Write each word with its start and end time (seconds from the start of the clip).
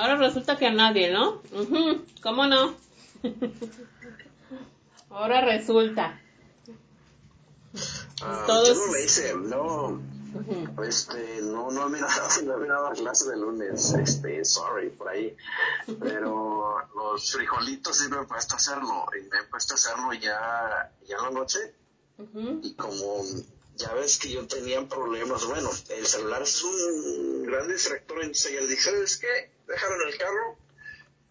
Ahora 0.00 0.16
resulta 0.16 0.56
que 0.56 0.66
a 0.66 0.72
nadie, 0.72 1.12
¿no? 1.12 1.42
¿Cómo 2.22 2.46
no? 2.46 2.74
Ahora 5.10 5.42
resulta. 5.42 6.18
Ah, 8.22 8.44
Todos- 8.46 8.68
Yo 8.78 8.86
no 8.86 8.92
le 8.94 9.04
hice, 9.04 9.34
no, 9.36 9.84
Ujú. 10.34 10.82
este, 10.84 11.40
no, 11.42 11.70
no 11.70 11.86
he 11.86 11.90
mirado, 11.90 12.12
no 12.44 12.54
he 12.56 12.60
mirado 12.60 12.88
la 12.88 12.94
clase 12.94 13.28
de 13.28 13.36
lunes, 13.36 13.92
este, 13.94 14.42
sorry, 14.44 14.88
por 14.88 15.08
ahí. 15.08 15.36
Pero 16.00 16.76
los 16.96 17.32
frijolitos 17.32 17.98
sí 17.98 18.08
me 18.08 18.22
he 18.22 18.24
puesto 18.24 18.54
a 18.54 18.56
hacerlo, 18.56 19.04
y 19.18 19.22
me 19.28 19.38
he 19.38 19.42
puesto 19.50 19.74
a 19.74 19.76
hacerlo 19.76 20.12
ya, 20.14 20.92
ya 21.06 21.16
en 21.16 21.22
la 21.24 21.30
noche, 21.30 21.58
y 22.62 22.72
como 22.74 23.22
ya 23.76 23.92
ves 23.94 24.18
que 24.18 24.30
yo 24.30 24.46
tenía 24.46 24.86
problemas, 24.88 25.44
bueno, 25.46 25.70
el 25.90 26.06
celular 26.06 26.42
es 26.42 26.62
un 26.62 27.44
gran 27.46 27.68
distractor, 27.68 28.18
entonces 28.22 28.52
ya 28.52 28.60
le 28.60 28.66
dije, 28.66 28.82
¿sabes 28.82 29.16
qué? 29.16 29.50
Déjalo 29.66 30.02
en 30.02 30.08
el 30.08 30.18
carro 30.18 30.58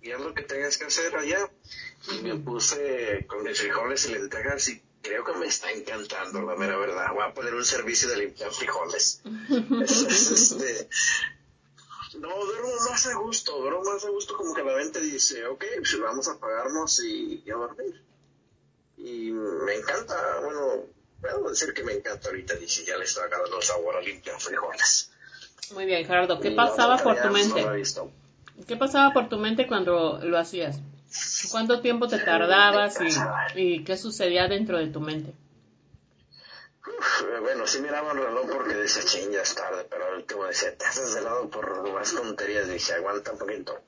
y 0.02 0.12
haz 0.12 0.22
lo 0.22 0.34
que 0.34 0.44
tengas 0.44 0.78
que 0.78 0.86
hacer 0.86 1.16
allá. 1.16 1.50
Y 2.12 2.22
me 2.24 2.36
puse 2.36 3.26
con 3.28 3.44
mis 3.44 3.60
frijoles 3.60 4.06
y 4.06 4.14
lentejas 4.14 4.70
y 4.70 4.82
creo 5.02 5.24
que 5.26 5.34
me 5.34 5.48
está 5.48 5.70
encantando, 5.72 6.42
la 6.42 6.56
mera 6.56 6.78
verdad. 6.78 7.08
Voy 7.14 7.24
a 7.24 7.34
poner 7.34 7.54
un 7.54 7.66
servicio 7.66 8.08
de 8.10 8.18
limpiar 8.18 8.52
frijoles. 8.52 9.22
Es- 9.84 10.02
es, 10.04 10.32
este, 10.32 10.90
no, 12.18 12.30
duermo 12.46 12.70
más 12.90 13.06
a 13.06 13.14
gusto, 13.16 13.58
duermo 13.62 13.84
más 13.84 14.04
a 14.06 14.10
gusto 14.10 14.36
como 14.36 14.54
que 14.56 14.64
la 14.64 14.76
mente 14.76 15.00
dice, 15.02 15.46
ok, 15.46 15.64
pues 15.78 16.00
vamos 16.00 16.28
a 16.28 16.40
pagarnos 16.40 17.04
y, 17.04 17.44
y 17.46 17.52
a 17.52 17.56
dormir. 17.56 18.02
Y 18.98 19.32
me 19.32 19.76
encanta, 19.76 20.40
bueno, 20.42 20.86
puedo 21.22 21.50
decir 21.50 21.74
que 21.74 21.84
me 21.84 21.94
encanta 21.94 22.30
ahorita, 22.30 22.56
dice, 22.56 22.86
ya 22.86 22.98
le 22.98 23.06
estoy 23.06 23.24
agarrando 23.24 23.62
sabor 23.62 23.98
a 23.98 24.02
limpiar 24.02 24.40
frijoles. 24.40 25.12
Muy 25.74 25.86
bien, 25.86 26.06
Gerardo. 26.06 26.40
¿Qué 26.40 26.50
Y 26.50 26.56
pasaba 26.56 26.98
por 26.98 27.16
tu 27.22 27.28
no 27.28 27.34
mente? 27.34 27.70
visto. 27.72 28.12
¿Qué 28.68 28.76
pasaba 28.76 29.14
por 29.14 29.30
tu 29.30 29.38
mente 29.38 29.68
cuando 29.68 30.20
lo 30.24 30.38
hacías? 30.38 30.80
¿Cuánto 31.52 31.82
tiempo 31.82 32.08
te 32.08 32.20
tardabas 32.20 32.98
y, 33.56 33.60
y 33.60 33.84
qué 33.84 33.98
sucedía 33.98 34.48
dentro 34.48 34.78
de 34.78 34.88
tu 34.88 35.00
mente? 35.00 35.34
Bueno, 37.42 37.66
sí 37.68 37.82
miraba 37.82 38.12
el 38.12 38.18
reloj 38.20 38.50
porque 38.52 38.76
decía, 38.76 39.04
ching, 39.04 39.32
ya 39.32 39.42
es 39.42 39.56
tarde, 39.56 39.86
pero 39.90 40.06
al 40.08 40.16
último 40.16 40.46
decía, 40.46 40.76
te 40.76 40.86
haces 40.86 41.16
de 41.16 41.22
lado 41.22 41.50
por 41.50 41.92
más 41.92 42.14
tonterías, 42.14 42.68
dije, 42.68 42.94
aguanta 42.94 43.32
un 43.32 43.38
poquito. 43.38 43.80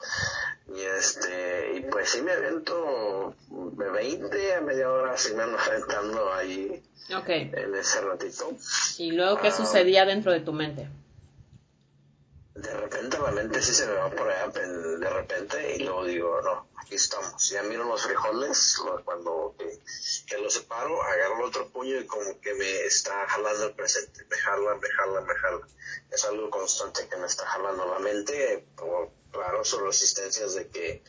Y 0.75 0.81
este, 0.81 1.73
y 1.75 1.81
pues 1.81 2.09
sí 2.09 2.21
me 2.21 2.31
avento 2.31 3.35
de 3.49 3.89
20 3.89 4.55
a 4.55 4.61
media 4.61 4.89
hora, 4.91 5.17
sí 5.17 5.33
me 5.33 5.43
ando 5.43 5.57
aventando 5.59 6.33
ahí 6.33 6.81
en 7.09 7.75
ese 7.75 8.01
ratito. 8.01 8.51
¿Y 8.97 9.11
luego 9.11 9.39
qué 9.41 9.51
sucedía 9.51 10.05
dentro 10.05 10.31
de 10.31 10.39
tu 10.39 10.53
mente? 10.53 10.87
De 12.61 12.73
repente 12.75 13.17
la 13.17 13.31
mente 13.31 13.61
sí 13.61 13.73
se 13.73 13.87
me 13.87 13.93
va 13.93 14.09
por 14.11 14.29
allá, 14.29 14.47
de 14.49 15.09
repente, 15.09 15.75
y 15.75 15.79
luego 15.79 16.05
digo, 16.05 16.41
no, 16.43 16.67
aquí 16.77 16.93
estamos. 16.93 17.49
Ya 17.49 17.63
miro 17.63 17.85
los 17.85 18.03
frijoles, 18.03 18.79
cuando 19.03 19.55
que, 19.57 19.79
que 20.27 20.37
los 20.37 20.53
separo, 20.53 21.01
agarro 21.01 21.39
el 21.39 21.45
otro 21.45 21.69
puño 21.69 21.99
y 21.99 22.05
como 22.05 22.39
que 22.39 22.53
me 22.53 22.85
está 22.85 23.27
jalando 23.27 23.65
el 23.65 23.73
presente. 23.73 24.25
Me 24.29 24.37
jala, 24.37 24.75
me 24.75 24.89
jala, 24.89 25.21
me 25.21 25.35
jala. 25.35 25.67
Es 26.11 26.23
algo 26.25 26.51
constante 26.51 27.07
que 27.07 27.17
me 27.17 27.25
está 27.25 27.47
jalando 27.47 27.87
la 27.87 27.99
mente, 27.99 28.67
como, 28.75 29.11
claro, 29.31 29.65
son 29.65 29.85
resistencias 29.85 30.53
de 30.53 30.69
que, 30.69 31.03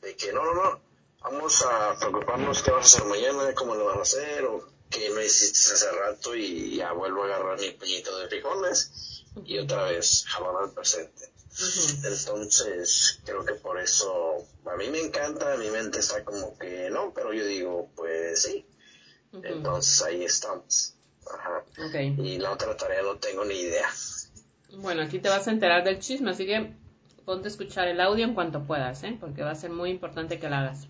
de 0.00 0.16
que 0.16 0.32
no, 0.32 0.44
no, 0.44 0.54
no, 0.54 0.80
vamos 1.20 1.62
a 1.62 1.96
preocuparnos 1.96 2.62
qué 2.62 2.72
vas 2.72 2.94
a 2.94 2.96
hacer 2.96 3.08
mañana, 3.08 3.54
cómo 3.54 3.76
lo 3.76 3.84
vas 3.84 3.98
a 3.98 4.02
hacer, 4.02 4.44
o 4.46 4.77
qué 4.90 5.10
no 5.10 5.22
hiciste 5.22 5.74
hace 5.74 5.90
rato, 5.92 6.34
y 6.34 6.76
ya 6.76 6.92
vuelvo 6.92 7.22
a 7.22 7.26
agarrar 7.26 7.60
mi 7.60 7.70
puñito 7.70 8.18
de 8.18 8.28
frijoles 8.28 9.24
y 9.44 9.58
otra 9.58 9.84
vez 9.84 10.24
jalar 10.26 10.54
al 10.64 10.72
presente. 10.72 11.30
Entonces, 12.04 13.20
creo 13.24 13.44
que 13.44 13.54
por 13.54 13.80
eso 13.80 14.46
a 14.64 14.76
mí 14.76 14.88
me 14.90 15.00
encanta, 15.00 15.56
mi 15.56 15.70
mente 15.70 15.98
está 15.98 16.24
como 16.24 16.56
que 16.58 16.88
no, 16.90 17.12
pero 17.12 17.32
yo 17.32 17.44
digo, 17.44 17.90
pues 17.96 18.42
sí. 18.42 18.64
Entonces 19.32 20.02
ahí 20.02 20.24
estamos. 20.24 20.94
Ajá. 21.30 21.64
Y 22.16 22.38
la 22.38 22.52
otra 22.52 22.76
tarea 22.76 23.02
no 23.02 23.16
tengo 23.16 23.44
ni 23.44 23.54
idea. 23.54 23.88
Bueno, 24.76 25.02
aquí 25.02 25.18
te 25.18 25.28
vas 25.28 25.48
a 25.48 25.50
enterar 25.50 25.84
del 25.84 25.98
chisme, 25.98 26.30
así 26.30 26.46
que 26.46 26.72
ponte 27.24 27.48
a 27.48 27.50
escuchar 27.50 27.88
el 27.88 28.00
audio 28.00 28.24
en 28.24 28.34
cuanto 28.34 28.66
puedas, 28.66 29.02
¿eh? 29.02 29.16
Porque 29.18 29.42
va 29.42 29.50
a 29.50 29.54
ser 29.54 29.70
muy 29.70 29.90
importante 29.90 30.38
que 30.38 30.48
lo 30.48 30.56
hagas. 30.56 30.86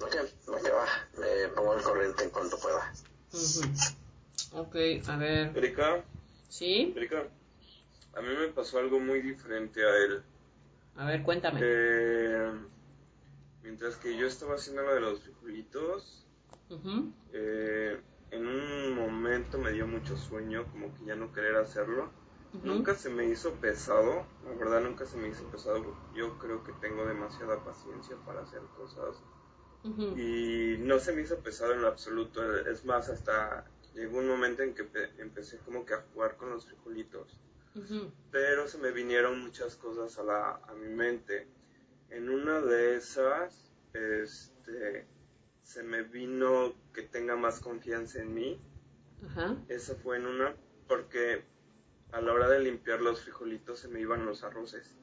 Ok, 0.00 0.16
ok, 0.62 0.74
va. 0.74 0.86
Me 1.18 1.48
pongo 1.48 1.72
al 1.72 1.82
corriente 1.82 2.24
en 2.24 2.30
cuanto 2.30 2.58
pueda. 2.58 2.92
Ok, 4.52 4.76
a 5.08 5.16
ver. 5.16 5.56
Erika, 5.56 6.04
¿Sí? 6.48 6.92
Erika, 6.96 7.24
a 8.14 8.20
mí 8.20 8.28
me 8.28 8.48
pasó 8.48 8.78
algo 8.78 9.00
muy 9.00 9.22
diferente 9.22 9.82
a 9.84 9.96
él. 9.96 10.22
A 10.96 11.06
ver, 11.06 11.22
cuéntame. 11.22 11.60
Eh, 11.62 12.52
mientras 13.62 13.96
que 13.96 14.16
yo 14.16 14.26
estaba 14.26 14.56
haciendo 14.56 14.82
lo 14.82 14.94
de 14.94 15.00
los 15.00 15.20
frijolitos, 15.20 16.26
eh, 17.32 17.98
en 18.30 18.46
un 18.46 18.94
momento 18.94 19.58
me 19.58 19.72
dio 19.72 19.86
mucho 19.86 20.16
sueño, 20.16 20.66
como 20.70 20.94
que 20.94 21.06
ya 21.06 21.14
no 21.14 21.32
querer 21.32 21.56
hacerlo. 21.56 22.10
Nunca 22.62 22.94
se 22.94 23.08
me 23.08 23.24
hizo 23.24 23.52
pesado, 23.54 24.26
la 24.44 24.54
verdad 24.58 24.82
nunca 24.82 25.06
se 25.06 25.16
me 25.16 25.28
hizo 25.28 25.42
pesado. 25.44 25.96
Yo 26.14 26.38
creo 26.38 26.62
que 26.62 26.72
tengo 26.72 27.06
demasiada 27.06 27.64
paciencia 27.64 28.14
para 28.26 28.42
hacer 28.42 28.60
cosas. 28.76 29.22
Y 30.16 30.76
no 30.78 30.98
se 31.00 31.12
me 31.12 31.22
hizo 31.22 31.38
pesado 31.40 31.72
en 31.72 31.82
lo 31.82 31.88
absoluto. 31.88 32.56
Es 32.68 32.84
más, 32.84 33.08
hasta 33.08 33.64
llegó 33.94 34.18
un 34.18 34.28
momento 34.28 34.62
en 34.62 34.74
que 34.74 34.84
pe- 34.84 35.10
empecé 35.18 35.58
como 35.58 35.84
que 35.84 35.94
a 35.94 36.04
jugar 36.12 36.36
con 36.36 36.50
los 36.50 36.66
frijolitos. 36.66 37.40
Pero 38.30 38.68
se 38.68 38.78
me 38.78 38.90
vinieron 38.92 39.40
muchas 39.40 39.76
cosas 39.76 40.18
a, 40.18 40.22
la, 40.22 40.50
a 40.68 40.74
mi 40.74 40.88
mente. 40.88 41.48
En 42.10 42.28
una 42.30 42.60
de 42.60 42.96
esas, 42.96 43.72
este, 43.94 45.06
se 45.62 45.82
me 45.82 46.02
vino 46.02 46.74
que 46.92 47.02
tenga 47.02 47.36
más 47.36 47.60
confianza 47.60 48.20
en 48.20 48.34
mí. 48.34 48.60
Ajá. 49.26 49.56
Esa 49.68 49.94
fue 49.96 50.16
en 50.18 50.26
una, 50.26 50.54
porque 50.88 51.44
a 52.12 52.20
la 52.20 52.32
hora 52.32 52.48
de 52.48 52.60
limpiar 52.60 53.00
los 53.00 53.22
frijolitos 53.22 53.78
se 53.80 53.88
me 53.88 54.00
iban 54.00 54.26
los 54.26 54.44
arroces. 54.44 54.94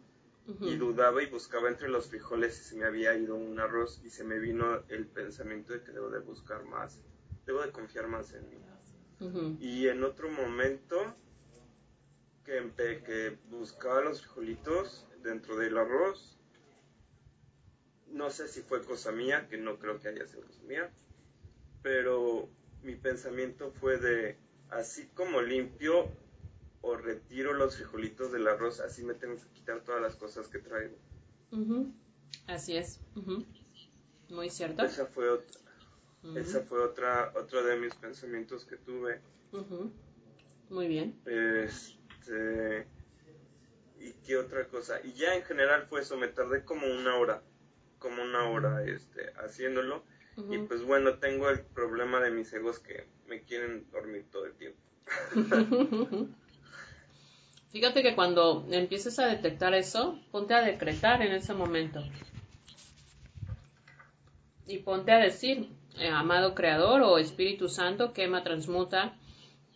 Y 0.62 0.76
dudaba 0.78 1.22
y 1.22 1.28
buscaba 1.28 1.70
entre 1.70 1.90
los 1.90 2.08
frijoles 2.08 2.56
si 2.56 2.64
se 2.64 2.76
me 2.76 2.86
había 2.86 3.16
ido 3.16 3.36
un 3.36 3.60
arroz 3.60 4.02
y 4.04 4.10
se 4.10 4.24
me 4.24 4.40
vino 4.40 4.84
el 4.88 5.06
pensamiento 5.06 5.74
de 5.74 5.84
que 5.84 5.92
debo 5.92 6.10
de 6.10 6.20
buscar 6.20 6.64
más, 6.66 7.00
debo 7.46 7.62
de 7.62 7.72
confiar 7.72 8.08
más 8.08 8.34
en 8.34 8.50
mí. 8.50 8.58
Y 9.60 9.88
en 9.88 10.04
otro 10.04 10.30
momento 10.30 11.14
que, 12.46 12.72
que 13.06 13.38
buscaba 13.50 14.02
los 14.02 14.22
frijolitos 14.22 15.08
dentro 15.22 15.58
del 15.58 15.78
arroz, 15.78 16.40
no 18.08 18.30
sé 18.30 18.48
si 18.48 18.62
fue 18.62 18.84
cosa 18.84 19.12
mía, 19.12 19.48
que 19.50 19.58
no 19.58 19.78
creo 19.78 20.00
que 20.00 20.08
haya 20.08 20.26
sido 20.26 20.44
cosa 20.44 20.64
mía, 20.64 20.90
pero 21.84 22.50
mi 22.82 22.96
pensamiento 22.96 23.72
fue 23.72 23.98
de, 23.98 24.38
así 24.70 25.08
como 25.14 25.42
limpio 25.42 26.10
retiro 27.10 27.54
los 27.54 27.76
frijolitos 27.76 28.32
del 28.32 28.48
arroz, 28.48 28.80
así 28.80 29.04
me 29.04 29.16
tengo 29.16 29.36
que 29.36 29.48
quitar 29.54 29.82
todas 29.82 30.02
las 30.02 30.16
cosas 30.16 30.48
que 30.48 30.60
traigo. 30.60 30.96
Así 32.48 32.78
es. 32.78 33.00
Muy 34.30 34.50
cierto. 34.50 34.84
Esa 34.84 35.08
fue 35.08 35.30
otra, 35.30 35.60
esa 36.36 36.62
fue 36.62 36.82
otra, 36.82 37.34
otro 37.36 37.64
de 37.64 37.78
mis 37.78 37.96
pensamientos 37.96 38.66
que 38.66 38.78
tuve. 38.78 39.22
Muy 40.70 40.88
bien. 40.88 41.20
Este, 41.26 42.86
¿Y 44.00 44.14
qué 44.26 44.38
otra 44.38 44.68
cosa? 44.68 45.00
Y 45.04 45.14
ya 45.14 45.36
en 45.36 45.44
general 45.44 45.88
fue 45.90 46.02
eso, 46.02 46.16
me 46.16 46.28
tardé 46.28 46.64
como 46.64 46.86
una 46.86 47.16
hora, 47.16 47.42
como 47.98 48.22
una 48.22 48.50
hora 48.50 48.84
este, 48.86 49.34
haciéndolo. 49.44 50.04
Y 50.50 50.58
pues 50.60 50.84
bueno, 50.84 51.16
tengo 51.16 51.50
el 51.50 51.60
problema 51.60 52.22
de 52.22 52.32
mis 52.32 52.54
egos 52.54 52.80
que 52.80 53.08
me 53.28 53.42
quieren 53.42 53.90
dormir 53.92 54.26
todo 54.32 54.46
el 54.46 54.54
tiempo. 54.54 54.80
Fíjate 57.72 58.02
que 58.02 58.16
cuando 58.16 58.66
empieces 58.72 59.20
a 59.20 59.28
detectar 59.28 59.74
eso, 59.74 60.20
ponte 60.32 60.56
a 60.56 60.62
decretar 60.62 61.22
en 61.22 61.34
ese 61.34 61.54
momento. 61.54 62.04
Y 64.66 64.80
ponte 64.80 65.12
a 65.12 65.20
decir, 65.20 65.70
eh, 65.98 66.10
amado 66.10 66.56
Creador 66.56 67.02
o 67.02 67.18
Espíritu 67.18 67.70
Santo, 67.70 68.14
quema, 68.14 68.44
transmuta 68.44 69.16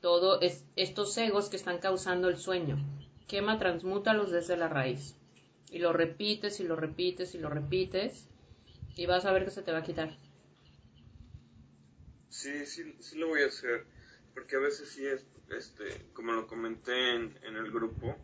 todos 0.02 0.40
estos 0.76 1.18
egos 1.18 1.50
que 1.50 1.56
están 1.56 1.78
causando 1.78 2.30
el 2.30 2.38
sueño. 2.38 2.78
Quema, 3.28 3.60
transmútalos 3.60 4.32
desde 4.32 4.58
la 4.58 4.68
raíz. 4.68 5.16
Y 5.70 5.80
lo 5.80 5.94
repites 5.94 6.60
y 6.60 6.64
lo 6.64 6.76
repites 6.76 7.36
y 7.36 7.38
lo 7.38 7.50
repites. 7.50 8.28
Y 8.96 9.06
vas 9.06 9.26
a 9.26 9.32
ver 9.32 9.46
que 9.46 9.52
se 9.52 9.62
te 9.62 9.72
va 9.72 9.80
a 9.80 9.84
quitar. 9.84 10.16
Sí, 12.30 12.66
sí, 12.66 12.96
sí 13.00 13.18
lo 13.18 13.28
voy 13.28 13.44
a 13.44 13.48
hacer, 13.48 13.86
porque 14.34 14.56
a 14.56 14.60
veces 14.60 14.90
sí 14.90 15.06
es, 15.06 15.26
este, 15.50 16.10
como 16.14 16.32
lo 16.34 16.48
comenté 16.48 17.16
en, 17.16 17.38
en 17.44 17.56
el 17.56 17.72
grupo, 17.72 18.16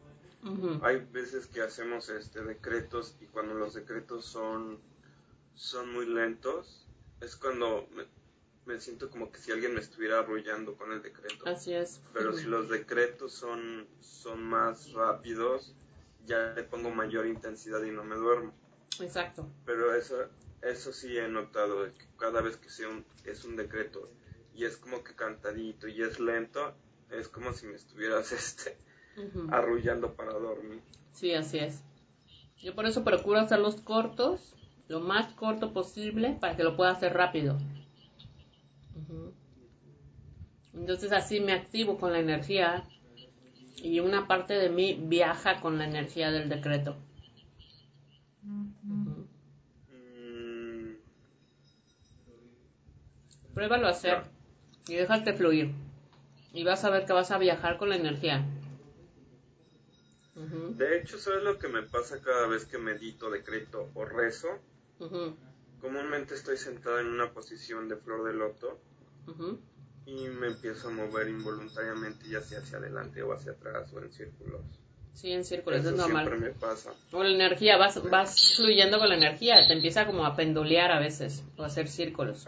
hay 0.83 0.99
veces 1.11 1.47
que 1.47 1.61
hacemos 1.61 2.09
este 2.09 2.41
decretos 2.43 3.15
y 3.19 3.25
cuando 3.25 3.55
los 3.55 3.73
decretos 3.73 4.25
son 4.25 4.79
son 5.53 5.91
muy 5.91 6.05
lentos 6.05 6.87
es 7.19 7.35
cuando 7.35 7.89
me, 7.93 8.05
me 8.65 8.79
siento 8.79 9.09
como 9.09 9.29
que 9.33 9.39
si 9.39 9.51
alguien 9.51 9.73
me 9.73 9.81
estuviera 9.81 10.19
arrullando 10.19 10.77
con 10.77 10.93
el 10.93 11.01
decreto 11.01 11.45
Así 11.45 11.73
es. 11.73 11.99
pero 12.13 12.31
si 12.31 12.45
los 12.45 12.69
decretos 12.69 13.33
son 13.33 13.85
son 13.99 14.41
más 14.43 14.93
rápidos 14.93 15.75
ya 16.25 16.53
le 16.53 16.63
pongo 16.63 16.91
mayor 16.91 17.25
intensidad 17.25 17.83
y 17.83 17.91
no 17.91 18.03
me 18.03 18.15
duermo. 18.15 18.53
Exacto. 19.01 19.49
Pero 19.65 19.93
eso, 19.95 20.27
eso 20.61 20.93
sí 20.93 21.17
he 21.17 21.27
notado, 21.27 21.85
que 21.93 22.05
cada 22.17 22.41
vez 22.41 22.57
que 22.57 22.69
sea 22.69 22.87
un, 22.87 23.03
es 23.25 23.43
un 23.45 23.55
decreto 23.55 24.11
y 24.53 24.65
es 24.65 24.77
como 24.77 25.03
que 25.03 25.15
cantadito 25.15 25.87
y 25.87 26.01
es 26.03 26.19
lento, 26.19 26.75
es 27.11 27.27
como 27.27 27.53
si 27.53 27.65
me 27.67 27.75
estuvieras 27.75 28.31
este, 28.31 28.77
arrullando 29.51 30.15
para 30.15 30.33
dormir. 30.33 30.81
Sí, 31.13 31.33
así 31.33 31.59
es. 31.59 31.83
Yo 32.57 32.75
por 32.75 32.85
eso 32.85 33.03
procuro 33.03 33.39
hacerlos 33.39 33.81
cortos, 33.81 34.55
lo 34.87 34.99
más 34.99 35.33
corto 35.33 35.73
posible, 35.73 36.37
para 36.39 36.55
que 36.55 36.63
lo 36.63 36.75
pueda 36.75 36.91
hacer 36.91 37.13
rápido. 37.13 37.57
Entonces 40.73 41.11
así 41.11 41.39
me 41.39 41.53
activo 41.53 41.97
con 41.97 42.13
la 42.13 42.19
energía 42.19 42.83
y 43.77 43.99
una 43.99 44.27
parte 44.27 44.53
de 44.53 44.69
mí 44.69 44.97
viaja 45.01 45.61
con 45.61 45.77
la 45.77 45.85
energía 45.85 46.31
del 46.31 46.49
decreto. 46.49 46.95
Mm. 48.43 49.23
Pruébalo 53.53 53.87
a 53.87 53.91
hacer 53.91 54.23
y 54.87 54.95
déjate 54.95 55.33
fluir. 55.33 55.73
Y 56.53 56.63
vas 56.63 56.83
a 56.83 56.89
ver 56.89 57.05
que 57.05 57.13
vas 57.13 57.31
a 57.31 57.37
viajar 57.37 57.77
con 57.77 57.89
la 57.89 57.95
energía. 57.95 58.45
De 60.35 60.97
hecho, 60.97 61.17
¿sabes 61.17 61.43
lo 61.43 61.59
que 61.59 61.67
me 61.67 61.83
pasa 61.83 62.21
cada 62.21 62.47
vez 62.47 62.65
que 62.65 62.77
medito, 62.77 63.29
decreto 63.29 63.89
o 63.93 64.05
rezo? 64.05 64.47
Comúnmente 65.81 66.35
estoy 66.35 66.57
sentada 66.57 67.01
en 67.01 67.07
una 67.07 67.31
posición 67.31 67.87
de 67.89 67.97
flor 67.97 68.25
de 68.25 68.33
loto 68.33 68.79
y 70.05 70.27
me 70.27 70.47
empiezo 70.47 70.87
a 70.87 70.91
mover 70.91 71.27
involuntariamente 71.27 72.27
ya 72.29 72.41
sea 72.41 72.59
hacia 72.59 72.77
adelante 72.77 73.21
o 73.21 73.33
hacia 73.33 73.51
atrás 73.51 73.91
o 73.93 73.99
en 73.99 74.11
círculos. 74.11 74.61
Sí, 75.13 75.31
en 75.31 75.43
círculos, 75.43 75.85
es 75.85 75.93
normal. 75.93 76.25
Siempre 76.25 76.49
me 76.49 76.55
pasa. 76.55 76.93
O 77.11 77.23
la 77.23 77.29
energía, 77.29 77.77
vas, 77.77 78.01
vas 78.09 78.55
fluyendo 78.55 78.99
con 78.99 79.09
la 79.09 79.15
energía, 79.15 79.67
te 79.67 79.73
empieza 79.73 80.05
como 80.05 80.25
a 80.25 80.35
pendulear 80.35 80.91
a 80.91 80.99
veces 80.99 81.43
o 81.57 81.63
a 81.63 81.67
hacer 81.67 81.89
círculos. 81.89 82.45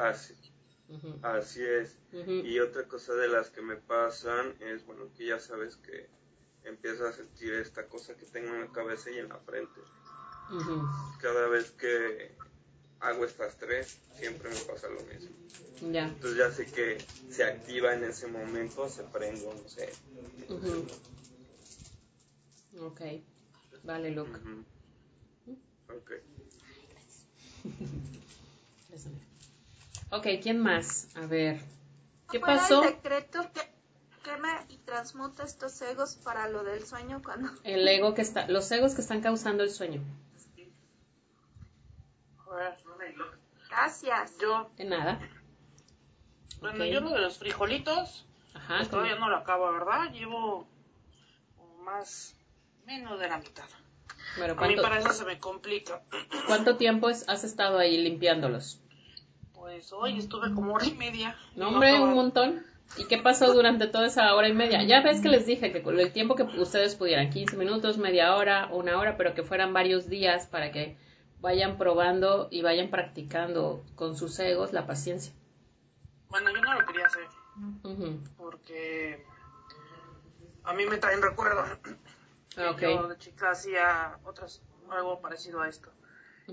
Así, 0.91 1.19
Así 1.21 1.63
es. 1.63 1.97
Y 2.27 2.59
otra 2.59 2.87
cosa 2.87 3.13
de 3.13 3.27
las 3.27 3.49
que 3.49 3.61
me 3.61 3.75
pasan 3.75 4.55
es, 4.59 4.85
bueno, 4.85 5.11
que 5.15 5.25
ya 5.27 5.39
sabes 5.39 5.75
que 5.77 6.09
empiezo 6.63 7.07
a 7.07 7.11
sentir 7.11 7.53
esta 7.53 7.87
cosa 7.87 8.15
que 8.15 8.25
tengo 8.25 8.53
en 8.53 8.61
la 8.61 8.71
cabeza 8.71 9.09
y 9.09 9.17
en 9.17 9.29
la 9.29 9.37
frente. 9.37 9.81
Cada 11.21 11.47
vez 11.47 11.71
que 11.71 12.31
hago 12.99 13.25
estas 13.25 13.57
tres, 13.57 13.99
siempre 14.15 14.49
me 14.49 14.59
pasa 14.61 14.89
lo 14.89 15.01
mismo. 15.03 15.35
Ya. 15.91 16.07
Entonces 16.07 16.37
ya 16.37 16.51
sé 16.51 16.65
que 16.65 16.97
se 17.29 17.43
activa 17.43 17.93
en 17.93 18.03
ese 18.03 18.27
momento, 18.27 18.89
se 18.89 19.03
prende, 19.03 19.45
no 19.45 19.69
sé. 19.69 19.89
Ok, 22.79 23.01
vale, 23.83 24.11
Luke. 24.11 24.39
Ok. 25.89 26.11
ok, 30.11 30.27
¿quién 30.41 30.59
más? 30.59 31.07
A 31.15 31.25
ver. 31.25 31.59
¿Qué 32.29 32.39
pasó? 32.39 32.83
El 32.83 32.93
decreto 32.93 33.51
que 33.53 33.61
quema 34.23 34.63
y 34.69 34.77
transmuta 34.77 35.43
estos 35.43 35.81
egos 35.81 36.15
para 36.23 36.47
lo 36.47 36.63
del 36.63 36.85
sueño 36.85 37.21
cuando... 37.23 37.49
El 37.63 37.87
ego 37.87 38.13
que 38.13 38.21
está, 38.21 38.47
los 38.47 38.71
egos 38.71 38.93
que 38.95 39.01
están 39.01 39.21
causando 39.21 39.63
el 39.63 39.71
sueño. 39.71 40.01
Gracias. 43.69 44.37
Yo. 44.39 44.69
De 44.75 44.83
nada. 44.83 45.19
Bueno, 46.59 46.85
yo 46.85 46.99
lo 46.99 47.11
de 47.11 47.19
los 47.19 47.37
frijolitos, 47.37 48.25
Ajá, 48.53 48.77
pues 48.77 48.89
todavía 48.89 49.15
no 49.15 49.29
lo 49.29 49.37
acabo, 49.37 49.71
¿verdad? 49.71 50.11
Llevo 50.11 50.67
más, 51.79 52.35
menos 52.85 53.19
de 53.19 53.29
la 53.29 53.37
mitad. 53.37 53.63
A 53.63 54.47
mí 54.47 54.53
¿cuánto, 54.55 54.81
para 54.81 54.99
eso 54.99 55.13
se 55.13 55.25
me 55.25 55.39
complica. 55.39 56.03
¿cuánto 56.47 56.77
tiempo 56.77 57.09
es- 57.09 57.27
has 57.27 57.43
estado 57.43 57.79
ahí 57.79 57.97
limpiándolos? 57.97 58.80
Pues 59.71 59.93
hoy 59.93 60.17
estuve 60.17 60.53
como 60.53 60.73
hora 60.73 60.85
y 60.85 60.91
media. 60.95 61.33
No, 61.55 61.71
y 61.71 61.73
hombre, 61.73 61.93
un 62.01 62.13
montón. 62.13 62.65
¿Y 62.97 63.05
qué 63.05 63.19
pasó 63.19 63.53
durante 63.53 63.87
toda 63.87 64.07
esa 64.07 64.35
hora 64.35 64.49
y 64.49 64.53
media? 64.53 64.83
Ya 64.83 65.01
ves 65.01 65.21
que 65.21 65.29
les 65.29 65.45
dije 65.45 65.71
que 65.71 65.77
el 65.77 66.11
tiempo 66.11 66.35
que 66.35 66.43
ustedes 66.43 66.95
pudieran, 66.95 67.29
15 67.29 67.55
minutos, 67.55 67.97
media 67.97 68.35
hora, 68.35 68.67
una 68.73 68.99
hora, 68.99 69.15
pero 69.15 69.33
que 69.33 69.43
fueran 69.43 69.71
varios 69.71 70.09
días 70.09 70.45
para 70.45 70.73
que 70.73 70.97
vayan 71.39 71.77
probando 71.77 72.49
y 72.51 72.63
vayan 72.63 72.89
practicando 72.89 73.81
con 73.95 74.17
sus 74.17 74.37
egos 74.39 74.73
la 74.73 74.85
paciencia. 74.85 75.31
Bueno, 76.27 76.51
yo 76.53 76.61
no 76.61 76.73
lo 76.73 76.85
quería 76.85 77.05
hacer 77.05 77.27
Ujú. 77.83 78.19
porque 78.35 79.23
a 80.65 80.73
mí 80.73 80.85
me 80.85 80.97
traen 80.97 81.21
recuerdo. 81.21 81.63
Ah, 82.57 82.71
ok. 82.71 82.81
Yo 82.81 83.07
de 83.07 83.17
chica 83.17 83.51
hacía 83.51 84.17
otras, 84.25 84.61
algo 84.89 85.21
parecido 85.21 85.61
a 85.61 85.69
esto. 85.69 85.89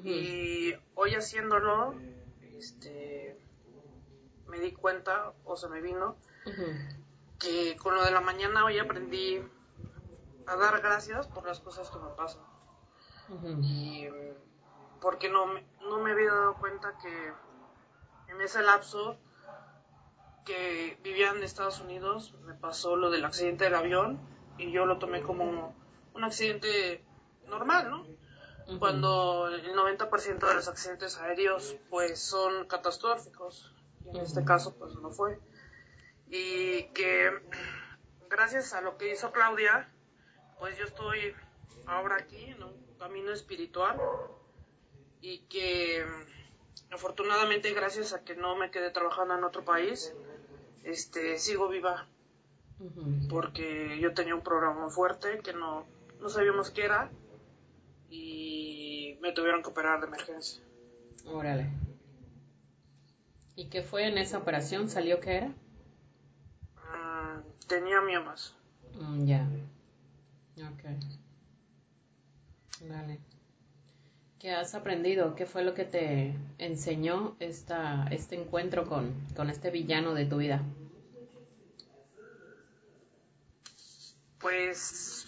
Y 0.05 0.73
hoy 0.95 1.15
haciéndolo, 1.17 1.97
este, 2.59 3.39
me 4.49 4.59
di 4.61 4.73
cuenta, 4.73 5.33
o 5.45 5.57
se 5.57 5.69
me 5.69 5.81
vino, 5.81 6.17
que 7.39 7.77
con 7.77 7.95
lo 7.95 8.05
de 8.05 8.11
la 8.11 8.21
mañana 8.21 8.65
hoy 8.65 8.79
aprendí 8.79 9.41
a 10.47 10.57
dar 10.57 10.81
gracias 10.81 11.27
por 11.27 11.47
las 11.47 11.61
cosas 11.61 11.91
que 11.91 11.99
me 11.99 12.09
pasan. 12.17 12.43
Y 13.63 14.09
porque 15.01 15.29
no, 15.29 15.47
me- 15.47 15.65
no 15.83 15.99
me 15.99 16.13
había 16.13 16.33
dado 16.33 16.57
cuenta 16.57 16.97
que 16.99 17.33
en 18.33 18.41
ese 18.41 18.63
lapso 18.63 19.19
que 20.45 20.99
vivía 21.05 21.31
en 21.31 21.43
Estados 21.43 21.81
Unidos 21.81 22.35
me 22.47 22.55
pasó 22.55 22.97
lo 22.97 23.11
del 23.11 23.25
accidente 23.25 23.65
del 23.65 23.75
avión 23.75 24.19
y 24.57 24.71
yo 24.73 24.87
lo 24.87 24.99
tomé 24.99 25.23
como 25.23 25.75
un 26.15 26.25
accidente 26.25 27.05
normal, 27.47 27.91
¿no? 27.91 28.07
Cuando 28.79 29.49
el 29.49 29.73
90% 29.75 30.47
de 30.47 30.55
los 30.55 30.69
accidentes 30.69 31.17
aéreos 31.19 31.77
pues 31.89 32.21
son 32.21 32.67
catastróficos. 32.67 33.73
Y 34.05 34.19
en 34.19 34.25
este 34.25 34.45
caso 34.45 34.75
pues 34.77 34.95
no 34.97 35.11
fue. 35.11 35.39
Y 36.29 36.85
que 36.93 37.31
gracias 38.29 38.75
a 38.75 38.83
lo 38.83 38.99
que 38.99 39.13
hizo 39.13 39.33
Claudia 39.33 39.91
pues 40.59 40.77
yo 40.77 40.85
estoy 40.85 41.35
ahora 41.87 42.17
aquí 42.17 42.45
en 42.45 42.63
un 42.63 42.97
camino 42.99 43.33
espiritual. 43.33 43.99
Y 45.21 45.41
que 45.47 46.05
afortunadamente 46.91 47.73
gracias 47.73 48.13
a 48.13 48.23
que 48.23 48.37
no 48.37 48.55
me 48.57 48.71
quedé 48.71 48.91
trabajando 48.91 49.35
en 49.35 49.45
otro 49.45 49.65
país, 49.65 50.15
este 50.85 51.39
sigo 51.39 51.69
viva. 51.69 52.07
Porque 53.29 53.99
yo 53.99 54.15
tenía 54.15 54.35
un 54.35 54.43
programa 54.43 54.89
fuerte 54.91 55.41
que 55.41 55.53
no, 55.53 55.87
no 56.21 56.29
sabíamos 56.29 56.71
qué 56.71 56.85
era. 56.85 57.11
Y 58.11 58.48
me 59.21 59.33
tuvieron 59.33 59.63
que 59.63 59.69
operar 59.69 60.01
de 60.01 60.07
emergencia. 60.07 60.63
Órale. 61.27 61.69
¿Y 63.57 63.67
qué 63.67 63.83
fue 63.83 64.07
en 64.07 64.19
esa 64.19 64.39
operación? 64.39 64.89
¿Salió 64.89 65.21
qué 65.21 65.37
era? 65.37 65.49
Mm, 66.77 67.43
tenía 67.67 68.01
miomas. 68.01 68.55
Mm, 68.95 69.27
ya. 69.27 69.49
Ok. 70.59 70.85
Vale. 72.89 73.19
¿Qué 74.39 74.53
has 74.53 74.75
aprendido? 74.75 75.35
¿Qué 75.35 75.47
fue 75.47 75.65
lo 75.65 75.75
que 75.75 75.85
te 75.85 76.35
enseñó 76.59 77.37
esta, 77.41 78.07
este 78.13 78.37
encuentro 78.37 78.87
con, 78.87 79.13
con 79.35 79.51
este 79.51 79.71
villano 79.71 80.15
de 80.15 80.27
tu 80.27 80.37
vida? 80.37 80.63
Pues 84.39 85.27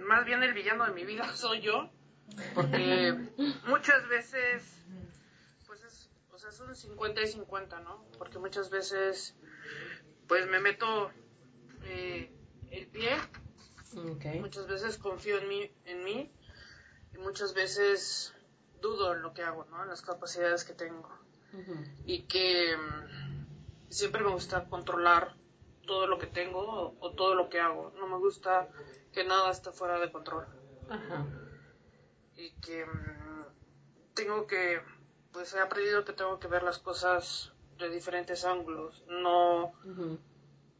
más 0.00 0.24
bien 0.24 0.42
el 0.42 0.54
villano 0.54 0.84
de 0.86 0.92
mi 0.92 1.04
vida 1.04 1.32
soy 1.36 1.60
yo, 1.60 1.90
porque 2.54 3.14
muchas 3.66 4.08
veces, 4.08 4.62
pues 5.66 5.82
es, 5.84 6.10
o 6.32 6.38
sea, 6.38 6.50
es 6.50 6.60
un 6.60 6.74
50 6.74 7.22
y 7.22 7.26
50, 7.26 7.80
¿no? 7.80 8.04
Porque 8.18 8.38
muchas 8.38 8.70
veces, 8.70 9.34
pues 10.26 10.46
me 10.46 10.60
meto 10.60 11.10
eh, 11.84 12.32
el 12.70 12.86
pie, 12.88 13.16
muchas 14.40 14.66
veces 14.66 14.98
confío 14.98 15.38
en 15.38 15.48
mí, 15.48 15.70
en 15.84 16.04
mí, 16.04 16.30
y 17.14 17.18
muchas 17.18 17.54
veces 17.54 18.34
dudo 18.80 19.14
en 19.14 19.22
lo 19.22 19.32
que 19.34 19.42
hago, 19.42 19.64
¿no? 19.70 19.82
En 19.82 19.88
las 19.88 20.02
capacidades 20.02 20.64
que 20.64 20.74
tengo. 20.74 21.08
Y 22.04 22.22
que 22.22 22.76
mm, 22.76 23.90
siempre 23.90 24.22
me 24.22 24.30
gusta 24.30 24.68
controlar 24.68 25.34
todo 25.86 26.06
lo 26.06 26.18
que 26.18 26.26
tengo 26.26 26.60
o, 26.60 26.96
o 27.00 27.10
todo 27.12 27.34
lo 27.34 27.48
que 27.48 27.58
hago. 27.58 27.92
No 27.98 28.06
me 28.06 28.18
gusta 28.18 28.68
que 29.12 29.24
nada 29.24 29.50
esté 29.50 29.72
fuera 29.72 29.98
de 29.98 30.12
control 30.12 30.46
Ajá. 30.90 31.26
Y 32.38 32.50
que 32.60 32.86
mm, 32.86 33.44
tengo 34.14 34.46
que, 34.46 34.80
pues 35.32 35.52
he 35.54 35.60
aprendido 35.60 36.04
que 36.04 36.12
tengo 36.12 36.38
que 36.38 36.46
ver 36.48 36.62
las 36.62 36.78
cosas 36.78 37.52
de 37.78 37.90
diferentes 37.90 38.44
ángulos, 38.44 39.02
no 39.08 39.72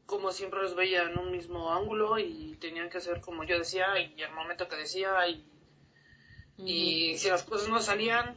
como 0.06 0.32
siempre 0.32 0.62
los 0.62 0.74
veía 0.74 1.04
en 1.04 1.18
un 1.18 1.30
mismo 1.30 1.72
ángulo 1.72 2.18
y 2.18 2.56
tenían 2.60 2.88
que 2.88 3.00
ser 3.00 3.20
como 3.20 3.44
yo 3.44 3.58
decía 3.58 3.98
y 4.00 4.22
al 4.22 4.32
momento 4.34 4.66
que 4.68 4.76
decía 4.76 5.26
y, 5.28 5.44
y 6.58 7.16
si 7.18 7.28
las 7.28 7.42
cosas 7.42 7.68
no 7.68 7.80
salían, 7.80 8.36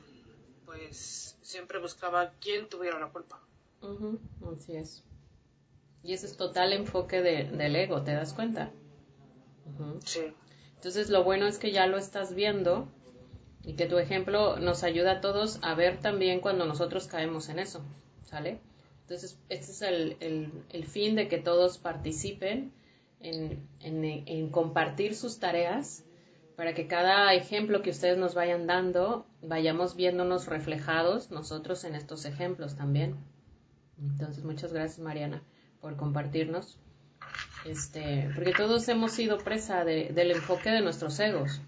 pues 0.65 1.35
siempre 1.41 1.79
buscaba 1.79 2.31
quién 2.41 2.67
tuviera 2.67 2.99
la 2.99 3.07
culpa. 3.07 3.39
Ujú, 3.81 4.19
Así 4.51 4.75
es. 4.75 5.03
Y 6.03 6.13
ese 6.13 6.25
es 6.25 6.35
total 6.37 6.73
enfoque 6.73 7.21
de- 7.21 7.45
del 7.45 7.75
ego, 7.75 8.01
¿te 8.01 8.13
das 8.13 8.33
cuenta? 8.33 8.69
Sí. 10.05 10.33
Entonces 10.75 11.09
lo 11.09 11.23
bueno 11.23 11.45
es 11.47 11.57
que 11.57 11.71
ya 11.71 11.85
lo 11.87 11.97
estás 11.97 12.33
viendo 12.33 12.87
y 13.63 13.73
que 13.73 13.85
tu 13.85 13.97
ejemplo 13.97 14.57
nos 14.57 14.83
ayuda 14.83 15.13
a 15.13 15.21
todos 15.21 15.59
a 15.61 15.75
ver 15.75 15.99
también 15.99 16.39
cuando 16.39 16.65
nosotros 16.65 17.07
caemos 17.07 17.49
en 17.49 17.59
eso, 17.59 17.83
¿sale? 18.25 18.59
Entonces, 19.01 19.37
este 19.49 19.71
es 19.71 19.81
el, 19.81 20.85
fin 20.87 21.15
de 21.15 21.27
que 21.27 21.37
todos 21.37 21.77
participen 21.77 22.71
en, 23.19 23.67
en, 23.81 24.49
compartir 24.49 25.15
sus 25.15 25.39
tareas 25.39 26.05
para 26.55 26.73
que 26.73 26.87
cada 26.87 27.33
ejemplo 27.33 27.81
que 27.81 27.89
ustedes 27.89 28.17
nos 28.17 28.33
vayan 28.33 28.67
dando 28.67 29.25
vayamos 29.41 29.95
viéndonos 29.95 30.47
reflejados 30.47 31.29
nosotros 31.29 31.83
en 31.83 31.95
estos 31.95 32.25
ejemplos 32.25 32.75
también. 32.75 33.17
Entonces, 33.99 34.43
muchas 34.43 34.71
gracias 34.71 34.99
Mariana 34.99 35.43
por 35.81 35.97
compartirnos. 35.97 36.77
Este, 37.65 38.29
porque 38.33 38.53
todos 38.53 38.87
hemos 38.87 39.11
sido 39.11 39.37
presa 39.37 39.83
del 39.83 40.31
enfoque 40.31 40.69
de 40.69 40.81
nuestros 40.81 41.19
egos. 41.19 41.61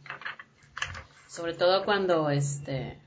Sobre 1.33 1.55
todo 1.55 1.83
cuando, 1.83 2.29
este, 2.29 2.99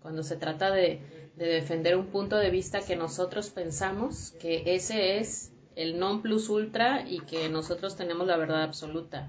cuando 0.00 0.22
se 0.22 0.36
trata 0.36 0.70
de, 0.70 1.02
de 1.36 1.44
defender 1.44 1.98
un 1.98 2.06
punto 2.06 2.38
de 2.38 2.48
vista 2.48 2.80
que 2.80 2.96
nosotros 2.96 3.50
pensamos 3.50 4.30
que 4.40 4.62
ese 4.74 5.18
es 5.18 5.52
el 5.76 5.98
non 5.98 6.22
plus 6.22 6.48
ultra 6.48 7.06
y 7.06 7.20
que 7.20 7.50
nosotros 7.50 7.94
tenemos 7.94 8.26
la 8.26 8.38
verdad 8.38 8.62
absoluta. 8.62 9.28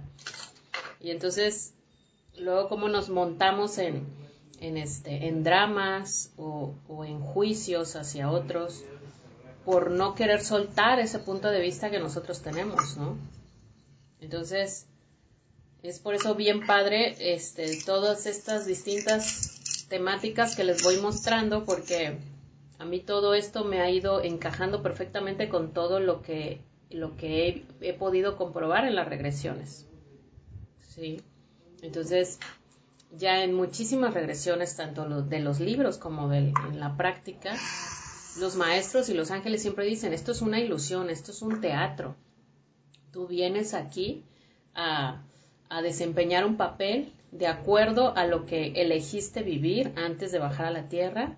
Y 1.02 1.10
entonces, 1.12 1.74
luego 2.38 2.70
como 2.70 2.88
nos 2.88 3.10
montamos 3.10 3.78
en, 3.78 4.08
en, 4.62 4.78
este, 4.78 5.28
en 5.28 5.44
dramas 5.44 6.32
o, 6.38 6.76
o 6.88 7.04
en 7.04 7.20
juicios 7.20 7.98
hacia 7.98 8.32
otros 8.32 8.86
por 9.66 9.92
no 9.92 10.16
querer 10.16 10.42
soltar 10.42 11.02
ese 11.02 11.20
punto 11.20 11.50
de 11.50 11.60
vista 11.60 11.92
que 11.92 12.00
nosotros 12.00 12.42
tenemos, 12.42 12.96
¿no? 12.96 13.18
Entonces, 14.22 14.88
es 15.88 16.00
por 16.00 16.16
eso 16.16 16.36
bien 16.36 16.66
padre 16.66 17.16
este, 17.20 17.80
todas 17.86 18.26
estas 18.26 18.66
distintas 18.66 19.86
temáticas 19.88 20.56
que 20.56 20.64
les 20.64 20.84
voy 20.84 20.98
mostrando, 20.98 21.64
porque 21.64 22.18
a 22.80 22.86
mí 22.86 23.00
todo 23.00 23.34
esto 23.36 23.64
me 23.64 23.82
ha 23.82 23.90
ido 23.90 24.24
encajando 24.24 24.82
perfectamente 24.82 25.48
con 25.48 25.74
todo 25.74 26.00
lo 26.00 26.22
que, 26.22 26.62
lo 26.90 27.16
que 27.16 27.66
he, 27.82 27.94
podido 27.94 28.36
comprobar 28.36 28.86
en 28.86 28.96
las 28.96 29.08
regresiones. 29.08 29.86
¿Sí? 30.96 31.22
Entonces, 31.82 32.40
ya 33.16 33.44
en 33.44 33.54
muchísimas 33.54 34.14
regresiones, 34.14 34.76
tanto 34.76 35.22
de 35.22 35.40
los 35.40 35.60
libros 35.60 35.98
como 35.98 36.30
de, 36.30 36.52
en 36.68 36.80
la 36.80 36.98
práctica, 36.98 37.56
los 38.40 38.56
maestros 38.56 39.10
y 39.10 39.14
los 39.14 39.30
ángeles 39.30 39.62
siempre 39.62 39.86
dicen, 39.86 40.14
esto 40.14 40.32
es 40.32 40.42
una 40.42 40.60
ilusión, 40.60 41.10
esto 41.10 41.32
es 41.32 41.42
un 41.42 41.62
teatro. 41.62 42.16
Tú 43.12 43.28
vienes 43.28 43.74
aquí 43.74 44.24
a, 44.74 45.22
a 45.70 45.82
desempeñar 45.82 46.46
un 46.46 46.58
papel 46.58 47.12
de 47.32 47.48
acuerdo 47.48 48.16
a 48.16 48.26
lo 48.26 48.46
que 48.46 48.68
elegiste 48.76 49.44
vivir 49.44 49.92
antes 49.98 50.32
de 50.32 50.40
bajar 50.40 50.68
a 50.68 50.72
la 50.72 50.88
tierra. 50.88 51.38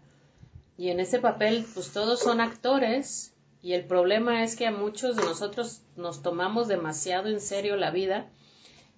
Y 0.77 0.89
en 0.89 0.99
ese 0.99 1.19
papel, 1.19 1.65
pues 1.73 1.91
todos 1.91 2.19
son 2.19 2.39
actores 2.39 3.33
y 3.61 3.73
el 3.73 3.85
problema 3.85 4.43
es 4.43 4.55
que 4.55 4.67
a 4.67 4.71
muchos 4.71 5.15
de 5.15 5.23
nosotros 5.23 5.81
nos 5.95 6.21
tomamos 6.21 6.67
demasiado 6.67 7.27
en 7.29 7.41
serio 7.41 7.75
la 7.75 7.89
vida 7.89 8.27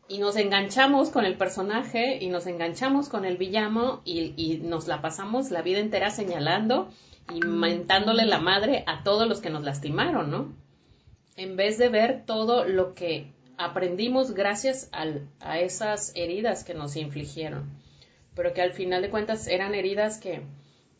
y 0.09 0.17
nos 0.17 0.35
enganchamos 0.35 1.09
con 1.09 1.23
el 1.25 1.37
personaje 1.37 2.17
y 2.21 2.29
nos 2.29 2.47
enganchamos 2.47 3.07
con 3.07 3.23
el 3.23 3.37
villano 3.37 4.01
y, 4.03 4.33
y 4.35 4.57
nos 4.57 4.87
la 4.87 5.01
pasamos 5.01 5.51
la 5.51 5.61
vida 5.61 5.79
entera 5.79 6.09
señalando 6.09 6.89
y 7.33 7.39
mentándole 7.39 8.25
la 8.25 8.39
madre 8.39 8.83
a 8.87 9.03
todos 9.03 9.27
los 9.27 9.39
que 9.39 9.51
nos 9.51 9.63
lastimaron, 9.63 10.31
¿no? 10.31 10.53
En 11.37 11.55
vez 11.55 11.77
de 11.77 11.89
ver 11.89 12.23
todo 12.25 12.65
lo 12.65 12.95
que 12.95 13.31
aprendimos 13.59 14.33
gracias 14.33 14.89
a 15.41 15.59
esas 15.59 16.13
heridas 16.15 16.63
que 16.63 16.73
nos 16.73 16.95
infligieron, 16.95 17.69
pero 18.33 18.53
que 18.53 18.61
al 18.61 18.71
final 18.71 19.01
de 19.01 19.09
cuentas 19.09 19.47
eran 19.47 19.75
heridas 19.75 20.17
que, 20.17 20.43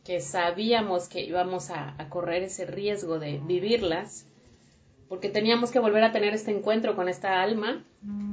que 0.04 0.20
sabíamos 0.20 1.08
que 1.08 1.22
íbamos 1.22 1.70
a, 1.70 1.96
correr 2.10 2.44
ese 2.44 2.66
riesgo 2.66 3.18
de 3.18 3.40
vivirlas, 3.40 4.26
porque 5.08 5.30
teníamos 5.30 5.72
que 5.72 5.80
volver 5.80 6.04
a 6.04 6.12
tener 6.12 6.34
este 6.34 6.52
encuentro 6.52 6.98
con 6.98 7.08
esta 7.08 7.42
alma 7.42 7.86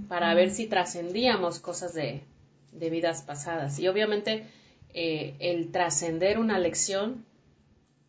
para 0.09 0.35
ver 0.35 0.50
si 0.50 0.66
trascendíamos 0.66 1.61
cosas 1.61 1.95
de, 1.95 2.25
de 2.73 2.90
vidas 2.90 3.23
pasadas. 3.23 3.78
Y 3.78 3.87
obviamente 3.87 4.45
eh, 4.92 5.37
el 5.38 5.71
trascender 5.71 6.40
una 6.40 6.59
lección 6.59 7.25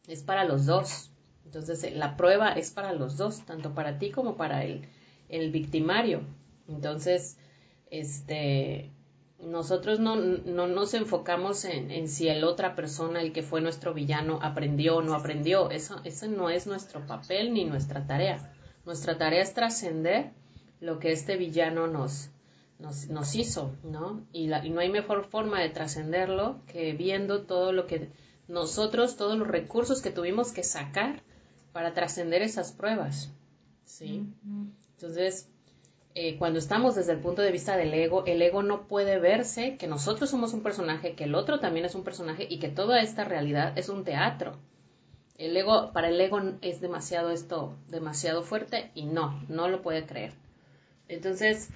es 0.07 0.23
para 0.23 0.45
los 0.45 0.65
dos. 0.65 1.11
Entonces, 1.45 1.83
eh, 1.83 1.91
la 1.91 2.17
prueba 2.17 2.53
es 2.53 2.71
para 2.71 2.91
los 2.91 3.17
dos, 3.17 3.45
tanto 3.45 3.75
para 3.75 3.99
ti 3.99 4.09
como 4.09 4.35
para 4.35 4.65
el, 4.65 4.87
el 5.29 5.51
victimario. 5.51 6.21
Entonces, 6.67 7.37
este, 7.89 8.91
nosotros 9.39 9.99
no, 9.99 10.15
no 10.15 10.67
nos 10.67 10.93
enfocamos 10.93 11.65
en, 11.65 11.91
en, 11.91 12.07
si 12.07 12.27
el 12.27 12.43
otra 12.43 12.75
persona, 12.75 13.21
el 13.21 13.33
que 13.33 13.43
fue 13.43 13.61
nuestro 13.61 13.93
villano, 13.93 14.39
aprendió 14.41 14.97
o 14.97 15.01
no 15.01 15.13
aprendió. 15.13 15.69
Eso, 15.69 16.01
ese 16.03 16.27
no 16.27 16.49
es 16.49 16.67
nuestro 16.67 17.05
papel 17.05 17.53
ni 17.53 17.65
nuestra 17.65 18.05
tarea. 18.05 18.53
Nuestra 18.85 19.17
tarea 19.17 19.41
es 19.41 19.53
trascender 19.53 20.31
lo 20.79 20.99
que 20.99 21.11
este 21.11 21.37
villano 21.37 21.87
nos, 21.87 22.29
nos, 22.79 23.35
hizo, 23.35 23.75
¿no? 23.83 24.25
Y, 24.31 24.47
la, 24.47 24.65
y 24.65 24.69
no 24.69 24.79
hay 24.79 24.89
mejor 24.89 25.25
forma 25.25 25.61
de 25.61 25.69
trascenderlo 25.69 26.61
que 26.67 26.93
viendo 26.93 27.43
todo 27.43 27.71
lo 27.71 27.87
que 27.87 28.09
nosotros 28.47 29.17
todos 29.17 29.37
los 29.37 29.47
recursos 29.47 30.01
que 30.01 30.11
tuvimos 30.11 30.51
que 30.51 30.63
sacar 30.63 31.21
para 31.73 31.93
trascender 31.93 32.41
esas 32.41 32.71
pruebas. 32.71 33.31
¿sí? 33.83 34.25
Entonces, 34.97 35.47
eh, 36.15 36.37
cuando 36.39 36.57
estamos 36.57 36.95
desde 36.95 37.11
el 37.11 37.19
punto 37.19 37.43
de 37.43 37.51
vista 37.51 37.77
del 37.77 37.93
ego, 37.93 38.25
el 38.25 38.41
ego 38.41 38.63
no 38.63 38.87
puede 38.87 39.19
verse 39.19 39.77
que 39.77 39.85
nosotros 39.85 40.31
somos 40.31 40.53
un 40.53 40.63
personaje, 40.63 41.13
que 41.13 41.25
el 41.25 41.35
otro 41.35 41.59
también 41.59 41.85
es 41.85 41.93
un 41.93 42.03
personaje 42.03 42.47
y 42.49 42.57
que 42.57 42.69
toda 42.69 43.01
esta 43.01 43.23
realidad 43.23 43.77
es 43.77 43.89
un 43.89 44.03
teatro. 44.03 44.57
El 45.37 45.55
ego, 45.55 45.91
para 45.93 46.09
el 46.09 46.19
ego 46.19 46.41
es 46.61 46.81
demasiado 46.81 47.29
esto, 47.29 47.75
demasiado 47.89 48.41
fuerte 48.41 48.89
y 48.95 49.05
no, 49.05 49.39
no 49.47 49.67
lo 49.67 49.83
puede 49.83 50.07
creer. 50.07 50.33
Entonces, 51.07 51.69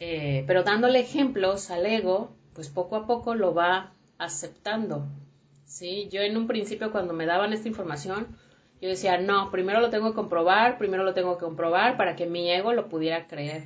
eh, 0.00 0.44
pero 0.46 0.62
dándole 0.62 1.00
ejemplos 1.00 1.70
al 1.70 1.84
ego, 1.84 2.32
pues 2.54 2.70
poco 2.70 2.96
a 2.96 3.06
poco 3.06 3.34
lo 3.34 3.52
va 3.52 3.92
aceptando, 4.16 5.06
¿sí? 5.66 6.08
Yo 6.10 6.22
en 6.22 6.38
un 6.38 6.46
principio 6.46 6.90
cuando 6.90 7.12
me 7.12 7.26
daban 7.26 7.52
esta 7.52 7.68
información, 7.68 8.28
yo 8.84 8.90
decía, 8.90 9.16
no, 9.16 9.50
primero 9.50 9.80
lo 9.80 9.88
tengo 9.88 10.10
que 10.10 10.14
comprobar, 10.14 10.76
primero 10.76 11.04
lo 11.04 11.14
tengo 11.14 11.38
que 11.38 11.46
comprobar 11.46 11.96
para 11.96 12.16
que 12.16 12.26
mi 12.26 12.50
ego 12.50 12.74
lo 12.74 12.90
pudiera 12.90 13.26
creer. 13.26 13.64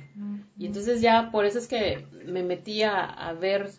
Y 0.57 0.65
entonces 0.65 1.01
ya 1.01 1.29
por 1.29 1.43
eso 1.43 1.59
es 1.59 1.67
que 1.67 2.05
me 2.25 2.41
metí 2.41 2.83
a, 2.83 3.35
ver 3.37 3.69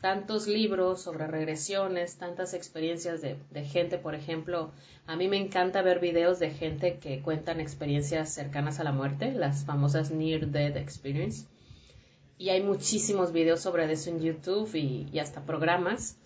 tantos 0.00 0.48
libros 0.48 1.00
sobre 1.00 1.28
regresiones, 1.28 2.16
tantas 2.16 2.52
experiencias 2.52 3.20
de, 3.20 3.36
de, 3.52 3.64
gente, 3.64 3.98
por 3.98 4.16
ejemplo, 4.16 4.72
a 5.06 5.14
mí 5.14 5.28
me 5.28 5.36
encanta 5.36 5.82
ver 5.82 6.00
videos 6.00 6.40
de 6.40 6.50
gente 6.50 6.98
que 6.98 7.22
cuentan 7.22 7.60
experiencias 7.60 8.34
cercanas 8.34 8.80
a 8.80 8.84
la 8.84 8.90
muerte, 8.90 9.30
las 9.30 9.64
famosas 9.64 10.10
Near 10.10 10.48
Death 10.48 10.78
Experience. 10.78 11.46
Y 12.38 12.48
hay 12.48 12.60
muchísimos 12.60 13.30
videos 13.30 13.60
sobre 13.60 13.88
eso 13.92 14.10
en 14.10 14.20
YouTube 14.20 14.74
y, 14.74 15.06
y 15.12 15.20
hasta 15.20 15.42
programas. 15.42 16.18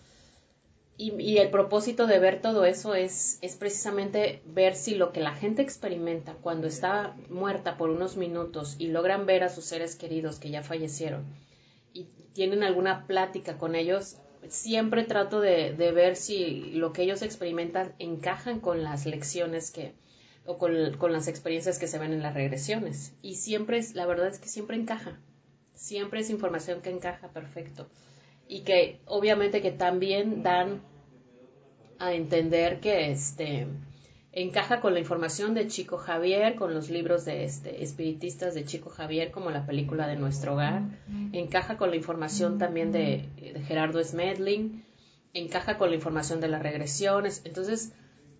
Y, 0.95 1.37
el 1.37 1.49
propósito 1.49 2.05
de 2.05 2.19
ver 2.19 2.41
todo 2.41 2.65
eso 2.65 2.93
es, 2.93 3.39
es 3.41 3.55
precisamente 3.55 4.43
ver 4.45 4.75
si 4.75 4.93
lo 4.93 5.11
que 5.11 5.21
la 5.21 5.33
gente 5.33 5.63
experimenta 5.63 6.33
cuando 6.33 6.67
está 6.67 7.15
muerta 7.29 7.77
por 7.77 7.89
unos 7.89 8.15
minutos 8.15 8.75
y 8.77 8.87
logran 8.87 9.25
ver 9.25 9.43
a 9.43 9.49
sus 9.49 9.65
seres 9.65 9.95
queridos 9.95 10.39
que 10.39 10.51
ya 10.51 10.61
fallecieron 10.61 11.25
y 11.93 12.07
tienen 12.33 12.63
alguna 12.63 13.07
plática 13.07 13.57
con 13.57 13.75
ellos, 13.75 14.17
siempre 14.49 15.03
trato 15.03 15.39
de, 15.39 15.73
de 15.73 15.91
ver 15.91 16.15
si 16.15 16.71
lo 16.73 16.91
que 16.91 17.03
ellos 17.03 17.21
experimentan 17.21 17.93
encajan 17.99 18.59
con 18.59 18.83
las 18.83 19.05
lecciones 19.05 19.71
que, 19.71 19.93
o 20.45 20.57
con, 20.57 20.97
con, 20.97 21.13
las 21.13 21.27
experiencias 21.27 21.79
que 21.79 21.87
se 21.87 21.99
ven 21.99 22.13
en 22.13 22.21
las 22.21 22.33
regresiones. 22.33 23.13
Y 23.21 23.35
siempre 23.35 23.79
la 23.93 24.05
verdad 24.05 24.27
es 24.27 24.39
que 24.39 24.49
siempre 24.49 24.75
encaja. 24.75 25.19
Siempre 25.75 26.19
es 26.19 26.29
información 26.29 26.81
que 26.81 26.89
encaja 26.89 27.29
perfecto 27.29 27.87
y 28.53 28.59
que 28.59 28.99
obviamente 29.07 29.63
que 29.63 29.71
también 29.71 30.43
dan 30.43 30.83
a 31.97 32.13
entender 32.13 32.79
que 32.81 33.09
este 33.09 33.65
encaja 34.31 34.79
con 34.79 34.93
la 34.93 34.99
información 34.99 35.55
de 35.55 35.65
Chico 35.65 35.97
Javier, 35.97 36.53
con 36.53 36.71
los 36.71 36.91
libros 36.91 37.25
de 37.25 37.45
este, 37.45 37.81
espiritistas 37.81 38.53
de 38.53 38.63
Chico 38.63 38.91
Javier, 38.91 39.31
como 39.31 39.49
la 39.49 39.65
película 39.65 40.05
de 40.05 40.17
Nuestro 40.17 40.53
Hogar, 40.53 40.83
encaja 41.31 41.77
con 41.77 41.89
la 41.89 41.95
información 41.95 42.59
también 42.59 42.91
de, 42.91 43.27
de 43.37 43.59
Gerardo 43.61 44.03
Smedling, 44.03 44.85
encaja 45.33 45.79
con 45.79 45.89
la 45.89 45.95
información 45.95 46.39
de 46.39 46.49
las 46.49 46.61
regresiones, 46.61 47.41
entonces 47.45 47.91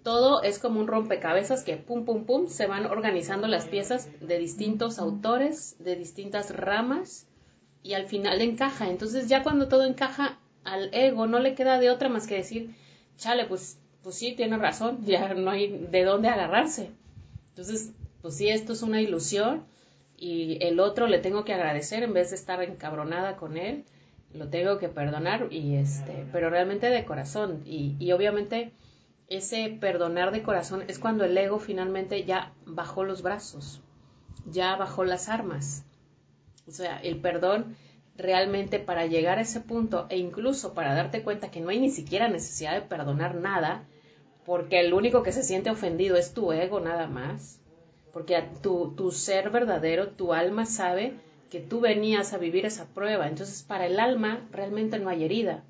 todo 0.03 0.43
es 0.43 0.59
como 0.59 0.79
un 0.79 0.85
rompecabezas 0.85 1.63
que 1.63 1.77
pum 1.77 2.05
pum 2.05 2.25
pum 2.25 2.49
se 2.49 2.67
van 2.67 2.85
organizando 2.85 3.47
las 3.47 3.65
piezas 3.65 4.07
de 4.21 4.37
distintos 4.37 4.99
autores, 4.99 5.75
de 5.79 5.95
distintas 5.95 6.55
ramas 6.55 7.25
y 7.83 7.93
al 7.93 8.07
final 8.07 8.41
encaja. 8.41 8.89
Entonces 8.89 9.27
ya 9.27 9.43
cuando 9.43 9.67
todo 9.67 9.85
encaja 9.85 10.39
al 10.63 10.89
ego 10.93 11.27
no 11.27 11.39
le 11.39 11.55
queda 11.55 11.79
de 11.79 11.89
otra 11.89 12.09
más 12.09 12.25
que 12.25 12.35
decir, 12.35 12.73
chale, 13.17 13.45
pues, 13.45 13.77
pues 14.01 14.15
sí, 14.15 14.33
tiene 14.35 14.57
razón, 14.57 15.05
ya 15.05 15.33
no 15.33 15.51
hay 15.51 15.67
de 15.67 16.03
dónde 16.03 16.29
agarrarse. 16.29 16.91
Entonces, 17.49 17.91
pues 18.21 18.37
sí, 18.37 18.49
esto 18.49 18.73
es 18.73 18.81
una 18.81 19.01
ilusión 19.01 19.65
y 20.17 20.57
el 20.61 20.79
otro 20.79 21.07
le 21.07 21.19
tengo 21.19 21.43
que 21.43 21.53
agradecer 21.53 22.03
en 22.03 22.13
vez 22.13 22.29
de 22.29 22.37
estar 22.37 22.63
encabronada 22.63 23.35
con 23.35 23.57
él, 23.57 23.83
lo 24.33 24.47
tengo 24.47 24.79
que 24.79 24.89
perdonar 24.89 25.49
y 25.51 25.75
este, 25.75 26.25
pero 26.31 26.49
realmente 26.49 26.89
de 26.89 27.05
corazón 27.05 27.61
y, 27.65 27.95
y 27.99 28.13
obviamente 28.13 28.71
ese 29.27 29.77
perdonar 29.79 30.31
de 30.31 30.43
corazón 30.43 30.83
es 30.87 30.99
cuando 30.99 31.25
el 31.25 31.37
ego 31.37 31.59
finalmente 31.59 32.23
ya 32.23 32.53
bajó 32.65 33.03
los 33.03 33.21
brazos, 33.21 33.81
ya 34.45 34.75
bajó 34.75 35.03
las 35.03 35.29
armas. 35.29 35.83
O 36.67 36.71
sea, 36.71 36.99
el 37.01 37.19
perdón 37.19 37.75
realmente 38.15 38.79
para 38.79 39.05
llegar 39.05 39.39
a 39.39 39.41
ese 39.41 39.59
punto 39.59 40.05
e 40.09 40.17
incluso 40.17 40.73
para 40.73 40.93
darte 40.93 41.23
cuenta 41.23 41.51
que 41.51 41.61
no 41.61 41.69
hay 41.69 41.79
ni 41.79 41.89
siquiera 41.89 42.27
necesidad 42.27 42.73
de 42.73 42.81
perdonar 42.81 43.35
nada, 43.35 43.85
porque 44.45 44.79
el 44.79 44.93
único 44.93 45.23
que 45.23 45.31
se 45.31 45.43
siente 45.43 45.69
ofendido 45.69 46.15
es 46.15 46.33
tu 46.33 46.51
ego 46.51 46.79
nada 46.79 47.07
más, 47.07 47.59
porque 48.11 48.43
tu, 48.61 48.93
tu 48.95 49.11
ser 49.11 49.49
verdadero, 49.49 50.09
tu 50.09 50.33
alma 50.33 50.65
sabe 50.65 51.13
que 51.49 51.59
tú 51.59 51.79
venías 51.79 52.33
a 52.33 52.37
vivir 52.37 52.65
esa 52.65 52.85
prueba. 52.85 53.27
Entonces, 53.27 53.63
para 53.63 53.85
el 53.85 53.99
alma 53.99 54.47
realmente 54.51 54.99
no 54.99 55.09
hay 55.09 55.23
herida. 55.23 55.63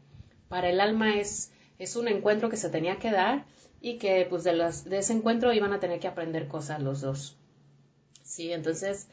Para 0.49 0.69
el 0.69 0.79
alma 0.79 1.17
es, 1.17 1.51
es 1.77 1.95
un 1.95 2.07
encuentro 2.07 2.49
que 2.49 2.57
se 2.57 2.69
tenía 2.69 2.99
que 2.99 3.11
dar 3.11 3.45
y 3.81 3.97
que 3.97 4.25
pues 4.29 4.43
de, 4.43 4.53
los, 4.53 4.85
de 4.85 4.99
ese 4.99 5.13
encuentro 5.13 5.53
iban 5.53 5.73
a 5.73 5.79
tener 5.79 5.99
que 5.99 6.07
aprender 6.07 6.47
cosas 6.47 6.81
los 6.81 7.01
dos. 7.01 7.37
Sí, 8.23 8.51
entonces, 8.51 9.07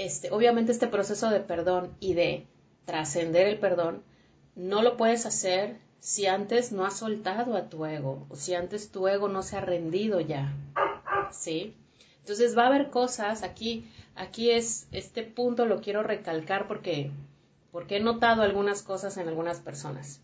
este, 0.00 0.30
obviamente 0.30 0.72
este 0.72 0.86
proceso 0.86 1.28
de 1.28 1.40
perdón 1.40 1.94
y 2.00 2.14
de 2.14 2.46
trascender 2.86 3.46
el 3.46 3.58
perdón, 3.58 4.02
no 4.56 4.80
lo 4.80 4.96
puedes 4.96 5.26
hacer 5.26 5.76
si 5.98 6.26
antes 6.26 6.72
no 6.72 6.86
has 6.86 6.96
soltado 6.96 7.54
a 7.54 7.68
tu 7.68 7.84
ego 7.84 8.26
o 8.30 8.36
si 8.36 8.54
antes 8.54 8.90
tu 8.90 9.08
ego 9.08 9.28
no 9.28 9.42
se 9.42 9.58
ha 9.58 9.60
rendido 9.60 10.18
ya. 10.22 10.54
¿Sí? 11.30 11.76
Entonces 12.20 12.56
va 12.56 12.64
a 12.64 12.66
haber 12.68 12.88
cosas, 12.88 13.42
aquí, 13.42 13.90
aquí 14.14 14.50
es, 14.50 14.88
este 14.90 15.22
punto 15.22 15.66
lo 15.66 15.82
quiero 15.82 16.02
recalcar 16.02 16.66
porque, 16.66 17.10
porque 17.70 17.98
he 17.98 18.00
notado 18.00 18.40
algunas 18.40 18.82
cosas 18.82 19.18
en 19.18 19.28
algunas 19.28 19.60
personas. 19.60 20.22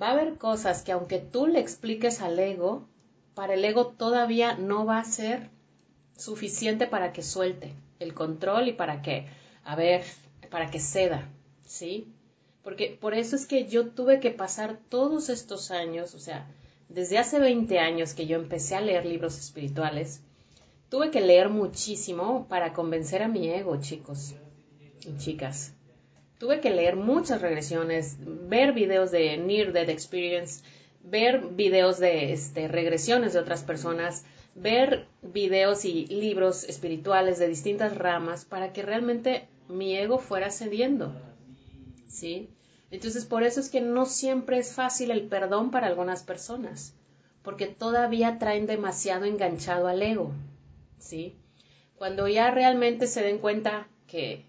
Va 0.00 0.08
a 0.08 0.12
haber 0.12 0.38
cosas 0.38 0.82
que 0.82 0.90
aunque 0.90 1.20
tú 1.20 1.46
le 1.46 1.60
expliques 1.60 2.20
al 2.20 2.36
ego, 2.36 2.88
para 3.34 3.54
el 3.54 3.64
ego 3.64 3.86
todavía 3.86 4.56
no 4.56 4.84
va 4.84 4.98
a 4.98 5.04
ser 5.04 5.50
suficiente 6.16 6.88
para 6.88 7.12
que 7.12 7.22
suelte 7.22 7.76
el 8.02 8.14
control 8.14 8.68
y 8.68 8.72
para 8.72 9.02
que, 9.02 9.26
a 9.64 9.76
ver, 9.76 10.04
para 10.50 10.70
que 10.70 10.80
ceda, 10.80 11.28
¿sí? 11.64 12.08
Porque 12.62 12.96
por 13.00 13.14
eso 13.14 13.34
es 13.36 13.46
que 13.46 13.66
yo 13.66 13.88
tuve 13.88 14.20
que 14.20 14.30
pasar 14.30 14.78
todos 14.88 15.28
estos 15.28 15.70
años, 15.70 16.14
o 16.14 16.20
sea, 16.20 16.46
desde 16.88 17.18
hace 17.18 17.38
20 17.38 17.78
años 17.78 18.14
que 18.14 18.26
yo 18.26 18.36
empecé 18.36 18.76
a 18.76 18.80
leer 18.80 19.06
libros 19.06 19.38
espirituales, 19.38 20.20
tuve 20.88 21.10
que 21.10 21.20
leer 21.20 21.48
muchísimo 21.48 22.46
para 22.48 22.72
convencer 22.72 23.22
a 23.22 23.28
mi 23.28 23.48
ego, 23.48 23.80
chicos 23.80 24.34
y 25.06 25.16
chicas. 25.16 25.74
Tuve 26.38 26.60
que 26.60 26.70
leer 26.70 26.96
muchas 26.96 27.40
regresiones, 27.40 28.16
ver 28.20 28.72
videos 28.72 29.10
de 29.10 29.36
Near 29.38 29.72
Death 29.72 29.88
Experience, 29.88 30.62
ver 31.02 31.40
videos 31.40 31.98
de 31.98 32.32
este, 32.32 32.68
regresiones 32.68 33.32
de 33.32 33.38
otras 33.38 33.62
personas, 33.62 34.24
ver 34.54 35.06
videos 35.22 35.84
y 35.84 36.06
libros 36.06 36.64
espirituales 36.64 37.38
de 37.38 37.48
distintas 37.48 37.96
ramas 37.96 38.44
para 38.44 38.72
que 38.72 38.82
realmente 38.82 39.48
mi 39.68 39.96
ego 39.96 40.18
fuera 40.18 40.50
cediendo. 40.50 41.12
¿Sí? 42.08 42.50
Entonces, 42.90 43.24
por 43.24 43.42
eso 43.42 43.60
es 43.60 43.70
que 43.70 43.80
no 43.80 44.04
siempre 44.04 44.58
es 44.58 44.74
fácil 44.74 45.10
el 45.10 45.22
perdón 45.22 45.70
para 45.70 45.86
algunas 45.86 46.22
personas, 46.22 46.94
porque 47.42 47.66
todavía 47.66 48.38
traen 48.38 48.66
demasiado 48.66 49.24
enganchado 49.24 49.88
al 49.88 50.02
ego. 50.02 50.32
¿Sí? 50.98 51.34
Cuando 51.96 52.28
ya 52.28 52.50
realmente 52.50 53.06
se 53.06 53.22
den 53.22 53.38
cuenta 53.38 53.88
que, 54.06 54.44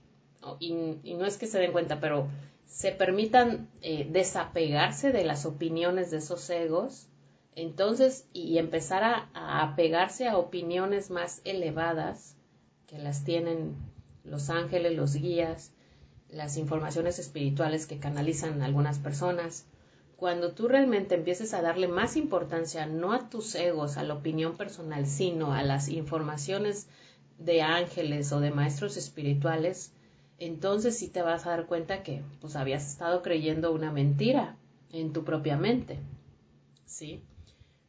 y, 0.59 0.73
no 0.73 1.25
es 1.25 1.37
que 1.37 1.47
se 1.47 1.59
den 1.59 1.71
cuenta, 1.71 2.01
pero 2.01 2.27
se 2.65 2.91
permitan 2.91 3.69
eh, 3.81 4.07
desapegarse 4.09 5.11
de 5.11 5.23
las 5.23 5.45
opiniones 5.45 6.11
de 6.11 6.17
esos 6.17 6.49
egos, 6.49 7.07
entonces, 7.55 8.27
y 8.33 8.57
empezar 8.57 9.03
a, 9.03 9.61
apegarse 9.61 10.27
a 10.27 10.37
opiniones 10.37 11.09
más 11.09 11.41
elevadas 11.45 12.35
que 12.87 12.97
las 12.97 13.23
tienen 13.23 13.75
los 14.23 14.49
ángeles, 14.49 14.95
los 14.95 15.15
guías, 15.15 15.71
las 16.29 16.57
informaciones 16.57 17.19
espirituales 17.19 17.85
que 17.85 17.99
canalizan 17.99 18.61
algunas 18.61 18.97
personas, 18.99 19.67
cuando 20.15 20.53
tú 20.53 20.67
realmente 20.67 21.15
empieces 21.15 21.53
a 21.53 21.61
darle 21.61 21.87
más 21.87 22.15
importancia 22.15 22.85
no 22.85 23.13
a 23.13 23.29
tus 23.29 23.55
egos, 23.55 23.97
a 23.97 24.03
la 24.03 24.13
opinión 24.13 24.55
personal, 24.55 25.05
sino 25.05 25.53
a 25.53 25.63
las 25.63 25.89
informaciones 25.89 26.87
de 27.37 27.61
ángeles 27.61 28.31
o 28.31 28.39
de 28.39 28.51
maestros 28.51 28.95
espirituales, 28.95 29.93
entonces 30.39 30.97
sí 30.97 31.09
te 31.09 31.21
vas 31.21 31.45
a 31.45 31.51
dar 31.51 31.65
cuenta 31.65 32.03
que 32.03 32.23
pues 32.41 32.55
habías 32.55 32.87
estado 32.87 33.21
creyendo 33.21 33.71
una 33.71 33.91
mentira 33.91 34.55
en 34.91 35.13
tu 35.13 35.23
propia 35.23 35.57
mente. 35.57 35.99
¿Sí? 36.85 37.23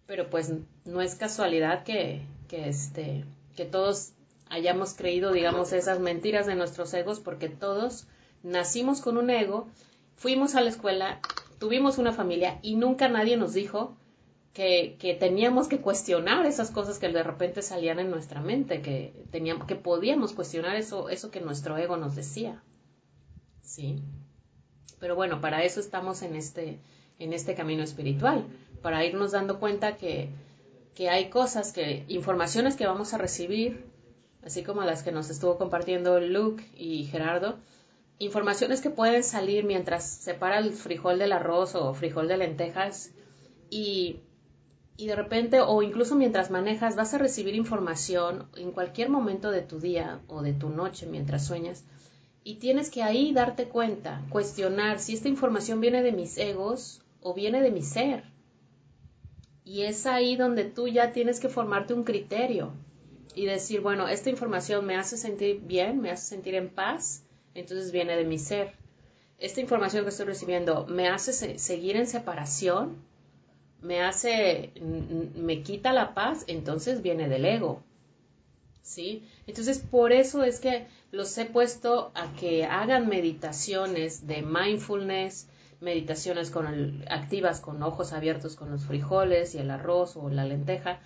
Pero 0.06 0.28
pues 0.28 0.52
no 0.84 1.00
es 1.00 1.14
casualidad 1.14 1.84
que, 1.84 2.22
que 2.48 2.68
este 2.68 3.24
que 3.56 3.64
todos 3.64 4.12
hayamos 4.50 4.94
creído, 4.94 5.32
digamos, 5.32 5.72
esas 5.72 6.00
mentiras 6.00 6.46
de 6.46 6.54
nuestros 6.54 6.92
egos 6.94 7.20
porque 7.20 7.48
todos 7.48 8.06
nacimos 8.42 9.00
con 9.00 9.16
un 9.16 9.30
ego, 9.30 9.66
fuimos 10.16 10.54
a 10.54 10.60
la 10.60 10.70
escuela, 10.70 11.20
tuvimos 11.58 11.98
una 11.98 12.12
familia 12.12 12.58
y 12.62 12.76
nunca 12.76 13.08
nadie 13.08 13.36
nos 13.36 13.54
dijo 13.54 13.96
que, 14.52 14.96
que, 15.00 15.14
teníamos 15.14 15.66
que 15.66 15.80
cuestionar 15.80 16.46
esas 16.46 16.70
cosas 16.70 16.98
que 16.98 17.08
de 17.08 17.22
repente 17.22 17.62
salían 17.62 17.98
en 17.98 18.10
nuestra 18.10 18.40
mente, 18.40 18.82
que, 18.82 19.24
teníamos, 19.32 19.66
que 19.66 19.74
podíamos 19.74 20.32
cuestionar 20.32 20.76
eso, 20.76 21.08
eso 21.08 21.30
que 21.30 21.40
nuestro 21.40 21.76
ego 21.76 21.96
nos 21.96 22.14
decía. 22.14 22.62
¿Sí? 23.62 23.96
Pero 25.00 25.16
bueno, 25.16 25.40
para 25.40 25.64
eso 25.64 25.80
estamos 25.80 26.22
en 26.22 26.36
este, 26.36 26.78
en 27.18 27.32
este 27.32 27.56
camino 27.56 27.82
espiritual, 27.82 28.46
para 28.84 29.02
irnos 29.02 29.32
dando 29.32 29.58
cuenta 29.58 29.96
que, 29.96 30.28
que 30.94 31.08
hay 31.08 31.30
cosas, 31.30 31.72
que, 31.72 32.04
informaciones 32.08 32.76
que 32.76 32.86
vamos 32.86 33.14
a 33.14 33.18
recibir, 33.18 33.86
así 34.44 34.62
como 34.62 34.82
las 34.82 35.02
que 35.02 35.10
nos 35.10 35.30
estuvo 35.30 35.56
compartiendo 35.56 36.20
Luke 36.20 36.62
y 36.76 37.04
Gerardo, 37.04 37.56
informaciones 38.18 38.82
que 38.82 38.90
pueden 38.90 39.24
salir 39.24 39.64
mientras 39.64 40.04
separa 40.04 40.58
el 40.58 40.74
frijol 40.74 41.18
del 41.18 41.32
arroz 41.32 41.74
o 41.74 41.94
frijol 41.94 42.28
de 42.28 42.36
lentejas 42.36 43.10
y, 43.70 44.20
y 44.98 45.06
de 45.06 45.16
repente 45.16 45.62
o 45.62 45.80
incluso 45.80 46.14
mientras 46.14 46.50
manejas 46.50 46.94
vas 46.94 47.14
a 47.14 47.18
recibir 47.18 47.54
información 47.54 48.50
en 48.54 48.70
cualquier 48.70 49.08
momento 49.08 49.50
de 49.50 49.62
tu 49.62 49.80
día 49.80 50.20
o 50.28 50.42
de 50.42 50.52
tu 50.52 50.68
noche 50.68 51.06
mientras 51.06 51.46
sueñas 51.46 51.86
y 52.44 52.56
tienes 52.56 52.90
que 52.90 53.02
ahí 53.02 53.32
darte 53.32 53.64
cuenta, 53.64 54.22
cuestionar 54.28 54.98
si 55.00 55.14
esta 55.14 55.28
información 55.28 55.80
viene 55.80 56.02
de 56.02 56.12
mis 56.12 56.36
egos 56.36 57.00
o 57.22 57.32
viene 57.32 57.62
de 57.62 57.70
mi 57.70 57.80
ser. 57.80 58.33
Y 59.64 59.82
es 59.82 60.06
ahí 60.06 60.36
donde 60.36 60.64
tú 60.64 60.88
ya 60.88 61.12
tienes 61.12 61.40
que 61.40 61.48
formarte 61.48 61.94
un 61.94 62.04
criterio 62.04 62.72
y 63.34 63.46
decir, 63.46 63.80
bueno, 63.80 64.08
esta 64.08 64.30
información 64.30 64.84
me 64.86 64.96
hace 64.96 65.16
sentir 65.16 65.60
bien, 65.62 66.00
me 66.00 66.10
hace 66.10 66.28
sentir 66.28 66.54
en 66.54 66.68
paz, 66.68 67.24
entonces 67.54 67.90
viene 67.90 68.16
de 68.16 68.24
mi 68.24 68.38
ser. 68.38 68.74
Esta 69.38 69.60
información 69.60 70.04
que 70.04 70.10
estoy 70.10 70.26
recibiendo 70.26 70.86
me 70.86 71.08
hace 71.08 71.58
seguir 71.58 71.96
en 71.96 72.06
separación, 72.06 72.96
me 73.82 74.00
hace, 74.00 74.72
me 75.34 75.62
quita 75.62 75.92
la 75.92 76.14
paz, 76.14 76.44
entonces 76.46 77.02
viene 77.02 77.28
del 77.28 77.44
ego. 77.44 77.82
¿Sí? 78.82 79.26
Entonces, 79.46 79.78
por 79.78 80.12
eso 80.12 80.44
es 80.44 80.60
que 80.60 80.86
los 81.10 81.36
he 81.38 81.46
puesto 81.46 82.12
a 82.14 82.32
que 82.34 82.64
hagan 82.64 83.08
meditaciones 83.08 84.26
de 84.26 84.42
mindfulness, 84.42 85.48
meditaciones 85.84 86.50
con 86.50 87.04
activas 87.08 87.60
con 87.60 87.82
ojos 87.82 88.12
abiertos 88.12 88.56
con 88.56 88.70
los 88.70 88.84
frijoles 88.86 89.54
y 89.54 89.58
el 89.58 89.70
arroz 89.70 90.16
o 90.16 90.28
la 90.30 90.44
lenteja. 90.44 90.98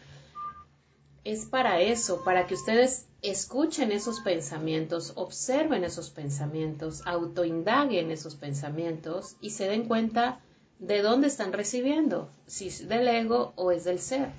Es 1.24 1.44
para 1.44 1.80
eso, 1.80 2.24
para 2.24 2.46
que 2.46 2.54
ustedes 2.54 3.06
escuchen 3.20 3.92
esos 3.92 4.20
pensamientos, 4.20 5.12
observen 5.16 5.84
esos 5.84 6.10
pensamientos, 6.10 7.02
autoindaguen 7.04 8.10
esos 8.10 8.36
pensamientos 8.36 9.36
y 9.40 9.50
se 9.50 9.68
den 9.68 9.86
cuenta 9.86 10.40
de 10.78 11.02
dónde 11.02 11.26
están 11.26 11.52
recibiendo, 11.52 12.30
si 12.46 12.68
es 12.68 12.88
del 12.88 13.08
ego 13.08 13.52
o 13.56 13.72
es 13.72 13.84
del 13.84 13.98
ser. 13.98 14.30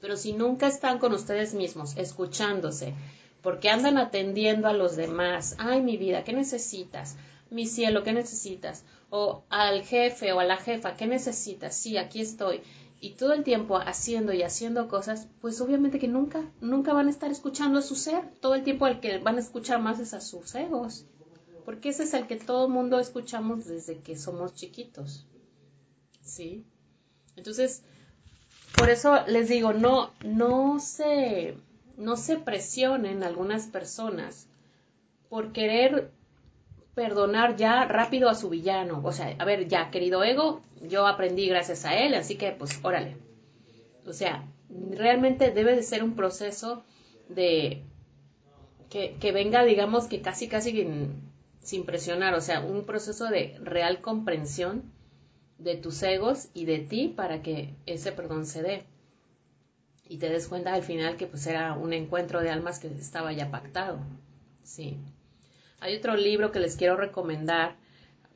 Pero 0.00 0.16
si 0.16 0.32
nunca 0.32 0.66
están 0.66 0.98
con 0.98 1.12
ustedes 1.12 1.54
mismos, 1.54 1.96
escuchándose, 1.96 2.92
porque 3.40 3.70
andan 3.70 3.96
atendiendo 3.96 4.66
a 4.66 4.72
los 4.72 4.96
demás, 4.96 5.54
ay 5.58 5.80
mi 5.80 5.96
vida, 5.96 6.24
¿qué 6.24 6.32
necesitas? 6.32 7.16
Mi 7.50 7.66
cielo, 7.66 8.02
¿qué 8.02 8.12
necesitas? 8.12 8.84
O 9.10 9.44
al 9.48 9.82
jefe 9.82 10.32
o 10.32 10.40
a 10.40 10.44
la 10.44 10.56
jefa, 10.56 10.96
¿qué 10.96 11.06
necesitas? 11.06 11.74
Sí, 11.76 11.96
aquí 11.96 12.20
estoy 12.20 12.62
y 13.00 13.10
todo 13.10 13.32
el 13.34 13.44
tiempo 13.44 13.76
haciendo 13.76 14.32
y 14.32 14.42
haciendo 14.42 14.88
cosas, 14.88 15.28
pues 15.40 15.60
obviamente 15.60 15.98
que 15.98 16.08
nunca, 16.08 16.50
nunca 16.60 16.92
van 16.92 17.08
a 17.08 17.10
estar 17.10 17.30
escuchando 17.30 17.78
a 17.78 17.82
su 17.82 17.94
ser. 17.94 18.24
Todo 18.40 18.54
el 18.54 18.64
tiempo 18.64 18.86
al 18.86 19.00
que 19.00 19.18
van 19.18 19.36
a 19.36 19.40
escuchar 19.40 19.80
más 19.80 20.00
es 20.00 20.14
a 20.14 20.20
sus 20.20 20.54
egos. 20.54 21.06
Porque 21.64 21.90
ese 21.90 22.04
es 22.04 22.14
el 22.14 22.26
que 22.26 22.36
todo 22.36 22.68
mundo 22.68 22.98
escuchamos 22.98 23.66
desde 23.66 23.98
que 23.98 24.16
somos 24.16 24.54
chiquitos. 24.54 25.26
¿Sí? 26.22 26.64
Entonces, 27.36 27.82
por 28.76 28.88
eso 28.88 29.26
les 29.26 29.48
digo, 29.48 29.72
no, 29.72 30.10
no 30.24 30.80
se, 30.80 31.58
no 31.98 32.16
se 32.16 32.38
presionen 32.38 33.22
algunas 33.22 33.66
personas 33.66 34.48
por 35.28 35.52
querer 35.52 36.12
perdonar 36.96 37.56
ya 37.56 37.84
rápido 37.84 38.30
a 38.30 38.34
su 38.34 38.48
villano. 38.48 39.02
O 39.04 39.12
sea, 39.12 39.36
a 39.38 39.44
ver, 39.44 39.68
ya, 39.68 39.90
querido 39.90 40.24
ego, 40.24 40.62
yo 40.80 41.06
aprendí 41.06 41.46
gracias 41.46 41.84
a 41.84 41.94
él, 41.94 42.14
así 42.14 42.36
que 42.36 42.52
pues 42.52 42.80
órale. 42.82 43.18
O 44.06 44.14
sea, 44.14 44.48
realmente 44.90 45.50
debe 45.50 45.76
de 45.76 45.82
ser 45.82 46.02
un 46.02 46.16
proceso 46.16 46.82
de 47.28 47.82
que, 48.88 49.16
que 49.20 49.30
venga, 49.30 49.62
digamos, 49.64 50.06
que 50.06 50.22
casi, 50.22 50.48
casi 50.48 50.88
sin 51.60 51.84
presionar, 51.84 52.32
o 52.32 52.40
sea, 52.40 52.60
un 52.60 52.86
proceso 52.86 53.26
de 53.26 53.58
real 53.60 54.00
comprensión 54.00 54.90
de 55.58 55.76
tus 55.76 56.02
egos 56.02 56.48
y 56.54 56.64
de 56.64 56.78
ti 56.78 57.12
para 57.14 57.42
que 57.42 57.74
ese 57.84 58.10
perdón 58.10 58.46
se 58.46 58.62
dé. 58.62 58.84
Y 60.08 60.16
te 60.16 60.30
des 60.30 60.48
cuenta 60.48 60.72
al 60.72 60.82
final 60.82 61.18
que 61.18 61.26
pues 61.26 61.46
era 61.46 61.74
un 61.74 61.92
encuentro 61.92 62.40
de 62.40 62.48
almas 62.48 62.78
que 62.78 62.86
estaba 62.86 63.34
ya 63.34 63.50
pactado. 63.50 63.98
Sí. 64.62 64.96
Hay 65.78 65.94
otro 65.96 66.16
libro 66.16 66.52
que 66.52 66.60
les 66.60 66.76
quiero 66.76 66.96
recomendar 66.96 67.76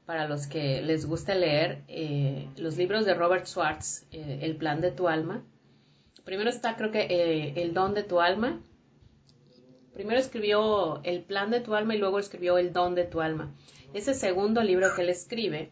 para 0.04 0.28
los 0.28 0.46
que 0.46 0.82
les 0.82 1.06
guste 1.06 1.34
leer, 1.34 1.82
eh, 1.88 2.48
los 2.56 2.76
libros 2.76 3.06
de 3.06 3.14
Robert 3.14 3.46
Schwartz, 3.46 4.04
eh, 4.12 4.40
El 4.42 4.56
plan 4.56 4.80
de 4.80 4.90
tu 4.90 5.08
alma. 5.08 5.42
Primero 6.24 6.50
está 6.50 6.76
creo 6.76 6.90
que 6.90 7.06
eh, 7.08 7.62
El 7.62 7.72
don 7.72 7.94
de 7.94 8.02
tu 8.02 8.20
alma. 8.20 8.60
Primero 9.94 10.20
escribió 10.20 11.00
El 11.02 11.22
plan 11.22 11.50
de 11.50 11.60
tu 11.60 11.74
alma 11.74 11.94
y 11.94 11.98
luego 11.98 12.18
escribió 12.18 12.58
El 12.58 12.72
don 12.72 12.94
de 12.94 13.04
tu 13.04 13.20
alma. 13.20 13.54
Ese 13.94 14.14
segundo 14.14 14.62
libro 14.62 14.88
que 14.94 15.02
él 15.02 15.08
escribe, 15.08 15.70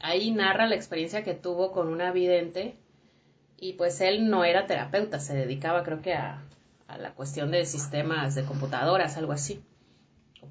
ahí 0.00 0.32
narra 0.32 0.66
la 0.66 0.74
experiencia 0.74 1.22
que 1.22 1.34
tuvo 1.34 1.70
con 1.70 1.88
una 1.88 2.10
vidente 2.10 2.76
y 3.58 3.74
pues 3.74 4.00
él 4.00 4.28
no 4.28 4.44
era 4.44 4.66
terapeuta, 4.66 5.20
se 5.20 5.34
dedicaba 5.34 5.84
creo 5.84 6.02
que 6.02 6.14
a, 6.14 6.42
a 6.88 6.98
la 6.98 7.14
cuestión 7.14 7.50
de 7.50 7.64
sistemas 7.64 8.34
de 8.34 8.44
computadoras, 8.44 9.16
algo 9.16 9.32
así 9.32 9.62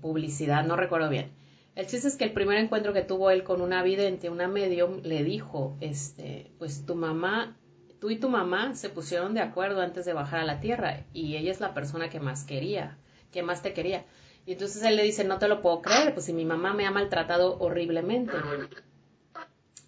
publicidad, 0.01 0.65
no 0.65 0.75
recuerdo 0.75 1.09
bien. 1.09 1.31
El 1.75 1.87
chiste 1.87 2.07
es 2.07 2.15
que 2.15 2.23
el 2.23 2.31
primer 2.31 2.57
encuentro 2.57 2.93
que 2.93 3.01
tuvo 3.01 3.31
él 3.31 3.43
con 3.43 3.61
una 3.61 3.83
vidente, 3.83 4.29
una 4.29 4.47
medium, 4.47 5.01
le 5.03 5.23
dijo, 5.23 5.75
este, 5.81 6.51
pues 6.57 6.85
tu 6.85 6.95
mamá, 6.95 7.57
tú 7.99 8.09
y 8.09 8.17
tu 8.17 8.29
mamá 8.29 8.75
se 8.75 8.89
pusieron 8.89 9.33
de 9.33 9.41
acuerdo 9.41 9.81
antes 9.81 10.05
de 10.05 10.13
bajar 10.13 10.39
a 10.39 10.45
la 10.45 10.61
tierra 10.61 11.05
y 11.11 11.35
ella 11.35 11.51
es 11.51 11.59
la 11.59 11.73
persona 11.73 12.09
que 12.09 12.21
más 12.21 12.45
quería, 12.45 12.97
que 13.31 13.43
más 13.43 13.61
te 13.61 13.73
quería. 13.73 14.05
Y 14.45 14.53
entonces 14.53 14.83
él 14.83 14.95
le 14.95 15.03
dice, 15.03 15.25
no 15.25 15.37
te 15.37 15.47
lo 15.49 15.61
puedo 15.61 15.81
creer, 15.81 16.13
pues 16.13 16.27
si 16.27 16.33
mi 16.33 16.45
mamá 16.45 16.73
me 16.73 16.85
ha 16.85 16.91
maltratado 16.91 17.57
horriblemente. 17.59 18.33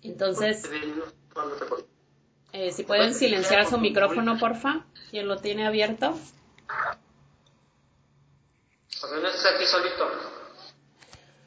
Entonces, 0.02 0.70
eh, 2.54 2.72
si 2.72 2.84
pueden 2.84 3.14
silenciar 3.14 3.66
su 3.66 3.78
micrófono, 3.78 4.38
porfa, 4.40 4.86
quien 5.12 5.28
lo 5.28 5.38
tiene 5.38 5.66
abierto. 5.66 6.18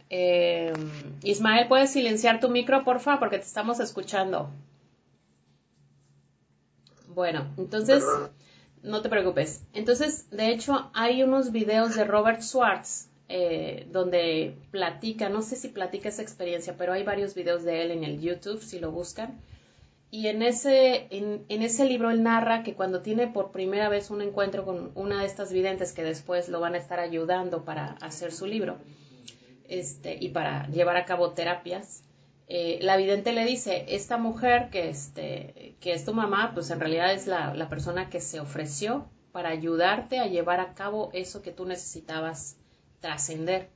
Eh, 0.08 0.72
Ismael, 1.22 1.68
¿puedes 1.68 1.92
silenciar 1.92 2.40
tu 2.40 2.48
micro, 2.48 2.84
porfa? 2.84 3.18
Porque 3.18 3.38
te 3.38 3.44
estamos 3.44 3.80
escuchando. 3.80 4.50
Bueno, 7.08 7.52
entonces, 7.56 8.04
no 8.82 9.02
te 9.02 9.08
preocupes. 9.08 9.62
Entonces, 9.72 10.28
de 10.30 10.50
hecho, 10.50 10.90
hay 10.94 11.22
unos 11.22 11.52
videos 11.52 11.94
de 11.96 12.04
Robert 12.04 12.42
Schwartz 12.42 13.08
eh, 13.28 13.86
donde 13.90 14.56
platica, 14.70 15.28
no 15.28 15.42
sé 15.42 15.54
si 15.56 15.68
platica 15.68 16.08
esa 16.08 16.22
experiencia, 16.22 16.74
pero 16.76 16.92
hay 16.92 17.04
varios 17.04 17.34
videos 17.34 17.62
de 17.62 17.82
él 17.82 17.90
en 17.92 18.04
el 18.04 18.20
YouTube, 18.20 18.60
si 18.60 18.80
lo 18.80 18.90
buscan. 18.90 19.40
Y 20.12 20.26
en 20.26 20.42
ese, 20.42 21.06
en, 21.10 21.44
ese 21.48 21.84
libro 21.84 22.10
él 22.10 22.24
narra 22.24 22.64
que 22.64 22.74
cuando 22.74 23.00
tiene 23.00 23.28
por 23.28 23.52
primera 23.52 23.88
vez 23.88 24.10
un 24.10 24.22
encuentro 24.22 24.64
con 24.64 24.90
una 24.96 25.20
de 25.20 25.26
estas 25.26 25.52
videntes 25.52 25.92
que 25.92 26.02
después 26.02 26.48
lo 26.48 26.58
van 26.58 26.74
a 26.74 26.78
estar 26.78 26.98
ayudando 26.98 27.64
para 27.64 27.92
hacer 28.00 28.32
su 28.32 28.46
libro 28.46 28.78
este, 29.68 30.16
y 30.20 30.30
para 30.30 30.66
llevar 30.66 30.96
a 30.96 31.04
cabo 31.04 31.30
terapias, 31.30 32.02
eh, 32.48 32.80
la 32.82 32.96
vidente 32.96 33.32
le 33.32 33.44
dice, 33.44 33.84
esta 33.88 34.18
mujer 34.18 34.70
que, 34.70 34.88
este, 34.88 35.76
que 35.78 35.92
es 35.92 36.04
tu 36.04 36.12
mamá, 36.12 36.50
pues 36.54 36.70
en 36.70 36.80
realidad 36.80 37.12
es 37.12 37.28
la, 37.28 37.54
la 37.54 37.68
persona 37.68 38.10
que 38.10 38.20
se 38.20 38.40
ofreció 38.40 39.08
para 39.30 39.50
ayudarte 39.50 40.18
a 40.18 40.26
llevar 40.26 40.58
a 40.58 40.74
cabo 40.74 41.10
eso 41.12 41.42
que 41.42 41.52
tú 41.52 41.66
necesitabas 41.66 42.56
trascender. 42.98 43.68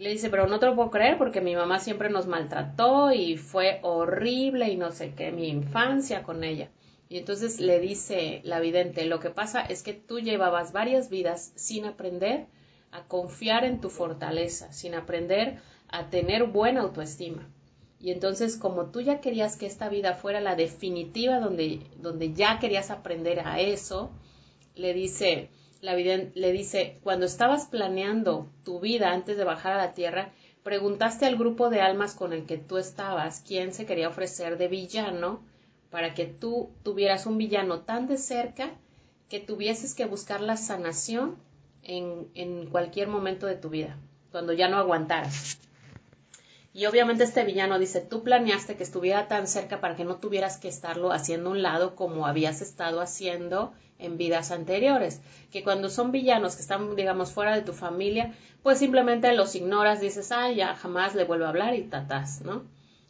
Le 0.00 0.12
dice, 0.12 0.30
pero 0.30 0.46
no 0.46 0.58
te 0.58 0.64
lo 0.64 0.74
puedo 0.74 0.90
creer 0.90 1.18
porque 1.18 1.42
mi 1.42 1.54
mamá 1.54 1.78
siempre 1.78 2.08
nos 2.08 2.26
maltrató 2.26 3.12
y 3.12 3.36
fue 3.36 3.80
horrible 3.82 4.70
y 4.70 4.78
no 4.78 4.92
sé 4.92 5.12
qué, 5.12 5.30
mi 5.30 5.48
infancia 5.48 6.22
con 6.22 6.42
ella. 6.42 6.70
Y 7.10 7.18
entonces 7.18 7.60
le 7.60 7.80
dice 7.80 8.40
la 8.44 8.60
vidente, 8.60 9.04
lo 9.04 9.20
que 9.20 9.28
pasa 9.28 9.60
es 9.60 9.82
que 9.82 9.92
tú 9.92 10.18
llevabas 10.18 10.72
varias 10.72 11.10
vidas 11.10 11.52
sin 11.54 11.84
aprender 11.84 12.46
a 12.90 13.02
confiar 13.08 13.66
en 13.66 13.82
tu 13.82 13.90
fortaleza, 13.90 14.72
sin 14.72 14.94
aprender 14.94 15.58
a 15.90 16.08
tener 16.08 16.44
buena 16.44 16.80
autoestima. 16.80 17.46
Y 18.00 18.10
entonces, 18.10 18.56
como 18.56 18.86
tú 18.86 19.02
ya 19.02 19.20
querías 19.20 19.58
que 19.58 19.66
esta 19.66 19.90
vida 19.90 20.14
fuera 20.14 20.40
la 20.40 20.56
definitiva, 20.56 21.40
donde, 21.40 21.80
donde 21.98 22.32
ya 22.32 22.58
querías 22.58 22.90
aprender 22.90 23.40
a 23.40 23.60
eso, 23.60 24.10
le 24.74 24.94
dice, 24.94 25.50
la 25.80 25.94
le 25.94 26.52
dice, 26.52 26.98
cuando 27.02 27.26
estabas 27.26 27.66
planeando 27.66 28.50
tu 28.64 28.80
vida 28.80 29.12
antes 29.12 29.36
de 29.36 29.44
bajar 29.44 29.72
a 29.72 29.78
la 29.78 29.94
tierra, 29.94 30.32
preguntaste 30.62 31.26
al 31.26 31.36
grupo 31.36 31.70
de 31.70 31.80
almas 31.80 32.14
con 32.14 32.32
el 32.32 32.44
que 32.44 32.58
tú 32.58 32.76
estabas 32.76 33.42
quién 33.46 33.72
se 33.72 33.86
quería 33.86 34.08
ofrecer 34.08 34.58
de 34.58 34.68
villano 34.68 35.42
para 35.90 36.14
que 36.14 36.26
tú 36.26 36.70
tuvieras 36.82 37.26
un 37.26 37.38
villano 37.38 37.80
tan 37.80 38.06
de 38.06 38.18
cerca 38.18 38.70
que 39.28 39.40
tuvieses 39.40 39.94
que 39.94 40.04
buscar 40.04 40.40
la 40.40 40.56
sanación 40.56 41.36
en, 41.82 42.28
en 42.34 42.66
cualquier 42.66 43.08
momento 43.08 43.46
de 43.46 43.56
tu 43.56 43.70
vida, 43.70 43.96
cuando 44.30 44.52
ya 44.52 44.68
no 44.68 44.76
aguantaras. 44.76 45.58
Y 46.72 46.86
obviamente 46.86 47.24
este 47.24 47.44
villano 47.44 47.78
dice, 47.78 48.00
tú 48.00 48.22
planeaste 48.22 48.76
que 48.76 48.84
estuviera 48.84 49.26
tan 49.26 49.48
cerca 49.48 49.80
para 49.80 49.96
que 49.96 50.04
no 50.04 50.16
tuvieras 50.16 50.56
que 50.56 50.68
estarlo 50.68 51.10
haciendo 51.10 51.50
un 51.50 51.62
lado 51.62 51.96
como 51.96 52.26
habías 52.26 52.60
estado 52.60 53.00
haciendo 53.00 53.72
en 53.98 54.16
vidas 54.16 54.50
anteriores, 54.50 55.20
que 55.50 55.62
cuando 55.62 55.90
son 55.90 56.12
villanos 56.12 56.54
que 56.56 56.62
están, 56.62 56.94
digamos, 56.96 57.32
fuera 57.32 57.54
de 57.54 57.62
tu 57.62 57.72
familia, 57.72 58.34
pues 58.62 58.78
simplemente 58.78 59.32
los 59.34 59.54
ignoras, 59.54 60.00
dices, 60.00 60.32
ah, 60.32 60.50
ya 60.50 60.74
jamás 60.74 61.14
le 61.14 61.24
vuelvo 61.24 61.44
a 61.44 61.48
hablar 61.48 61.74
y 61.74 61.82
tatás, 61.82 62.40
¿no? 62.42 62.62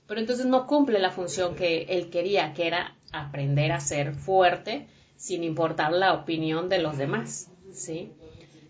Pero 0.06 0.20
entonces 0.20 0.46
no 0.46 0.66
cumple 0.66 0.98
la 0.98 1.10
función 1.10 1.54
que 1.54 1.82
él 1.82 2.10
quería, 2.10 2.54
que 2.54 2.66
era 2.66 2.96
aprender 3.12 3.72
a 3.72 3.80
ser 3.80 4.14
fuerte 4.14 4.88
sin 5.16 5.44
importar 5.44 5.92
la 5.92 6.14
opinión 6.14 6.68
de 6.68 6.78
los 6.78 6.96
demás, 6.96 7.50
¿sí? 7.72 8.12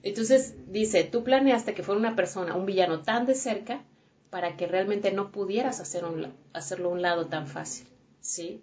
Entonces 0.02 0.54
dice, 0.66 1.04
tú 1.04 1.22
planeaste 1.22 1.74
que 1.74 1.82
fuera 1.82 2.00
una 2.00 2.16
persona, 2.16 2.56
un 2.56 2.66
villano 2.66 3.00
tan 3.00 3.24
de 3.24 3.34
cerca, 3.34 3.82
para 4.30 4.56
que 4.56 4.66
realmente 4.66 5.12
no 5.12 5.30
pudieras 5.30 5.80
hacerlo 5.80 6.90
un 6.90 7.02
lado 7.02 7.26
tan 7.26 7.46
fácil, 7.46 7.86
¿sí? 8.20 8.62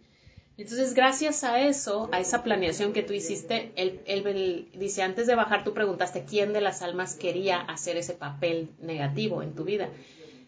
Entonces, 0.57 0.95
gracias 0.95 1.43
a 1.43 1.61
eso, 1.61 2.09
a 2.11 2.19
esa 2.19 2.41
planeación 2.41 2.91
que 2.91 3.03
tú 3.03 3.13
hiciste, 3.13 3.71
él, 3.75 4.69
dice, 4.73 5.03
antes 5.03 5.27
de 5.27 5.35
bajar 5.35 5.63
tú 5.63 5.73
preguntaste 5.73 6.25
quién 6.25 6.51
de 6.51 6.61
las 6.61 6.81
almas 6.81 7.13
quería 7.13 7.59
hacer 7.61 7.95
ese 7.95 8.13
papel 8.13 8.69
negativo 8.79 9.43
en 9.43 9.53
tu 9.53 9.65
vida. 9.65 9.89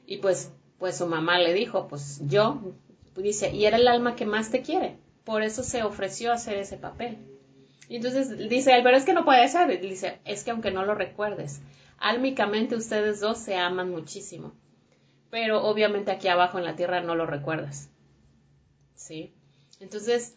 Y 0.07 0.17
pues, 0.17 0.51
pues 0.79 0.97
su 0.97 1.05
mamá 1.05 1.37
le 1.37 1.53
dijo, 1.53 1.87
pues 1.87 2.21
yo, 2.25 2.59
dice, 3.15 3.51
y 3.53 3.65
era 3.65 3.77
el 3.77 3.87
alma 3.87 4.15
que 4.15 4.25
más 4.25 4.49
te 4.49 4.63
quiere. 4.63 4.97
Por 5.25 5.43
eso 5.43 5.61
se 5.61 5.83
ofreció 5.83 6.31
a 6.31 6.35
hacer 6.35 6.57
ese 6.57 6.77
papel. 6.77 7.19
Y 7.87 7.97
entonces 7.97 8.49
dice 8.49 8.75
él, 8.75 8.81
pero 8.83 8.97
es 8.97 9.05
que 9.05 9.13
no 9.13 9.25
puede 9.25 9.47
ser. 9.47 9.79
dice, 9.79 10.17
es 10.25 10.43
que 10.43 10.49
aunque 10.49 10.71
no 10.71 10.85
lo 10.85 10.95
recuerdes, 10.95 11.61
álmicamente 11.99 12.75
ustedes 12.75 13.19
dos 13.19 13.37
se 13.37 13.57
aman 13.57 13.91
muchísimo. 13.91 14.53
Pero 15.29 15.63
obviamente 15.63 16.11
aquí 16.11 16.27
abajo 16.27 16.57
en 16.57 16.65
la 16.65 16.75
tierra 16.75 17.01
no 17.01 17.15
lo 17.15 17.25
recuerdas. 17.25 17.89
¿Sí? 18.95 19.33
Entonces, 19.79 20.35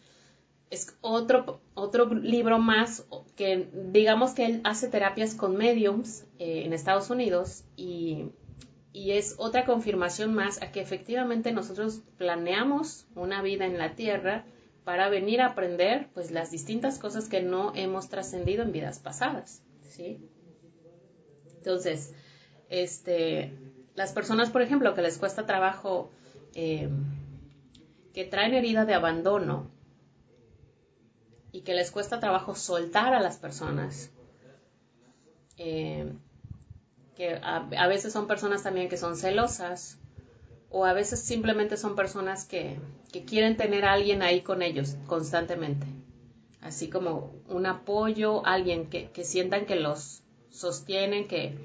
es 0.73 0.95
otro, 1.01 1.61
otro 1.75 2.07
libro 2.13 2.57
más 2.57 3.05
que 3.35 3.69
digamos 3.91 4.31
que 4.31 4.45
él 4.45 4.61
hace 4.63 4.87
terapias 4.87 5.35
con 5.35 5.55
mediums 5.55 6.25
eh, 6.39 6.63
en 6.65 6.73
Estados 6.73 7.11
Unidos 7.11 7.63
y, 7.75 8.31
y, 8.91 9.11
es 9.11 9.35
otra 9.37 9.65
confirmación 9.65 10.33
más 10.33 10.61
a 10.63 10.71
que 10.71 10.81
efectivamente 10.81 11.51
nosotros 11.51 12.01
planeamos 12.17 13.05
una 13.13 13.43
vida 13.43 13.65
en 13.65 13.77
la 13.77 13.95
Tierra 13.95 14.45
para 14.83 15.09
venir 15.09 15.41
a 15.41 15.47
aprender 15.47 16.09
pues 16.15 16.31
las 16.31 16.49
distintas 16.49 16.97
cosas 16.97 17.29
que 17.29 17.41
no 17.41 17.71
hemos 17.75 18.09
trascendido 18.09 18.63
en 18.63 18.71
vidas 18.71 18.97
pasadas, 18.97 19.61
¿sí? 19.83 20.27
Entonces, 21.57 22.13
este, 22.69 23.53
las 23.95 24.11
personas, 24.11 24.49
por 24.49 24.61
ejemplo, 24.61 24.93
que 24.95 25.01
les 25.01 25.17
cuesta 25.17 25.45
trabajo 25.45 26.11
eh, 26.55 26.89
que 28.13 28.25
traen 28.25 28.53
herida 28.53 28.85
de 28.85 28.93
abandono 28.93 29.71
y 31.51 31.61
que 31.61 31.73
les 31.73 31.91
cuesta 31.91 32.19
trabajo 32.19 32.55
soltar 32.55 33.13
a 33.13 33.21
las 33.21 33.37
personas. 33.37 34.11
Eh, 35.57 36.11
que 37.15 37.39
a, 37.43 37.87
veces 37.87 38.11
son 38.11 38.25
personas 38.25 38.63
también 38.63 38.89
que 38.89 38.97
son 38.97 39.15
celosas 39.15 39.99
o 40.71 40.85
a 40.85 40.93
veces 40.93 41.19
simplemente 41.19 41.77
son 41.77 41.95
personas 41.95 42.45
que, 42.45 42.79
que 43.11 43.23
quieren 43.23 43.55
tener 43.55 43.85
a 43.85 43.93
alguien 43.93 44.23
ahí 44.23 44.41
con 44.41 44.63
ellos 44.63 44.95
constantemente. 45.05 45.85
así 46.61 46.89
como 46.89 47.31
un 47.47 47.67
apoyo, 47.67 48.43
alguien 48.47 48.89
que, 48.89 49.11
que 49.11 49.23
sientan 49.23 49.67
que 49.67 49.75
los 49.75 50.23
sostienen, 50.49 51.27
que, 51.27 51.55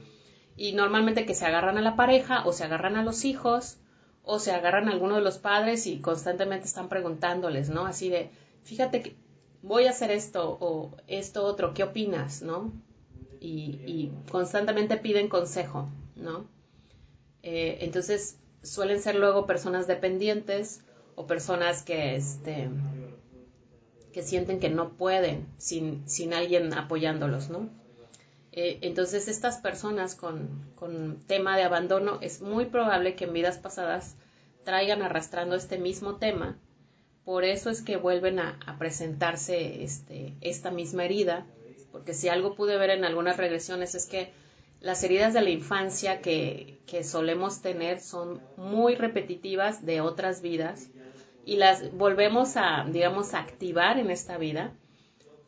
y 0.58 0.72
normalmente 0.72 1.24
que 1.24 1.36
se 1.36 1.46
agarran 1.46 1.78
a 1.78 1.82
la 1.82 1.94
pareja 1.94 2.44
o 2.44 2.52
se 2.52 2.64
agarran 2.64 2.96
a 2.96 3.04
los 3.04 3.24
hijos 3.24 3.78
o 4.24 4.40
se 4.40 4.50
agarran 4.50 4.88
a 4.88 4.92
alguno 4.92 5.14
de 5.14 5.22
los 5.22 5.38
padres 5.38 5.86
y 5.86 6.00
constantemente 6.00 6.66
están 6.66 6.88
preguntándoles, 6.88 7.70
¿no? 7.70 7.86
Así 7.86 8.10
de, 8.10 8.30
fíjate 8.64 9.00
que 9.00 9.16
voy 9.62 9.86
a 9.86 9.90
hacer 9.90 10.10
esto 10.10 10.58
o 10.60 10.90
esto 11.06 11.44
otro, 11.44 11.72
¿qué 11.74 11.84
opinas, 11.84 12.42
no? 12.42 12.72
Y, 13.40 14.10
constantemente 14.32 14.96
piden 14.96 15.28
consejo, 15.28 15.88
¿no? 16.16 16.48
Eh, 17.44 17.78
entonces 17.82 18.36
suelen 18.64 19.00
ser 19.00 19.14
luego 19.14 19.46
personas 19.46 19.86
dependientes 19.86 20.82
o 21.14 21.28
personas 21.28 21.82
que, 21.82 22.16
este, 22.16 22.68
que 24.12 24.22
sienten 24.24 24.58
que 24.58 24.70
no 24.70 24.90
pueden 24.96 25.46
sin, 25.56 26.06
sin 26.08 26.34
alguien 26.34 26.74
apoyándolos, 26.74 27.48
¿no? 27.48 27.70
Eh, 28.52 28.78
entonces 28.82 29.28
estas 29.28 29.58
personas 29.58 30.14
con, 30.14 30.48
con 30.74 31.22
tema 31.26 31.56
de 31.56 31.64
abandono 31.64 32.18
es 32.20 32.40
muy 32.40 32.66
probable 32.66 33.14
que 33.14 33.24
en 33.24 33.32
vidas 33.32 33.58
pasadas 33.58 34.16
traigan 34.64 35.02
arrastrando 35.02 35.54
este 35.54 35.78
mismo 35.78 36.16
tema. 36.16 36.58
Por 37.24 37.44
eso 37.44 37.68
es 37.70 37.82
que 37.82 37.96
vuelven 37.96 38.38
a, 38.38 38.58
presentarse 38.78 39.84
este, 39.84 40.34
esta 40.40 40.70
misma 40.70 41.04
herida, 41.04 41.46
porque 41.92 42.14
si 42.14 42.28
algo 42.28 42.54
pude 42.54 42.78
ver 42.78 42.90
en 42.90 43.04
algunas 43.04 43.36
regresiones 43.36 43.94
es 43.94 44.06
que 44.06 44.32
las 44.80 45.02
heridas 45.02 45.34
de 45.34 45.42
la 45.42 45.50
infancia 45.50 46.20
que, 46.20 46.78
que 46.86 47.04
solemos 47.04 47.60
tener 47.60 48.00
son 48.00 48.40
muy 48.56 48.94
repetitivas 48.94 49.84
de 49.84 50.00
otras 50.00 50.40
vidas 50.40 50.88
y 51.44 51.56
las 51.56 51.92
volvemos 51.92 52.56
a, 52.56 52.86
digamos, 52.90 53.34
a 53.34 53.40
activar 53.40 53.98
en 53.98 54.10
esta 54.10 54.38
vida 54.38 54.72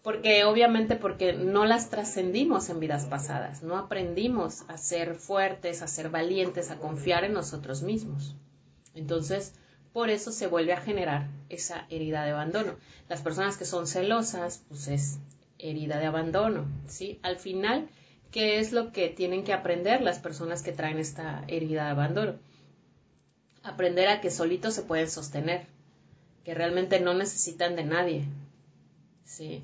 porque 0.03 0.45
obviamente 0.45 0.97
porque 0.97 1.35
no 1.35 1.67
las 1.67 1.91
trascendimos 1.91 2.71
en 2.71 2.81
vidas 2.81 3.07
pasadas, 3.07 3.63
no 3.63 3.77
aprendimos 3.77 4.63
a 4.69 4.79
ser 4.79 5.15
fuertes, 5.15 5.83
a 5.83 5.89
ser 5.89 6.09
valientes, 6.09 6.71
a 6.71 6.79
confiar 6.79 7.25
en 7.25 7.35
nosotros 7.35 7.83
mismos. 7.83 8.35
Entonces, 8.95 9.55
por 9.93 10.09
eso 10.09 10.33
se 10.33 10.47
vuelve 10.47 10.73
a 10.73 10.81
generar 10.81 11.29
esa 11.49 11.87
herida 11.91 12.25
de 12.25 12.31
abandono. 12.31 12.77
Las 13.09 13.21
personas 13.21 13.57
que 13.57 13.65
son 13.65 13.87
celosas, 13.87 14.65
pues 14.69 14.89
es 14.89 15.19
herida 15.59 15.99
de 15.99 16.07
abandono, 16.07 16.67
¿sí? 16.87 17.19
Al 17.23 17.37
final, 17.37 17.89
¿qué 18.31 18.59
es 18.59 18.73
lo 18.73 18.93
que 18.93 19.09
tienen 19.09 19.45
que 19.45 19.53
aprender 19.53 20.01
las 20.01 20.19
personas 20.19 20.63
que 20.63 20.73
traen 20.73 20.99
esta 20.99 21.45
herida 21.49 21.85
de 21.85 21.91
abandono? 21.91 22.35
Aprender 23.63 24.09
a 24.09 24.23
que 24.23 24.31
solitos 24.31 24.73
se 24.73 24.83
pueden 24.83 25.11
sostener, 25.11 25.67
que 26.45 26.55
realmente 26.55 27.01
no 27.01 27.13
necesitan 27.13 27.77
de 27.77 27.85
nadie, 27.85 28.25
¿sí? 29.25 29.63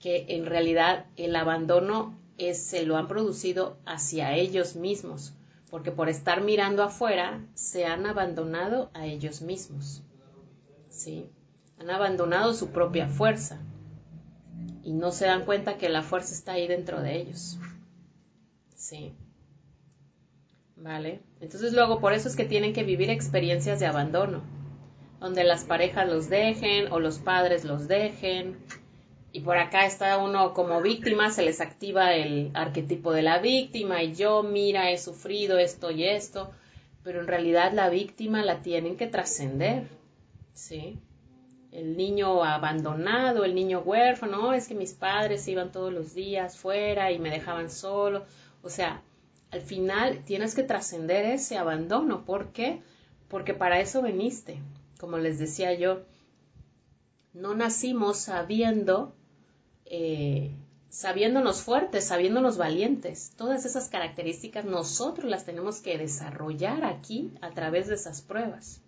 Que 0.00 0.26
en 0.28 0.46
realidad 0.46 1.06
el 1.16 1.34
abandono 1.36 2.16
es, 2.38 2.62
se 2.62 2.84
lo 2.84 2.96
han 2.96 3.08
producido 3.08 3.78
hacia 3.84 4.34
ellos 4.34 4.76
mismos, 4.76 5.34
porque 5.70 5.90
por 5.90 6.08
estar 6.08 6.42
mirando 6.42 6.82
afuera 6.82 7.44
se 7.54 7.84
han 7.84 8.06
abandonado 8.06 8.90
a 8.94 9.06
ellos 9.06 9.42
mismos. 9.42 10.02
¿Sí? 10.88 11.28
Han 11.78 11.90
abandonado 11.90 12.54
su 12.54 12.68
propia 12.68 13.08
fuerza 13.08 13.60
y 14.82 14.92
no 14.92 15.12
se 15.12 15.26
dan 15.26 15.44
cuenta 15.44 15.76
que 15.78 15.88
la 15.88 16.02
fuerza 16.02 16.32
está 16.32 16.52
ahí 16.52 16.66
dentro 16.66 17.00
de 17.00 17.16
ellos. 17.16 17.58
Sí. 18.74 19.14
¿Vale? 20.76 21.20
Entonces 21.40 21.72
luego 21.72 22.00
por 22.00 22.12
eso 22.12 22.28
es 22.28 22.36
que 22.36 22.44
tienen 22.44 22.72
que 22.72 22.84
vivir 22.84 23.10
experiencias 23.10 23.80
de 23.80 23.86
abandono, 23.86 24.42
donde 25.20 25.44
las 25.44 25.64
parejas 25.64 26.08
los 26.08 26.28
dejen 26.28 26.92
o 26.92 27.00
los 27.00 27.18
padres 27.18 27.64
los 27.64 27.88
dejen 27.88 28.56
y 29.32 29.40
por 29.40 29.58
acá 29.58 29.84
está 29.84 30.18
uno 30.18 30.54
como 30.54 30.80
víctima, 30.80 31.30
se 31.30 31.42
les 31.42 31.60
activa 31.60 32.14
el 32.14 32.50
arquetipo 32.54 33.12
de 33.12 33.22
la 33.22 33.38
víctima 33.38 34.02
y 34.02 34.14
yo, 34.14 34.42
mira, 34.42 34.90
he 34.90 34.98
sufrido 34.98 35.58
esto 35.58 35.90
y 35.90 36.04
esto, 36.04 36.50
pero 37.02 37.20
en 37.20 37.26
realidad 37.26 37.72
la 37.72 37.90
víctima 37.90 38.42
la 38.42 38.62
tienen 38.62 38.96
que 38.96 39.06
trascender, 39.06 39.88
¿sí? 40.54 40.98
El 41.72 41.96
niño 41.98 42.42
abandonado, 42.42 43.44
el 43.44 43.54
niño 43.54 43.80
huérfano, 43.80 44.54
es 44.54 44.66
que 44.66 44.74
mis 44.74 44.94
padres 44.94 45.46
iban 45.46 45.72
todos 45.72 45.92
los 45.92 46.14
días 46.14 46.56
fuera 46.56 47.12
y 47.12 47.18
me 47.18 47.30
dejaban 47.30 47.70
solo, 47.70 48.24
o 48.62 48.70
sea, 48.70 49.02
al 49.50 49.60
final 49.60 50.24
tienes 50.24 50.54
que 50.54 50.62
trascender 50.62 51.26
ese 51.26 51.58
abandono, 51.58 52.24
¿por 52.24 52.52
qué? 52.52 52.82
Porque 53.28 53.52
para 53.52 53.80
eso 53.80 54.00
veniste, 54.00 54.62
como 54.98 55.18
les 55.18 55.38
decía 55.38 55.74
yo, 55.74 56.00
no 57.34 57.54
nacimos 57.54 58.18
sabiendo 58.18 59.14
eh, 59.90 60.54
sabiéndonos 60.90 61.62
fuertes, 61.62 62.06
sabiéndonos 62.06 62.56
valientes. 62.56 63.32
Todas 63.36 63.64
esas 63.64 63.88
características 63.88 64.64
nosotros 64.64 65.30
las 65.30 65.44
tenemos 65.44 65.80
que 65.80 65.98
desarrollar 65.98 66.84
aquí 66.84 67.32
a 67.40 67.50
través 67.50 67.88
de 67.88 67.94
esas 67.94 68.22
pruebas. 68.22 68.82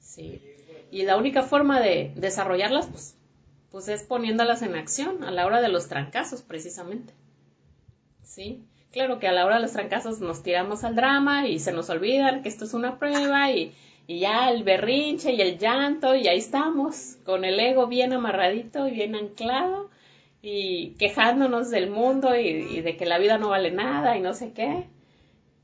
Sí. 0.00 0.42
Y 0.90 1.02
la 1.02 1.16
única 1.16 1.42
forma 1.42 1.80
de 1.80 2.12
desarrollarlas, 2.16 2.86
pues, 2.86 3.16
pues 3.70 3.88
es 3.88 4.02
poniéndolas 4.04 4.62
en 4.62 4.76
acción 4.76 5.24
a 5.24 5.30
la 5.30 5.46
hora 5.46 5.60
de 5.60 5.68
los 5.68 5.88
trancazos, 5.88 6.42
precisamente. 6.42 7.12
¿Sí? 8.22 8.64
Claro 8.92 9.18
que 9.18 9.26
a 9.26 9.32
la 9.32 9.44
hora 9.44 9.56
de 9.56 9.62
los 9.62 9.72
trancazos 9.72 10.20
nos 10.20 10.42
tiramos 10.44 10.84
al 10.84 10.94
drama 10.94 11.48
y 11.48 11.58
se 11.58 11.72
nos 11.72 11.90
olvida 11.90 12.42
que 12.42 12.48
esto 12.48 12.64
es 12.64 12.74
una 12.74 12.98
prueba 12.98 13.50
y 13.50 13.74
y 14.06 14.20
ya 14.20 14.50
el 14.50 14.64
berrinche 14.64 15.32
y 15.32 15.40
el 15.40 15.58
llanto, 15.58 16.14
y 16.14 16.28
ahí 16.28 16.38
estamos, 16.38 17.16
con 17.24 17.44
el 17.44 17.58
ego 17.58 17.86
bien 17.86 18.12
amarradito 18.12 18.86
y 18.86 18.92
bien 18.92 19.14
anclado, 19.14 19.90
y 20.42 20.90
quejándonos 20.98 21.70
del 21.70 21.90
mundo 21.90 22.36
y, 22.36 22.80
de 22.82 22.96
que 22.96 23.06
la 23.06 23.18
vida 23.18 23.38
no 23.38 23.48
vale 23.48 23.70
nada 23.70 24.16
y 24.16 24.20
no 24.20 24.34
sé 24.34 24.52
qué. 24.52 24.84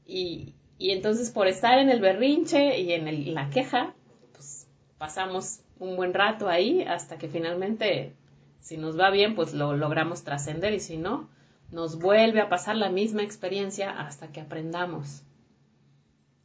Y, 0.07 0.55
y 0.79 0.93
entonces 0.93 1.31
por 1.31 1.49
estar 1.49 1.79
en 1.79 1.91
el 1.91 2.01
berrinche 2.01 2.81
y 2.81 2.93
en 2.93 3.35
la 3.35 3.51
queja, 3.51 3.95
pues 4.33 4.67
pasamos 4.97 5.61
un 5.79 5.97
buen 5.97 6.15
rato 6.15 6.49
ahí 6.49 6.83
hasta 6.83 7.19
que 7.19 7.29
finalmente, 7.29 8.15
si 8.61 8.79
nos 8.79 8.99
va 8.99 9.11
bien, 9.11 9.35
pues 9.35 9.53
lo 9.53 9.77
logramos 9.77 10.25
trascender 10.25 10.73
y 10.73 10.81
si 10.81 10.97
no, 10.97 11.29
nos 11.71 11.99
vuelve 11.99 12.41
a 12.41 12.49
pasar 12.49 12.77
la 12.77 12.89
misma 12.89 13.23
experiencia 13.23 13.91
hasta 13.91 14.33
que 14.33 14.41
aprendamos. 14.41 15.23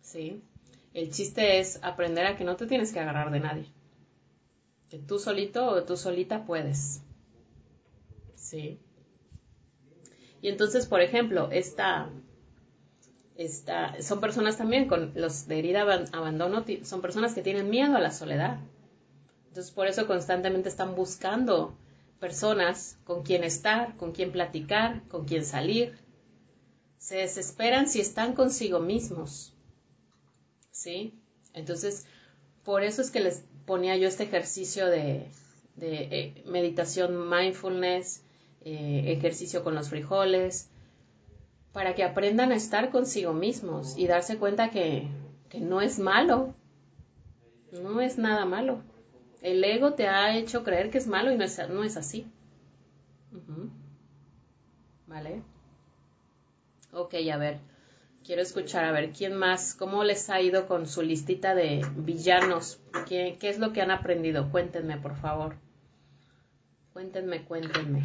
¿Sí? 0.01 0.41
El 0.95 1.11
chiste 1.11 1.59
es 1.59 1.77
aprender 1.83 2.25
a 2.25 2.37
que 2.37 2.45
no 2.45 2.55
te 2.55 2.67
tienes 2.67 2.93
que 2.93 3.01
agarrar 3.01 3.29
de 3.29 3.41
nadie. 3.41 3.65
Que 4.89 4.97
tú 4.97 5.19
solito 5.19 5.67
o 5.67 5.83
tú 5.83 5.97
solita 5.97 6.45
puedes. 6.45 7.01
¿Sí? 8.33 8.79
Y 10.41 10.47
entonces, 10.47 10.85
por 10.85 11.01
ejemplo, 11.01 11.49
esta, 11.51 12.09
esta, 13.35 14.01
son 14.01 14.21
personas 14.21 14.57
también 14.57 14.87
con 14.87 15.11
los 15.15 15.49
de 15.49 15.59
herida 15.59 15.81
abandono, 16.13 16.63
son 16.83 17.01
personas 17.01 17.33
que 17.33 17.41
tienen 17.41 17.69
miedo 17.69 17.97
a 17.97 17.99
la 17.99 18.11
soledad. 18.11 18.59
Entonces, 19.49 19.73
por 19.73 19.87
eso 19.87 20.07
constantemente 20.07 20.69
están 20.69 20.95
buscando 20.95 21.75
personas 22.21 22.97
con 23.03 23.23
quien 23.23 23.43
estar, 23.43 23.97
con 23.97 24.13
quien 24.13 24.31
platicar, 24.31 25.05
con 25.09 25.25
quien 25.25 25.43
salir. 25.43 25.97
Se 26.99 27.17
desesperan 27.17 27.89
si 27.89 27.99
están 27.99 28.33
consigo 28.33 28.79
mismos. 28.79 29.54
¿Sí? 30.85 31.19
Entonces, 31.55 32.05
por 32.63 32.83
eso 32.83 33.01
es 33.01 33.09
que 33.09 33.19
les 33.19 33.43
ponía 33.65 33.97
yo 33.97 34.07
este 34.07 34.23
ejercicio 34.23 34.85
de, 34.85 35.25
eh, 35.81 36.43
meditación 36.45 37.27
mindfulness, 37.27 38.23
eh, 38.63 39.05
ejercicio 39.07 39.63
con 39.63 39.73
los 39.73 39.89
frijoles, 39.89 40.69
para 41.73 41.95
que 41.95 42.03
aprendan 42.03 42.51
a 42.51 42.55
estar 42.55 42.91
consigo 42.91 43.33
mismos 43.33 43.97
y 43.97 44.05
darse 44.05 44.37
cuenta 44.37 44.69
que, 44.69 45.07
no 45.59 45.81
es 45.81 45.99
malo, 45.99 46.53
no 47.71 47.99
es 48.01 48.17
nada 48.17 48.45
malo. 48.45 48.83
El 49.41 49.63
ego 49.63 49.93
te 49.93 50.07
ha 50.07 50.37
hecho 50.37 50.63
creer 50.63 50.91
que 50.91 50.97
es 50.99 51.07
malo 51.07 51.31
y 51.31 51.37
no 51.37 51.45
es, 51.45 51.57
no 51.69 51.83
es 51.83 51.97
así. 51.97 52.27
¿Vale? 55.07 55.41
Ok, 56.91 57.15
a 57.31 57.37
ver. 57.37 57.74
Quiero 58.25 58.41
escuchar, 58.41 58.85
a 58.85 58.91
ver, 58.91 59.11
¿quién 59.13 59.35
más? 59.35 59.75
¿Cómo 59.75 60.03
les 60.03 60.31
ha 60.31 60.41
ido 60.41 60.67
con 60.67 60.87
su 60.87 61.03
listita 61.03 61.53
de 61.53 61.85
villanos? 61.95 62.79
¿Qué, 63.07 63.37
es 63.39 63.59
lo 63.59 63.71
que 63.71 63.83
han 63.83 63.91
aprendido? 63.91 64.49
Cuéntenme, 64.49 64.97
por 64.97 65.15
favor. 65.15 65.57
Cuéntenme, 66.91 67.45
cuéntenme. 67.45 68.01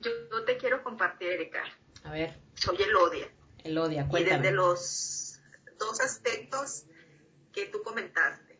Yo, 0.00 0.44
te 0.46 0.56
quiero 0.56 0.82
compartir, 0.82 1.28
Erika. 1.28 1.62
A 2.04 2.12
ver. 2.12 2.32
Soy 2.54 2.78
el 2.80 2.96
odia. 2.96 3.30
El 3.62 3.76
odia, 3.76 4.08
cuéntame. 4.08 4.36
Y 4.36 4.38
desde 4.40 4.56
los 4.56 5.42
dos 5.78 6.00
aspectos 6.00 6.86
que 7.52 7.66
tú 7.66 7.82
comentaste, 7.82 8.58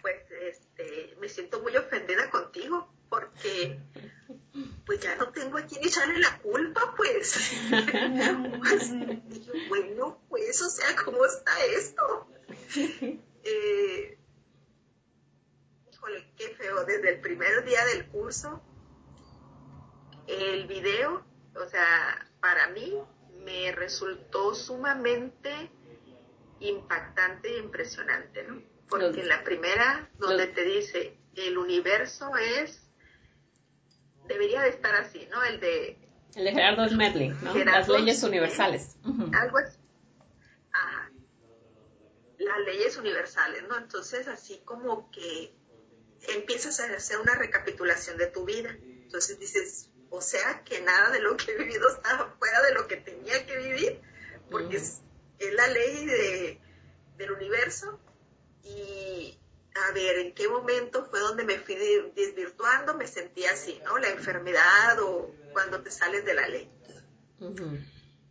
pues 0.00 0.22
este, 0.30 1.16
me 1.20 1.28
siento 1.28 1.60
muy 1.60 1.76
ofendida 1.76 2.30
contigo 2.30 2.93
porque 3.14 3.78
pues 4.86 5.00
ya 5.00 5.14
no 5.16 5.28
tengo 5.30 5.58
a 5.58 5.62
quién 5.66 5.84
echarle 5.84 6.18
la 6.18 6.38
culpa, 6.38 6.94
pues. 6.96 7.52
bueno, 9.68 10.20
pues, 10.28 10.60
o 10.62 10.68
sea, 10.68 10.94
¿cómo 11.04 11.24
está 11.24 11.52
esto? 11.76 12.28
Eh, 13.44 14.18
híjole, 15.92 16.32
qué 16.36 16.48
feo. 16.50 16.84
Desde 16.84 17.10
el 17.14 17.20
primer 17.20 17.64
día 17.64 17.84
del 17.86 18.06
curso 18.08 18.62
el 20.26 20.66
video, 20.66 21.24
o 21.54 21.68
sea, 21.68 22.26
para 22.40 22.68
mí 22.68 22.94
me 23.44 23.72
resultó 23.72 24.54
sumamente 24.54 25.70
impactante 26.60 27.48
e 27.54 27.58
impresionante, 27.58 28.42
¿no? 28.44 28.62
Porque 28.88 29.18
Los- 29.18 29.26
la 29.26 29.44
primera, 29.44 30.08
donde 30.18 30.46
te 30.46 30.62
dice, 30.64 31.18
el 31.36 31.58
universo 31.58 32.30
es, 32.36 32.80
debería 34.26 34.62
de 34.62 34.70
estar 34.70 34.94
así, 34.94 35.26
¿no? 35.30 35.42
El 35.44 35.60
de 35.60 35.98
El 36.34 36.44
de 36.44 36.52
Gerardo 36.52 36.88
Smedley, 36.88 37.30
¿no? 37.42 37.54
Las 37.54 37.88
leyes 37.88 38.22
universales. 38.22 38.96
Algo 39.32 39.58
así. 39.58 39.78
Ajá. 40.72 41.10
Las 42.38 42.58
leyes 42.66 42.96
universales, 42.96 43.64
¿no? 43.68 43.76
Entonces, 43.78 44.28
así 44.28 44.60
como 44.64 45.10
que 45.10 45.54
empiezas 46.28 46.80
a 46.80 46.86
hacer 46.94 47.18
una 47.18 47.34
recapitulación 47.34 48.16
de 48.16 48.26
tu 48.26 48.44
vida. 48.44 48.76
Entonces 48.80 49.38
dices, 49.38 49.90
o 50.10 50.20
sea, 50.20 50.62
que 50.64 50.80
nada 50.80 51.10
de 51.10 51.20
lo 51.20 51.36
que 51.36 51.52
he 51.52 51.58
vivido 51.58 51.88
estaba 51.88 52.34
fuera 52.38 52.62
de 52.62 52.74
lo 52.74 52.86
que 52.86 52.96
tenía 52.96 53.46
que 53.46 53.56
vivir, 53.58 54.00
porque 54.50 54.76
es, 54.76 55.00
es 55.38 55.54
la 55.54 55.66
ley 55.68 56.06
de, 56.06 56.60
del 57.16 57.32
universo. 57.32 58.00
Y 58.62 59.03
a 59.74 59.92
ver, 59.92 60.18
¿en 60.18 60.34
qué 60.34 60.48
momento 60.48 61.06
fue 61.10 61.20
donde 61.20 61.44
me 61.44 61.58
fui 61.58 61.74
de- 61.74 62.12
desvirtuando? 62.14 62.94
Me 62.94 63.06
sentía 63.06 63.52
así, 63.52 63.80
¿no? 63.84 63.98
La 63.98 64.08
enfermedad 64.08 64.98
o 65.00 65.34
cuando 65.52 65.82
te 65.82 65.90
sales 65.90 66.24
de 66.24 66.34
la 66.34 66.48
ley. 66.48 66.70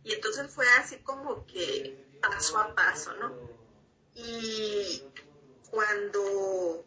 Y 0.04 0.12
entonces 0.12 0.52
fue 0.52 0.66
así 0.78 0.98
como 0.98 1.46
que 1.46 1.96
paso 2.20 2.58
a 2.58 2.74
paso, 2.74 3.14
¿no? 3.14 3.34
Y 4.14 5.02
cuando, 5.70 6.86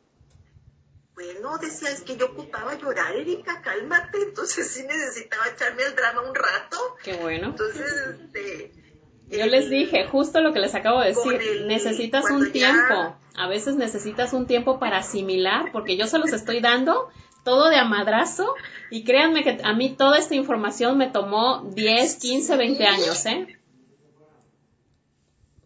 bueno, 1.14 1.58
decía, 1.58 1.92
es 1.92 2.02
que 2.02 2.16
yo 2.16 2.28
ocupaba 2.28 2.76
llorar, 2.76 3.16
Erika, 3.16 3.62
cálmate. 3.62 4.22
Entonces 4.24 4.68
sí 4.68 4.84
necesitaba 4.84 5.48
echarme 5.48 5.84
el 5.84 5.96
drama 5.96 6.22
un 6.22 6.34
rato. 6.36 6.96
Qué 7.04 7.16
bueno. 7.18 7.50
Entonces, 7.50 7.92
este... 8.22 8.87
Yo 9.30 9.46
les 9.46 9.70
dije, 9.70 10.06
justo 10.08 10.42
lo 10.42 10.54
que 10.54 10.60
les 10.60 10.74
acabo 10.76 11.02
de 11.02 11.08
decir, 11.10 11.34
el- 11.42 11.68
necesitas 11.68 12.26
un 12.32 12.46
ya- 12.46 12.52
tiempo. 12.52 13.16
A 13.36 13.48
veces 13.48 13.76
necesitas 13.76 14.34
un 14.34 14.48
tiempo 14.48 14.80
para 14.80 14.98
asimilar, 15.00 15.72
porque 15.72 15.98
yo 15.98 16.08
se 16.08 16.18
los 16.18 16.32
estoy 16.34 16.60
dando 16.60 17.10
todo 17.44 17.70
de 17.70 17.78
a 17.78 17.84
madrazo 17.86 18.56
y 18.90 19.04
créanme 19.04 19.44
que 19.44 19.60
a 19.64 19.74
mí 19.74 19.96
toda 19.96 20.18
esta 20.18 20.36
información 20.36 20.98
me 20.98 21.08
tomó 21.08 21.62
10, 21.74 22.16
15, 22.16 22.58
20 22.58 22.86
años, 22.86 23.26
¿eh? 23.26 23.60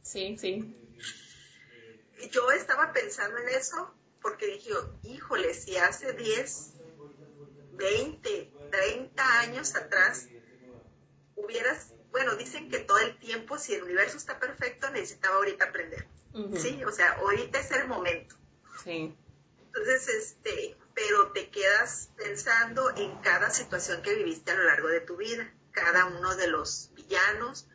Sí, 0.02 0.38
sí. 0.38 0.76
yo 2.32 2.52
estaba 2.52 2.92
pensando 2.94 3.38
en 3.40 3.50
eso 3.50 3.94
porque 4.22 4.46
dije, 4.48 4.72
híjole, 5.04 5.54
si 5.54 5.76
hace 5.78 6.14
10, 6.14 6.74
20, 7.78 8.52
30 8.70 9.40
años 9.40 9.76
atrás 9.76 10.28
hubieras, 11.36 11.91
bueno, 12.12 12.36
dicen 12.36 12.70
que 12.70 12.80
todo 12.80 13.00
el 13.00 13.18
tiempo, 13.18 13.58
si 13.58 13.74
el 13.74 13.84
universo 13.84 14.18
está 14.18 14.40
perfecto, 14.40 14.90
necesitaba 14.90 15.36
ahorita 15.38 15.66
aprender. 15.66 16.06
Ujú, 16.34 16.58
Sí, 16.58 16.84
o 16.84 16.92
sea, 16.92 17.14
ahorita 17.14 17.60
es 17.60 17.72
el 17.72 17.88
momento. 17.88 18.36
sí. 18.84 19.16
Entonces, 19.74 20.08
este, 20.10 20.76
pero 20.94 21.32
te 21.32 21.50
quedas 21.50 22.10
pensando 22.18 22.90
en 22.98 23.16
cada 23.22 23.50
situación 23.50 24.02
que 24.02 24.14
viviste 24.16 24.52
a 24.52 24.56
lo 24.56 24.64
largo 24.66 24.90
de 24.90 25.00
tu 25.00 25.16
vida, 25.16 25.50
cada 25.72 26.08
uno 26.08 26.36
de 26.36 26.48
los 26.48 26.92
villanos. 26.94 27.68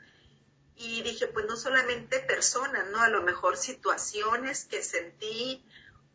Y 0.74 1.02
dije, 1.02 1.26
pues 1.26 1.46
no 1.46 1.56
solamente 1.56 2.20
personas, 2.20 2.86
¿no? 2.90 3.00
A 3.00 3.08
lo 3.08 3.22
mejor 3.22 3.56
situaciones 3.56 4.66
que 4.66 4.82
sentí 4.82 5.64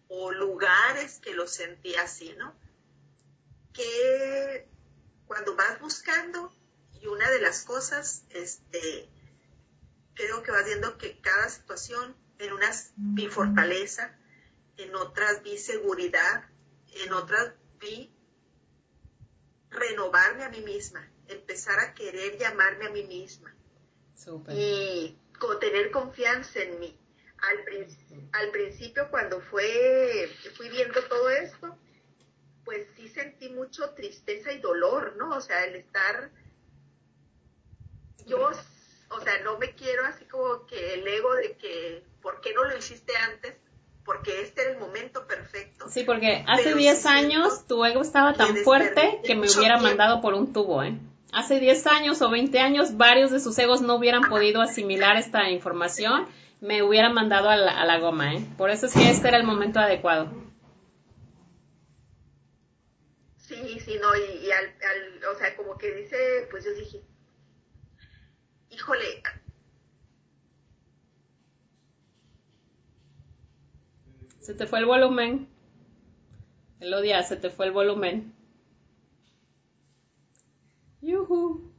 o 0.07 0.31
lugares 0.31 1.19
que 1.19 1.33
lo 1.33 1.47
sentí 1.47 1.95
así, 1.95 2.35
¿no? 2.37 2.53
Que 3.73 4.67
cuando 5.25 5.55
vas 5.55 5.79
buscando, 5.79 6.53
y 7.01 7.07
una 7.07 7.29
de 7.31 7.41
las 7.41 7.63
cosas, 7.63 8.23
este, 8.29 9.09
creo 10.13 10.43
que 10.43 10.51
vas 10.51 10.65
viendo 10.65 10.97
que 10.97 11.19
cada 11.19 11.49
situación, 11.49 12.15
en 12.39 12.53
unas 12.53 12.91
vi 12.95 13.27
fortaleza, 13.27 14.17
en 14.77 14.95
otras 14.95 15.41
vi 15.43 15.57
seguridad, 15.57 16.43
en 17.05 17.13
otras 17.13 17.53
vi 17.79 18.11
renovarme 19.69 20.43
a 20.43 20.49
mí 20.49 20.61
misma, 20.61 21.07
empezar 21.27 21.79
a 21.79 21.93
querer 21.93 22.37
llamarme 22.37 22.85
a 22.87 22.89
mí 22.89 23.03
misma 23.03 23.53
y 24.55 25.17
co- 25.39 25.57
tener 25.57 25.91
confianza 25.91 26.59
en 26.61 26.79
mí. 26.79 26.97
Al, 27.37 27.63
prin- 27.63 28.29
al 28.33 28.51
principio 28.51 29.09
cuando 29.09 29.41
fue, 29.41 30.29
fui 30.55 30.69
viendo 30.69 31.01
todo 31.07 31.29
esto, 31.31 31.75
pues 32.63 32.85
sí 32.95 33.07
sentí 33.09 33.49
mucho 33.49 33.89
tristeza 33.95 34.51
y 34.51 34.59
dolor, 34.59 35.15
¿no? 35.17 35.35
O 35.35 35.41
sea, 35.41 35.65
el 35.65 35.75
estar, 35.75 36.31
yo, 38.27 38.49
o 39.09 39.19
sea, 39.21 39.39
no 39.43 39.57
me 39.57 39.73
quiero 39.75 40.05
así 40.05 40.25
como 40.25 40.65
que 40.67 40.93
el 40.95 41.07
ego 41.07 41.33
de 41.35 41.55
que, 41.57 42.03
¿por 42.21 42.41
qué 42.41 42.53
no 42.53 42.63
lo 42.63 42.77
hiciste 42.77 43.13
antes? 43.17 43.55
Porque 44.03 44.41
este 44.41 44.61
era 44.63 44.71
el 44.71 44.79
momento 44.79 45.27
perfecto. 45.27 45.87
Sí, 45.89 46.03
porque 46.03 46.43
hace 46.47 46.63
Pero 46.65 46.77
10 46.77 47.01
sí 47.01 47.07
años 47.07 47.67
tu 47.67 47.85
ego 47.85 48.01
estaba 48.01 48.33
tan 48.33 48.55
fuerte 48.57 49.21
que 49.23 49.35
me 49.35 49.41
hubiera 49.47 49.75
tiempo. 49.75 49.83
mandado 49.83 50.21
por 50.21 50.33
un 50.33 50.51
tubo, 50.53 50.81
¿eh? 50.83 50.97
Hace 51.33 51.59
10 51.59 51.85
años 51.87 52.21
o 52.21 52.29
20 52.29 52.59
años 52.59 52.97
varios 52.97 53.31
de 53.31 53.39
sus 53.39 53.57
egos 53.59 53.81
no 53.81 53.95
hubieran 53.95 54.23
podido 54.27 54.61
asimilar 54.61 55.15
esta 55.17 55.49
información, 55.49 56.27
me 56.59 56.83
hubieran 56.83 57.13
mandado 57.13 57.49
a 57.49 57.55
la, 57.55 57.79
a 57.79 57.85
la 57.85 57.99
goma, 57.99 58.33
¿eh? 58.33 58.45
Por 58.57 58.69
eso 58.69 58.87
es 58.87 58.93
que 58.93 59.09
este 59.09 59.27
era 59.29 59.37
el 59.37 59.43
momento 59.45 59.79
adecuado. 59.79 60.29
Sí, 63.37 63.79
sí, 63.79 63.97
no, 64.01 64.15
y, 64.15 64.45
y 64.45 64.51
al, 64.51 64.65
al- 64.65 65.25
o 65.33 65.37
sea, 65.37 65.55
como 65.55 65.77
que 65.77 65.91
dice, 65.93 66.47
pues 66.49 66.63
yo 66.65 66.71
dije, 66.73 67.01
Se 74.39 74.53
te 74.55 74.65
fue 74.65 74.79
el 74.79 74.85
volumen. 74.85 75.47
Elodia, 76.79 77.21
se 77.23 77.37
te 77.37 77.49
fue 77.49 77.67
el 77.67 77.71
volumen. 77.71 78.33
Yuhu. 81.01 81.71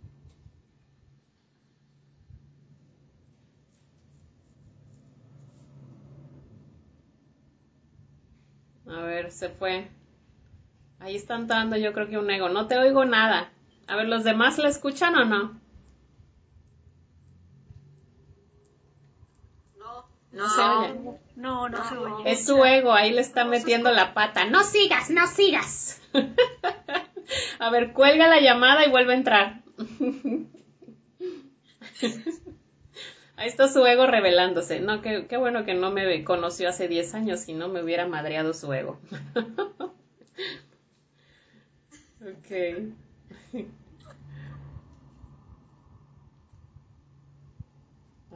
A 8.86 9.02
ver, 9.02 9.30
se 9.32 9.48
fue. 9.48 9.90
Ahí 11.00 11.16
están 11.16 11.48
dando 11.48 11.76
yo 11.76 11.92
creo 11.92 12.08
que 12.08 12.18
un 12.18 12.30
ego. 12.30 12.48
No 12.48 12.68
te 12.68 12.78
oigo 12.78 13.04
nada. 13.04 13.52
A 13.88 13.96
ver, 13.96 14.06
¿los 14.08 14.22
demás 14.22 14.58
la 14.58 14.68
escuchan 14.68 15.16
o 15.16 15.24
no? 15.24 15.61
No, 20.32 20.44
No 20.44 20.48
se 20.48 20.62
oye. 20.62 21.18
no, 21.36 21.68
no 21.68 21.88
se 21.88 21.96
oye. 21.96 22.32
Es 22.32 22.46
su 22.46 22.64
ego, 22.64 22.92
ahí 22.92 23.12
le 23.12 23.20
está 23.20 23.44
metiendo 23.44 23.90
la 23.92 24.14
pata. 24.14 24.44
No 24.46 24.62
sigas, 24.64 25.10
no 25.10 25.26
sigas. 25.26 26.00
A 27.58 27.70
ver, 27.70 27.92
cuelga 27.92 28.28
la 28.28 28.40
llamada 28.40 28.84
y 28.86 28.90
vuelve 28.90 29.12
a 29.12 29.16
entrar. 29.16 29.60
Ahí 33.36 33.48
está 33.48 33.66
su 33.68 33.84
ego 33.86 34.06
revelándose. 34.06 34.80
No, 34.80 35.00
qué, 35.02 35.26
qué 35.28 35.36
bueno 35.36 35.64
que 35.64 35.74
no 35.74 35.90
me 35.90 36.22
conoció 36.24 36.68
hace 36.68 36.86
10 36.88 37.14
años, 37.14 37.40
si 37.40 37.54
no 37.54 37.68
me 37.68 37.82
hubiera 37.82 38.06
madreado 38.06 38.54
su 38.54 38.72
ego. 38.72 38.98
Ok. 42.22 42.52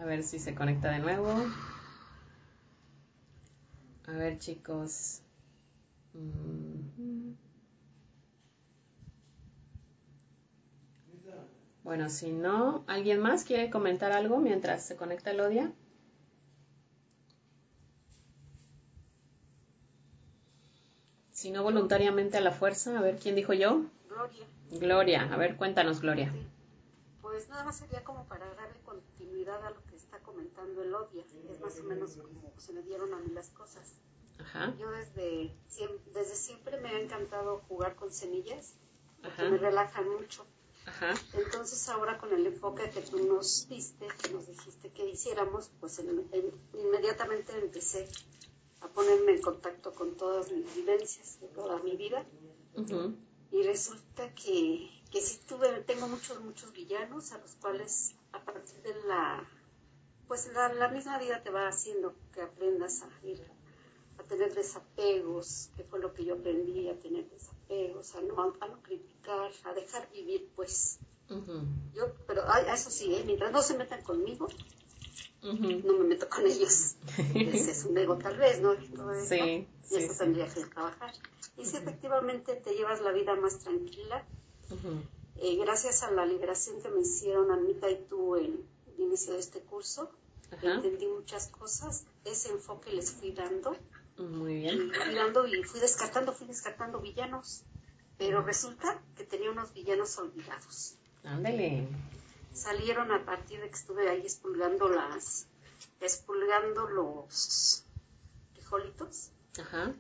A 0.01 0.05
ver 0.05 0.25
si 0.25 0.41
se 0.41 0.57
conecta 0.57 0.91
de 0.91 0.99
nuevo. 0.99 1.33
A 4.07 4.13
ver, 4.13 4.39
chicos. 4.39 5.21
Mm. 6.15 7.35
Bueno, 11.85 12.09
si 12.11 12.33
no, 12.33 12.85
¿alguien 12.89 13.21
más 13.21 13.45
quiere 13.45 13.71
comentar 13.71 14.13
algo 14.13 14.39
mientras 14.39 14.85
se 14.85 14.97
conecta 14.97 15.31
Elodia? 15.31 15.73
Si 21.33 21.51
no, 21.53 21.63
voluntariamente 21.63 22.37
a 22.39 22.41
la 22.41 22.51
fuerza. 22.51 22.99
A 22.99 23.03
ver, 23.03 23.19
¿quién 23.19 23.37
dijo 23.37 23.53
yo? 23.53 23.83
Gloria, 24.09 24.47
Gloria. 24.71 25.23
A 25.33 25.37
ver, 25.37 25.57
cuéntanos, 25.57 26.01
Gloria. 26.01 26.33
pues 27.21 27.49
nada 27.49 27.65
más 27.65 27.77
sería 27.77 28.03
como 28.05 28.25
para 28.25 28.47
darle 28.55 28.81
continuidad 28.85 29.65
a 29.67 29.71
lo 29.71 29.86
comentando 30.41 30.83
Elodia. 30.83 31.25
Es 31.51 31.61
más 31.61 31.81
o 31.81 31.85
menos 31.85 32.17
como 32.17 32.53
se 32.59 32.73
me 32.75 32.83
dieron 32.83 33.13
a 33.15 33.19
mí 33.19 33.31
las 33.33 33.49
cosas. 33.51 33.95
Ajá, 34.39 34.75
Yo 34.79 34.91
desde, 34.91 35.51
desde 36.13 36.35
siempre 36.35 36.79
me 36.81 36.91
ha 36.91 37.01
encantado 37.01 37.63
jugar 37.69 37.97
con 37.97 38.13
semillas, 38.13 38.75
porque 39.23 39.43
Ajá. 39.43 39.51
me 39.51 39.57
relajan 39.57 40.09
mucho. 40.11 40.45
ajá. 40.85 41.15
Entonces 41.33 41.89
ahora 41.89 42.19
con 42.19 42.33
el 42.35 42.47
enfoque 42.47 42.91
que 42.91 43.01
tú 43.01 43.17
nos 43.27 43.67
diste, 43.69 44.07
que 44.23 44.29
nos 44.31 44.47
dijiste 44.47 44.91
que 44.93 45.09
hiciéramos, 45.09 45.71
pues 45.81 45.99
en- 46.01 46.29
en- 46.33 46.53
inmediatamente 46.75 47.59
empecé 47.59 48.07
a 48.83 48.89
ponerme 48.89 49.33
en 49.33 49.43
contacto 49.43 49.95
con 49.95 50.17
todas 50.19 50.53
mis 50.53 50.67
vivencias 50.77 51.41
de 51.41 51.49
toda 51.49 51.79
mi 51.83 51.97
vida 51.97 52.27
ujú, 52.75 53.17
Y 53.53 53.63
resulta 53.63 54.35
que, 54.35 54.91
que 55.11 55.21
sí 55.23 55.41
tuve, 55.49 55.81
tengo 55.83 56.07
muchos, 56.09 56.41
muchos 56.41 56.73
villanos 56.73 57.33
a 57.33 57.39
los 57.39 57.55
cuales 57.55 58.15
a 58.33 58.45
partir 58.45 58.83
de 58.83 58.95
la, 59.07 59.49
pues 60.29 60.51
la, 60.53 60.73
la 60.75 60.89
misma 60.89 61.19
vida 61.19 61.43
te 61.43 61.51
va 61.51 61.69
haciendo 61.69 62.15
que 62.33 62.43
aprendas 62.43 63.03
a 63.03 63.27
ir, 63.27 63.43
a 64.19 64.23
tener 64.25 64.55
desapegos, 64.55 65.71
que 65.77 65.85
fue 65.85 65.99
lo 66.01 66.13
que 66.13 66.25
yo 66.25 66.35
aprendí, 66.35 66.89
a 66.89 66.99
tener 67.01 67.29
desapegos, 67.31 68.15
a 68.15 68.21
no, 68.23 68.55
a 68.61 68.69
no 68.69 68.83
criticar, 68.83 69.51
a 69.65 69.73
dejar 69.75 70.11
vivir, 70.11 70.49
pues. 70.57 70.99
Yo, 71.95 72.13
pero 72.27 72.43
ay, 72.47 72.65
eso 72.73 72.91
sí, 72.91 73.13
¿eh? 73.15 73.23
mientras 73.27 73.51
no 73.51 73.61
se 73.61 73.77
metan 73.77 74.03
conmigo, 74.03 74.47
no 75.43 75.93
me 75.99 76.05
meto 76.05 76.29
con 76.29 76.47
ellos. 76.47 76.97
Ese 77.35 77.71
es 77.71 77.85
un 77.85 77.99
ego 77.99 78.17
tal 78.17 78.37
vez, 78.37 78.61
¿no? 78.61 78.73
Eso, 78.73 79.27
Sí, 79.29 79.37
y 79.37 79.67
sí, 79.89 79.97
eso 79.97 80.13
sí. 80.13 80.19
tendría 80.19 80.49
que 80.49 80.65
trabajar. 80.67 81.13
Y 81.57 81.65
si 81.65 81.77
efectivamente 81.77 82.55
te 82.57 82.75
llevas 82.75 83.01
la 83.01 83.13
vida 83.13 83.35
más 83.37 83.59
tranquila, 83.59 84.25
eh, 85.37 85.57
gracias 85.57 86.03
a 86.03 86.11
la 86.11 86.27
liberación 86.27 86.81
que 86.81 86.89
me 86.89 87.01
hicieron 87.01 87.51
Anita 87.51 87.91
y 87.91 88.05
tú 88.09 88.37
en 88.37 88.65
inicio 89.03 89.33
de 89.35 89.41
este 89.41 89.61
curso, 89.61 90.11
Ajá. 90.53 90.75
entendí 90.75 91.07
muchas 91.07 91.49
cosas, 91.49 92.05
ese 92.25 92.51
enfoque 92.51 92.93
les 92.93 93.13
fui 93.13 93.33
dando, 93.33 93.77
Muy 94.19 94.55
y 94.55 94.61
bien. 94.61 94.93
fui 94.95 95.15
dando 95.15 95.47
y 95.47 95.63
fui 95.65 95.81
descartando, 95.81 96.33
fui 96.33 96.47
descartando 96.47 97.01
villanos, 97.01 97.65
pero 98.19 98.43
resulta 98.43 99.03
que 99.17 99.25
tenía 99.25 99.51
unos 99.51 99.73
villanos 99.75 100.17
olvidados. 100.19 100.95
Ándele. 101.25 101.89
Salieron 102.53 103.13
a 103.13 103.25
partir 103.25 103.61
de 103.61 103.69
que 103.69 103.75
estuve 103.77 104.09
ahí 104.09 104.21
expulgando 104.23 104.89
las, 104.89 105.47
expulgando 106.01 106.89
los 106.89 107.85
frijolitos, 108.55 109.31
Ajá. 109.61 109.93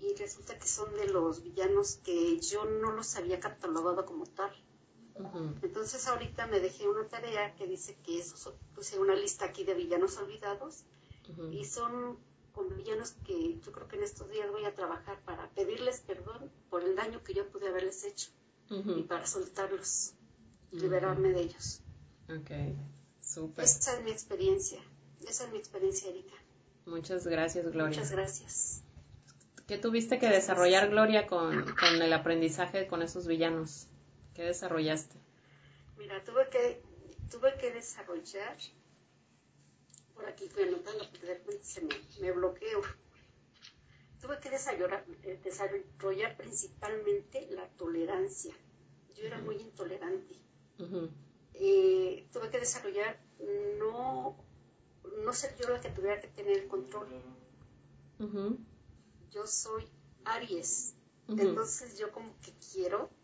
y 0.00 0.14
resulta 0.14 0.58
que 0.58 0.66
son 0.66 0.94
de 0.94 1.08
los 1.08 1.42
villanos 1.42 1.96
que 2.04 2.38
yo 2.40 2.64
no 2.64 2.92
los 2.92 3.16
había 3.16 3.40
catalogado 3.40 4.06
como 4.06 4.24
tal. 4.26 4.50
Entonces 5.62 6.06
ahorita 6.06 6.46
me 6.46 6.60
dejé 6.60 6.88
una 6.88 7.06
tarea 7.08 7.54
que 7.56 7.66
dice 7.66 7.96
que 8.04 8.22
son- 8.22 8.54
puse 8.74 8.98
una 8.98 9.14
lista 9.14 9.46
aquí 9.46 9.64
de 9.64 9.74
villanos 9.74 10.16
olvidados 10.18 10.84
y 11.52 11.64
son 11.64 12.18
con 12.52 12.74
villanos 12.76 13.12
que 13.24 13.58
yo 13.60 13.72
creo 13.72 13.86
que 13.88 13.96
en 13.96 14.02
estos 14.02 14.28
días 14.30 14.50
voy 14.50 14.64
a 14.64 14.74
trabajar 14.74 15.20
para 15.24 15.48
pedirles 15.50 16.00
perdón 16.00 16.50
por 16.70 16.82
el 16.84 16.94
daño 16.96 17.22
que 17.22 17.34
yo 17.34 17.48
pude 17.48 17.68
haberles 17.68 18.04
hecho 18.04 18.30
y 18.70 19.02
para 19.02 19.26
soltarlos, 19.26 20.12
liberarme 20.72 21.30
de 21.30 21.40
ellos. 21.40 21.80
Ok. 22.28 22.50
Súper. 23.22 23.64
Esa 23.64 23.94
es 23.98 24.04
mi 24.04 24.10
experiencia, 24.10 24.78
esa 25.26 25.44
es 25.44 25.52
mi 25.52 25.58
experiencia, 25.58 26.08
Erika. 26.10 26.34
Muchas 26.86 27.26
gracias, 27.26 27.64
Gloria. 27.70 27.88
Muchas 27.88 28.12
gracias. 28.12 28.82
¿Qué 29.66 29.76
tuviste 29.76 30.18
que 30.18 30.28
desarrollar, 30.28 30.88
Gloria, 30.88 31.26
con, 31.26 31.74
con 31.76 32.00
el 32.00 32.12
aprendizaje 32.14 32.86
con 32.86 33.02
esos 33.02 33.26
villanos? 33.26 33.87
¿Qué 34.38 34.44
desarrollaste? 34.44 35.16
Mira, 35.96 36.22
tuve 36.22 36.48
que, 36.48 36.80
tuve 37.28 37.58
que 37.58 37.72
desarrollar, 37.72 38.56
por 40.14 40.26
aquí 40.26 40.48
fui 40.48 40.62
anotando 40.62 41.10
porque 41.10 41.26
de 41.26 41.34
repente 41.34 41.64
se 41.64 41.80
me, 41.80 41.96
me 42.20 42.30
bloqueo. 42.30 42.82
Tuve 44.20 44.38
que 44.38 44.48
desarrollar, 44.48 45.04
eh, 45.24 45.40
desarrollar 45.42 46.36
principalmente 46.36 47.48
la 47.50 47.68
tolerancia. 47.70 48.54
Yo 49.16 49.24
era 49.24 49.38
muy 49.38 49.56
intolerante. 49.56 50.36
Eh, 51.54 52.28
tuve 52.32 52.48
que 52.50 52.60
desarrollar 52.60 53.18
no, 53.80 54.36
no 55.24 55.32
ser 55.32 55.56
yo 55.56 55.68
la 55.68 55.80
que 55.80 55.90
tuviera 55.90 56.20
que 56.20 56.28
tener 56.28 56.58
el 56.58 56.68
control. 56.68 57.08
Yo 59.32 59.46
soy 59.48 59.88
Aries. 60.24 60.94
Entonces 61.26 61.98
yo 61.98 62.12
como 62.12 62.38
que 62.40 62.54
quiero 62.72 63.17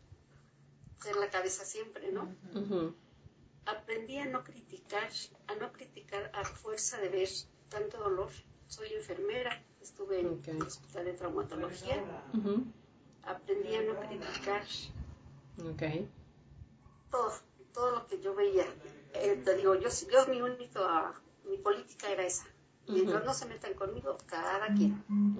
ser 1.04 1.16
la 1.16 1.30
cabeza 1.30 1.64
siempre, 1.64 2.10
¿no? 2.12 2.22
ujú, 2.54 2.94
aprendí 3.66 4.18
a 4.18 4.26
no 4.26 4.42
criticar, 4.44 5.08
a 5.48 5.54
no 5.56 5.72
criticar 5.72 6.30
a 6.34 6.44
fuerza 6.44 6.98
de 6.98 7.08
ver 7.08 7.28
tanto 7.68 7.98
dolor. 7.98 8.30
Soy 8.66 8.88
enfermera, 8.94 9.52
estuve 9.80 10.20
en 10.20 10.26
Ok. 10.28 10.48
el 10.48 10.62
hospital 10.62 11.04
de 11.04 11.12
traumatología, 11.14 11.96
ujú. 12.34 12.64
aprendí 13.22 13.74
a 13.74 13.82
no 13.82 13.94
criticar 14.00 14.62
Ok. 15.70 15.82
todo, 17.10 17.32
todo 17.72 17.90
lo 17.96 18.06
que 18.08 18.20
yo 18.20 18.34
veía. 18.34 18.66
Eh, 19.14 19.40
te 19.44 19.54
digo, 19.56 19.74
yo, 19.76 19.88
yo 20.12 20.26
mi 20.26 20.40
única, 20.42 21.14
mi 21.44 21.56
política 21.58 22.10
era 22.10 22.24
esa. 22.24 22.46
Mientras 22.88 23.18
Ujú. 23.20 23.26
no 23.26 23.34
se 23.34 23.46
metan 23.46 23.74
conmigo, 23.74 24.18
cada 24.26 24.66
quien. 24.74 24.92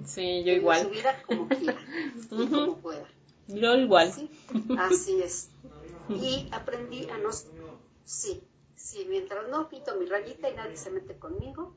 Sí, 0.05 0.39
yo 0.39 0.45
Que 0.45 0.55
igual. 0.55 0.81
Su 0.83 0.89
vida 0.89 1.21
como 1.23 1.47
quiera 1.47 1.79
y 2.31 2.47
como 2.47 2.77
pueda. 2.77 3.07
Yo 3.47 3.75
igual. 3.75 4.11
Sí, 4.11 4.29
así 4.77 5.21
es. 5.21 5.49
Y 6.09 6.47
aprendí 6.51 7.07
a 7.09 7.17
no... 7.17 7.29
Sí, 8.03 8.43
sí, 8.75 9.05
mientras 9.09 9.47
no 9.49 9.67
pinto 9.69 9.95
mi 9.95 10.05
rayita 10.05 10.49
y 10.49 10.55
nadie 10.55 10.77
se 10.77 10.91
mete 10.91 11.17
conmigo. 11.17 11.75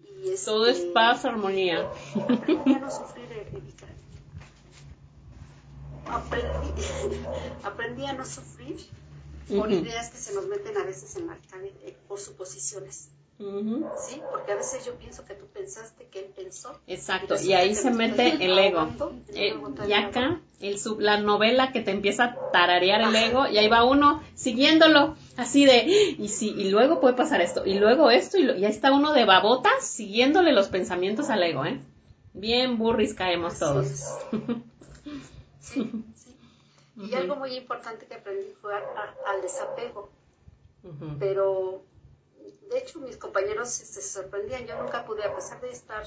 Y 0.00 0.30
este, 0.30 0.46
Todo 0.46 0.66
es 0.66 0.80
paz, 0.92 1.24
armonía. 1.24 1.90
Aprendí 2.14 2.72
a 2.74 2.78
no 2.78 2.90
sufrir, 2.90 3.32
Erika. 3.32 3.86
Aprendí, 6.06 6.82
aprendí 7.62 8.06
a 8.06 8.12
no 8.12 8.24
sufrir 8.24 8.76
por 9.48 9.70
ideas 9.70 10.10
que 10.10 10.18
se 10.18 10.34
nos 10.34 10.46
meten 10.46 10.76
a 10.76 10.84
veces 10.84 11.16
en 11.16 11.28
la 11.28 11.36
cabeza, 11.50 11.76
eh, 11.82 11.96
por 12.08 12.18
suposiciones. 12.18 13.10
¿Sí? 13.96 14.24
Porque 14.30 14.52
a 14.52 14.56
veces 14.56 14.84
yo 14.86 14.94
pienso 14.94 15.24
que 15.26 15.34
tú 15.34 15.46
pensaste 15.46 16.06
que 16.06 16.20
él 16.20 16.32
pensó. 16.34 16.78
Exacto, 16.86 17.34
y 17.42 17.52
ahí 17.52 17.74
se 17.74 17.90
me 17.90 18.08
mete 18.08 18.42
el 18.44 18.58
ego. 18.58 18.88
Eh, 19.34 19.54
y 19.84 19.86
de 19.88 19.94
acá, 19.94 20.40
el 20.60 20.78
sub- 20.78 21.00
la 21.00 21.20
novela 21.20 21.70
que 21.72 21.82
te 21.82 21.90
empieza 21.90 22.24
a 22.24 22.38
tararear 22.50 23.02
el 23.02 23.14
ego, 23.14 23.46
y 23.46 23.58
ahí 23.58 23.68
va 23.68 23.84
uno 23.84 24.22
siguiéndolo, 24.34 25.16
así 25.36 25.66
de, 25.66 25.84
y 26.18 26.28
sí, 26.28 26.54
y 26.56 26.70
luego 26.70 26.98
puede 26.98 27.14
pasar 27.14 27.42
esto, 27.42 27.66
y 27.66 27.74
luego 27.74 28.10
esto, 28.10 28.38
y, 28.38 28.44
lo- 28.44 28.56
y 28.56 28.64
ahí 28.64 28.70
está 28.70 28.90
uno 28.92 29.12
de 29.12 29.26
babotas 29.26 29.84
siguiéndole 29.86 30.52
los 30.52 30.68
pensamientos 30.68 31.28
al 31.28 31.42
ego, 31.42 31.66
¿eh? 31.66 31.78
Bien 32.32 32.78
burris 32.78 33.12
caemos 33.14 33.52
Así 33.54 33.60
todos. 33.60 33.86
es. 33.86 34.18
Sí, 35.60 35.90
sí. 36.14 36.36
Y 37.10 37.14
algo 37.14 37.36
muy 37.36 37.54
importante 37.56 38.06
que 38.06 38.14
aprendí 38.14 38.52
fue 38.62 38.72
a- 38.74 38.78
a- 38.78 39.30
al 39.30 39.42
desapego. 39.42 40.08
Pero, 41.18 41.82
de 42.70 42.78
hecho, 42.78 43.00
mis 43.00 43.16
compañeros 43.16 43.68
se, 43.68 44.02
sorprendían. 44.02 44.66
Yo 44.66 44.80
nunca 44.82 45.04
pude, 45.04 45.24
a 45.24 45.34
pesar 45.34 45.60
de 45.60 45.70
estar 45.70 46.04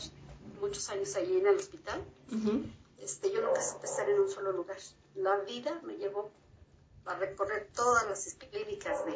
muchos 0.59 0.89
años 0.89 1.15
allí 1.15 1.37
en 1.37 1.47
el 1.47 1.55
hospital, 1.55 2.03
este, 2.97 3.31
yo 3.31 3.41
nunca 3.41 3.61
supe 3.61 3.85
estar 3.85 4.09
en 4.09 4.19
un 4.19 4.29
solo 4.29 4.51
lugar. 4.51 4.77
La 5.15 5.37
vida 5.39 5.79
me 5.83 5.95
llevó 5.95 6.31
a 7.05 7.15
recorrer 7.15 7.69
todas 7.73 8.07
las 8.07 8.33
clínicas 8.35 9.05
de, 9.05 9.13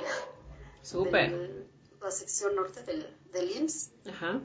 la 2.01 2.11
sección 2.11 2.55
norte 2.55 2.83
del, 2.83 3.07
del 3.31 3.51
IMSS 3.51 3.91
Ajá. 4.09 4.41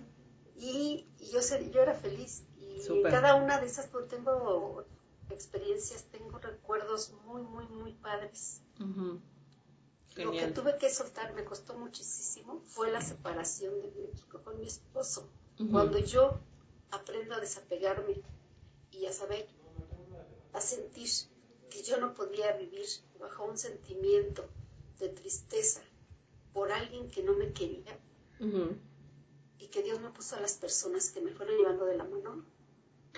y, 0.57 1.07
y 1.19 1.31
yo, 1.31 1.41
yo 1.73 1.83
era 1.83 1.95
feliz. 1.95 2.45
Y 2.57 2.81
Súper. 2.83 3.11
cada 3.11 3.35
una 3.35 3.61
de 3.61 3.67
esas 3.67 3.87
pues, 3.89 4.09
tengo 4.09 4.85
experiencias, 5.31 6.05
tengo 6.13 6.39
recuerdos 6.39 7.13
muy, 7.25 7.43
muy, 7.43 7.67
muy 7.67 7.93
padres. 7.95 8.63
Lo 10.25 10.33
que 10.33 10.49
tuve 10.49 10.79
que 10.79 10.91
soltar, 10.91 11.33
me 11.35 11.45
costó 11.45 11.75
muchísimo, 11.75 12.61
fue 12.67 12.91
la 12.91 13.01
separación 13.01 13.81
de 13.81 13.91
México 13.93 14.43
con 14.43 14.59
mi 14.59 14.67
esposo. 14.67 15.29
Cuando 15.71 15.99
yo 15.99 16.41
aprendo 16.91 17.35
a 17.35 17.41
desapegarme 17.41 18.23
y 18.91 19.07
a 19.07 19.13
saber, 19.13 19.47
a 20.53 20.61
sentir 20.61 21.09
que 21.71 21.83
yo 21.83 21.99
no 21.99 22.15
podía 22.15 22.53
vivir 22.57 22.87
bajo 23.21 23.45
un 23.45 23.59
sentimiento 23.59 24.49
de 24.99 25.09
tristeza 25.09 25.83
por 26.53 26.73
alguien 26.73 27.11
que 27.11 27.23
no 27.23 27.35
me 27.35 27.53
quería 27.53 27.99
y 29.59 29.67
que 29.69 29.83
Dios 29.83 30.01
me 30.01 30.11
puso 30.11 30.37
a 30.37 30.41
las 30.41 30.55
personas 30.55 31.11
que 31.11 31.21
me 31.21 31.33
fueron 31.33 31.57
llevando 31.57 31.85
de 31.85 31.97
la 31.97 32.05
mano, 32.05 32.45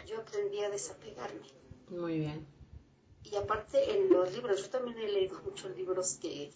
yo 0.07 0.19
aprendí 0.21 0.61
a 0.61 0.71
desapegarme. 0.71 1.47
Muy 1.89 2.19
bien. 2.19 2.47
Y 3.23 3.37
aparte 3.37 3.97
en 3.97 4.11
los 4.11 4.33
libros, 4.33 4.63
yo 4.63 4.71
también 4.71 4.99
he 4.99 5.09
leído 5.09 5.41
muchos 5.43 5.77
libros 5.77 6.15
que, 6.15 6.51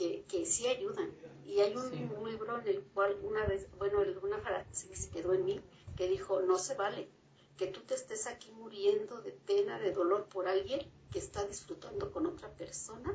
que, 0.00 0.24
que 0.28 0.46
sí 0.46 0.66
ayudan. 0.66 1.10
Y 1.44 1.60
hay 1.60 1.76
un, 1.76 1.90
Sí. 1.90 2.08
libro 2.30 2.58
en 2.58 2.68
el 2.68 2.82
cual 2.94 3.18
una 3.22 3.44
vez, 3.46 3.68
bueno, 3.76 3.98
una 4.22 4.38
frase 4.38 4.88
que 4.88 4.96
se 4.96 5.10
quedó 5.10 5.34
en 5.34 5.44
mí, 5.44 5.60
que 5.94 6.08
dijo, 6.08 6.40
no 6.40 6.56
se 6.58 6.74
vale 6.74 7.10
que 7.58 7.66
tú 7.66 7.80
te 7.80 7.94
estés 7.94 8.26
aquí 8.26 8.50
muriendo 8.52 9.20
de 9.20 9.32
pena, 9.32 9.78
de 9.78 9.92
dolor 9.92 10.24
por 10.30 10.48
alguien 10.48 10.80
que 11.10 11.18
está 11.18 11.44
disfrutando 11.44 12.10
con 12.12 12.24
otra 12.26 12.48
persona 12.54 13.12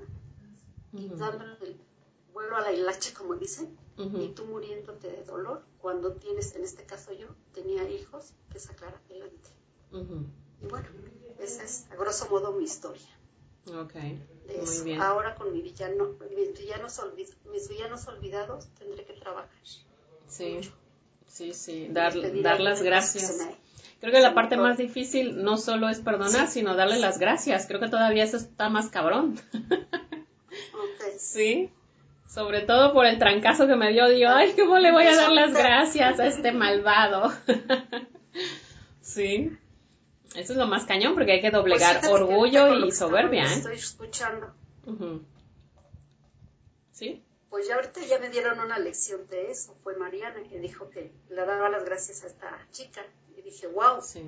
y 0.94 1.08
Ujú. 1.08 1.18
dándole 1.18 1.58
el 1.62 1.82
vuelo 2.32 2.56
a 2.56 2.62
la 2.62 2.72
hilacha, 2.72 3.12
como 3.18 3.34
dicen, 3.34 3.76
y 3.98 4.28
tú 4.36 4.46
muriéndote 4.46 5.10
de 5.10 5.24
dolor 5.24 5.64
cuando 5.80 6.12
tienes, 6.14 6.56
en 6.56 6.64
este 6.64 6.86
caso 6.86 7.14
yo, 7.14 7.28
tenía 7.54 7.90
hijos 7.90 8.34
que 8.52 8.60
sacar 8.60 8.94
adelante. 9.06 9.50
Ujú. 9.92 10.28
Y 10.62 10.68
bueno, 10.68 10.88
esa 11.40 11.64
es 11.64 11.88
a 11.90 11.96
grosso 11.96 12.30
modo 12.30 12.52
mi 12.52 12.66
historia. 12.66 13.10
Ok. 13.68 13.93
de 13.93 14.61
Muy 14.61 14.84
bien. 14.84 15.01
Ahora 15.01 15.36
con 15.36 15.51
mi 15.51 15.61
villano, 15.61 16.16
mis, 16.36 16.59
villanos 16.59 17.01
mis 17.51 17.68
villanos 17.70 18.07
olvidados 18.07 18.68
tendré 18.78 19.05
que 19.05 19.13
trabajar. 19.13 19.49
Sí. 20.28 20.59
Sí, 21.28 21.53
sí, 21.53 21.88
dar, 21.89 22.13
dar 22.41 22.61
las 22.61 22.82
gracias. 22.82 23.45
Creo 23.99 24.13
que 24.13 24.22
la 24.22 24.34
parte 24.34 24.55
más 24.55 24.78
difícil 24.78 25.43
no 25.43 25.57
solo 25.57 25.89
es 25.89 25.99
perdonar, 25.99 26.47
sino 26.47 26.76
darle 26.76 26.99
las 26.99 27.18
gracias. 27.18 27.66
Creo 27.66 27.80
que 27.80 27.89
todavía 27.89 28.24
eso 28.24 28.38
está 28.38 28.70
más 28.70 28.89
cabrón. 28.89 29.39
Ok. 29.53 31.05
Sí. 31.18 31.70
Sobre 32.28 32.61
todo 32.61 32.93
por 32.93 33.05
el 33.05 33.18
trancazo 33.18 33.68
que 33.68 33.76
me 33.76 33.91
dio, 33.91 34.09
digo, 34.09 34.30
ay, 34.30 34.53
¿cómo 34.53 34.78
le 34.78 34.91
voy 34.91 35.05
a 35.05 35.16
dar 35.16 35.32
las 35.32 35.53
gracias 35.57 36.20
a 36.20 36.28
este 36.28 36.51
malvado? 36.51 37.32
sí. 39.01 39.51
Eso 40.38 40.54
es 40.54 40.58
lo 40.58 40.68
más 40.68 40.86
cañón, 40.86 41.14
porque 41.16 41.34
hay 41.34 41.42
que 41.42 41.50
Pues 41.52 41.64
doblegar 41.64 42.02
orgullo 42.10 42.86
y 42.86 42.92
soberbia, 42.92 43.44
¿eh? 43.46 43.54
Estoy 43.56 43.76
escuchando. 43.76 44.54
¿Sí? 46.92 47.22
Pues 47.50 47.68
ya 47.68 47.76
ahorita 47.76 48.02
ya 48.06 48.20
me 48.20 48.30
dieron 48.30 48.60
una 48.60 48.80
lección 48.80 49.28
de 49.30 49.52
eso. 49.52 49.76
Fue 49.84 49.96
Mariana 49.98 50.42
que 50.50 50.60
dijo 50.60 50.90
que 50.90 51.12
le 51.30 51.36
daba 51.46 51.70
las 51.70 51.86
gracias 51.86 52.24
a 52.24 52.28
esta 52.28 52.68
chica. 52.72 53.02
Y 53.38 53.42
dije, 53.42 53.68
wow. 53.68 54.02
Sí. 54.02 54.24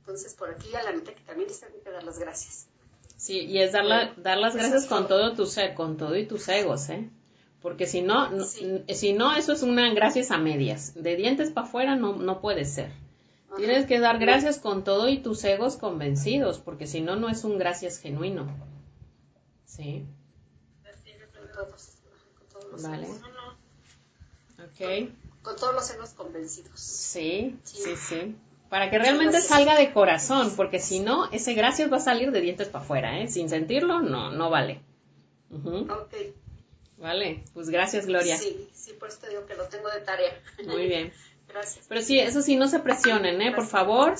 Entonces 0.00 0.34
por 0.34 0.50
aquí 0.50 0.68
ya 0.72 0.82
la 0.82 0.92
neta 0.92 1.12
que 1.14 1.22
también 1.22 1.48
les 1.48 1.60
tengo 1.60 1.82
que 1.82 1.90
dar 1.90 2.02
las 2.04 2.18
gracias. 2.18 2.66
Sí, 3.16 3.40
y 3.40 3.58
es 3.60 3.72
dar, 3.72 3.84
la- 3.84 4.12
dar 4.16 4.38
las 4.38 4.54
Eso 4.54 4.62
gracias 4.62 4.86
con 4.86 5.08
todo. 5.08 5.34
tu 5.34 5.46
ser, 5.46 5.74
con 5.74 5.96
todo 5.96 6.16
y 6.16 6.26
tus 6.26 6.46
egos, 6.48 6.88
¿eh? 6.90 7.08
Porque 7.62 7.86
si 7.86 8.02
no, 8.02 8.30
no- 8.30 8.44
Sí. 8.44 8.84
si 8.94 9.12
no, 9.14 9.34
eso 9.34 9.52
es 9.52 9.62
una 9.62 9.92
gracias 9.94 10.30
a 10.30 10.38
medias. 10.38 10.92
De 10.94 11.16
dientes 11.16 11.50
para 11.50 11.66
afuera 11.66 11.96
no, 11.96 12.14
no 12.14 12.40
puede 12.40 12.64
ser. 12.64 12.92
Ajá. 13.48 13.56
Tienes 13.56 13.86
que 13.86 14.00
dar 14.00 14.18
gracias 14.18 14.58
con 14.58 14.84
todo 14.84 15.08
y 15.08 15.18
tus 15.18 15.42
egos 15.44 15.76
convencidos, 15.76 16.58
porque 16.58 16.86
si 16.86 17.00
no, 17.00 17.16
no 17.16 17.28
es 17.28 17.44
un 17.44 17.58
gracias 17.58 17.98
genuino. 17.98 18.46
¿Sí? 19.64 20.04
Con 21.34 21.52
todos, 21.52 21.88
con 22.38 22.48
todos 22.48 22.72
los 22.72 22.82
Vale. 22.82 23.06
egos. 23.06 23.20
Ok. 24.58 25.12
Con 25.42 25.56
todos 25.56 25.74
los 25.74 25.90
egos 25.90 26.10
convencidos. 26.10 26.78
Sí, 26.80 27.56
Sí. 27.62 27.76
sí, 27.84 27.96
sí. 27.96 28.36
Para 28.68 28.90
que 28.90 28.98
realmente 28.98 29.30
Gracias. 29.32 29.48
salga 29.48 29.76
de 29.76 29.92
corazón, 29.92 30.52
porque 30.56 30.80
si 30.80 30.98
no, 30.98 31.30
ese 31.30 31.54
gracias 31.54 31.90
va 31.92 31.98
a 31.98 32.00
salir 32.00 32.32
de 32.32 32.40
dientes 32.40 32.68
para 32.68 32.84
afuera, 32.84 33.20
¿eh? 33.20 33.28
Sin 33.28 33.48
sentirlo, 33.48 34.00
no, 34.00 34.32
no 34.32 34.50
vale. 34.50 34.80
Ujú. 35.50 35.86
Ok. 35.92 36.14
Vale, 36.98 37.44
pues 37.54 37.68
gracias, 37.68 38.06
Gloria. 38.06 38.36
Sí, 38.36 38.68
sí, 38.74 38.92
por 38.94 39.08
eso 39.08 39.18
te 39.20 39.28
digo 39.28 39.46
que 39.46 39.54
lo 39.54 39.64
tengo 39.68 39.88
de 39.90 40.00
tarea. 40.00 40.32
Muy 40.66 40.88
bien. 40.88 41.12
Gracias. 41.48 41.86
Pero 41.88 42.00
sí, 42.02 42.18
eso 42.18 42.42
sí, 42.42 42.56
no 42.56 42.68
se 42.68 42.80
presionen, 42.80 43.40
¿eh? 43.40 43.52
Por 43.54 43.66
favor, 43.66 44.14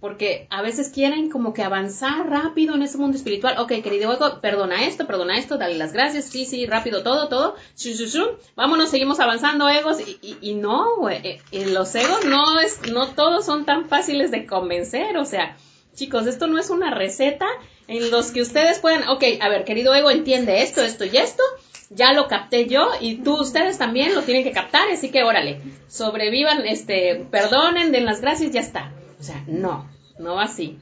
porque 0.00 0.46
a 0.50 0.62
veces 0.62 0.88
quieren 0.88 1.30
como 1.30 1.52
que 1.52 1.62
avanzar 1.62 2.28
rápido 2.28 2.74
en 2.74 2.82
ese 2.82 2.96
mundo 2.98 3.16
espiritual. 3.16 3.56
Ok, 3.58 3.68
querido 3.82 4.12
ego, 4.12 4.40
perdona 4.40 4.86
esto, 4.86 5.06
perdona 5.06 5.36
esto, 5.38 5.58
dale 5.58 5.76
las 5.76 5.92
gracias, 5.92 6.24
sí, 6.26 6.46
sí, 6.46 6.66
rápido 6.66 7.02
todo, 7.02 7.28
todo. 7.28 7.54
Shum, 7.76 7.92
shum, 7.94 8.08
shum. 8.08 8.28
Vámonos, 8.56 8.88
seguimos 8.90 9.20
avanzando, 9.20 9.68
egos. 9.68 9.98
Y, 10.00 10.18
y- 10.22 10.38
y 10.40 10.54
no, 10.54 10.96
güey, 10.96 11.18
eh, 11.26 11.42
eh, 11.52 11.66
los 11.66 11.94
egos 11.94 12.24
no 12.24 12.58
es, 12.60 12.80
no 12.90 13.08
todos 13.08 13.44
son 13.44 13.66
tan 13.66 13.86
fáciles 13.88 14.30
de 14.30 14.46
convencer. 14.46 15.16
O 15.18 15.24
sea, 15.26 15.56
chicos, 15.94 16.26
esto 16.26 16.46
no 16.46 16.58
es 16.58 16.70
una 16.70 16.94
receta 16.94 17.46
en 17.86 18.10
los 18.10 18.30
que 18.32 18.40
ustedes 18.40 18.78
puedan, 18.78 19.06
ok, 19.08 19.22
a 19.40 19.48
ver, 19.50 19.64
querido 19.64 19.94
ego, 19.94 20.10
entiende 20.10 20.62
esto, 20.62 20.80
esto 20.82 21.04
y 21.04 21.16
esto. 21.16 21.42
Ya 21.90 22.12
lo 22.12 22.28
capté 22.28 22.66
yo 22.66 22.90
y 23.00 23.16
tú, 23.16 23.40
ustedes 23.40 23.76
también 23.76 24.14
lo 24.14 24.22
tienen 24.22 24.44
que 24.44 24.52
captar, 24.52 24.88
así 24.90 25.10
que 25.10 25.24
órale, 25.24 25.60
sobrevivan, 25.88 26.64
este, 26.64 27.26
perdonen, 27.30 27.90
den 27.92 28.06
las 28.06 28.20
gracias, 28.20 28.52
ya 28.52 28.60
está. 28.60 28.92
O 29.18 29.22
sea, 29.22 29.42
no, 29.46 29.90
no 30.18 30.36
va 30.36 30.44
así. 30.44 30.78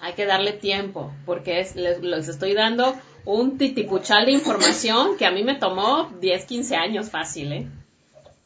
Hay 0.00 0.14
que 0.14 0.26
darle 0.26 0.52
tiempo, 0.52 1.12
porque 1.24 1.60
es, 1.60 1.76
les, 1.76 2.02
les 2.02 2.28
estoy 2.28 2.54
dando 2.54 2.94
un 3.24 3.56
titipuchal 3.58 4.26
de 4.26 4.32
información 4.32 5.16
que 5.16 5.26
a 5.26 5.30
mí 5.30 5.42
me 5.44 5.54
tomó 5.54 6.10
10, 6.20 6.44
15 6.44 6.76
años 6.76 7.10
fácil, 7.10 7.52
¿eh? 7.52 7.68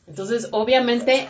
Entonces, 0.06 0.48
obviamente, 0.50 1.28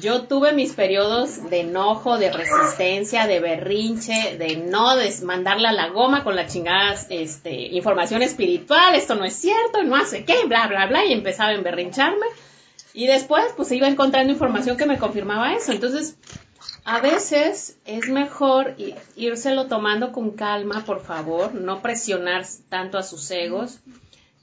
yo 0.00 0.22
tuve 0.22 0.52
mis 0.52 0.72
periodos 0.72 1.48
de 1.50 1.60
enojo, 1.60 2.18
de 2.18 2.30
resistencia, 2.32 3.26
de 3.26 3.40
berrinche, 3.40 4.36
de 4.38 4.56
no 4.56 4.96
des- 4.96 5.22
mandarle 5.22 5.68
a 5.68 5.72
la 5.72 5.88
goma 5.88 6.24
con 6.24 6.34
la 6.36 6.46
chingada 6.46 6.94
este, 7.10 7.52
información 7.68 8.22
espiritual, 8.22 8.94
esto 8.94 9.14
no 9.14 9.24
es 9.24 9.34
cierto, 9.34 9.82
no 9.84 9.96
hace 9.96 10.24
qué, 10.24 10.44
bla, 10.46 10.66
bla, 10.66 10.86
bla, 10.86 11.04
y 11.04 11.12
empezaba 11.12 11.50
a 11.50 11.54
emberrincharme. 11.54 12.26
Y 12.92 13.06
después, 13.06 13.44
pues 13.56 13.70
iba 13.72 13.88
encontrando 13.88 14.32
información 14.32 14.76
que 14.76 14.86
me 14.86 14.98
confirmaba 14.98 15.54
eso. 15.54 15.72
Entonces, 15.72 16.16
a 16.84 17.00
veces 17.00 17.76
es 17.84 18.08
mejor 18.08 18.76
írselo 19.16 19.66
tomando 19.66 20.12
con 20.12 20.30
calma, 20.32 20.84
por 20.84 21.02
favor, 21.04 21.54
no 21.54 21.82
presionar 21.82 22.44
tanto 22.68 22.98
a 22.98 23.02
sus 23.02 23.30
egos, 23.30 23.78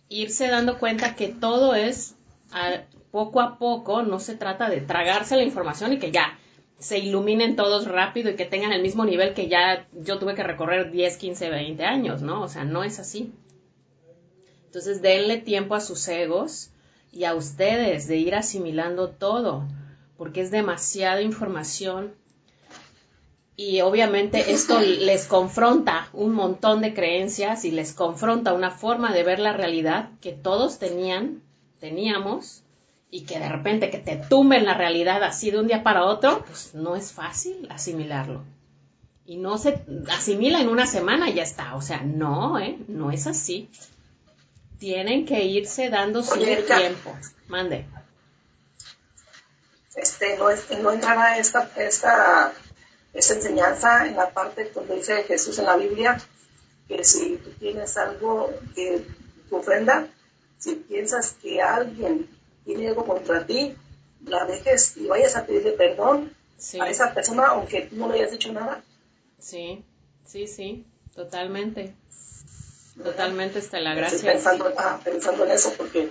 irse 0.09 0.47
dando 0.47 0.79
cuenta 0.79 1.15
que 1.15 1.27
todo 1.29 1.75
es 1.75 2.15
poco 3.11 3.41
a 3.41 3.57
poco, 3.57 4.03
no 4.03 4.19
se 4.19 4.35
trata 4.35 4.69
de 4.69 4.81
tragarse 4.81 5.35
la 5.35 5.43
información 5.43 5.93
y 5.93 5.99
que 5.99 6.11
ya 6.11 6.37
se 6.79 6.97
iluminen 6.97 7.55
todos 7.55 7.87
rápido 7.87 8.31
y 8.31 8.35
que 8.35 8.45
tengan 8.45 8.73
el 8.73 8.81
mismo 8.81 9.05
nivel 9.05 9.33
que 9.33 9.47
ya 9.47 9.87
yo 9.93 10.17
tuve 10.17 10.33
que 10.33 10.43
recorrer 10.43 10.91
10, 10.91 11.17
15, 11.17 11.49
20 11.49 11.85
años, 11.85 12.21
¿no? 12.21 12.41
O 12.41 12.47
sea, 12.47 12.63
no 12.63 12.83
es 12.83 12.99
así. 12.99 13.31
Entonces, 14.65 15.01
denle 15.01 15.37
tiempo 15.37 15.75
a 15.75 15.81
sus 15.81 16.07
egos 16.07 16.71
y 17.11 17.25
a 17.25 17.35
ustedes 17.35 18.07
de 18.07 18.17
ir 18.17 18.33
asimilando 18.35 19.09
todo, 19.09 19.65
porque 20.17 20.41
es 20.41 20.49
demasiada 20.49 21.21
información 21.21 22.13
y 23.61 23.81
obviamente 23.81 24.53
esto 24.53 24.79
les 24.79 25.27
confronta 25.27 26.09
un 26.13 26.33
montón 26.33 26.81
de 26.81 26.95
creencias 26.95 27.63
y 27.63 27.69
les 27.69 27.93
confronta 27.93 28.53
una 28.53 28.71
forma 28.71 29.13
de 29.13 29.23
ver 29.23 29.37
la 29.37 29.53
realidad 29.53 30.09
que 30.19 30.31
todos 30.31 30.79
tenían, 30.79 31.43
teníamos, 31.79 32.63
y 33.11 33.25
que 33.25 33.37
de 33.39 33.49
repente 33.49 33.89
que 33.91 33.97
te 33.99 34.15
tumben 34.15 34.65
la 34.65 34.73
realidad 34.73 35.21
así 35.23 35.51
de 35.51 35.59
un 35.59 35.67
día 35.67 35.83
para 35.83 36.05
otro, 36.05 36.43
pues 36.45 36.73
no 36.73 36.95
es 36.95 37.11
fácil 37.11 37.67
asimilarlo. 37.69 38.41
Y 39.25 39.35
no 39.37 39.57
se 39.57 39.81
asimila 40.09 40.59
en 40.61 40.69
una 40.69 40.85
semana 40.87 41.29
y 41.29 41.33
ya 41.35 41.43
está. 41.43 41.75
O 41.75 41.81
sea, 41.81 42.01
no, 42.01 42.57
¿eh? 42.57 42.77
No 42.87 43.11
es 43.11 43.27
así. 43.27 43.69
Tienen 44.79 45.25
que 45.25 45.43
irse 45.43 45.89
dando 45.89 46.23
Erika. 46.35 46.77
tiempo. 46.77 47.15
Mande. 47.47 47.85
este, 49.95 50.37
no, 50.37 50.49
es- 50.49 50.69
no 50.81 50.91
entrará 50.91 51.37
esta, 51.37 51.69
esta, 51.75 52.53
esta 53.13 53.33
enseñanza 53.33 54.07
en 54.07 54.15
la 54.15 54.29
parte 54.31 54.71
donde 54.73 54.95
dice 54.95 55.23
Jesús 55.23 55.59
en 55.59 55.65
la 55.65 55.75
Biblia 55.75 56.19
que 56.87 57.03
si 57.03 57.37
tú 57.37 57.49
tienes 57.59 57.97
algo 57.97 58.49
que 58.73 59.05
tu 59.49 59.57
ofrenda, 59.57 60.07
si 60.57 60.75
piensas 60.75 61.35
que 61.41 61.61
alguien 61.61 62.27
tiene 62.65 62.87
algo 62.89 63.05
contra 63.05 63.45
ti, 63.45 63.75
la 64.25 64.45
dejes 64.45 64.97
y 64.97 65.07
vayas 65.07 65.35
a 65.35 65.45
pedirle 65.45 65.71
perdón 65.71 66.33
Sí. 66.57 66.79
a 66.79 66.87
esa 66.89 67.11
persona 67.13 67.47
aunque 67.47 67.81
tú 67.81 67.95
no 67.95 68.07
le 68.07 68.19
hayas 68.19 68.31
dicho 68.31 68.53
nada. 68.53 68.83
Sí, 69.39 69.83
sí, 70.27 70.45
sí, 70.47 70.85
totalmente. 71.15 71.95
Totalmente, 73.03 73.59
Estela, 73.59 73.91
Estoy 73.93 74.01
gracias. 74.19 74.21
pensando, 74.33 74.71
ah, 74.77 74.99
pensando 75.03 75.45
en 75.45 75.51
eso 75.51 75.73
porque 75.77 76.09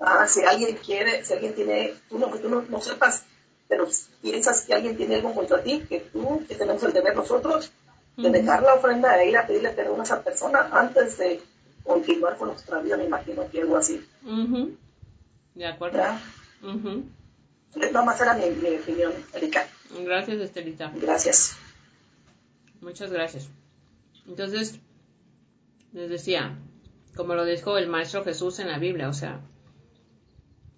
ah, 0.00 0.26
si 0.26 0.42
alguien 0.42 0.76
quiere, 0.84 1.24
si 1.24 1.32
alguien 1.34 1.54
tiene, 1.54 1.94
tú 2.08 2.18
no, 2.18 2.30
que 2.32 2.38
tú 2.40 2.48
no, 2.48 2.62
no 2.62 2.80
sepas, 2.80 3.22
pero 3.68 3.86
piensas 4.22 4.62
que 4.62 4.74
alguien 4.74 4.96
tiene 4.96 5.16
algo 5.16 5.34
contra 5.34 5.62
ti, 5.62 5.84
que 5.88 6.00
tú, 6.00 6.42
que 6.48 6.54
tenemos 6.56 6.82
el 6.82 6.92
deber 6.92 7.14
nosotros 7.14 7.70
de 8.16 8.30
dejar 8.30 8.62
la 8.62 8.74
ofrenda 8.74 9.22
e 9.22 9.28
ir 9.30 9.36
a 9.38 9.46
pedirle 9.46 9.68
perdón 9.70 10.00
a 10.00 10.02
esa 10.02 10.22
persona 10.24 10.70
antes 10.72 11.18
de 11.18 11.40
continuar 11.84 12.36
con 12.36 12.48
nuestra 12.48 12.80
vida, 12.80 12.96
me 12.96 13.04
imagino 13.04 13.48
que 13.48 13.60
algo 13.60 13.76
así. 13.76 14.04
Ujú. 14.26 14.72
De 15.58 15.66
acuerdo. 15.66 15.98
¿verdad? 15.98 16.20
Ujú. 16.62 17.04
Nada 17.74 18.04
más 18.04 18.20
era 18.20 18.34
mi, 18.34 18.48
mi 18.50 18.76
opinión, 18.76 19.12
Erika. 19.34 19.66
Gracias, 20.04 20.38
Estelita. 20.38 20.92
Gracias. 20.94 21.56
Muchas 22.80 23.10
gracias. 23.10 23.48
Entonces, 24.28 24.78
les 25.92 26.08
decía, 26.08 26.56
como 27.16 27.34
lo 27.34 27.44
dijo 27.44 27.76
el 27.76 27.88
Maestro 27.88 28.22
Jesús 28.22 28.60
en 28.60 28.68
la 28.68 28.78
Biblia, 28.78 29.08
o 29.08 29.12
sea, 29.12 29.40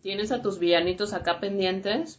tienes 0.01 0.33
a 0.33 0.41
tus 0.41 0.59
villanitos 0.59 1.13
acá 1.13 1.41
pendientes, 1.41 2.19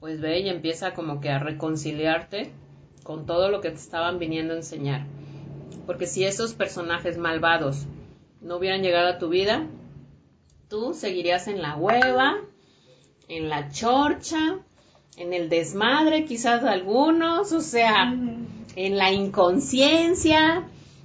pues 0.00 0.20
ve 0.20 0.40
y 0.40 0.48
empieza 0.48 0.94
como 0.94 1.20
que 1.20 1.30
a 1.30 1.38
reconciliarte 1.38 2.50
con 3.04 3.24
todo 3.24 3.50
lo 3.50 3.60
que 3.60 3.70
te 3.70 3.76
estaban 3.76 4.18
viniendo 4.18 4.54
a 4.54 4.56
enseñar. 4.56 5.06
Porque 5.86 6.08
si 6.08 6.24
esos 6.24 6.54
personajes 6.54 7.18
malvados 7.18 7.86
no 8.40 8.56
hubieran 8.56 8.82
llegado 8.82 9.10
a 9.10 9.18
tu 9.18 9.28
vida, 9.28 9.68
tú 10.76 10.92
seguirías 10.92 11.48
en 11.48 11.62
la 11.62 11.74
hueva, 11.76 12.36
en 13.28 13.48
la 13.48 13.70
chorcha, 13.70 14.58
en 15.16 15.32
el 15.32 15.48
desmadre, 15.48 16.26
quizás 16.26 16.62
algunos, 16.64 17.50
o 17.52 17.62
sea, 17.62 18.14
en 18.76 18.98
la 18.98 19.10
inconsciencia, 19.10 20.64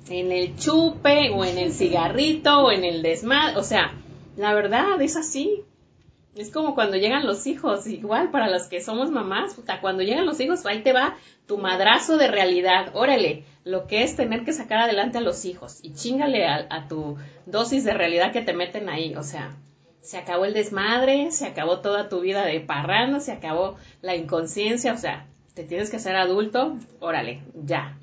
en 0.10 0.32
el 0.34 0.58
chupe 0.58 1.30
o 1.30 1.46
en 1.46 1.58
el 1.58 1.72
cigarrito 1.72 2.66
o 2.66 2.72
en 2.72 2.84
el 2.84 3.02
desmadre, 3.02 3.58
o 3.58 3.64
sea, 3.64 3.94
la 4.36 4.54
verdad 4.54 5.02
es 5.02 5.16
así. 5.16 5.64
Es 6.36 6.50
como 6.50 6.76
cuando 6.76 6.96
llegan 6.96 7.26
los 7.26 7.46
hijos, 7.46 7.88
igual 7.88 8.32
para 8.32 8.50
los 8.50 8.68
que 8.68 8.80
somos 8.80 9.12
mamás, 9.12 9.54
puta, 9.54 9.82
cuando 9.82 10.02
llegan 10.02 10.26
los 10.26 10.40
hijos, 10.40 10.66
ahí 10.66 10.82
te 10.82 10.94
va 10.94 11.18
tu 11.46 11.58
madrazo 11.58 12.18
de 12.18 12.30
realidad, 12.30 12.92
órale, 12.94 13.44
lo 13.66 13.86
que 13.86 14.04
es 14.04 14.16
tener 14.16 14.46
que 14.46 14.54
sacar 14.54 14.80
adelante 14.80 15.18
a 15.18 15.22
los 15.22 15.44
hijos 15.44 15.80
y 15.84 15.94
chingale 15.94 16.48
a, 16.48 16.68
a 16.70 16.88
tu 16.88 17.18
dosis 17.46 17.84
de 17.84 17.94
realidad 17.94 18.32
que 18.32 18.42
te 18.42 18.54
meten 18.54 18.88
ahí, 18.88 19.14
o 19.16 19.24
sea, 19.24 19.58
se 20.02 20.18
acabó 20.18 20.46
el 20.46 20.54
desmadre, 20.54 21.32
se 21.32 21.46
acabó 21.46 21.80
toda 21.80 22.10
tu 22.10 22.22
vida 22.22 22.46
de 22.46 22.60
parranda, 22.60 23.20
se 23.20 23.32
acabó 23.32 23.76
la 24.02 24.16
inconsciencia, 24.16 24.94
o 24.94 24.98
sea, 24.98 25.28
te 25.54 25.64
tienes 25.64 25.90
que 25.90 26.00
ser 26.00 26.16
adulto, 26.16 26.78
órale, 27.00 27.44
ya, 27.54 27.98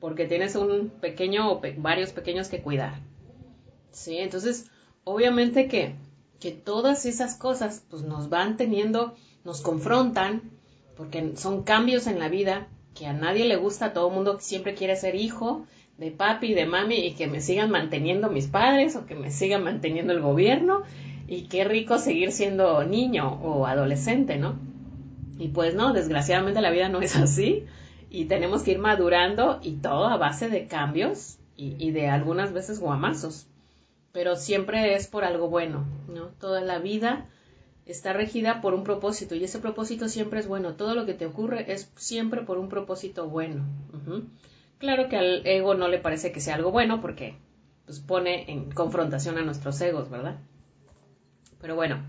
porque 0.00 0.26
tienes 0.26 0.56
un 0.56 0.90
pequeño 0.90 1.50
o 1.50 1.62
varios 1.76 2.12
pequeños 2.12 2.48
que 2.48 2.60
cuidar. 2.60 2.94
¿Sí? 3.92 4.18
Entonces, 4.18 4.70
obviamente 5.04 5.68
que, 5.68 5.94
que 6.40 6.52
todas 6.52 7.06
esas 7.06 7.34
cosas 7.34 7.84
pues 7.90 8.02
nos 8.02 8.28
van 8.28 8.56
teniendo, 8.56 9.14
nos 9.44 9.60
confrontan, 9.60 10.42
porque 10.96 11.36
son 11.36 11.62
cambios 11.62 12.06
en 12.06 12.18
la 12.18 12.28
vida 12.28 12.68
que 12.94 13.06
a 13.06 13.12
nadie 13.12 13.44
le 13.44 13.56
gusta, 13.56 13.92
todo 13.92 14.08
el 14.08 14.14
mundo 14.14 14.38
siempre 14.40 14.74
quiere 14.74 14.96
ser 14.96 15.14
hijo 15.14 15.64
de 15.98 16.10
papi 16.10 16.48
y 16.48 16.54
de 16.54 16.66
mami 16.66 16.96
y 16.96 17.14
que 17.14 17.26
me 17.26 17.40
sigan 17.40 17.70
manteniendo 17.70 18.30
mis 18.30 18.46
padres 18.46 18.96
o 18.96 19.06
que 19.06 19.14
me 19.14 19.30
sigan 19.30 19.64
manteniendo 19.64 20.12
el 20.12 20.20
gobierno 20.20 20.82
y 21.26 21.42
qué 21.42 21.64
rico 21.64 21.98
seguir 21.98 22.32
siendo 22.32 22.84
niño 22.84 23.40
o 23.42 23.66
adolescente, 23.66 24.38
¿no? 24.38 24.56
Y 25.38 25.48
pues 25.48 25.74
no, 25.74 25.92
desgraciadamente 25.92 26.60
la 26.60 26.70
vida 26.70 26.88
no 26.88 27.00
es 27.00 27.16
así 27.16 27.64
y 28.10 28.24
tenemos 28.24 28.62
que 28.62 28.72
ir 28.72 28.78
madurando 28.78 29.60
y 29.62 29.72
todo 29.74 30.06
a 30.06 30.16
base 30.16 30.48
de 30.48 30.66
cambios 30.66 31.38
y, 31.56 31.90
de 31.90 32.08
algunas 32.08 32.52
veces 32.52 32.78
guamazos. 32.78 33.48
Pero 34.12 34.36
siempre 34.36 34.94
es 34.94 35.06
por 35.06 35.24
algo 35.24 35.48
bueno, 35.48 35.86
¿no? 36.08 36.28
Toda 36.40 36.60
la 36.60 36.78
vida 36.78 37.26
está 37.86 38.12
regida 38.12 38.60
por 38.60 38.74
un 38.74 38.84
propósito 38.84 39.34
y 39.34 39.44
ese 39.44 39.58
propósito 39.58 40.08
siempre 40.08 40.40
es 40.40 40.46
bueno. 40.46 40.74
Todo 40.74 40.94
lo 40.94 41.06
que 41.06 41.14
te 41.14 41.26
ocurre 41.26 41.72
es 41.72 41.90
siempre 41.96 42.42
por 42.42 42.58
un 42.58 42.68
propósito 42.68 43.28
bueno. 43.28 43.64
Claro 44.78 45.08
que 45.08 45.16
al 45.16 45.46
ego 45.46 45.74
no 45.74 45.88
le 45.88 45.98
parece 45.98 46.30
que 46.32 46.40
sea 46.40 46.54
algo 46.54 46.70
bueno 46.70 47.00
porque 47.00 47.36
pues, 47.86 48.00
pone 48.00 48.50
en 48.50 48.70
confrontación 48.70 49.38
a 49.38 49.42
nuestros 49.42 49.80
egos, 49.80 50.10
¿verdad? 50.10 50.36
Pero 51.60 51.74
bueno, 51.74 52.04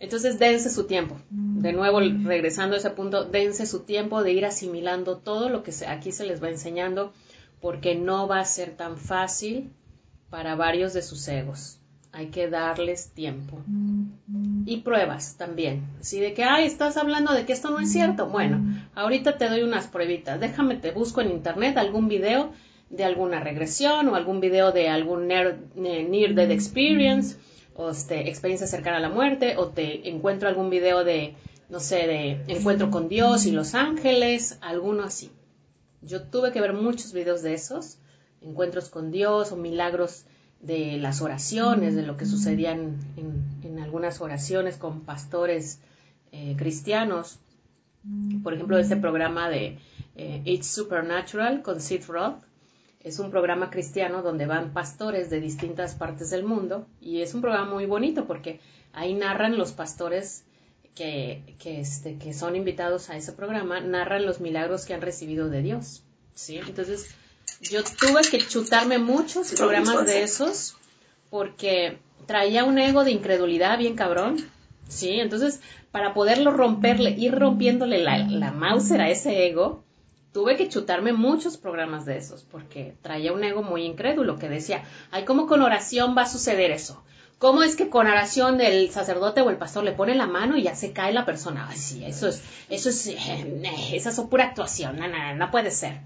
entonces 0.00 0.38
dense 0.38 0.70
su 0.70 0.86
tiempo. 0.86 1.18
De 1.30 1.72
nuevo, 1.72 2.00
regresando 2.00 2.74
a 2.74 2.78
ese 2.78 2.90
punto, 2.90 3.24
dense 3.24 3.66
su 3.66 3.80
tiempo 3.84 4.22
de 4.22 4.32
ir 4.32 4.44
asimilando 4.44 5.18
todo 5.18 5.48
lo 5.48 5.62
que 5.62 5.72
aquí 5.86 6.10
se 6.10 6.26
les 6.26 6.42
va 6.42 6.48
enseñando, 6.48 7.12
porque 7.60 7.94
no 7.94 8.26
va 8.26 8.40
a 8.40 8.44
ser 8.44 8.76
tan 8.76 8.96
fácil 8.96 9.70
para 10.34 10.56
varios 10.56 10.92
de 10.92 11.02
sus 11.02 11.28
egos. 11.28 11.78
Hay 12.10 12.26
que 12.26 12.48
darles 12.48 13.10
tiempo. 13.10 13.62
Y 14.66 14.78
pruebas 14.78 15.36
también. 15.36 15.86
Si 16.00 16.18
de 16.18 16.34
que, 16.34 16.42
ay, 16.42 16.66
estás 16.66 16.96
hablando 16.96 17.32
de 17.32 17.46
que 17.46 17.52
esto 17.52 17.70
no 17.70 17.78
es 17.78 17.92
cierto. 17.92 18.26
Bueno, 18.26 18.60
ahorita 18.96 19.38
te 19.38 19.48
doy 19.48 19.62
unas 19.62 19.86
pruebitas. 19.86 20.40
Déjame, 20.40 20.74
te 20.74 20.90
busco 20.90 21.20
en 21.20 21.30
internet 21.30 21.76
algún 21.76 22.08
video 22.08 22.50
de 22.90 23.04
alguna 23.04 23.38
regresión 23.38 24.08
o 24.08 24.16
algún 24.16 24.40
video 24.40 24.72
de 24.72 24.88
algún 24.88 25.28
near, 25.28 25.56
near 25.76 26.34
death 26.34 26.50
experience 26.50 27.36
o 27.76 27.90
este, 27.90 28.28
experiencia 28.28 28.66
cercana 28.66 28.96
a 28.96 29.00
la 29.00 29.10
muerte, 29.10 29.56
o 29.56 29.68
te 29.68 30.08
encuentro 30.08 30.48
algún 30.48 30.68
video 30.68 31.04
de, 31.04 31.36
no 31.68 31.78
sé, 31.78 32.08
de 32.08 32.42
encuentro 32.48 32.90
con 32.90 33.08
Dios 33.08 33.46
y 33.46 33.52
los 33.52 33.76
ángeles, 33.76 34.58
alguno 34.62 35.04
así. 35.04 35.30
Yo 36.02 36.24
tuve 36.24 36.50
que 36.50 36.60
ver 36.60 36.72
muchos 36.72 37.12
videos 37.12 37.42
de 37.42 37.54
esos, 37.54 37.98
encuentros 38.44 38.88
con 38.88 39.10
Dios 39.10 39.52
o 39.52 39.56
milagros 39.56 40.24
de 40.60 40.96
las 40.98 41.20
oraciones, 41.20 41.94
de 41.94 42.02
lo 42.02 42.16
que 42.16 42.26
sucedían 42.26 42.98
en, 43.16 43.44
algunas 43.82 44.20
oraciones 44.20 44.76
con 44.76 45.00
pastores 45.00 45.80
eh, 46.32 46.54
cristianos. 46.56 47.38
Por 48.42 48.54
ejemplo, 48.54 48.78
este 48.78 48.96
programa 48.96 49.50
de 49.50 49.78
eh, 50.16 50.42
It's 50.44 50.68
Supernatural 50.68 51.62
con 51.62 51.80
Sid 51.80 52.04
Roth, 52.06 52.42
es 53.00 53.18
un 53.18 53.30
programa 53.30 53.68
cristiano 53.68 54.22
donde 54.22 54.46
van 54.46 54.72
pastores 54.72 55.28
de 55.28 55.38
distintas 55.38 55.94
partes 55.94 56.30
del 56.30 56.44
mundo 56.44 56.86
y 57.00 57.20
es 57.20 57.34
un 57.34 57.42
programa 57.42 57.70
muy 57.70 57.84
bonito 57.84 58.26
porque 58.26 58.60
ahí 58.94 59.12
narran 59.12 59.58
los 59.58 59.72
pastores 59.72 60.44
que, 60.94 61.42
este, 61.64 62.16
que 62.16 62.32
son 62.32 62.56
invitados 62.56 63.10
a 63.10 63.16
ese 63.16 63.32
programa, 63.32 63.80
narran 63.80 64.24
los 64.24 64.40
milagros 64.40 64.86
que 64.86 64.94
han 64.94 65.02
recibido 65.02 65.50
de 65.50 65.60
Dios. 65.60 66.02
¿sí? 66.34 66.60
Entonces, 66.66 67.14
yo 67.60 67.82
tuve 67.84 68.22
que 68.30 68.38
chutarme 68.38 68.98
muchos 68.98 69.52
programas 69.52 70.06
de 70.06 70.22
esos 70.22 70.76
porque 71.30 71.98
traía 72.26 72.64
un 72.64 72.78
ego 72.78 73.04
de 73.04 73.10
incredulidad 73.10 73.78
bien 73.78 73.96
cabrón. 73.96 74.36
Sí, 74.88 75.12
entonces 75.20 75.60
para 75.90 76.12
poderlo 76.12 76.50
romperle, 76.50 77.10
ir 77.10 77.34
rompiéndole 77.34 78.02
la, 78.02 78.18
la 78.18 78.50
Mauser 78.50 79.00
a 79.00 79.10
ese 79.10 79.46
ego, 79.46 79.84
tuve 80.32 80.56
que 80.56 80.68
chutarme 80.68 81.12
muchos 81.12 81.56
programas 81.56 82.04
de 82.04 82.18
esos 82.18 82.42
porque 82.42 82.94
traía 83.00 83.32
un 83.32 83.44
ego 83.44 83.62
muy 83.62 83.84
incrédulo 83.84 84.38
que 84.38 84.48
decía, 84.48 84.84
ay, 85.10 85.24
¿cómo 85.24 85.46
con 85.46 85.62
oración 85.62 86.16
va 86.16 86.22
a 86.22 86.28
suceder 86.28 86.72
eso? 86.72 87.02
¿Cómo 87.38 87.62
es 87.62 87.76
que 87.76 87.88
con 87.88 88.06
oración 88.06 88.60
el 88.60 88.90
sacerdote 88.90 89.40
o 89.40 89.50
el 89.50 89.56
pastor 89.56 89.84
le 89.84 89.92
pone 89.92 90.14
la 90.14 90.26
mano 90.26 90.56
y 90.56 90.62
ya 90.62 90.74
se 90.74 90.92
cae 90.92 91.12
la 91.12 91.24
persona? 91.24 91.68
Ay, 91.68 91.76
sí, 91.76 92.04
eso 92.04 92.28
es, 92.28 92.42
eso 92.68 92.88
es, 92.88 93.06
eh, 93.06 93.62
esa 93.92 94.10
es 94.10 94.20
pura 94.22 94.44
actuación, 94.44 94.98
no, 94.98 95.06
no, 95.08 95.34
no 95.34 95.50
puede 95.50 95.70
ser. 95.70 96.00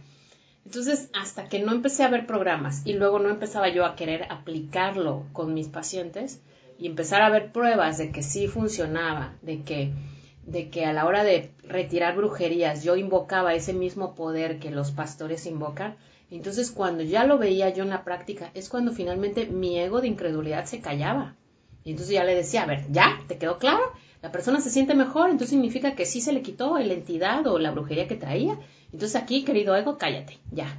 Entonces, 0.69 1.09
hasta 1.15 1.49
que 1.49 1.61
no 1.61 1.73
empecé 1.73 2.05
a 2.05 2.11
ver 2.11 2.27
programas 2.27 2.83
y 2.85 2.93
luego 2.93 3.19
no 3.19 3.31
empezaba 3.31 3.71
yo 3.71 3.87
a 3.87 3.97
querer 3.97 4.27
aplicarlo 4.29 5.25
con 5.33 5.55
mis 5.55 5.67
pacientes 5.67 6.43
y 6.79 6.87
empezar 6.87 7.23
a 7.23 7.31
ver 7.31 7.53
pruebas 7.53 7.97
de 7.97 8.13
que 8.13 8.23
sí 8.23 8.49
funcionaba, 8.49 9.33
de 9.41 9.63
que 9.63 9.95
de 10.43 10.69
que 10.69 10.85
a 10.85 10.93
la 10.93 11.07
hora 11.07 11.25
de 11.25 11.53
retirar 11.63 12.17
brujerías 12.17 12.85
yo 12.85 12.97
invocaba 12.97 13.55
ese 13.55 13.73
mismo 13.73 14.15
poder 14.15 14.59
que 14.59 14.71
los 14.71 14.91
pastores 14.91 15.47
invocan, 15.47 15.97
entonces 16.31 16.71
cuando 16.71 17.03
ya 17.03 17.25
lo 17.25 17.39
veía 17.39 17.71
yo 17.71 17.83
en 17.83 17.89
la 17.89 18.05
práctica 18.05 18.51
es 18.53 18.69
cuando 18.69 18.93
finalmente 18.93 19.47
mi 19.47 19.79
ego 19.79 20.03
de 20.03 20.09
incredulidad 20.09 20.67
se 20.67 20.83
callaba. 20.83 21.35
Y 21.83 21.93
entonces 21.93 22.13
ya 22.13 22.25
le 22.25 22.35
decía, 22.35 22.65
a 22.65 22.67
ver, 22.67 22.85
¿ya? 22.91 23.19
¿Te 23.27 23.39
quedó 23.39 23.59
claro? 23.59 23.91
La 24.21 24.31
persona 24.31 24.61
se 24.61 24.69
siente 24.69 24.95
mejor, 24.95 25.31
entonces 25.31 25.51
significa 25.51 25.95
que 25.95 26.05
sí 26.05 26.21
se 26.21 26.35
le 26.35 26.43
quitó 26.43 26.79
la 26.79 26.93
entidad 26.93 27.47
o 27.47 27.59
la 27.59 27.71
brujería 27.71 28.07
que 28.07 28.17
traía. 28.17 28.59
Entonces 28.93 29.17
aquí, 29.17 29.45
querido 29.45 29.77
ego, 29.77 29.99
cállate, 29.99 30.39
ya. 30.51 30.79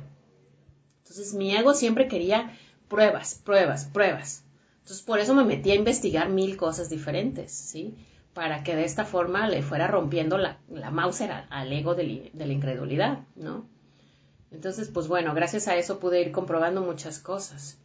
Entonces 1.03 1.33
mi 1.33 1.55
ego 1.55 1.73
siempre 1.73 2.07
quería 2.07 2.51
pruebas, 2.87 3.35
pruebas, 3.43 3.85
pruebas. 3.85 4.43
Entonces 4.79 5.05
por 5.05 5.19
eso 5.19 5.35
me 5.35 5.45
metí 5.45 5.71
a 5.71 5.75
investigar 5.75 6.29
mil 6.29 6.57
cosas 6.57 6.89
diferentes, 6.89 7.51
¿sí? 7.51 7.95
para 8.33 8.63
que 8.63 8.75
de 8.75 8.85
esta 8.85 9.05
forma 9.05 9.47
le 9.47 9.61
fuera 9.61 9.87
rompiendo 9.87 10.37
la, 10.37 10.59
la 10.69 10.91
Mauser 10.91 11.29
al, 11.49 11.73
ego 11.73 11.95
de, 11.95 12.31
la 12.33 12.45
incredulidad, 12.45 13.19
¿no? 13.35 13.65
Entonces, 14.51 14.89
pues 14.89 15.07
bueno, 15.07 15.33
gracias 15.33 15.67
a 15.67 15.75
eso 15.75 15.99
pude 15.99 16.21
ir 16.21 16.31
comprobando 16.31 16.81
muchas 16.81 17.19
cosas. 17.19 17.77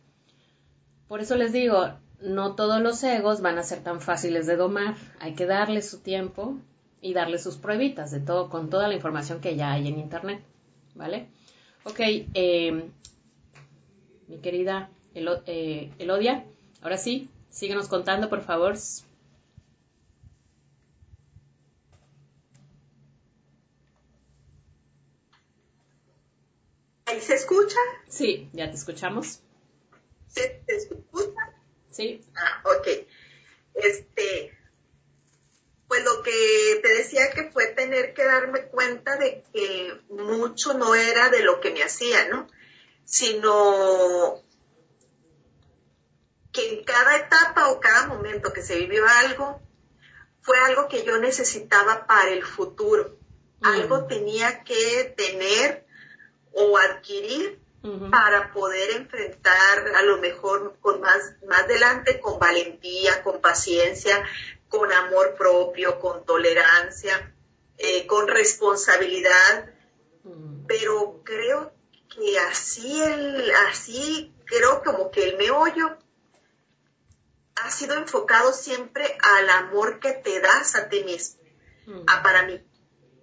Por 1.08 1.20
eso 1.20 1.34
les 1.34 1.52
digo, 1.52 1.88
no 2.20 2.54
todos 2.54 2.80
los 2.80 3.02
egos 3.02 3.40
van 3.40 3.58
a 3.58 3.62
ser 3.62 3.82
tan 3.82 4.00
fáciles 4.00 4.46
de 4.46 4.56
domar. 4.56 4.94
Hay 5.18 5.34
que 5.34 5.44
darles 5.44 5.90
su 5.90 5.98
tiempo 5.98 6.56
y 7.04 7.12
darles 7.12 7.42
sus 7.42 7.58
pruebitas 7.58 8.10
de 8.10 8.18
todo, 8.18 8.48
con 8.48 8.70
toda 8.70 8.88
la 8.88 8.94
información 8.94 9.42
que 9.42 9.56
ya 9.56 9.72
hay 9.72 9.88
en 9.88 9.98
internet, 9.98 10.42
¿vale? 10.94 11.26
Ok, 11.84 12.00
eh, 12.00 12.88
mi 14.26 14.38
querida 14.38 14.88
eh, 15.14 15.90
Elodia, 15.98 16.46
ahora 16.80 16.96
sí, 16.96 17.28
síguenos 17.50 17.88
contando, 17.88 18.30
por 18.30 18.40
favor. 18.40 18.78
¿Ahí 27.04 27.20
se 27.20 27.34
escucha? 27.34 27.76
Sí, 28.08 28.48
ya 28.54 28.70
te 28.70 28.76
escuchamos. 28.76 29.40
¿Se, 30.28 30.62
escucha? 30.66 31.52
Sí. 31.90 32.22
Ah, 32.34 32.62
ok. 32.64 32.88
Este, 33.74 34.53
que 36.24 36.80
te 36.82 36.88
decía 36.88 37.30
que 37.30 37.50
fue 37.52 37.66
tener 37.66 38.14
que 38.14 38.24
darme 38.24 38.62
cuenta 38.62 39.16
de 39.16 39.44
que 39.52 40.00
mucho 40.08 40.74
no 40.74 40.96
era 40.96 41.28
de 41.28 41.44
lo 41.44 41.60
que 41.60 41.70
me 41.70 41.84
hacía, 41.84 42.26
¿no? 42.28 42.48
Sino 43.04 44.42
que 46.52 46.72
en 46.72 46.84
cada 46.84 47.16
etapa 47.16 47.68
o 47.68 47.80
cada 47.80 48.06
momento 48.06 48.52
que 48.52 48.62
se 48.62 48.76
vivió 48.76 49.04
algo, 49.06 49.60
fue 50.40 50.58
algo 50.58 50.88
que 50.88 51.04
yo 51.04 51.18
necesitaba 51.18 52.06
para 52.06 52.30
el 52.30 52.44
futuro. 52.44 53.16
Mm. 53.60 53.66
Algo 53.66 54.06
tenía 54.06 54.64
que 54.64 55.14
tener 55.16 55.86
o 56.52 56.78
adquirir 56.78 57.60
para 58.10 58.50
poder 58.54 58.92
enfrentar 58.92 59.94
a 59.94 60.02
lo 60.04 60.16
mejor 60.16 60.78
con 60.80 61.02
más, 61.02 61.34
más 61.46 61.64
adelante, 61.64 62.18
con 62.18 62.38
valentía, 62.38 63.22
con 63.22 63.42
paciencia, 63.42 64.24
con 64.74 64.92
amor 64.92 65.36
propio, 65.36 66.00
con 66.00 66.24
tolerancia, 66.24 67.32
eh, 67.78 68.06
con 68.06 68.26
responsabilidad. 68.26 69.72
Pero 70.66 71.20
creo 71.22 71.72
que 72.08 72.38
así, 72.40 73.00
el, 73.00 73.52
así 73.68 74.34
creo 74.46 74.82
como 74.82 75.10
que 75.12 75.28
el 75.28 75.36
meollo 75.36 75.96
ha 77.56 77.70
sido 77.70 77.96
enfocado 77.96 78.52
siempre 78.52 79.16
al 79.22 79.48
amor 79.50 80.00
que 80.00 80.12
te 80.12 80.40
das 80.40 80.74
a 80.74 80.88
ti 80.88 81.04
mismo. 81.04 81.40
a, 82.08 82.22
para 82.22 82.44
mí, 82.46 82.60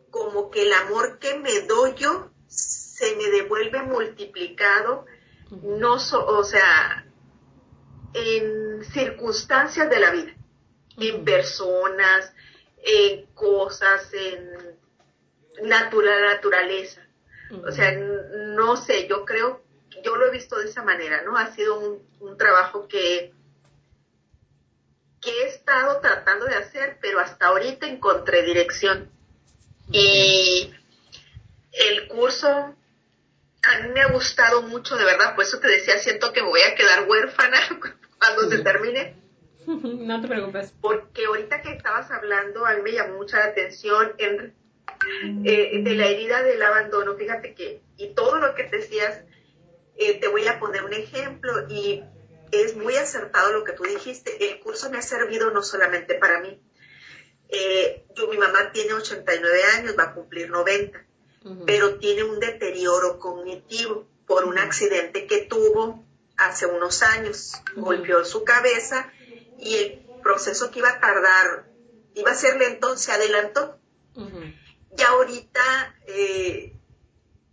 como 0.09 0.51
que 0.51 0.61
el 0.63 0.73
amor 0.73 1.19
que 1.19 1.37
me 1.37 1.61
doy 1.61 1.95
yo 1.95 2.31
se 2.47 3.15
me 3.17 3.29
devuelve 3.29 3.81
multiplicado, 3.81 5.05
no 5.49 5.95
o 5.95 6.43
sea, 6.43 7.05
en 8.13 8.85
circunstancias 8.85 9.89
de 9.89 9.99
la 9.99 10.11
vida. 10.11 10.35
En 10.97 11.23
personas, 11.23 12.33
en 12.83 13.25
cosas, 13.33 14.13
en 14.13 14.77
natural, 15.63 16.23
naturaleza. 16.23 17.01
O 17.65 17.71
sea, 17.71 17.91
no 17.91 18.77
sé, 18.77 19.07
yo 19.07 19.25
creo, 19.25 19.61
yo 20.03 20.15
lo 20.15 20.27
he 20.27 20.31
visto 20.31 20.57
de 20.57 20.65
esa 20.65 20.83
manera, 20.83 21.21
¿no? 21.23 21.37
Ha 21.37 21.53
sido 21.53 21.79
un, 21.79 22.07
un 22.21 22.37
trabajo 22.37 22.87
que, 22.87 23.33
que 25.21 25.29
he 25.29 25.47
estado 25.47 25.99
tratando 25.99 26.45
de 26.45 26.55
hacer, 26.55 26.97
pero 27.01 27.19
hasta 27.19 27.47
ahorita 27.47 27.87
encontré 27.87 28.43
dirección. 28.43 29.11
Y 29.91 30.73
el 31.73 32.07
curso 32.07 32.47
a 33.63 33.79
mí 33.79 33.89
me 33.89 34.01
ha 34.01 34.11
gustado 34.11 34.63
mucho, 34.63 34.95
de 34.95 35.05
verdad, 35.05 35.35
por 35.35 35.43
eso 35.43 35.59
te 35.59 35.67
decía, 35.67 35.99
siento 35.99 36.33
que 36.33 36.41
me 36.41 36.49
voy 36.49 36.61
a 36.61 36.75
quedar 36.75 37.07
huérfana 37.07 37.59
cuando 38.17 38.49
se 38.49 38.59
termine. 38.59 39.20
No 39.67 40.21
te 40.21 40.27
preocupes. 40.27 40.73
Porque 40.81 41.25
ahorita 41.25 41.61
que 41.61 41.73
estabas 41.73 42.11
hablando, 42.11 42.65
a 42.65 42.75
mí 42.75 42.81
me 42.81 42.91
llamó 42.93 43.17
mucha 43.17 43.39
la 43.39 43.45
atención 43.45 44.13
en, 44.17 44.53
eh, 45.45 45.81
de 45.83 45.95
la 45.95 46.07
herida 46.07 46.43
del 46.43 46.61
abandono. 46.61 47.15
Fíjate 47.15 47.53
que, 47.53 47.81
y 47.97 48.13
todo 48.13 48.37
lo 48.37 48.55
que 48.55 48.63
decías, 48.63 49.23
eh, 49.97 50.19
te 50.19 50.27
voy 50.27 50.47
a 50.47 50.59
poner 50.59 50.83
un 50.83 50.93
ejemplo 50.93 51.67
y 51.69 52.03
es 52.51 52.75
muy 52.75 52.95
acertado 52.97 53.53
lo 53.53 53.63
que 53.63 53.73
tú 53.73 53.83
dijiste. 53.83 54.49
El 54.49 54.59
curso 54.59 54.89
me 54.89 54.97
ha 54.97 55.01
servido 55.01 55.51
no 55.51 55.63
solamente 55.63 56.15
para 56.15 56.39
mí. 56.41 56.59
Eh, 57.49 58.05
yo, 58.15 58.27
mi 58.29 58.37
mamá 58.37 58.71
tiene 58.71 58.93
89 58.93 59.63
años, 59.77 59.95
va 59.97 60.03
a 60.03 60.13
cumplir 60.13 60.49
90, 60.49 61.05
pero 61.65 61.95
tiene 61.95 62.23
un 62.23 62.39
deterioro 62.39 63.19
cognitivo 63.19 64.07
por 64.25 64.45
un 64.45 64.57
accidente 64.57 65.27
que 65.27 65.41
tuvo 65.41 66.05
hace 66.37 66.65
unos 66.65 67.03
años. 67.03 67.53
Golpeó 67.75 68.23
su 68.23 68.45
cabeza 68.45 69.11
y 69.61 69.75
el 69.75 70.05
proceso 70.21 70.71
que 70.71 70.79
iba 70.79 70.89
a 70.89 70.99
tardar, 70.99 71.65
iba 72.15 72.31
a 72.31 72.35
ser 72.35 72.57
lento, 72.57 72.97
se 72.97 73.11
adelantó. 73.11 73.77
Y 74.97 75.01
ahorita 75.01 75.95
eh, 76.07 76.73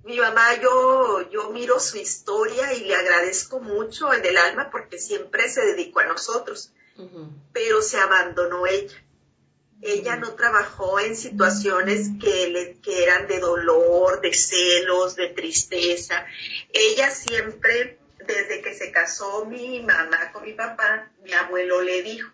mi 0.08 0.18
mamá, 0.18 0.58
yo, 0.60 1.28
yo 1.30 1.50
miro 1.50 1.78
su 1.78 1.98
historia 1.98 2.72
y 2.72 2.84
le 2.84 2.96
agradezco 2.96 3.60
mucho 3.60 4.10
en 4.14 4.24
el 4.24 4.38
alma 4.38 4.70
porque 4.70 4.98
siempre 4.98 5.50
se 5.50 5.60
dedicó 5.60 6.00
a 6.00 6.06
nosotros, 6.06 6.72
pero 7.52 7.82
se 7.82 7.98
abandonó 7.98 8.66
ella. 8.66 8.96
Ella 9.82 10.16
no 10.16 10.34
trabajó 10.34 10.98
en 10.98 11.14
situaciones 11.14 12.08
que, 12.20 12.48
le, 12.48 12.80
que 12.80 13.04
eran 13.04 13.28
de 13.28 13.38
dolor, 13.38 14.22
de 14.22 14.32
celos, 14.32 15.14
de 15.14 15.28
tristeza. 15.28 16.24
Ella 16.72 17.10
siempre, 17.10 17.97
desde 18.28 18.60
que 18.60 18.74
se 18.74 18.92
casó 18.92 19.46
mi 19.46 19.80
mamá 19.80 20.30
con 20.32 20.44
mi 20.44 20.52
papá, 20.52 21.10
mi 21.24 21.32
abuelo 21.32 21.80
le 21.80 22.02
dijo, 22.02 22.30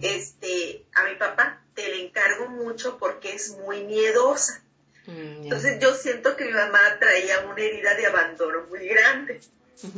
este, 0.00 0.86
a 0.94 1.04
mi 1.04 1.16
papá, 1.16 1.62
te 1.74 1.88
le 1.88 2.06
encargo 2.06 2.48
mucho 2.48 2.96
porque 2.98 3.34
es 3.34 3.50
muy 3.58 3.84
miedosa. 3.84 4.62
Entonces 5.06 5.80
yo 5.80 5.92
siento 5.94 6.36
que 6.36 6.44
mi 6.44 6.52
mamá 6.52 6.98
traía 7.00 7.40
una 7.40 7.60
herida 7.60 7.94
de 7.94 8.06
abandono 8.06 8.66
muy 8.68 8.86
grande. 8.86 9.40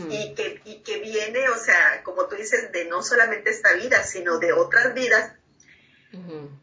Y, 0.09 0.35
que, 0.35 0.63
y 0.65 0.77
que 0.83 1.01
viene, 1.01 1.49
o 1.49 1.57
sea, 1.59 2.03
como 2.05 2.27
tú 2.29 2.37
dices, 2.37 2.71
de 2.71 2.85
no 2.85 3.03
solamente 3.03 3.51
esta 3.51 3.73
vida, 3.75 4.05
sino 4.05 4.39
de 4.39 4.53
otras 4.53 4.95
vidas, 4.95 5.33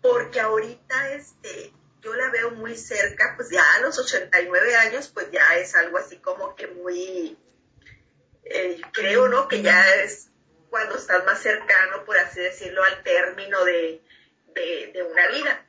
porque 0.02 0.40
ahorita 0.40 1.12
este, 1.12 1.74
yo 2.02 2.16
la 2.16 2.30
veo 2.30 2.52
muy 2.52 2.78
cerca, 2.78 3.34
pues 3.36 3.50
ya 3.50 3.62
a 3.76 3.82
los 3.82 4.00
89 4.00 4.76
años, 4.76 5.12
pues 5.14 5.30
ya 5.32 5.58
es 5.58 5.76
algo 5.76 5.98
así 5.98 6.16
como 6.18 6.56
que 6.56 6.68
muy, 6.68 7.38
eh, 8.50 8.82
creo, 8.92 9.28
¿no? 9.28 9.48
Que 9.48 9.62
ya 9.62 9.82
es 9.96 10.30
cuando 10.70 10.96
estás 10.96 11.26
más 11.26 11.42
cercano, 11.42 12.04
por 12.06 12.18
así 12.18 12.40
decirlo, 12.40 12.84
al 12.84 13.04
término 13.04 13.64
de, 13.64 14.02
de, 14.54 15.04
una 15.04 15.28
vida. 15.28 15.66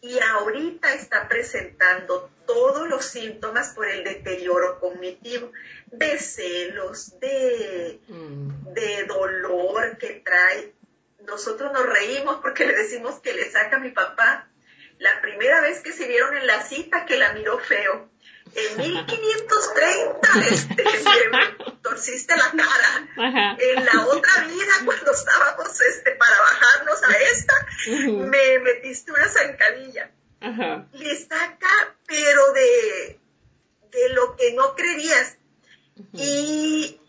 Y 0.00 0.18
ahorita 0.20 0.94
está 0.94 1.28
presentando 1.28 2.30
todos 2.46 2.88
los 2.88 3.04
síntomas 3.04 3.70
por 3.74 3.88
el 3.88 4.04
deterioro 4.04 4.78
cognitivo, 4.78 5.52
de 5.86 6.18
celos, 6.18 7.18
de, 7.20 8.00
de 8.08 9.04
dolor 9.06 9.98
que 9.98 10.22
trae. 10.24 10.72
Nosotros 11.26 11.72
nos 11.72 11.84
reímos 11.84 12.38
porque 12.40 12.66
le 12.66 12.74
decimos 12.74 13.20
que 13.20 13.34
le 13.34 13.50
saca 13.50 13.76
a 13.76 13.80
mi 13.80 13.90
papá 13.90 14.48
la 14.98 15.20
primera 15.20 15.60
vez 15.60 15.80
que 15.80 15.92
se 15.92 16.08
vieron 16.08 16.36
en 16.36 16.46
la 16.46 16.62
cita 16.62 17.06
que 17.06 17.18
la 17.18 17.32
miró 17.32 17.58
feo 17.58 18.08
en 18.54 18.76
1530 18.76 20.20
este, 20.50 20.84
me 21.30 21.72
torciste 21.82 22.36
la 22.36 22.50
cara. 22.50 23.56
En 23.58 23.84
la 23.84 24.06
otra 24.06 24.44
vida, 24.44 24.72
cuando 24.84 25.12
estábamos 25.12 25.80
este, 25.80 26.12
para 26.12 26.38
bajarnos 26.40 27.02
a 27.02 27.12
esta, 27.32 27.54
me 28.06 28.58
metiste 28.60 29.12
una 29.12 29.28
zancadilla. 29.28 30.10
Le 30.92 31.16
saca, 31.16 31.96
pero 32.06 32.52
de, 32.52 33.20
de 33.90 34.08
lo 34.10 34.36
que 34.36 34.52
no 34.54 34.74
creías. 34.74 35.36
Y 36.12 37.00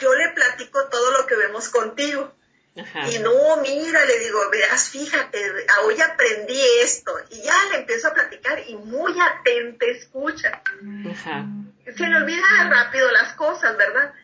yo 0.00 0.14
le 0.14 0.28
platico 0.30 0.88
todo 0.88 1.10
lo 1.12 1.26
que 1.26 1.36
vemos 1.36 1.68
contigo. 1.68 2.32
Y 2.74 3.18
no, 3.18 3.56
mira, 3.58 4.04
le 4.06 4.18
digo, 4.18 4.38
verás, 4.50 4.88
fíjate, 4.88 5.38
hoy 5.84 6.00
aprendí 6.00 6.58
esto. 6.80 7.12
Y 7.30 7.42
ya 7.42 7.54
le 7.70 7.78
empiezo 7.78 8.08
a 8.08 8.14
platicar 8.14 8.62
y 8.66 8.76
muy 8.76 9.14
atenta 9.20 9.84
escucha. 9.86 10.62
Se 11.84 12.06
le 12.06 12.16
olvida 12.16 12.70
rápido 12.70 13.10
las 13.10 13.34
cosas, 13.34 13.76
¿verdad? 13.76 14.14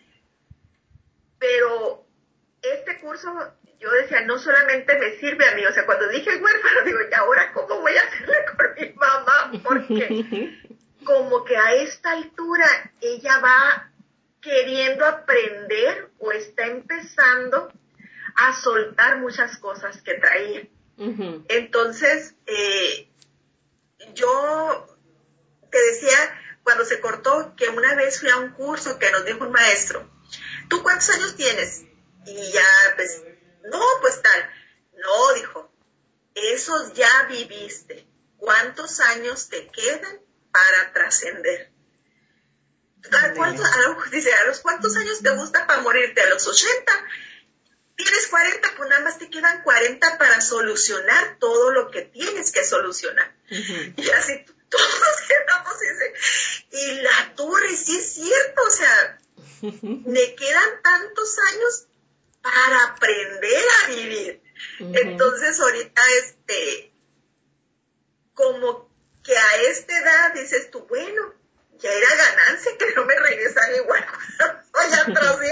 Pero 1.39 2.07
este 2.63 2.99
curso, 3.01 3.29
yo 3.79 3.91
decía, 3.93 4.23
no 4.23 4.39
solamente 4.39 4.99
me 4.99 5.17
sirve 5.19 5.47
a 5.47 5.55
mí, 5.55 5.67
o 5.67 5.73
sea, 5.73 5.85
cuando 5.85 6.09
dije 6.09 6.31
huérfano, 6.37 6.83
digo, 6.85 6.99
¿y 7.11 7.15
ahora 7.15 7.53
cómo 7.53 7.81
voy 7.81 7.97
a 7.97 8.03
hacerle 8.03 8.45
con 8.57 8.75
mi 8.81 8.93
mamá? 8.95 9.53
Porque 9.63 10.59
como 11.05 11.45
que 11.45 11.57
a 11.57 11.75
esta 11.75 12.13
altura 12.13 12.67
ella 13.03 13.39
va 13.41 13.91
queriendo 14.41 15.05
aprender 15.05 16.09
o 16.19 16.33
está 16.33 16.67
empezando 16.67 17.71
a 18.37 18.55
soltar 18.61 19.19
muchas 19.19 19.59
cosas 19.59 20.03
que 20.03 20.15
traía. 20.15 20.69
Entonces, 21.49 22.35
eh, 22.47 23.09
yo 24.15 24.99
te 25.71 25.79
decía 25.93 26.41
cuando 26.65 26.85
se 26.85 27.01
cortó 27.01 27.55
que 27.57 27.69
una 27.69 27.95
vez 27.95 28.21
fui 28.21 28.31
a 28.31 28.37
un 28.37 28.51
curso 28.51 28.99
que 28.99 29.11
nos 29.13 29.25
dijo 29.25 29.45
un 29.45 29.53
maestro, 29.53 30.11
¿tú 30.69 30.83
cuántos 30.83 31.09
años 31.11 31.37
tienes? 31.37 31.83
Y 32.27 32.53
ya, 32.53 32.67
pues, 32.97 33.23
no, 33.71 33.81
pues 34.01 34.21
tal. 34.21 34.51
No, 34.97 35.35
dijo, 35.35 35.73
esos 36.35 36.93
ya 36.95 37.27
viviste. 37.29 38.07
¿Cuántos 38.37 39.01
años 39.01 39.49
te 39.49 39.69
quedan 39.69 40.21
para 40.53 40.93
trascender? 40.93 41.73
¿A, 43.11 43.33
cuántos, 43.35 44.11
dice, 44.11 44.33
¿a 44.35 44.45
los 44.45 44.61
cuántos 44.61 44.97
años 44.97 45.23
te 45.23 45.31
gusta 45.31 45.67
para 45.67 45.83
morirte? 45.83 46.21
¿A 46.21 46.29
los 46.29 46.47
80? 46.47 46.93
Tienes 47.99 48.29
40, 48.29 48.75
pues 48.77 48.89
nada 48.89 49.03
más 49.03 49.19
te 49.19 49.29
quedan 49.29 49.63
40 49.63 50.19
para 50.19 50.41
solucionar 50.41 51.37
todo 51.39 51.73
lo 51.73 51.91
que 51.91 52.03
tienes 52.03 52.53
que 52.53 52.65
solucionar. 52.65 53.35
Y 53.51 54.11
así 54.11 54.45
todos 54.69 55.21
quedamos 55.29 55.77
y, 56.71 56.77
y 56.77 57.03
la 57.03 57.35
torre, 57.35 57.77
sí 57.77 57.99
es 57.99 58.15
cierto, 58.15 58.63
o 58.67 58.71
sea, 58.71 59.19
me 59.83 60.35
quedan 60.37 60.83
tantos 60.83 61.37
años 61.53 61.87
para 62.41 62.85
aprender 62.85 63.65
a 63.83 63.89
vivir. 63.89 64.43
Entonces 64.79 65.59
ahorita, 65.61 66.03
este, 66.23 66.93
como 68.35 68.89
que 69.25 69.37
a 69.37 69.57
esta 69.69 69.99
edad 69.99 70.35
dices 70.35 70.71
tú, 70.71 70.87
bueno, 70.87 71.35
ya 71.79 71.91
era 71.91 72.09
ganancia 72.15 72.79
que 72.79 72.95
no 72.95 73.05
me 73.05 73.19
regresan 73.19 73.75
igual 73.77 74.07
cuando 74.73 75.37
soy 75.37 75.51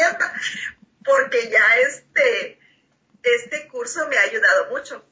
porque 1.07 1.49
ya 1.49 1.77
este, 1.77 2.59
este 3.23 3.69
curso 3.69 4.07
me 4.09 4.19
ha 4.19 4.23
ayudado 4.23 4.67
mucho. 4.71 5.05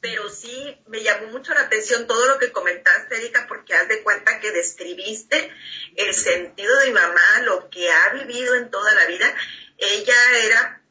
Pero 0.00 0.28
sí 0.28 0.82
me 0.86 1.02
llamó 1.02 1.28
mucho 1.28 1.54
la 1.54 1.62
atención 1.62 2.06
todo 2.06 2.26
lo 2.26 2.38
que 2.38 2.52
comentaste, 2.52 3.16
Erika, 3.16 3.46
porque 3.48 3.74
haz 3.74 3.88
de 3.88 4.02
cuenta 4.02 4.38
que 4.38 4.50
describiste 4.50 5.50
el 5.96 6.12
sentido 6.12 6.78
de 6.80 6.88
mi 6.88 6.92
mamá, 6.92 7.40
lo 7.44 7.70
que 7.70 7.90
ha 7.90 8.10
vivido 8.10 8.54
en 8.56 8.70
toda 8.70 8.94
la 8.94 9.06
vida. 9.06 9.34
Ella 9.78 10.14
era 10.42 10.82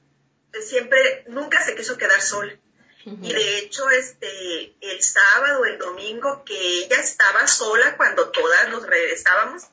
siempre, 0.62 1.26
nunca 1.28 1.64
se 1.64 1.76
quiso 1.76 1.98
quedar 1.98 2.22
sola. 2.22 2.58
Y 3.06 3.34
de 3.34 3.58
hecho, 3.58 3.88
este, 3.90 4.76
el 4.80 5.04
sábado, 5.04 5.66
el 5.66 5.78
domingo, 5.78 6.44
que 6.46 6.58
ella 6.58 7.02
estaba 7.02 7.46
sola 7.48 7.98
cuando 7.98 8.32
todas 8.32 8.70
nos 8.70 8.88
regresábamos, 8.88 9.64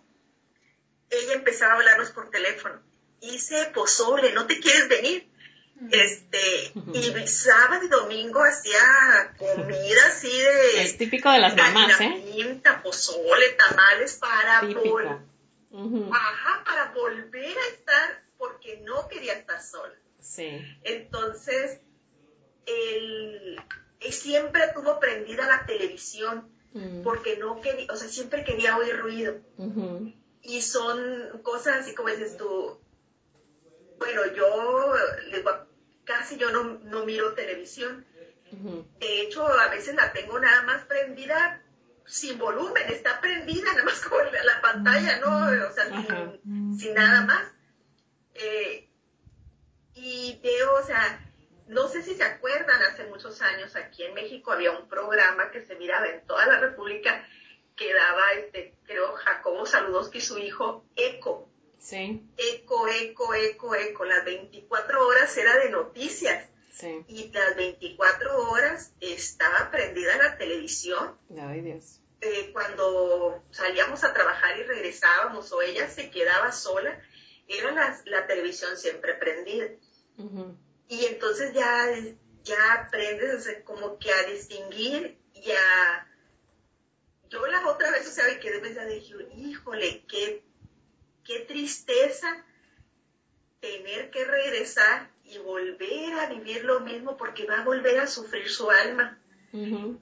ella 1.09 1.35
empezaba 1.35 1.75
a 1.75 1.77
hablarnos 1.77 2.11
por 2.11 2.29
teléfono 2.31 2.90
hice 3.21 3.67
pozole, 3.75 4.33
¿no 4.33 4.47
te 4.47 4.61
quieres 4.61 4.89
venir? 4.89 5.29
Este, 5.91 6.73
y 6.95 7.27
sábado 7.27 7.85
y 7.85 7.89
domingo 7.89 8.43
hacía 8.43 9.35
comida 9.39 10.07
así 10.09 10.31
de... 10.31 10.83
Es 10.83 10.99
típico 10.99 11.31
de 11.31 11.39
las 11.39 11.57
mamás, 11.57 12.01
¿eh? 12.01 12.23
Pinta, 12.35 12.83
pozole, 12.83 13.51
tamales 13.51 14.17
para 14.17 14.59
Ajá, 16.13 16.65
para 16.65 16.93
volver 16.93 17.57
a 17.57 17.67
estar, 17.69 18.25
porque 18.37 18.81
no 18.85 19.09
quería 19.09 19.35
estar 19.35 19.63
sola. 19.63 19.95
Sí. 20.21 20.61
Entonces, 20.83 21.79
y 24.01 24.13
siempre 24.13 24.63
tuvo 24.75 24.99
prendida 24.99 25.47
la 25.47 25.65
televisión 25.65 26.51
Mm. 26.73 27.03
porque 27.03 27.37
no 27.37 27.61
quería, 27.61 27.87
o 27.93 27.97
sea, 27.97 28.09
siempre 28.09 28.45
quería 28.45 28.77
oír 28.77 28.97
ruido. 28.99 29.37
Y 30.43 30.63
son 30.63 31.41
cosas 31.43 31.81
así 31.81 31.95
como 31.95 32.09
dices 32.09 32.37
tú, 32.37 32.79
bueno, 34.01 34.27
yo 34.35 34.95
casi 36.05 36.39
yo 36.39 36.51
no, 36.51 36.81
no 36.85 37.05
miro 37.05 37.35
televisión. 37.35 38.07
De 38.99 39.21
hecho, 39.21 39.47
a 39.47 39.69
veces 39.69 39.95
la 39.95 40.13
tengo 40.13 40.41
nada 40.41 40.63
más 40.63 40.85
prendida 40.87 41.63
sin 42.07 42.39
volumen, 42.39 42.83
está 42.89 43.21
prendida 43.21 43.73
nada 43.73 43.85
más 43.85 44.01
con 44.09 44.25
la, 44.33 44.43
la 44.43 44.61
pantalla, 44.61 45.19
¿no? 45.19 45.69
O 45.69 45.73
sea, 45.73 45.85
sin, 45.87 46.79
sin 46.79 46.95
nada 46.95 47.21
más. 47.27 47.53
Eh, 48.35 48.89
y 49.95 50.41
veo, 50.43 50.75
o 50.77 50.83
sea, 50.83 51.23
no 51.69 51.87
sé 51.89 52.03
si 52.03 52.15
se 52.15 52.25
acuerdan, 52.25 52.83
hace 52.83 53.05
muchos 53.05 53.43
años 53.43 53.77
aquí 53.77 54.03
en 54.03 54.15
México 54.15 54.51
había 54.51 54.73
un 54.73 54.89
programa 54.89 55.51
que 55.51 55.65
se 55.65 55.77
miraba 55.77 56.07
en 56.07 56.27
toda 56.27 56.47
la 56.47 56.59
República 56.59 57.25
que 57.77 57.93
daba, 57.93 58.33
este, 58.33 58.75
creo, 58.85 59.13
Jacobo 59.15 59.67
Saludowski 59.67 60.19
y 60.19 60.23
su 60.23 60.39
hijo, 60.39 60.87
Eco. 60.97 61.50
Sí, 61.81 62.23
Eco, 62.37 62.89
eco, 62.89 63.35
eco, 63.35 63.75
eco. 63.75 64.05
Las 64.05 64.25
24 64.25 65.07
horas 65.07 65.37
era 65.37 65.57
de 65.57 65.71
noticias 65.71 66.47
sí. 66.75 67.05
y 67.09 67.33
las 67.33 67.57
24 67.57 68.51
horas 68.51 68.93
estaba 69.01 69.71
prendida 69.71 70.17
la 70.19 70.37
televisión. 70.37 71.19
Ay, 71.39 71.63
Dios. 71.63 72.01
Eh, 72.21 72.51
cuando 72.53 73.43
salíamos 73.51 74.05
a 74.05 74.13
trabajar 74.13 74.59
y 74.59 74.65
regresábamos 74.65 75.51
o 75.53 75.63
ella 75.63 75.89
se 75.89 76.11
quedaba 76.11 76.53
sola, 76.53 77.01
era 77.49 77.73
la, 77.73 77.99
la 78.05 78.27
televisión 78.27 78.77
siempre 78.77 79.15
prendida. 79.15 79.67
Y 80.89 81.07
entonces 81.07 81.55
ya, 81.55 81.89
ya 82.45 82.75
aprendes 82.75 83.35
o 83.35 83.41
sea, 83.41 83.65
como 83.65 83.99
que 83.99 84.13
a 84.13 84.25
distinguir 84.25 85.19
y 85.33 85.51
a... 85.51 86.07
Yo 87.31 87.47
la 87.47 87.67
otra 87.69 87.91
vez, 87.91 88.07
o 88.07 88.11
sea, 88.11 88.27
me 88.27 88.39
quedé 88.39 88.59
pensando, 88.59 88.93
dije, 88.93 89.15
híjole, 89.37 90.05
qué, 90.07 90.45
qué 91.31 91.41
tristeza 91.41 92.45
tener 93.61 94.11
que 94.11 94.25
regresar 94.25 95.09
y 95.23 95.39
volver 95.39 96.13
a 96.15 96.27
vivir 96.27 96.65
lo 96.65 96.81
mismo 96.81 97.17
porque 97.17 97.45
va 97.45 97.61
a 97.61 97.65
volver 97.65 98.01
a 98.01 98.09
sufrir 98.09 98.51
su 98.51 98.69
alma. 98.69 99.17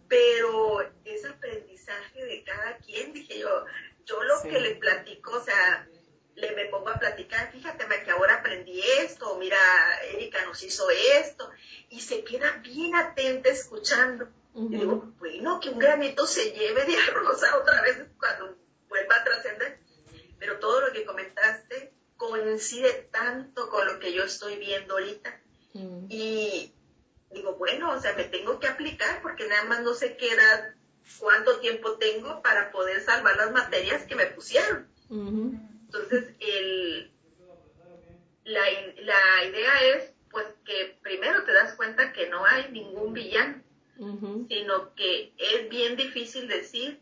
Pero 0.09 0.81
es 1.05 1.25
aprendizaje 1.27 2.25
de 2.25 2.43
cada 2.45 2.79
quien, 2.79 3.13
dije 3.13 3.41
yo, 3.41 3.65
yo 4.07 4.23
lo 4.23 4.41
Sí. 4.41 4.49
que 4.49 4.61
le 4.61 4.77
platico, 4.77 5.33
o 5.33 5.43
sea, 5.43 5.87
le 6.35 6.53
me 6.53 6.65
pongo 6.67 6.89
a 6.89 6.99
platicar, 6.99 7.53
fíjate 7.53 7.85
que 8.05 8.11
ahora 8.11 8.37
aprendí 8.37 8.81
esto, 9.01 9.37
mira, 9.39 9.59
Erika 10.05 10.47
nos 10.47 10.63
hizo 10.63 10.89
esto, 10.91 11.51
y 11.91 12.01
se 12.01 12.25
queda 12.25 12.53
bien 12.63 12.95
atenta 12.95 13.51
escuchando. 13.51 14.29
Ujú. 14.55 14.73
Y 14.73 14.79
digo, 14.79 15.13
bueno, 15.19 15.61
que 15.61 15.69
un 15.69 15.79
granito 15.79 16.27
se 16.27 16.53
lleve 16.53 16.85
de 16.87 16.97
arroz 16.97 17.43
a 17.43 17.59
otra 17.59 17.83
vez 17.83 17.99
cuando 18.19 18.57
vuelva 18.89 19.17
a 19.17 19.25
trascender. 19.25 19.79
Pero 20.39 20.59
todo 20.61 20.81
lo 20.81 20.93
que 20.93 21.05
comentaste 21.05 21.93
coincide 22.49 23.09
tanto 23.13 23.69
con 23.69 23.87
lo 23.87 23.99
que 23.99 24.13
yo 24.13 24.25
estoy 24.25 24.57
viendo 24.57 24.95
ahorita. 24.95 25.41
Mm. 25.75 26.07
Y 26.09 26.73
digo, 27.31 27.55
bueno, 27.57 27.93
o 27.93 28.01
sea, 28.01 28.15
me 28.15 28.25
tengo 28.25 28.59
que 28.59 28.69
aplicar 28.69 29.21
porque 29.23 29.47
nada 29.47 29.65
más 29.65 29.83
no 29.83 29.95
sé 29.95 30.17
qué 30.17 30.33
edad, 30.33 30.75
cuánto 31.19 31.61
tiempo 31.61 31.99
tengo 31.99 32.43
para 32.43 32.71
poder 32.71 33.03
salvar 33.03 33.37
las 33.37 33.53
materias 33.53 34.05
que 34.07 34.15
me 34.15 34.27
pusieron. 34.27 34.89
Entonces, 35.11 36.35
el, 36.41 37.13
la, 38.45 38.63
la 39.01 39.45
idea 39.45 39.85
es, 39.95 40.13
pues, 40.31 40.47
que 40.65 40.99
primero 41.03 41.45
te 41.45 41.53
das 41.53 41.75
cuenta 41.75 42.13
que 42.13 42.29
no 42.29 42.45
hay 42.45 42.71
ningún 42.73 43.13
villano, 43.13 43.63
sino 43.97 44.95
que 44.95 45.35
es 45.37 45.69
bien 45.69 45.97
difícil 45.97 46.47
decir, 46.49 47.01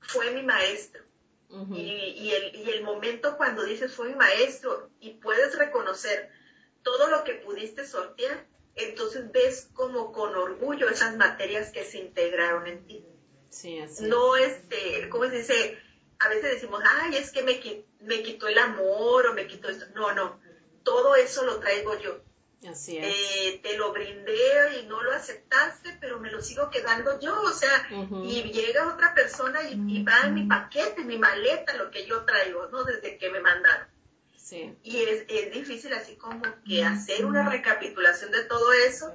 fue 0.00 0.30
mi 0.32 0.42
maestro. 0.42 1.02
Y, 1.48 1.80
y 1.80 2.32
el, 2.32 2.56
y 2.56 2.70
el 2.70 2.82
momento 2.82 3.36
cuando 3.36 3.64
dices 3.64 3.94
fue 3.94 4.08
mi 4.08 4.14
maestro 4.14 4.90
y 5.00 5.14
puedes 5.14 5.56
reconocer 5.56 6.28
todo 6.82 7.08
lo 7.08 7.24
que 7.24 7.34
pudiste 7.34 7.86
sortear, 7.86 8.46
entonces 8.74 9.30
ves 9.32 9.68
como 9.72 10.12
con 10.12 10.34
orgullo 10.34 10.88
esas 10.88 11.16
materias 11.16 11.70
que 11.70 11.84
se 11.84 11.98
integraron 11.98 12.66
en 12.66 12.86
ti. 12.86 13.06
Sí, 13.48 13.78
así. 13.80 14.04
es. 14.04 14.08
No, 14.10 14.36
este, 14.36 15.08
¿cómo 15.08 15.24
se 15.24 15.38
dice? 15.38 15.78
A 16.18 16.28
veces 16.28 16.52
decimos, 16.52 16.82
ay, 17.00 17.16
es 17.16 17.30
que 17.30 17.42
me, 17.42 17.60
me 18.00 18.22
quitó 18.22 18.48
el 18.48 18.58
amor 18.58 19.28
o 19.28 19.34
me 19.34 19.46
quitó 19.46 19.68
esto. 19.68 19.86
No, 19.94 20.12
no, 20.12 20.40
todo 20.82 21.14
eso 21.16 21.44
lo 21.44 21.58
traigo 21.58 21.98
yo. 21.98 22.20
Así 22.68 22.98
es. 22.98 23.06
Eh, 23.06 23.60
te 23.62 23.76
lo 23.76 23.92
brindé 23.92 24.80
y 24.80 24.86
no 24.86 25.02
lo 25.02 25.12
aceptaste, 25.12 25.96
pero 26.00 26.18
me 26.18 26.30
lo 26.30 26.40
sigo 26.42 26.70
quedando 26.70 27.20
yo, 27.20 27.40
o 27.42 27.52
sea, 27.52 27.88
y 28.24 28.42
llega 28.52 28.92
otra 28.92 29.14
persona 29.14 29.62
y, 29.62 29.74
y 29.88 30.02
va 30.02 30.22
en 30.24 30.34
mi 30.34 30.44
paquete, 30.44 31.02
en 31.02 31.06
mi 31.06 31.18
maleta, 31.18 31.74
lo 31.74 31.90
que 31.90 32.06
yo 32.06 32.24
traigo, 32.24 32.66
¿no? 32.68 32.84
Desde 32.84 33.18
que 33.18 33.30
me 33.30 33.40
mandaron. 33.40 33.86
Sí. 34.36 34.76
Y 34.82 34.98
es, 34.98 35.24
es 35.28 35.52
difícil 35.52 35.92
así 35.92 36.16
como 36.16 36.42
que 36.64 36.84
hacer 36.84 37.24
una 37.24 37.48
recapitulación 37.48 38.30
de 38.30 38.44
todo 38.44 38.72
eso 38.72 39.12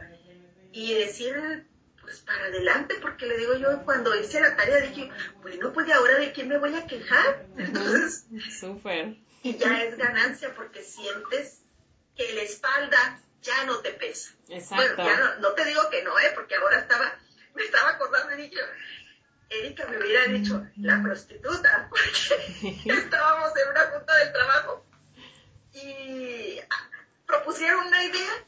y 0.72 0.94
decir, 0.94 1.66
pues 2.02 2.20
para 2.20 2.46
adelante, 2.46 2.96
porque 3.02 3.26
le 3.26 3.38
digo 3.38 3.56
yo, 3.56 3.84
cuando 3.86 4.14
hice 4.20 4.42
la 4.42 4.56
tarea 4.56 4.82
dije, 4.82 5.10
bueno, 5.42 5.72
pues 5.74 5.88
de 5.88 5.94
ahora 5.94 6.20
de 6.20 6.32
quién 6.32 6.48
me 6.48 6.58
voy 6.58 6.76
a 6.76 6.86
quejar. 6.86 7.48
Entonces, 7.58 8.26
Súper. 8.60 9.18
y 9.44 9.58
ya 9.58 9.84
es 9.84 9.98
ganancia 9.98 10.54
porque 10.56 10.84
sientes 10.84 11.62
que 12.16 12.34
la 12.34 12.42
espalda 12.42 13.22
ya 13.42 13.66
no 13.66 13.80
te 13.80 13.92
pesa. 13.92 14.32
Exacto. 14.50 14.96
Bueno, 14.96 15.10
ya 15.10 15.20
no, 15.20 15.36
no 15.40 15.54
te 15.54 15.66
digo 15.66 15.90
que 15.90 16.04
no, 16.04 16.18
¿eh? 16.20 16.32
Porque 16.36 16.56
ahora 16.56 16.80
estaba, 16.80 17.18
me 17.56 17.64
estaba 17.64 17.90
acordando 17.90 18.34
y 18.34 18.44
dije, 18.44 18.62
Erika 19.50 19.86
me 19.88 19.98
hubiera 19.98 20.26
dicho, 20.28 20.66
la 20.78 21.02
prostituta, 21.04 21.90
porque 21.90 22.82
estábamos 22.86 23.52
en 23.58 23.70
una 23.70 23.82
junta 23.88 24.16
del 24.18 24.32
trabajo 24.32 24.86
y 25.74 26.60
propusieron 27.26 27.88
una 27.88 28.04
idea 28.04 28.46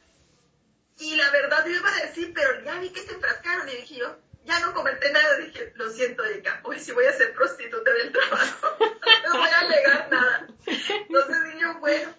y 0.99 1.15
la 1.15 1.29
verdad 1.31 1.65
yo 1.65 1.73
iba 1.73 1.89
a 1.89 2.05
decir, 2.05 2.33
pero 2.33 2.63
ya 2.63 2.79
vi 2.79 2.89
que 2.89 3.01
se 3.01 3.13
enfrascaron 3.13 3.67
y 3.67 3.75
dije 3.75 3.95
yo, 3.95 4.17
ya 4.45 4.59
no 4.59 4.73
comenté 4.73 5.11
nada, 5.11 5.37
dije, 5.37 5.73
lo 5.75 5.89
siento 5.89 6.23
Erika, 6.23 6.61
hoy 6.63 6.79
sí 6.79 6.91
voy 6.91 7.05
a 7.05 7.13
ser 7.13 7.33
prostituta 7.33 7.91
del 7.91 8.11
trabajo, 8.11 8.77
no 9.27 9.37
voy 9.37 9.49
a 9.49 9.59
alegar 9.59 10.09
nada. 10.09 10.47
Entonces 10.65 11.43
dije 11.45 11.59
yo, 11.59 11.79
bueno, 11.79 12.13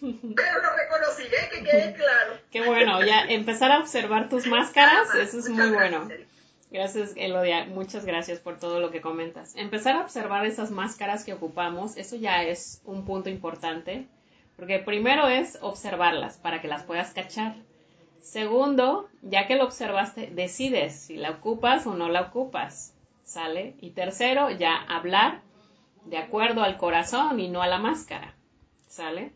pero 0.00 0.62
lo 0.62 0.76
reconocí, 0.76 1.22
¿eh? 1.22 1.48
que 1.52 1.64
quede 1.64 1.92
claro. 1.96 2.34
Qué 2.50 2.66
bueno, 2.66 3.04
ya 3.04 3.24
empezar 3.24 3.72
a 3.72 3.80
observar 3.80 4.28
tus 4.28 4.46
máscaras, 4.46 5.14
eso 5.14 5.38
es 5.38 5.48
muy 5.48 5.70
bueno. 5.70 6.08
Gracias, 6.70 7.14
Elodia. 7.16 7.64
Muchas 7.64 8.04
gracias 8.04 8.40
por 8.40 8.58
todo 8.58 8.78
lo 8.78 8.90
que 8.90 9.00
comentas. 9.00 9.56
Empezar 9.56 9.96
a 9.96 10.02
observar 10.02 10.44
esas 10.44 10.70
máscaras 10.70 11.24
que 11.24 11.32
ocupamos, 11.32 11.96
eso 11.96 12.16
ya 12.16 12.42
es 12.42 12.82
un 12.84 13.06
punto 13.06 13.30
importante, 13.30 14.06
porque 14.56 14.78
primero 14.78 15.28
es 15.28 15.58
observarlas 15.62 16.36
para 16.36 16.60
que 16.60 16.68
las 16.68 16.82
puedas 16.82 17.14
cachar. 17.14 17.54
Segundo, 18.20 19.08
ya 19.22 19.46
que 19.46 19.56
lo 19.56 19.64
observaste, 19.64 20.30
decides 20.30 20.94
si 21.00 21.16
la 21.16 21.30
ocupas 21.30 21.86
o 21.86 21.94
no 21.94 22.10
la 22.10 22.22
ocupas, 22.22 22.94
¿sale? 23.24 23.76
Y 23.80 23.92
tercero, 23.92 24.50
ya 24.50 24.76
hablar 24.76 25.40
de 26.04 26.18
acuerdo 26.18 26.62
al 26.62 26.76
corazón 26.76 27.40
y 27.40 27.48
no 27.48 27.62
a 27.62 27.66
la 27.66 27.78
máscara, 27.78 28.34
¿sale? 28.86 29.32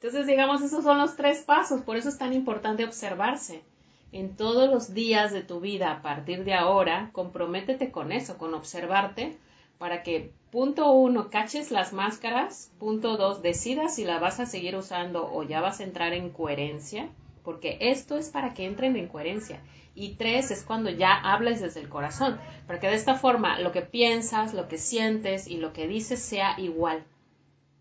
Entonces, 0.00 0.28
digamos, 0.28 0.62
esos 0.62 0.84
son 0.84 0.98
los 0.98 1.16
tres 1.16 1.42
pasos, 1.42 1.82
por 1.82 1.96
eso 1.96 2.08
es 2.08 2.18
tan 2.18 2.32
importante 2.32 2.84
observarse 2.84 3.64
en 4.12 4.36
todos 4.36 4.70
los 4.70 4.94
días 4.94 5.32
de 5.32 5.42
tu 5.42 5.58
vida 5.58 5.90
a 5.90 6.02
partir 6.02 6.44
de 6.44 6.54
ahora, 6.54 7.10
comprométete 7.12 7.90
con 7.90 8.12
eso, 8.12 8.38
con 8.38 8.54
observarte, 8.54 9.36
para 9.76 10.04
que, 10.04 10.32
punto 10.52 10.92
uno, 10.92 11.30
caches 11.30 11.72
las 11.72 11.92
máscaras, 11.92 12.70
punto 12.78 13.16
dos, 13.16 13.42
decidas 13.42 13.96
si 13.96 14.04
la 14.04 14.20
vas 14.20 14.38
a 14.38 14.46
seguir 14.46 14.76
usando 14.76 15.28
o 15.32 15.42
ya 15.42 15.60
vas 15.60 15.80
a 15.80 15.84
entrar 15.84 16.12
en 16.14 16.30
coherencia, 16.30 17.08
porque 17.42 17.76
esto 17.80 18.16
es 18.16 18.30
para 18.30 18.54
que 18.54 18.66
entren 18.66 18.96
en 18.96 19.08
coherencia. 19.08 19.60
Y 19.96 20.14
tres, 20.14 20.52
es 20.52 20.62
cuando 20.62 20.90
ya 20.90 21.12
hablas 21.12 21.60
desde 21.60 21.80
el 21.80 21.88
corazón, 21.88 22.38
para 22.68 22.78
que 22.78 22.86
de 22.86 22.94
esta 22.94 23.16
forma 23.16 23.58
lo 23.58 23.72
que 23.72 23.82
piensas, 23.82 24.54
lo 24.54 24.68
que 24.68 24.78
sientes 24.78 25.48
y 25.48 25.56
lo 25.56 25.72
que 25.72 25.88
dices 25.88 26.20
sea 26.20 26.54
igual. 26.58 27.04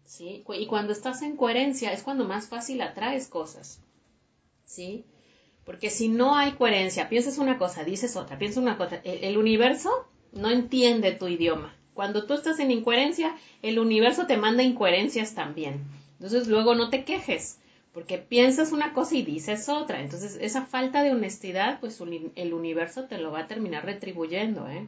¿Sí? 0.08 0.46
Y 0.58 0.68
cuando 0.68 0.94
estás 0.94 1.22
en 1.22 1.36
coherencia 1.36 1.92
es 1.92 2.02
cuando 2.02 2.24
más 2.24 2.48
fácil 2.48 2.82
atraes 2.82 3.28
cosas. 3.28 3.82
¿Sí? 4.64 5.04
Porque 5.66 5.90
si 5.90 6.08
no 6.08 6.38
hay 6.38 6.54
coherencia, 6.54 7.10
piensas 7.10 7.38
una 7.38 7.58
cosa, 7.58 7.84
dices 7.84 8.16
otra, 8.16 8.40
piensas 8.40 8.64
una 8.64 8.78
cosa, 8.78 9.02
el, 9.04 9.38
universo 9.38 10.08
no 10.32 10.50
entiende 10.50 11.12
tu 11.12 11.28
idioma. 11.28 11.76
Cuando 11.94 12.26
tú 12.26 12.36
estás 12.36 12.60
en 12.60 12.72
incoherencia, 12.72 13.36
el 13.62 13.80
universo 13.80 14.28
te 14.28 14.38
manda 14.38 14.64
incoherencias 14.64 15.36
también. 15.36 15.84
Entonces 16.14 16.48
luego 16.48 16.74
no 16.74 16.90
te 16.90 17.04
quejes, 17.04 17.60
porque 17.92 18.18
piensas 18.18 18.72
una 18.72 18.94
cosa 18.94 19.16
y 19.16 19.24
dices 19.24 19.68
otra. 19.68 20.00
Entonces 20.00 20.38
esa 20.40 20.66
falta 20.66 21.04
de 21.04 21.12
honestidad, 21.12 21.82
pues 21.82 22.00
el 22.00 22.54
universo 22.54 23.08
te 23.08 23.18
lo 23.18 23.32
va 23.32 23.42
a 23.42 23.48
terminar 23.48 23.84
retribuyendo, 23.84 24.70
¿eh? 24.70 24.88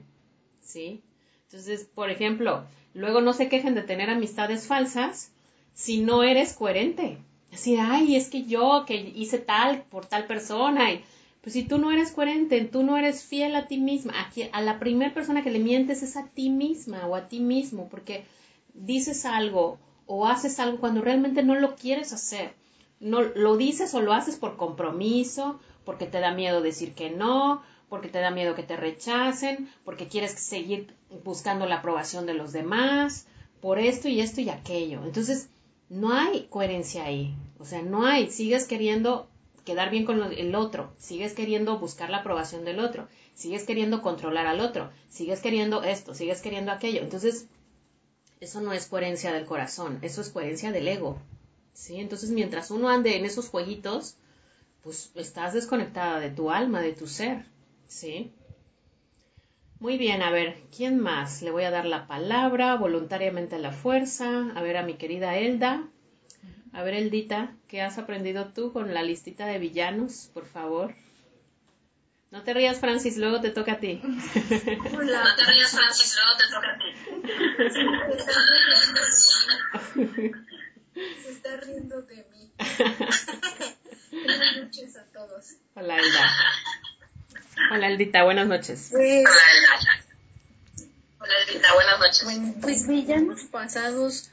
¿Sí? 0.62 1.04
Entonces, 1.52 1.90
por 1.96 2.12
ejemplo, 2.12 2.64
luego 2.94 3.22
no 3.22 3.34
se 3.34 3.50
quejen 3.50 3.74
de 3.74 3.82
tener 3.82 4.12
amistades 4.12 4.68
falsas 4.68 5.32
si 5.74 6.00
no 6.00 6.22
eres 6.22 6.54
coherente. 6.54 7.18
Así, 7.52 7.76
ay, 7.76 8.16
es 8.16 8.30
que 8.30 8.44
yo 8.44 8.84
que 8.86 8.96
hice 9.16 9.40
tal 9.40 9.82
por 9.90 10.06
tal 10.06 10.28
persona, 10.28 10.90
Pues 11.42 11.54
si 11.54 11.64
tú 11.64 11.80
no 11.80 11.92
eres 11.92 12.12
coherente, 12.12 12.64
tú 12.66 12.84
no 12.84 12.98
eres 12.98 13.24
fiel 13.24 13.56
a 13.56 13.68
ti 13.68 13.78
misma, 13.80 14.14
a, 14.14 14.58
a 14.58 14.62
la 14.62 14.78
primera 14.78 15.12
persona 15.12 15.42
que 15.42 15.50
le 15.50 15.58
mientes 15.58 16.04
es 16.04 16.18
a 16.18 16.28
ti 16.28 16.52
misma 16.52 17.08
o 17.08 17.16
a 17.16 17.28
ti 17.30 17.40
mismo, 17.40 17.88
porque 17.90 18.26
dices 18.76 19.26
algo 19.26 19.80
o 20.06 20.28
haces 20.28 20.60
algo 20.60 20.80
cuando 20.80 21.02
realmente 21.02 21.42
no 21.42 21.56
lo 21.56 21.76
quieres 21.76 22.14
hacer. 22.14 22.54
No 23.00 23.22
lo 23.22 23.58
dices 23.58 23.96
o 23.96 24.02
lo 24.02 24.14
haces 24.14 24.36
por 24.36 24.56
compromiso, 24.56 25.60
porque 25.84 26.06
te 26.06 26.20
da 26.20 26.32
miedo 26.32 26.62
decir 26.62 26.94
que 26.94 27.10
no, 27.10 27.64
porque 27.90 28.08
te 28.08 28.20
da 28.20 28.32
miedo 28.32 28.56
que 28.56 28.64
te 28.64 28.78
rechacen, 28.78 29.70
porque 29.84 30.08
quieres 30.08 30.32
seguir 30.34 30.94
buscando 31.24 31.66
la 31.66 31.78
aprobación 31.78 32.26
de 32.26 32.36
los 32.36 32.54
demás, 32.54 33.26
por 33.62 33.80
esto 33.80 34.08
y 34.08 34.22
esto 34.22 34.42
y 34.42 34.50
aquello. 34.50 35.04
Entonces, 35.04 35.50
no 35.90 36.14
hay 36.14 36.48
coherencia 36.50 37.04
ahí. 37.04 37.36
O 37.58 37.66
sea, 37.66 37.82
no 37.82 38.06
hay, 38.06 38.30
sigues 38.30 38.66
queriendo 38.66 39.28
quedar 39.66 39.90
bien 39.90 40.06
con 40.06 40.22
el 40.22 40.56
otro, 40.56 40.94
sigues 40.98 41.34
queriendo 41.34 41.78
buscar 41.78 42.10
la 42.10 42.18
aprobación 42.20 42.64
del 42.64 42.80
otro, 42.80 43.08
sigues 43.34 43.66
queriendo 43.66 44.02
controlar 44.02 44.48
al 44.48 44.62
otro, 44.62 44.90
sigues 45.10 45.42
queriendo 45.42 45.84
esto, 45.84 46.14
sigues 46.14 46.42
queriendo 46.42 46.72
aquello. 46.72 47.02
Entonces, 47.02 47.48
eso 48.40 48.62
no 48.62 48.72
es 48.72 48.88
coherencia 48.88 49.34
del 49.34 49.46
corazón, 49.46 50.00
eso 50.02 50.22
es 50.22 50.30
coherencia 50.30 50.72
del 50.72 50.88
ego. 50.88 51.20
¿sí? 51.74 52.00
Entonces, 52.00 52.32
mientras 52.32 52.72
uno 52.72 52.90
ande 52.90 53.18
en 53.18 53.26
esos 53.26 53.50
jueguitos, 53.50 54.16
pues 54.82 55.12
estás 55.16 55.54
desconectada 55.54 56.20
de 56.20 56.30
tu 56.30 56.50
alma, 56.52 56.82
de 56.82 56.94
tu 56.94 57.08
ser. 57.08 57.46
¿Sí? 57.90 58.32
Muy 59.80 59.98
bien, 59.98 60.22
a 60.22 60.32
ver, 60.32 60.62
¿quién 60.76 61.00
más? 61.00 61.42
Le 61.42 61.52
voy 61.52 61.64
a 61.64 61.72
dar 61.72 61.86
la 61.86 62.08
palabra 62.08 62.76
voluntariamente 62.76 63.56
a 63.56 63.60
la 63.60 63.72
fuerza. 63.72 64.52
A 64.56 64.62
ver, 64.62 64.78
a 64.78 64.84
mi 64.84 64.96
querida 64.96 65.38
Elda. 65.38 65.88
A 66.72 66.84
ver, 66.84 66.94
Eldita, 66.94 67.56
¿qué 67.68 67.82
has 67.82 67.98
aprendido 67.98 68.54
tú 68.54 68.72
con 68.72 68.94
la 68.94 69.04
listita 69.04 69.48
de 69.48 69.58
villanos, 69.58 70.30
por 70.34 70.46
favor? 70.46 70.94
No 72.32 72.44
te 72.44 72.54
rías, 72.54 72.80
Francis, 72.80 73.18
luego 73.18 73.42
te 73.42 73.50
toca 73.50 73.74
a 73.74 73.80
ti. 73.80 74.00
Hola. 74.04 75.24
No 75.24 75.36
te 75.36 75.46
rías, 75.46 75.72
Francis, 75.72 76.16
luego 76.16 76.38
te 76.38 76.48
toca 76.54 76.72
a 76.72 76.78
ti. 76.78 76.94
Se 81.24 81.32
está 81.32 81.58
riendo 81.58 82.02
de 82.04 82.28
mí. 82.32 82.52
Buenas 84.26 84.58
noches 84.58 84.96
a 84.98 85.06
todos. 85.06 85.56
Hola, 85.76 85.98
Elda. 85.98 86.30
Hola, 87.72 87.88
Eldita, 87.88 88.24
buenas 88.24 88.48
noches. 88.48 88.90
Pues, 88.92 89.26
Hola, 91.20 91.34
Eldita, 91.48 91.74
buenas 91.74 92.00
noches. 92.00 92.24
Bueno, 92.24 92.54
pues 92.62 92.88
villanos 92.88 93.44
pasados 93.52 94.30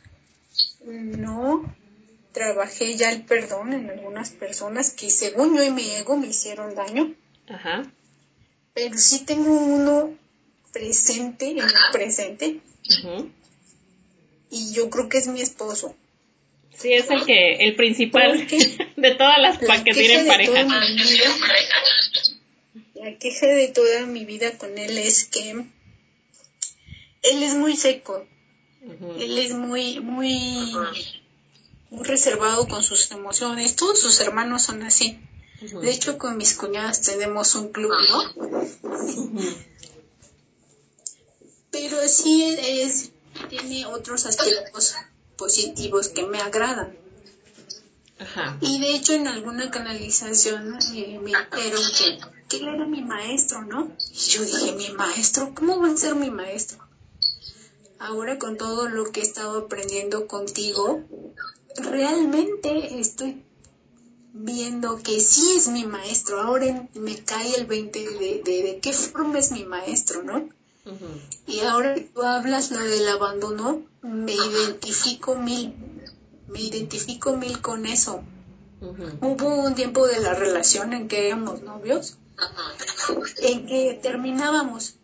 no 0.84 1.74
trabajé 2.32 2.96
ya 2.96 3.10
el 3.10 3.22
perdón 3.22 3.72
en 3.72 3.90
algunas 3.90 4.30
personas 4.30 4.90
que 4.90 5.10
según 5.10 5.56
yo 5.56 5.62
y 5.64 5.70
mi 5.70 5.88
ego 5.96 6.16
me 6.16 6.28
hicieron 6.28 6.74
daño. 6.74 7.14
Ajá. 7.48 7.84
Pero 8.74 8.96
sí 8.98 9.24
tengo 9.24 9.52
uno 9.52 10.16
presente, 10.72 11.50
en 11.50 11.60
el 11.60 11.72
presente. 11.92 12.60
Y 14.50 14.74
yo 14.74 14.90
creo 14.90 15.08
que 15.08 15.18
es 15.18 15.26
mi 15.26 15.40
esposo. 15.40 15.96
Sí, 16.74 16.92
es 16.92 17.10
el 17.10 17.24
que, 17.24 17.56
el 17.66 17.74
principal 17.74 18.46
de 18.96 19.14
todas 19.14 19.38
las 19.38 19.82
que 19.82 19.92
tienen 19.92 20.26
pareja. 20.26 20.66
La 23.06 23.18
queja 23.18 23.46
de 23.46 23.68
toda 23.68 24.04
mi 24.06 24.24
vida 24.24 24.58
con 24.58 24.76
él 24.78 24.98
es 24.98 25.26
que 25.26 25.50
él 25.50 27.42
es 27.42 27.54
muy 27.54 27.76
seco. 27.76 28.26
Él 29.18 29.38
es 29.38 29.52
muy, 29.52 30.00
muy 30.00 30.74
muy 31.90 32.04
reservado 32.04 32.66
con 32.66 32.82
sus 32.82 33.08
emociones. 33.12 33.76
Todos 33.76 34.00
sus 34.00 34.18
hermanos 34.18 34.62
son 34.62 34.82
así. 34.82 35.20
De 35.60 35.90
hecho, 35.90 36.18
con 36.18 36.36
mis 36.36 36.54
cuñadas 36.54 37.00
tenemos 37.00 37.54
un 37.54 37.70
club, 37.70 37.92
¿no? 38.10 38.34
Pero 41.70 42.08
sí 42.08 42.56
es, 42.58 43.10
tiene 43.48 43.86
otros 43.86 44.26
aspectos 44.26 44.96
positivos 45.36 46.08
que 46.08 46.24
me 46.24 46.40
agradan. 46.40 47.05
Y 48.60 48.80
de 48.80 48.94
hecho 48.94 49.12
en 49.12 49.28
alguna 49.28 49.70
canalización 49.70 50.78
eh, 50.94 51.18
me 51.22 51.30
dijeron 51.30 51.82
que, 51.98 52.18
que 52.48 52.56
él 52.56 52.68
era 52.68 52.86
mi 52.86 53.02
maestro, 53.02 53.62
¿no? 53.62 53.92
Y 54.10 54.30
yo 54.30 54.42
dije, 54.42 54.72
mi 54.72 54.90
maestro, 54.90 55.52
¿cómo 55.54 55.80
va 55.80 55.90
a 55.90 55.96
ser 55.96 56.14
mi 56.14 56.30
maestro? 56.30 56.78
Ahora 57.98 58.38
con 58.38 58.56
todo 58.56 58.88
lo 58.88 59.10
que 59.12 59.20
he 59.20 59.22
estado 59.22 59.58
aprendiendo 59.58 60.26
contigo, 60.26 61.02
realmente 61.76 62.98
estoy 63.00 63.42
viendo 64.32 65.02
que 65.02 65.20
sí 65.20 65.54
es 65.56 65.68
mi 65.68 65.84
maestro. 65.84 66.40
Ahora 66.40 66.88
me 66.94 67.16
cae 67.22 67.54
el 67.54 67.66
20 67.66 67.98
de, 67.98 68.42
de, 68.44 68.78
qué 68.80 68.92
forma 68.92 69.38
es 69.38 69.50
mi 69.50 69.64
maestro, 69.64 70.22
¿no? 70.22 70.48
Y 71.46 71.60
ahora 71.60 71.94
que 71.94 72.02
tú 72.02 72.22
hablas 72.22 72.70
lo 72.70 72.80
del 72.80 73.08
abandono, 73.08 73.82
me 74.02 74.34
identifico 74.34 75.34
mil, 75.34 75.74
me 76.48 76.60
identifico 76.60 77.36
mil 77.36 77.60
con 77.60 77.86
eso. 77.86 78.22
Hubo 78.80 79.54
un 79.64 79.74
tiempo 79.74 80.06
de 80.06 80.20
la 80.20 80.34
relación 80.34 80.92
en 80.92 81.08
que 81.08 81.28
éramos 81.28 81.62
novios, 81.62 82.18
en 83.38 83.66
que 83.66 83.98
terminábamos 84.02 84.96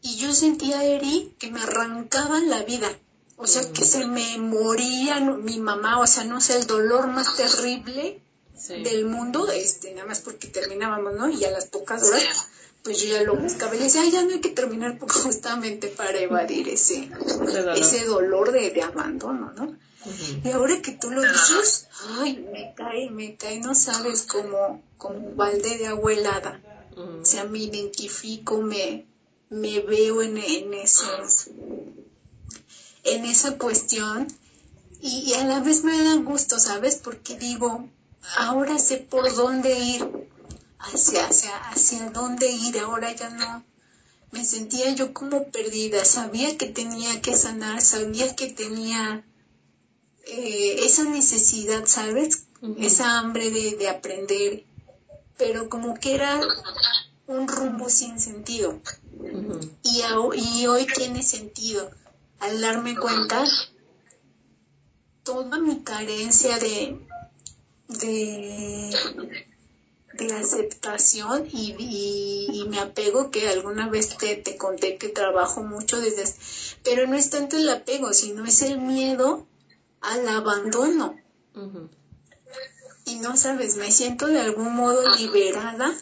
y 0.00 0.16
yo 0.16 0.32
sentía, 0.32 0.84
Eri, 0.84 1.34
que 1.38 1.50
me 1.50 1.60
arrancaban 1.60 2.48
la 2.48 2.62
vida. 2.62 2.88
O 3.36 3.46
sea, 3.46 3.62
que 3.72 3.84
se 3.84 4.06
me 4.06 4.38
moría 4.38 5.20
mi 5.20 5.58
mamá, 5.58 6.00
o 6.00 6.06
sea, 6.06 6.24
no 6.24 6.40
sé, 6.40 6.56
el 6.56 6.66
dolor 6.66 7.06
más 7.06 7.36
terrible 7.36 8.20
del 8.68 9.04
mundo, 9.04 9.48
este, 9.50 9.94
nada 9.94 10.06
más 10.06 10.20
porque 10.20 10.48
terminábamos, 10.48 11.14
¿no? 11.14 11.28
Y 11.28 11.44
a 11.44 11.50
las 11.50 11.66
pocas 11.66 12.02
horas, 12.02 12.48
pues 12.82 13.00
yo 13.00 13.10
ya 13.10 13.22
lo 13.22 13.36
buscaba 13.36 13.74
y 13.74 13.78
le 13.78 13.84
decía, 13.84 14.02
ay, 14.02 14.10
ya 14.10 14.24
no 14.24 14.30
hay 14.30 14.40
que 14.40 14.50
terminar 14.50 14.98
justamente 15.08 15.88
para 15.88 16.18
evadir 16.18 16.68
ese, 16.68 17.08
ese 17.76 18.04
dolor 18.06 18.50
de, 18.50 18.70
de 18.70 18.82
abandono, 18.82 19.52
¿no? 19.52 19.76
Y 20.44 20.48
ahora 20.50 20.80
que 20.82 20.92
tú 20.92 21.10
lo 21.10 21.22
dices, 21.22 21.88
ay, 22.18 22.44
me 22.52 22.74
cae, 22.74 23.10
me 23.10 23.36
cae, 23.36 23.60
no 23.60 23.74
sabes 23.74 24.22
cómo, 24.22 24.82
como 24.96 25.34
balde 25.34 25.78
de 25.78 25.86
agua 25.86 26.12
helada. 26.12 26.60
O 26.96 27.24
sea, 27.24 27.44
me 27.44 27.58
identifico, 27.58 28.60
me, 28.60 29.06
me 29.50 29.80
veo 29.80 30.22
en, 30.22 30.36
en 30.38 30.74
esos 30.74 31.50
en 33.04 33.24
esa 33.24 33.56
cuestión 33.58 34.28
y, 35.00 35.32
a 35.34 35.44
la 35.44 35.60
vez 35.60 35.84
me 35.84 35.96
da 35.96 36.16
gusto, 36.16 36.58
¿sabes? 36.58 36.96
Porque 36.96 37.38
digo, 37.38 37.88
ahora 38.36 38.78
sé 38.78 38.96
por 38.98 39.32
dónde 39.34 39.78
ir, 39.78 40.28
hacia, 40.78 41.26
hacia, 41.26 41.56
hacia 41.70 42.10
dónde 42.10 42.50
ir, 42.50 42.78
ahora 42.80 43.14
ya 43.14 43.30
no. 43.30 43.64
Me 44.32 44.44
sentía 44.44 44.92
yo 44.94 45.14
como 45.14 45.44
perdida, 45.44 46.04
sabía 46.04 46.58
que 46.58 46.66
tenía 46.66 47.22
que 47.22 47.34
sanar, 47.34 47.80
sabía 47.80 48.34
que 48.34 48.48
tenía 48.48 49.24
eh, 50.28 50.84
esa 50.84 51.04
necesidad, 51.04 51.86
¿sabes? 51.86 52.46
Esa 52.78 53.18
hambre 53.18 53.50
de, 53.50 53.76
de 53.76 53.88
aprender, 53.88 54.64
pero 55.36 55.68
como 55.68 55.94
que 55.94 56.14
era 56.14 56.40
un 57.26 57.48
rumbo 57.48 57.88
sin 57.88 58.20
sentido. 58.20 58.80
y, 59.82 60.02
y 60.34 60.66
hoy 60.66 60.86
tiene 60.86 61.22
sentido 61.22 61.90
al 62.40 62.60
darme 62.60 62.96
cuenta 62.96 63.44
toda 65.22 65.58
mi 65.58 65.80
carencia 65.82 66.58
de, 66.58 66.98
de, 67.88 68.90
de 70.14 70.34
aceptación 70.34 71.46
y, 71.52 71.74
y, 71.78 72.64
me 72.68 72.80
apego 72.80 73.30
que 73.30 73.48
alguna 73.48 73.88
vez 73.88 74.16
te, 74.16 74.36
te 74.36 74.56
conté 74.56 74.96
que 74.96 75.08
trabajo 75.08 75.62
mucho 75.62 76.00
desde 76.00 76.24
pero 76.82 77.06
no 77.06 77.16
es 77.16 77.30
tanto 77.30 77.56
el 77.56 77.68
apego 77.68 78.12
sino 78.12 78.44
es 78.44 78.62
el 78.62 78.78
miedo 78.78 79.46
al 80.00 80.28
abandono 80.28 81.16
y 83.04 83.16
no 83.16 83.36
sabes 83.36 83.76
me 83.76 83.90
siento 83.90 84.26
de 84.26 84.40
algún 84.40 84.74
modo 84.74 85.02
liberada 85.16 85.92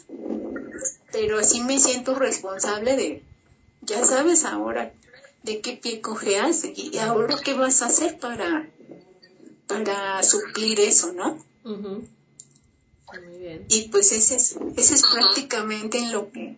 pero 1.11 1.39
así 1.39 1.61
me 1.61 1.79
siento 1.79 2.15
responsable 2.15 2.95
de 2.95 3.23
ya 3.81 4.03
sabes 4.05 4.43
ahora 4.45 4.93
de 5.47 5.61
qué 5.61 5.77
pie 5.77 6.01
cojeas 6.01 6.63
y 6.65 6.97
ahora 6.97 7.37
qué 7.43 7.53
vas 7.53 7.81
a 7.81 7.87
hacer 7.87 8.19
para, 8.19 8.69
para 9.65 10.21
suplir 10.21 10.79
eso, 10.81 11.13
¿no? 11.13 11.43
Muy 11.63 13.37
bien. 13.39 13.65
Y 13.69 13.87
pues 13.87 14.11
ese 14.11 14.35
es, 14.35 14.57
ese 14.75 14.95
es 14.95 15.03
prácticamente 15.13 15.99
en 15.99 16.11
lo 16.11 16.31
que, 16.31 16.57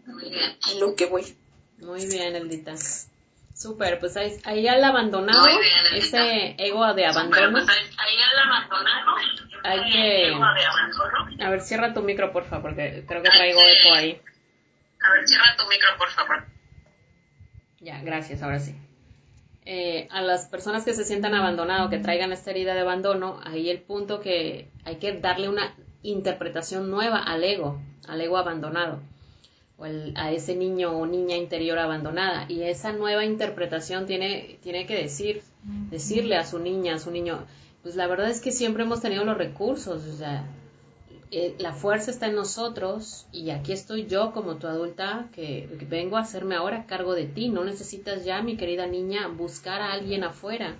en 0.71 0.79
lo 0.79 0.95
que 0.95 1.05
voy. 1.05 1.35
Muy 1.77 2.07
bien, 2.07 2.35
Eldita. 2.35 2.75
Súper, 3.59 3.99
pues 3.99 4.15
ahí, 4.15 4.37
ahí 4.45 4.67
al 4.69 4.81
abandonado, 4.81 5.45
ese 5.93 6.55
ego 6.57 6.93
de 6.93 7.05
abandono. 7.05 7.51
Pues 7.51 7.67
ahí, 7.69 8.15
al 8.21 8.47
abandonado, 8.47 9.15
hay 9.63 9.91
que... 9.91 11.43
A 11.43 11.49
ver, 11.49 11.59
cierra 11.59 11.93
tu 11.93 12.01
micro, 12.01 12.31
por 12.31 12.45
favor, 12.45 12.71
porque 12.71 13.03
creo 13.05 13.21
que 13.21 13.29
traigo 13.29 13.59
eco 13.59 13.95
ahí. 13.95 14.21
A 15.01 15.11
ver, 15.11 15.27
cierra 15.27 15.57
tu 15.57 15.67
micro, 15.67 15.89
por 15.97 16.09
favor. 16.09 16.45
Ya, 17.81 17.99
gracias, 18.01 18.41
ahora 18.41 18.59
sí. 18.59 18.75
Eh, 19.65 20.07
a 20.09 20.21
las 20.21 20.47
personas 20.47 20.85
que 20.85 20.93
se 20.93 21.03
sientan 21.03 21.35
abandonadas, 21.35 21.89
que 21.89 21.99
traigan 21.99 22.31
esta 22.31 22.51
herida 22.51 22.73
de 22.73 22.79
abandono, 22.79 23.41
ahí 23.43 23.69
el 23.69 23.81
punto 23.81 24.21
que 24.21 24.69
hay 24.85 24.99
que 24.99 25.19
darle 25.19 25.49
una, 25.49 25.75
interpretación 26.01 26.89
nueva 26.89 27.19
al 27.19 27.43
ego, 27.43 27.81
al 28.07 28.21
ego 28.21 28.37
abandonado, 28.37 29.01
o 29.79 29.85
a 29.85 30.31
ese 30.31 30.55
niño 30.55 30.91
o 30.91 31.05
niña 31.05 31.37
interior 31.37 31.79
abandonada. 31.79 32.45
Y 32.49 32.63
esa 32.63 32.91
nueva 32.91 33.25
interpretación 33.25 34.05
tiene, 34.05 34.59
tiene 34.61 34.85
que 34.85 34.95
decir, 34.95 35.41
decirle 35.89 36.35
a 36.35 36.45
su 36.45 36.59
niña, 36.59 36.95
a 36.95 36.99
su 36.99 37.11
niño, 37.11 37.45
pues 37.81 37.95
la 37.95 38.07
verdad 38.07 38.29
es 38.29 38.41
que 38.41 38.51
siempre 38.51 38.83
hemos 38.83 39.01
tenido 39.01 39.23
los 39.23 39.37
recursos, 39.37 40.05
o 40.05 40.17
sea, 40.17 40.45
eh, 41.31 41.55
la 41.59 41.73
fuerza 41.73 42.09
está 42.09 42.25
en 42.25 42.35
nosotros 42.35 43.27
y 43.31 43.51
aquí 43.51 43.71
estoy 43.71 44.07
yo 44.07 44.31
como 44.31 44.55
tu 44.55 44.65
adulta 44.65 45.29
que, 45.31 45.69
vengo 45.87 46.17
a 46.17 46.21
hacerme 46.21 46.55
ahora 46.55 46.87
cargo 46.87 47.13
de 47.13 47.25
ti. 47.25 47.49
No 47.49 47.63
necesitas 47.63 48.25
ya, 48.25 48.41
mi 48.41 48.57
querida 48.57 48.87
niña, 48.87 49.27
buscar 49.27 49.81
a 49.81 49.93
alguien 49.93 50.23
afuera. 50.23 50.75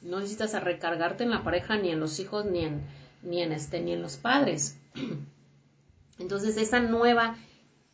No 0.00 0.18
necesitas 0.18 0.60
recargarte 0.62 1.24
en 1.24 1.30
la 1.30 1.44
pareja, 1.44 1.76
ni 1.76 1.90
en 1.90 2.00
los 2.00 2.18
hijos, 2.18 2.46
ni 2.46 2.64
en, 2.64 2.80
ni 3.22 3.42
en, 3.42 3.52
este, 3.52 3.80
ni 3.82 3.92
en 3.92 4.00
los 4.00 4.16
padres. 4.16 4.78
Entonces, 6.18 6.56
esa 6.56 6.80
nueva 6.80 7.36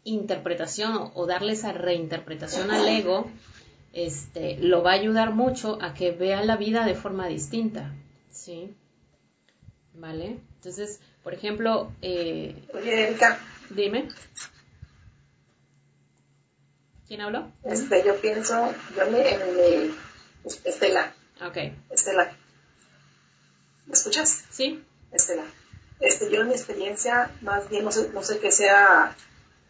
interpretación 0.06 1.10
o, 1.14 1.26
darle 1.26 1.52
esa 1.52 1.72
reinterpretación 1.72 2.70
al 2.70 2.88
ego, 2.88 3.30
este, 3.92 4.56
lo 4.58 4.82
va 4.82 4.92
a 4.92 4.94
ayudar 4.94 5.34
mucho 5.34 5.78
a 5.82 5.94
que 5.94 6.12
vea 6.12 6.42
la 6.44 6.56
vida 6.56 6.86
de 6.86 6.94
forma 6.94 7.26
distinta. 7.26 7.92
¿Sí? 8.30 8.74
¿Vale? 9.94 10.38
Entonces, 10.54 11.00
por 11.22 11.34
ejemplo, 11.34 11.92
eh, 12.02 12.54
Oye, 12.72 13.08
Erika. 13.08 13.38
Dime. 13.70 14.08
¿Quién 17.08 17.20
habló? 17.20 17.50
Este, 17.64 18.04
yo 18.04 18.20
pienso, 18.20 18.72
yo 18.96 19.10
me, 19.10 19.28
en 19.28 19.56
mi, 19.56 19.94
Estela. 20.64 21.14
Ok. 21.44 21.56
Estela. 21.90 22.32
¿Me 23.86 23.92
escuchas? 23.92 24.44
Sí. 24.50 24.82
Estela. 25.12 25.44
Este, 26.00 26.30
yo 26.30 26.42
en 26.42 26.48
mi 26.48 26.54
experiencia, 26.54 27.30
más 27.42 27.68
bien, 27.68 27.84
no 27.84 27.92
sé, 27.92 28.10
no 28.12 28.22
sé 28.22 28.38
qué 28.38 28.52
sea, 28.52 29.16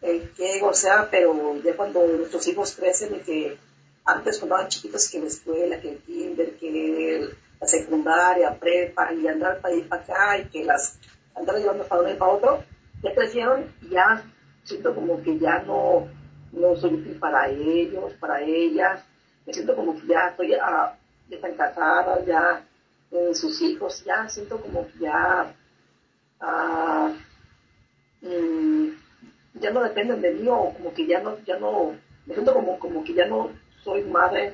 qué 0.01 0.57
ego 0.57 0.73
sea, 0.73 1.07
pero 1.09 1.55
ya 1.63 1.75
cuando 1.75 2.05
nuestros 2.05 2.47
hijos 2.47 2.75
crecen 2.75 3.15
y 3.15 3.19
que 3.19 3.57
antes 4.05 4.39
cuando 4.39 4.57
eran 4.57 4.69
chiquitos 4.69 5.09
que 5.09 5.19
la 5.19 5.27
escuela, 5.27 5.81
que 5.81 5.89
el 5.89 5.97
kinder, 5.99 6.55
que 6.57 7.29
la 7.59 7.67
secundaria, 7.67 8.57
prepa, 8.57 9.13
y 9.13 9.27
andar 9.27 9.59
para 9.59 9.75
ir 9.75 9.87
para 9.89 10.01
acá, 10.01 10.37
y 10.37 10.45
que 10.45 10.63
las 10.63 10.97
andar 11.35 11.57
llevando 11.57 11.83
para 11.85 12.01
uno 12.01 12.11
y 12.11 12.15
para 12.15 12.31
otro, 12.31 12.63
ya 13.03 13.13
crecieron 13.13 13.73
y 13.81 13.89
ya 13.89 14.23
siento 14.63 14.93
como 14.93 15.21
que 15.21 15.37
ya 15.37 15.59
no, 15.59 16.07
no 16.51 16.75
soy 16.75 16.95
útil 16.95 17.17
para 17.19 17.49
ellos, 17.49 18.13
para 18.19 18.41
ellas, 18.41 19.03
me 19.45 19.53
siento 19.53 19.75
como 19.75 19.99
que 19.99 20.07
ya 20.07 20.29
estoy, 20.29 20.49
ya 20.51 20.97
están 21.29 21.53
casadas, 21.55 22.25
ya 22.25 22.65
sus 23.33 23.61
hijos, 23.61 24.03
ya 24.03 24.27
siento 24.27 24.59
como 24.59 24.87
que 24.87 24.99
ya, 24.99 25.55
ah, 26.41 27.13
mm, 28.21 28.89
ya 29.55 29.71
no 29.71 29.83
dependen 29.83 30.21
de 30.21 30.33
mí 30.33 30.47
o 30.47 30.73
como 30.73 30.93
que 30.93 31.07
ya 31.07 31.21
no, 31.21 31.37
ya 31.45 31.57
no, 31.57 31.95
me 32.25 32.33
siento 32.33 32.53
como, 32.53 32.79
como 32.79 33.03
que 33.03 33.13
ya 33.13 33.25
no 33.25 33.49
soy 33.83 34.03
madre, 34.03 34.53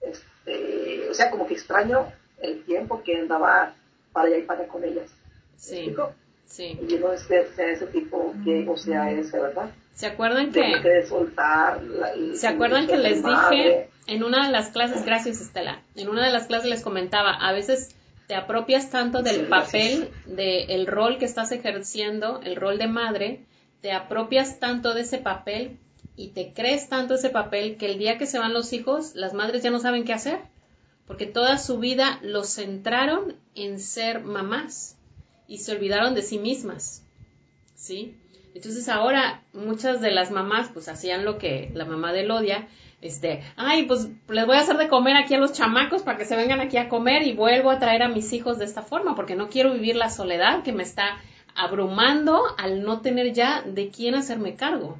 este, 0.00 1.08
o 1.08 1.14
sea, 1.14 1.30
como 1.30 1.46
que 1.46 1.54
extraño 1.54 2.12
el 2.38 2.64
tiempo 2.64 3.02
que 3.02 3.16
andaba 3.16 3.74
para 4.12 4.28
allá 4.28 4.38
y 4.38 4.42
para 4.42 4.60
allá 4.60 4.68
con 4.68 4.84
ellas. 4.84 5.10
Sí. 5.56 5.94
Sí. 6.46 6.76
Y 6.88 6.94
no 6.96 7.16
sea 7.16 7.42
ese 7.42 7.86
tipo 7.86 8.34
que, 8.44 8.66
o 8.68 8.76
sea, 8.76 9.10
ese, 9.12 9.38
¿verdad? 9.38 9.70
¿Se 9.94 10.06
acuerdan 10.06 10.50
que, 10.50 10.62
que 10.82 11.06
soltar 11.06 11.80
¿Se 12.34 12.48
acuerdan 12.48 12.88
que 12.88 12.96
les 12.96 13.22
dije 13.22 13.90
en 14.06 14.24
una 14.24 14.46
de 14.46 14.52
las 14.52 14.70
clases, 14.70 15.04
gracias 15.04 15.40
Estela, 15.40 15.82
en 15.94 16.08
una 16.08 16.26
de 16.26 16.32
las 16.32 16.48
clases 16.48 16.68
les 16.68 16.82
comentaba, 16.82 17.32
a 17.32 17.52
veces 17.52 17.94
te 18.26 18.34
apropias 18.34 18.90
tanto 18.90 19.22
del 19.22 19.46
papel, 19.46 20.08
del 20.26 20.86
rol 20.88 21.18
que 21.18 21.24
estás 21.24 21.52
ejerciendo, 21.52 22.40
el 22.42 22.56
rol 22.56 22.78
de 22.78 22.88
madre, 22.88 23.40
te 23.80 23.92
apropias 23.92 24.58
tanto 24.58 24.94
de 24.94 25.02
ese 25.02 25.18
papel 25.18 25.78
y 26.16 26.28
te 26.28 26.52
crees 26.52 26.88
tanto 26.88 27.14
ese 27.14 27.30
papel 27.30 27.76
que 27.76 27.86
el 27.86 27.98
día 27.98 28.18
que 28.18 28.26
se 28.26 28.38
van 28.38 28.52
los 28.52 28.72
hijos, 28.72 29.14
las 29.14 29.32
madres 29.32 29.62
ya 29.62 29.70
no 29.70 29.78
saben 29.78 30.04
qué 30.04 30.12
hacer, 30.12 30.40
porque 31.06 31.26
toda 31.26 31.58
su 31.58 31.78
vida 31.78 32.18
los 32.22 32.54
centraron 32.54 33.36
en 33.54 33.80
ser 33.80 34.22
mamás 34.22 34.96
y 35.48 35.58
se 35.58 35.72
olvidaron 35.72 36.14
de 36.14 36.22
sí 36.22 36.38
mismas, 36.38 37.02
¿sí? 37.74 38.14
Entonces 38.54 38.88
ahora 38.88 39.42
muchas 39.52 40.00
de 40.00 40.10
las 40.10 40.30
mamás 40.30 40.70
pues 40.72 40.88
hacían 40.88 41.24
lo 41.24 41.38
que 41.38 41.70
la 41.74 41.84
mamá 41.84 42.12
de 42.12 42.24
Lodia, 42.24 42.68
este, 43.00 43.42
ay, 43.56 43.84
pues 43.86 44.08
les 44.28 44.46
voy 44.46 44.56
a 44.56 44.60
hacer 44.60 44.76
de 44.76 44.88
comer 44.88 45.16
aquí 45.16 45.34
a 45.34 45.38
los 45.38 45.52
chamacos 45.52 46.02
para 46.02 46.18
que 46.18 46.26
se 46.26 46.36
vengan 46.36 46.60
aquí 46.60 46.76
a 46.76 46.88
comer 46.88 47.26
y 47.26 47.32
vuelvo 47.32 47.70
a 47.70 47.78
traer 47.78 48.02
a 48.02 48.08
mis 48.08 48.32
hijos 48.32 48.58
de 48.58 48.66
esta 48.66 48.82
forma, 48.82 49.14
porque 49.14 49.36
no 49.36 49.48
quiero 49.48 49.72
vivir 49.72 49.96
la 49.96 50.10
soledad 50.10 50.62
que 50.62 50.72
me 50.72 50.82
está 50.82 51.18
abrumando 51.62 52.42
al 52.58 52.82
no 52.82 53.00
tener 53.00 53.32
ya 53.32 53.62
de 53.62 53.90
quién 53.90 54.14
hacerme 54.14 54.56
cargo. 54.56 54.98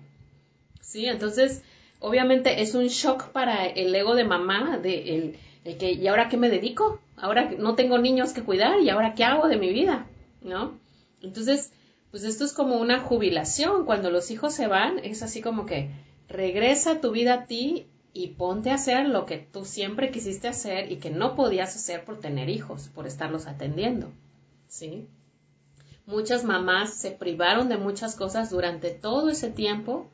¿Sí? 0.81 1.07
Entonces, 1.07 1.63
obviamente 1.99 2.63
es 2.63 2.75
un 2.75 2.87
shock 2.87 3.29
para 3.29 3.67
el 3.67 3.95
ego 3.95 4.15
de 4.15 4.25
mamá, 4.25 4.79
de 4.79 5.37
el, 5.65 5.79
que, 5.79 5.93
¿y 5.93 6.07
ahora 6.09 6.29
qué 6.29 6.37
me 6.37 6.51
dedico? 6.51 7.01
Ahora 7.17 7.51
no 7.59 7.75
tengo 7.75 7.99
niños 7.99 8.33
que 8.33 8.43
cuidar 8.43 8.81
y 8.81 8.89
ahora 8.91 9.15
qué 9.15 9.25
hago 9.25 9.49
de 9.49 9.57
mi 9.57 9.73
vida. 9.73 10.07
¿no? 10.43 10.79
Entonces, 11.23 11.73
pues 12.11 12.25
esto 12.25 12.45
es 12.45 12.53
como 12.53 12.77
una 12.77 13.01
jubilación. 13.01 13.85
Cuando 13.85 14.11
los 14.11 14.31
hijos 14.31 14.55
se 14.55 14.67
van, 14.67 14.99
es 15.01 15.23
así 15.23 15.41
como 15.41 15.67
que 15.67 15.91
regresa 16.29 17.01
tu 17.01 17.11
vida 17.11 17.35
a 17.35 17.47
ti 17.47 17.87
y 18.13 18.29
ponte 18.29 18.71
a 18.71 18.75
hacer 18.75 19.09
lo 19.09 19.27
que 19.27 19.39
tú 19.39 19.65
siempre 19.65 20.11
quisiste 20.11 20.49
hacer 20.49 20.91
y 20.91 20.97
que 20.97 21.11
no 21.11 21.37
podías 21.37 21.77
hacer 21.77 22.05
por 22.05 22.19
tener 22.19 22.49
hijos, 22.49 22.89
por 22.89 23.07
estarlos 23.07 23.47
atendiendo, 23.47 24.11
¿sí? 24.67 25.07
Muchas 26.11 26.45
mamás 26.45 26.95
se 26.95 27.11
privaron 27.13 27.69
de 27.69 27.77
muchas 27.77 28.17
cosas 28.17 28.51
durante 28.51 28.91
todo 28.91 29.31
ese 29.31 29.51
tiempo 29.51 30.11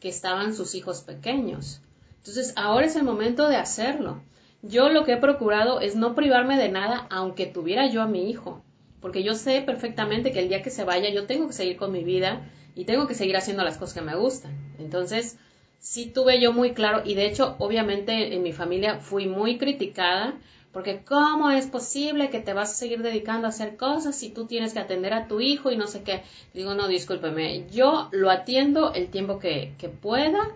que 0.00 0.08
estaban 0.08 0.54
sus 0.54 0.74
hijos 0.74 1.02
pequeños. 1.02 1.80
Entonces, 2.18 2.52
ahora 2.56 2.86
es 2.86 2.96
el 2.96 3.04
momento 3.04 3.48
de 3.48 3.56
hacerlo. 3.56 4.22
Yo 4.62 4.88
lo 4.88 5.04
que 5.04 5.12
he 5.12 5.16
procurado 5.18 5.80
es 5.80 5.94
no 5.94 6.14
privarme 6.14 6.58
de 6.58 6.68
nada, 6.68 7.06
aunque 7.10 7.46
tuviera 7.46 7.88
yo 7.88 8.02
a 8.02 8.06
mi 8.06 8.28
hijo 8.28 8.62
porque 9.06 9.22
yo 9.22 9.34
sé 9.34 9.62
perfectamente 9.62 10.32
que 10.32 10.40
el 10.40 10.48
día 10.48 10.62
que 10.62 10.70
se 10.70 10.82
vaya 10.82 11.08
yo 11.10 11.26
tengo 11.26 11.46
que 11.46 11.52
seguir 11.52 11.76
con 11.76 11.92
mi 11.92 12.02
vida 12.02 12.50
y 12.74 12.86
tengo 12.86 13.06
que 13.06 13.14
seguir 13.14 13.36
haciendo 13.36 13.62
las 13.62 13.78
cosas 13.78 13.94
que 13.94 14.00
me 14.00 14.16
gustan. 14.16 14.74
Entonces, 14.80 15.38
sí 15.78 16.06
tuve 16.06 16.40
yo 16.40 16.52
muy 16.52 16.72
claro 16.72 17.02
y 17.04 17.14
de 17.14 17.26
hecho, 17.26 17.54
obviamente 17.60 18.34
en 18.34 18.42
mi 18.42 18.52
familia 18.52 18.98
fui 18.98 19.28
muy 19.28 19.58
criticada 19.58 20.34
porque 20.76 21.00
¿cómo 21.06 21.50
es 21.50 21.66
posible 21.68 22.28
que 22.28 22.38
te 22.38 22.52
vas 22.52 22.70
a 22.70 22.74
seguir 22.74 23.00
dedicando 23.00 23.46
a 23.46 23.48
hacer 23.48 23.78
cosas 23.78 24.14
si 24.14 24.28
tú 24.28 24.44
tienes 24.44 24.74
que 24.74 24.78
atender 24.78 25.14
a 25.14 25.26
tu 25.26 25.40
hijo 25.40 25.70
y 25.70 25.78
no 25.78 25.86
sé 25.86 26.02
qué? 26.02 26.22
Digo, 26.52 26.74
no, 26.74 26.86
discúlpeme, 26.86 27.64
yo 27.70 28.10
lo 28.12 28.30
atiendo 28.30 28.92
el 28.92 29.08
tiempo 29.08 29.38
que, 29.38 29.72
pueda 30.02 30.50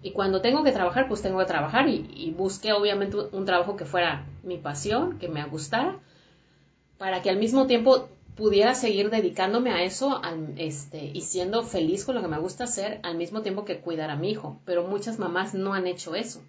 y 0.00 0.12
cuando 0.12 0.40
tengo 0.40 0.62
que 0.62 0.70
trabajar, 0.70 1.08
pues 1.08 1.22
tengo 1.22 1.40
que 1.40 1.46
trabajar 1.46 1.88
y, 1.88 2.32
busqué 2.38 2.72
obviamente 2.72 3.16
un 3.32 3.44
trabajo 3.46 3.74
que 3.74 3.84
fuera 3.84 4.24
mi 4.44 4.58
pasión, 4.58 5.18
que 5.18 5.26
me 5.26 5.44
gustara 5.44 5.98
para 6.96 7.20
que 7.20 7.30
al 7.30 7.38
mismo 7.38 7.66
tiempo 7.66 8.08
pudiera 8.36 8.76
seguir 8.76 9.10
dedicándome 9.10 9.72
a 9.72 9.82
eso 9.82 10.22
este, 10.56 11.04
y 11.12 11.22
siendo 11.22 11.64
feliz 11.64 12.04
con 12.04 12.14
lo 12.14 12.22
que 12.22 12.28
me 12.28 12.38
gusta 12.38 12.62
hacer 12.62 13.00
al 13.02 13.16
mismo 13.16 13.42
tiempo 13.42 13.64
que 13.64 13.80
cuidar 13.80 14.10
a 14.10 14.16
mi 14.16 14.30
hijo. 14.30 14.60
Pero 14.66 14.86
muchas 14.86 15.18
mamás 15.18 15.52
no 15.52 15.74
han 15.74 15.88
hecho 15.88 16.14
eso. 16.14 16.42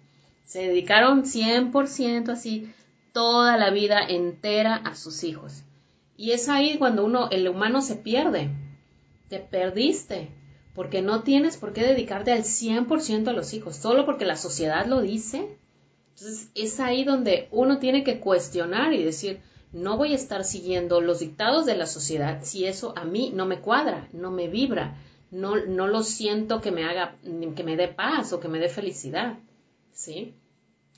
Se 0.44 0.60
dedicaron 0.60 1.24
100% 1.24 2.28
así 2.28 2.72
toda 3.16 3.56
la 3.56 3.70
vida 3.70 4.00
entera 4.06 4.74
a 4.76 4.94
sus 4.94 5.24
hijos. 5.24 5.62
Y 6.18 6.32
es 6.32 6.50
ahí 6.50 6.76
cuando 6.76 7.02
uno, 7.02 7.30
el 7.30 7.48
humano 7.48 7.80
se 7.80 7.96
pierde. 7.96 8.50
Te 9.30 9.38
perdiste 9.38 10.28
porque 10.74 11.00
no 11.00 11.22
tienes 11.22 11.56
por 11.56 11.72
qué 11.72 11.82
dedicarte 11.82 12.30
al 12.32 12.42
100% 12.42 13.28
a 13.28 13.32
los 13.32 13.54
hijos, 13.54 13.76
solo 13.76 14.04
porque 14.04 14.26
la 14.26 14.36
sociedad 14.36 14.84
lo 14.84 15.00
dice. 15.00 15.56
Entonces 16.10 16.50
es 16.54 16.78
ahí 16.78 17.04
donde 17.04 17.48
uno 17.52 17.78
tiene 17.78 18.04
que 18.04 18.20
cuestionar 18.20 18.92
y 18.92 19.02
decir, 19.02 19.40
no 19.72 19.96
voy 19.96 20.12
a 20.12 20.16
estar 20.16 20.44
siguiendo 20.44 21.00
los 21.00 21.20
dictados 21.20 21.64
de 21.64 21.74
la 21.74 21.86
sociedad 21.86 22.40
si 22.42 22.66
eso 22.66 22.92
a 22.98 23.04
mí 23.06 23.32
no 23.34 23.46
me 23.46 23.60
cuadra, 23.60 24.10
no 24.12 24.30
me 24.30 24.48
vibra, 24.48 25.00
no, 25.30 25.56
no 25.64 25.86
lo 25.86 26.02
siento 26.02 26.60
que 26.60 26.70
me 26.70 26.84
haga, 26.84 27.16
que 27.22 27.64
me 27.64 27.76
dé 27.76 27.88
paz 27.88 28.34
o 28.34 28.40
que 28.40 28.48
me 28.48 28.58
dé 28.58 28.68
felicidad. 28.68 29.38
¿Sí? 29.94 30.34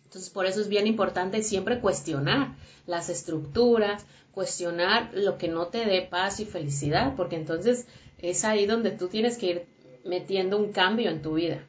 Entonces, 0.09 0.31
por 0.31 0.47
eso 0.47 0.63
es 0.63 0.69
bien 0.69 0.87
importante 0.87 1.43
siempre 1.43 1.81
cuestionar 1.81 2.57
las 2.87 3.11
estructuras, 3.11 4.07
cuestionar 4.33 5.11
lo 5.13 5.37
que 5.37 5.49
no 5.49 5.67
te 5.67 5.85
dé 5.85 6.01
paz 6.01 6.41
y 6.41 6.47
felicidad, 6.47 7.15
porque 7.15 7.37
entonces 7.37 7.87
es 8.17 8.43
ahí 8.47 8.65
donde 8.65 8.91
tú 8.91 9.09
tienes 9.09 9.37
que 9.37 9.47
ir 9.47 9.67
metiendo 10.07 10.57
un 10.57 10.73
cambio 10.73 11.11
en 11.11 11.21
tu 11.21 11.35
vida. 11.35 11.63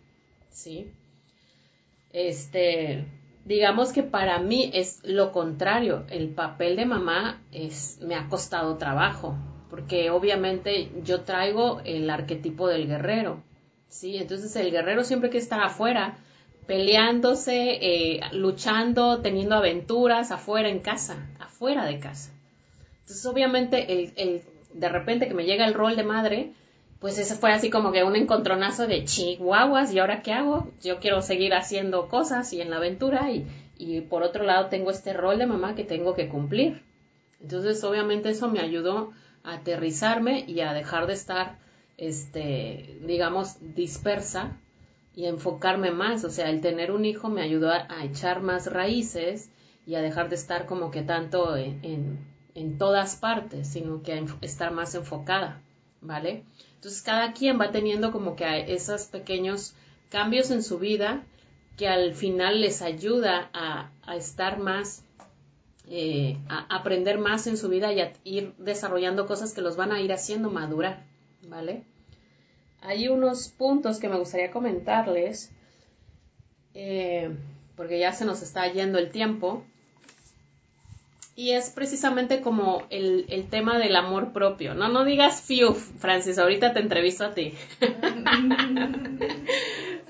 ¿Sí? 0.51 0.89
Este, 2.13 3.03
digamos 3.43 3.91
que 3.91 4.03
para 4.03 4.39
mí 4.39 4.71
es 4.73 5.01
lo 5.03 5.33
contrario. 5.33 6.05
El 6.09 6.29
papel 6.29 6.77
de 6.77 6.85
mamá 6.85 7.43
es, 7.51 7.99
me 8.01 8.15
ha 8.15 8.29
costado 8.29 8.77
trabajo, 8.77 9.35
porque 9.69 10.11
obviamente 10.11 10.93
yo 11.03 11.23
traigo 11.23 11.81
el 11.83 12.09
arquetipo 12.09 12.69
del 12.69 12.87
guerrero, 12.87 13.43
¿sí? 13.89 14.15
Entonces 14.15 14.55
el 14.55 14.71
guerrero 14.71 15.03
siempre 15.03 15.29
que 15.29 15.39
está 15.39 15.65
afuera, 15.65 16.19
peleándose, 16.69 17.79
eh, 17.81 18.21
luchando, 18.31 19.21
teniendo 19.21 19.55
aventuras 19.55 20.29
afuera 20.29 20.69
en 20.69 20.81
casa, 20.81 21.27
afuera 21.39 21.83
de 21.87 21.99
casa. 21.99 22.31
Entonces 22.99 23.25
obviamente 23.25 24.13
el, 24.15 24.43
de 24.75 24.89
repente 24.89 25.27
que 25.27 25.33
me 25.33 25.45
llega 25.45 25.65
el 25.65 25.73
rol 25.73 25.95
de 25.95 26.03
madre, 26.03 26.51
pues 26.99 27.17
ese 27.17 27.33
fue 27.33 27.51
así 27.51 27.71
como 27.71 27.91
que 27.91 28.03
un 28.03 28.15
encontronazo 28.15 28.85
de 28.85 29.03
chihuahuas, 29.03 29.91
¿y 29.91 29.97
ahora 29.97 30.21
qué 30.21 30.31
hago? 30.31 30.71
Yo 30.83 30.99
quiero 30.99 31.23
seguir 31.23 31.55
haciendo 31.55 32.07
cosas 32.07 32.53
y 32.53 32.61
en 32.61 32.69
la 32.69 32.77
aventura 32.77 33.31
y, 33.31 33.47
y 33.79 34.01
por 34.01 34.21
otro 34.21 34.43
lado 34.43 34.67
tengo 34.67 34.91
este 34.91 35.13
rol 35.13 35.39
de 35.39 35.47
mamá 35.47 35.73
que 35.73 35.85
tengo 35.85 36.13
que 36.13 36.29
cumplir. 36.29 36.83
Entonces, 37.41 37.83
obviamente 37.83 38.29
eso 38.29 38.47
me 38.47 38.59
ayudó 38.59 39.11
a 39.43 39.55
aterrizarme 39.55 40.43
y 40.45 40.59
a 40.59 40.73
dejar 40.73 41.07
de 41.07 41.13
estar, 41.13 41.57
este, 41.97 42.99
digamos, 43.07 43.57
dispersa 43.73 44.59
y 45.19 45.25
enfocarme 45.25 45.91
más. 45.91 46.23
O 46.23 46.29
sea, 46.29 46.49
el 46.49 46.61
tener 46.61 46.91
un 46.91 47.03
hijo 47.03 47.27
me 47.27 47.41
ayudó 47.41 47.71
a, 47.71 48.05
echar 48.05 48.41
más 48.41 48.71
raíces 48.71 49.49
y 49.85 49.95
a 49.95 50.01
dejar 50.01 50.29
de 50.29 50.35
estar 50.35 50.65
como 50.65 50.91
que 50.91 51.01
tanto 51.01 51.57
en, 51.57 52.17
en, 52.55 52.77
todas 52.77 53.17
partes, 53.17 53.67
sino 53.67 54.01
que 54.01 54.13
a 54.13 54.25
estar 54.39 54.71
más 54.71 54.95
enfocada, 54.95 55.61
¿vale? 55.99 56.45
Entonces, 56.75 57.01
cada 57.01 57.33
quien 57.33 57.59
va 57.59 57.71
teniendo 57.71 58.13
como 58.13 58.37
que 58.37 58.73
esos 58.73 59.07
pequeños 59.07 59.73
cambios 60.09 60.51
en 60.51 60.63
su 60.63 60.79
vida 60.79 61.21
que 61.75 61.89
al 61.89 62.13
final 62.15 62.61
les 62.61 62.81
ayuda 62.81 63.49
a, 63.51 63.91
a 64.05 64.15
estar 64.15 64.57
más 64.57 65.03
eh, 65.89 66.37
a 66.47 66.77
aprender 66.77 67.17
más 67.17 67.45
en 67.47 67.57
su 67.57 67.67
vida 67.67 67.91
y 67.91 67.99
a 67.99 68.13
ir 68.23 68.53
desarrollando 68.57 69.25
cosas 69.25 69.53
que 69.53 69.61
los 69.61 69.75
van 69.75 69.91
a 69.91 69.99
ir 69.99 70.13
haciendo 70.13 70.49
madurar, 70.49 71.03
¿vale? 71.47 71.83
Hay 72.81 73.07
unos 73.07 73.49
puntos 73.49 73.99
que 73.99 74.09
me 74.09 74.17
gustaría 74.17 74.51
comentarles, 74.51 75.51
eh, 76.73 77.35
porque 77.75 77.99
ya 77.99 78.13
se 78.13 78.25
nos 78.25 78.41
está 78.41 78.71
yendo 78.71 78.99
el 78.99 79.11
tiempo, 79.11 79.63
y 81.39 81.51
es 81.51 81.69
precisamente 81.69 82.41
como 82.41 82.85
el, 82.89 83.25
el, 83.29 83.47
tema 83.47 83.77
del 83.79 83.95
amor 83.95 84.33
propio. 84.33 84.73
No, 84.73 84.89
no 84.89 85.05
digas 85.05 85.41
fiu, 85.41 85.73
Francis, 85.73 86.37
ahorita 86.37 86.73
te 86.73 86.81
entrevisto 86.81 87.23
a 87.23 87.33
ti. 87.33 87.53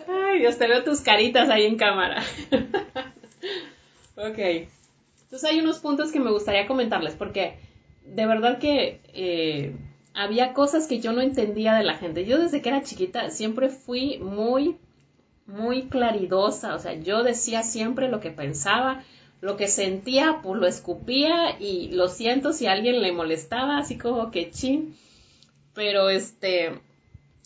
Ay, 0.08 0.40
Dios, 0.40 0.58
te 0.58 0.68
veo 0.68 0.84
tus 0.84 1.02
caritas 1.02 1.50
ahí 1.50 1.66
en 1.66 1.78
cámara. 1.78 2.24
ok. 4.16 4.40
Entonces 5.22 5.44
hay 5.48 5.60
unos 5.60 5.78
puntos 5.78 6.12
que 6.12 6.20
me 6.20 6.32
gustaría 6.32 6.66
comentarles 6.66 7.14
porque 7.14 7.60
de 8.04 8.26
verdad 8.26 8.58
que 8.58 9.00
eh, 9.14 9.76
había 10.20 10.52
cosas 10.52 10.86
que 10.86 11.00
yo 11.00 11.14
no 11.14 11.22
entendía 11.22 11.76
de 11.76 11.86
la 11.86 11.94
gente. 11.94 12.26
Yo 12.26 12.40
desde 12.40 12.62
que 12.62 12.68
era 12.68 12.84
chiquita 12.84 13.30
siempre 13.30 13.70
fui 13.70 14.18
muy, 14.18 14.76
muy 15.46 15.84
claridosa. 15.84 16.76
O 16.76 16.80
sea, 16.80 16.94
yo 16.94 17.24
decía 17.24 17.64
siempre 17.64 18.10
lo 18.10 18.20
que 18.20 18.30
pensaba, 18.30 19.02
lo 19.40 19.56
que 19.56 19.70
sentía, 19.70 20.42
pues 20.44 20.60
lo 20.60 20.68
escupía 20.68 21.58
y 21.58 21.92
lo 21.94 22.10
siento 22.10 22.52
si 22.52 22.68
alguien 22.68 23.02
le 23.02 23.14
molestaba, 23.14 23.78
así 23.78 23.98
como 23.98 24.30
que 24.30 24.52
chin. 24.52 24.94
Pero 25.74 26.10
este, 26.10 26.78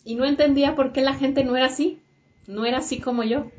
y 0.04 0.16
no 0.16 0.24
entendía 0.24 0.74
por 0.74 0.92
qué 0.92 1.02
la 1.02 1.14
gente 1.14 1.44
no 1.44 1.56
era 1.56 1.66
así. 1.66 2.00
No 2.48 2.64
era 2.64 2.78
así 2.78 2.98
como 2.98 3.22
yo. 3.22 3.52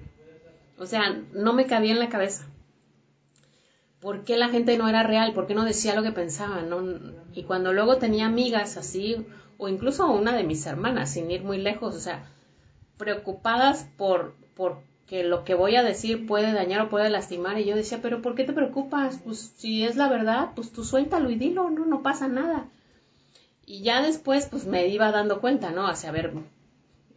O 0.78 0.86
sea, 0.86 1.22
no 1.32 1.54
me 1.54 1.68
cabía 1.68 1.94
en 1.94 2.00
la 2.00 2.10
cabeza 2.10 2.50
por 4.06 4.24
qué 4.24 4.38
la 4.38 4.50
gente 4.50 4.78
no 4.78 4.88
era 4.88 5.02
real, 5.02 5.34
por 5.34 5.48
qué 5.48 5.56
no 5.56 5.66
decía 5.66 5.96
lo 5.96 6.04
que 6.04 6.12
pensaba, 6.12 6.62
¿no? 6.62 6.80
Y 7.34 7.42
cuando 7.42 7.74
luego 7.74 7.98
tenía 7.98 8.28
amigas 8.28 8.78
así, 8.78 9.26
o 9.58 9.68
incluso 9.68 10.06
una 10.06 10.38
de 10.38 10.44
mis 10.44 10.64
hermanas, 10.68 11.14
sin 11.14 11.32
ir 11.32 11.44
muy 11.44 11.58
lejos, 11.58 11.96
o 11.96 12.00
sea, 12.00 12.30
preocupadas 12.98 13.88
por, 13.98 14.36
por 14.54 14.78
que 15.08 15.24
lo 15.24 15.44
que 15.44 15.56
voy 15.56 15.76
a 15.76 15.82
decir 15.82 16.28
puede 16.28 16.54
dañar 16.54 16.82
o 16.82 16.90
puede 16.90 17.10
lastimar, 17.10 17.58
y 17.58 17.66
yo 17.66 17.76
decía, 17.76 18.00
pero 18.00 18.22
¿por 18.22 18.36
qué 18.36 18.44
te 18.44 18.54
preocupas? 18.54 19.20
Pues 19.24 19.54
si 19.58 19.84
es 19.84 19.96
la 19.96 20.08
verdad, 20.08 20.52
pues 20.56 20.72
tú 20.72 20.84
suéltalo 20.84 21.32
y 21.32 21.36
dilo, 21.38 21.72
no, 21.72 21.88
no 21.88 22.04
pasa 22.04 22.28
nada. 22.28 22.70
Y 23.66 23.82
ya 23.82 24.04
después, 24.04 24.46
pues 24.46 24.68
me 24.68 24.86
iba 24.86 25.12
dando 25.12 25.42
cuenta, 25.42 25.72
¿no? 25.72 25.90
O 25.90 25.96
sea, 25.96 26.12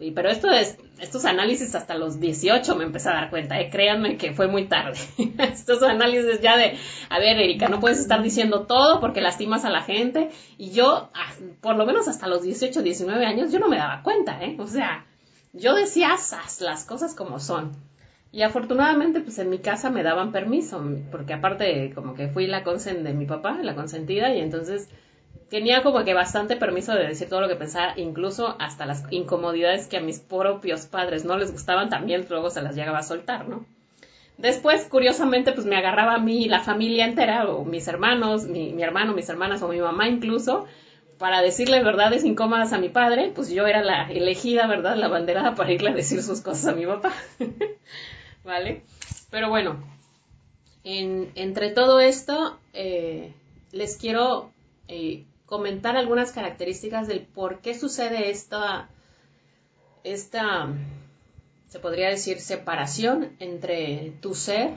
y, 0.01 0.13
pero 0.13 0.31
esto 0.31 0.51
es, 0.51 0.79
estos 1.01 1.25
análisis 1.25 1.75
hasta 1.75 1.97
los 1.97 2.21
18 2.21 2.77
me 2.77 2.85
empecé 2.85 3.09
a 3.09 3.15
dar 3.15 3.31
cuenta, 3.31 3.61
¿eh? 3.61 3.69
créanme 3.69 4.17
que 4.17 4.33
fue 4.33 4.47
muy 4.47 4.67
tarde. 4.67 4.99
estos 5.39 5.83
análisis 5.83 6.41
ya 6.41 6.57
de, 6.57 6.79
a 7.11 7.19
ver, 7.19 7.39
Erika, 7.39 7.69
no 7.69 7.81
puedes 7.81 7.99
estar 7.99 8.23
diciendo 8.23 8.67
todo 8.67 9.01
porque 9.01 9.21
lastimas 9.21 9.65
a 9.65 9.71
la 9.71 9.83
gente. 9.83 10.31
Y 10.57 10.71
yo, 10.71 11.11
ah, 11.15 11.33
por 11.61 11.77
lo 11.77 11.85
menos 11.85 12.07
hasta 12.07 12.29
los 12.29 12.43
18, 12.43 12.83
19 12.83 13.27
años, 13.27 13.51
yo 13.51 13.59
no 13.59 13.69
me 13.69 13.77
daba 13.77 14.03
cuenta, 14.03 14.41
¿eh? 14.43 14.57
O 14.61 14.69
sea, 14.69 15.05
yo 15.53 15.75
decía 15.75 16.11
las 16.61 16.85
cosas 16.85 17.15
como 17.15 17.41
son. 17.41 17.73
Y 18.31 18.43
afortunadamente, 18.43 19.21
pues 19.21 19.39
en 19.39 19.51
mi 19.51 19.59
casa 19.59 19.91
me 19.91 20.03
daban 20.03 20.33
permiso, 20.33 20.81
porque 21.11 21.33
aparte 21.33 21.93
como 21.95 22.15
que 22.15 22.29
fui 22.29 22.47
la 22.47 22.63
consen 22.63 23.03
de 23.03 23.15
mi 23.15 23.27
papá, 23.27 23.59
la 23.63 23.75
consentida, 23.75 24.35
y 24.35 24.41
entonces 24.41 24.89
tenía 25.49 25.83
como 25.83 26.05
que 26.05 26.15
bastante 26.15 26.57
permiso 26.57 26.93
de 26.95 27.07
decir 27.07 27.29
todo 27.29 27.41
lo 27.41 27.49
que 27.49 27.57
pensaba, 27.57 27.95
incluso 27.97 28.57
hasta 28.59 28.87
las 28.87 29.05
incomodidades 29.11 29.87
que 29.87 29.97
a 29.97 30.03
mis 30.03 30.19
propios 30.19 30.87
padres 30.87 31.25
no 31.25 31.37
les 31.39 31.53
gustaban, 31.53 31.89
también 31.89 32.27
luego 32.29 32.51
se 32.51 32.63
las 32.63 32.75
llegaba 32.75 32.99
a 32.99 33.03
soltar, 33.03 33.49
¿no? 33.49 33.65
Después, 34.37 34.85
curiosamente, 34.85 35.53
pues 35.53 35.67
me 35.67 35.77
agarraba 35.77 36.15
a 36.15 36.21
mí 36.21 36.49
la 36.49 36.61
familia 36.61 37.07
entera, 37.07 37.49
o 37.49 37.65
mis 37.65 37.89
hermanos, 37.89 38.45
mi, 38.45 38.73
mi 38.73 38.83
hermano, 38.83 39.13
mis 39.13 39.29
hermanas, 39.29 39.63
o 39.63 39.69
mi 39.69 39.81
mamá 39.81 40.07
incluso, 40.07 40.67
para 41.19 41.43
decirle 41.43 41.83
verdades 41.83 42.25
incómodas 42.25 42.73
a 42.73 42.79
mi 42.79 42.89
padre, 42.89 43.33
pues 43.35 43.51
yo 43.51 43.67
era 43.67 43.83
la 43.83 44.09
elegida, 44.09 44.69
¿verdad? 44.69 44.97
La 44.97 45.09
banderada 45.09 45.57
para 45.57 45.73
irle 45.73 45.91
a 45.91 45.95
decir 45.95 46.23
sus 46.23 46.41
cosas 46.41 46.69
a 46.69 46.77
mi 46.77 46.87
papá. 46.87 47.13
¿Vale? 48.45 48.83
Pero 49.31 49.49
bueno, 49.49 49.83
en, 50.85 51.33
entre 51.35 51.71
todo 51.71 51.99
esto, 51.99 52.59
eh, 52.73 53.33
les 53.73 53.97
quiero 53.97 54.53
eh, 54.89 55.27
comentar 55.49 55.97
algunas 55.97 56.33
características 56.33 57.09
del 57.09 57.21
por 57.21 57.61
qué 57.61 57.79
sucede 57.79 58.31
esta, 58.31 58.91
esta, 60.05 60.69
se 61.69 61.79
podría 61.79 62.09
decir, 62.11 62.41
separación 62.41 63.37
entre 63.39 64.13
tu 64.21 64.35
ser 64.35 64.77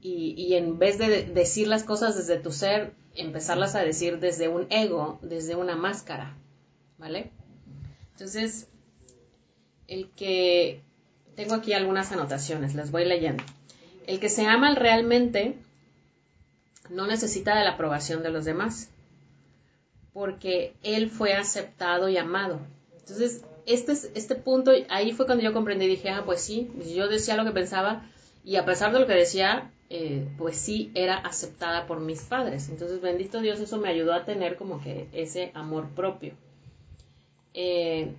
y, 0.00 0.54
en 0.54 0.78
vez 0.78 0.98
de 0.98 1.24
decir 1.24 1.68
las 1.68 1.84
cosas 1.84 2.16
desde 2.16 2.38
tu 2.38 2.52
ser, 2.52 2.92
empezarlas 3.14 3.74
a 3.74 3.82
decir 3.82 4.20
desde 4.20 4.48
un 4.48 4.66
ego, 4.70 5.18
desde 5.22 5.56
una 5.56 5.74
máscara, 5.74 6.36
¿vale? 6.98 7.30
Entonces, 8.12 8.68
el 9.86 10.10
que, 10.10 10.82
tengo 11.34 11.54
aquí 11.54 11.72
algunas 11.72 12.12
anotaciones, 12.12 12.74
les 12.74 12.90
voy 12.90 13.04
leyendo. 13.04 13.42
El 14.06 14.20
que 14.20 14.28
se 14.28 14.46
ama 14.46 14.74
realmente 14.74 15.54
no 16.90 17.06
necesita 17.06 17.56
de 17.56 17.64
la 17.64 17.72
aprobación 17.72 18.22
de 18.22 18.30
los 18.30 18.44
demás 18.44 18.90
porque 20.18 20.74
él 20.82 21.10
fue 21.10 21.34
aceptado 21.34 22.08
y 22.08 22.16
amado. 22.16 22.58
Entonces, 22.98 23.44
este, 23.66 23.92
este 23.92 24.34
punto, 24.34 24.72
ahí 24.88 25.12
fue 25.12 25.26
cuando 25.26 25.44
yo 25.44 25.52
comprendí 25.52 25.84
y 25.84 25.90
dije, 25.90 26.08
ah, 26.08 26.24
pues 26.26 26.40
sí, 26.40 26.68
yo 26.92 27.06
decía 27.06 27.36
lo 27.36 27.44
que 27.44 27.52
pensaba 27.52 28.04
y 28.44 28.56
a 28.56 28.64
pesar 28.64 28.92
de 28.92 28.98
lo 28.98 29.06
que 29.06 29.12
decía, 29.12 29.70
eh, 29.90 30.26
pues 30.36 30.56
sí, 30.56 30.90
era 30.96 31.18
aceptada 31.18 31.86
por 31.86 32.00
mis 32.00 32.22
padres. 32.22 32.68
Entonces, 32.68 33.00
bendito 33.00 33.40
Dios, 33.40 33.60
eso 33.60 33.78
me 33.78 33.90
ayudó 33.90 34.12
a 34.12 34.24
tener 34.24 34.56
como 34.56 34.82
que 34.82 35.06
ese 35.12 35.52
amor 35.54 35.88
propio. 35.90 36.32
Eh, 37.54 38.12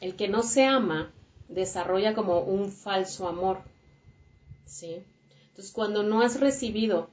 el 0.00 0.16
que 0.16 0.28
no 0.28 0.42
se 0.42 0.66
ama 0.66 1.10
desarrolla 1.48 2.12
como 2.12 2.40
un 2.40 2.70
falso 2.70 3.26
amor, 3.28 3.62
¿sí? 4.66 5.02
Entonces, 5.48 5.72
cuando 5.72 6.02
no 6.02 6.20
has 6.20 6.38
recibido 6.38 7.08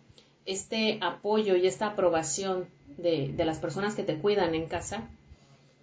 este 0.45 0.99
apoyo 1.01 1.55
y 1.55 1.65
esta 1.65 1.87
aprobación 1.87 2.67
de, 2.97 3.33
las 3.37 3.59
personas 3.59 3.95
que 3.95 4.03
te 4.03 4.17
cuidan 4.17 4.55
en 4.55 4.67
casa, 4.67 5.07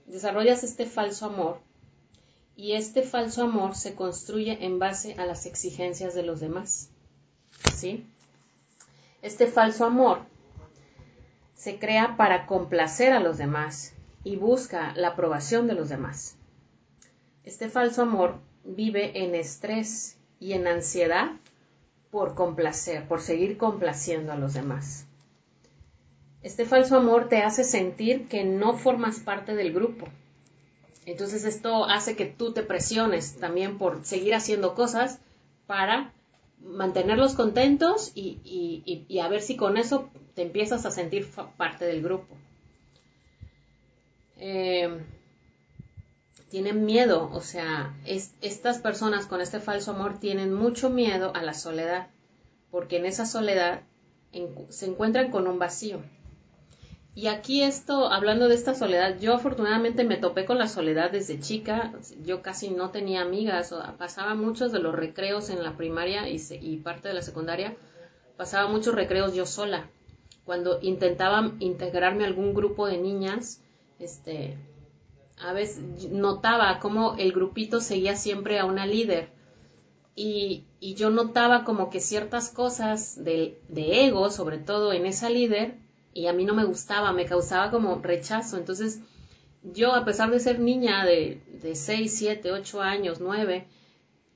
desarrollas 0.06 0.64
este 0.64 0.86
falso 0.86 1.26
amor 1.26 1.60
y 2.56 2.72
este 2.72 3.02
falso 3.02 3.43
amor 3.43 3.74
se 3.74 3.94
construye 3.94 4.64
en 4.64 4.78
base 4.78 5.14
a 5.14 5.26
las 5.26 5.47
exigencias 5.47 6.14
de 6.14 6.22
los 6.22 6.40
demás. 6.40 6.90
¿Sí? 7.74 8.06
Este 9.22 9.47
falso 9.47 9.85
amor 9.85 10.20
se 11.55 11.78
crea 11.78 12.16
para 12.16 12.47
complacer 12.47 13.12
a 13.12 13.20
los 13.20 13.39
demás 13.39 13.94
y 14.22 14.36
busca 14.36 14.93
la 14.97 15.09
aprobación 15.09 15.66
de 15.66 15.74
los 15.74 15.89
demás. 15.89 16.36
Este 17.44 17.68
falso 17.68 18.02
amor 18.02 18.40
vive 18.64 19.24
en 19.24 19.35
estrés 19.35 20.16
y 20.40 20.52
en 20.52 20.66
ansiedad 20.66 21.32
por 22.10 22.35
complacer, 22.35 23.06
por 23.09 23.20
seguir 23.20 23.59
complaciendo 23.59 24.32
a 24.32 24.36
los 24.36 24.55
demás. 24.55 25.06
Este 26.44 26.66
falso 26.66 26.98
amor 26.98 27.30
te 27.30 27.38
hace 27.38 27.64
sentir 27.64 28.28
que 28.28 28.44
no 28.44 28.76
formas 28.76 29.18
parte 29.18 29.54
del 29.54 29.72
grupo. 29.72 30.08
Entonces 31.06 31.46
esto 31.46 31.86
hace 31.86 32.16
que 32.16 32.26
tú 32.26 32.52
te 32.52 32.62
presiones 32.62 33.36
también 33.40 33.78
por 33.78 34.04
seguir 34.04 34.34
haciendo 34.34 34.74
cosas 34.74 35.20
para 35.66 36.12
mantenerlos 36.60 37.32
contentos 37.32 38.12
y, 38.14 39.18
a 39.18 39.28
ver 39.28 39.40
si 39.40 39.56
con 39.56 39.78
eso 39.78 40.10
te 40.34 40.42
empiezas 40.42 40.84
a 40.84 40.90
sentir 40.90 41.26
parte 41.56 41.86
del 41.86 42.02
grupo. 42.02 42.36
Eh, 44.36 45.02
tienen 46.50 46.84
miedo, 46.84 47.30
o 47.32 47.40
sea, 47.40 47.96
estas 48.04 48.78
personas 48.80 49.24
con 49.24 49.40
este 49.40 49.60
falso 49.60 49.92
amor 49.92 50.18
tienen 50.18 50.52
mucho 50.52 50.90
miedo 50.90 51.34
a 51.34 51.42
la 51.42 51.54
soledad, 51.54 52.08
porque 52.70 52.98
en 52.98 53.06
esa 53.06 53.24
soledad 53.24 53.80
se 54.68 54.84
encuentran 54.84 55.30
con 55.30 55.46
un 55.46 55.58
vacío 55.58 56.02
Y 57.16 57.28
aquí 57.28 57.62
esto, 57.62 58.08
hablando 58.10 58.48
de 58.48 58.56
esta 58.56 58.74
soledad, 58.74 59.20
yo 59.20 59.34
afortunadamente 59.34 60.02
me 60.02 60.16
topé 60.16 60.44
con 60.44 60.58
la 60.58 60.66
soledad 60.66 61.12
desde 61.12 61.38
chica. 61.38 61.92
Yo 62.24 62.42
casi 62.42 62.70
no 62.70 62.90
tenía 62.90 63.22
amigas, 63.22 63.72
pasaba 63.98 64.34
muchos 64.34 64.72
de 64.72 64.80
los 64.80 64.94
recreos 64.94 65.48
en 65.48 65.62
la 65.62 65.76
primaria 65.76 66.28
y, 66.28 66.42
y 66.60 66.76
parte 66.78 67.06
de 67.08 67.14
la 67.14 67.22
secundaria, 67.22 67.76
pasaba 68.36 68.68
muchos 68.68 68.96
recreos 68.96 69.32
yo 69.32 69.46
sola. 69.46 69.88
Cuando 70.44 70.80
intentaba 70.82 71.52
integrarme 71.60 72.24
a 72.24 72.26
algún 72.26 72.52
grupo 72.52 72.88
de 72.88 72.98
niñas, 72.98 73.60
este, 74.00 74.58
a 75.38 75.52
veces 75.52 76.10
notaba 76.10 76.80
cómo 76.80 77.14
el 77.16 77.32
grupito 77.32 77.80
seguía 77.80 78.16
siempre 78.16 78.58
a 78.58 78.64
una 78.64 78.86
líder. 78.86 79.28
Y, 80.16 80.64
y 80.80 80.94
yo 80.94 81.10
notaba 81.10 81.64
como 81.64 81.90
que 81.90 82.00
ciertas 82.00 82.50
cosas 82.50 83.22
de, 83.22 83.60
de 83.68 84.06
ego, 84.06 84.30
sobre 84.30 84.58
todo 84.58 84.92
en 84.92 85.06
esa 85.06 85.30
líder, 85.30 85.84
y 86.14 86.28
a 86.28 86.32
mí 86.32 86.44
no 86.44 86.54
me 86.54 86.64
gustaba, 86.64 87.12
me 87.12 87.26
causaba 87.26 87.72
como 87.72 88.00
rechazo. 88.00 88.56
Entonces, 88.56 89.00
yo, 89.64 89.92
a 89.94 90.04
pesar 90.04 90.30
de 90.30 90.38
ser 90.38 90.60
niña 90.60 91.04
de, 91.04 91.42
de 91.60 91.74
6, 91.74 92.14
7, 92.16 92.52
8 92.52 92.80
años, 92.80 93.20
9, 93.20 93.66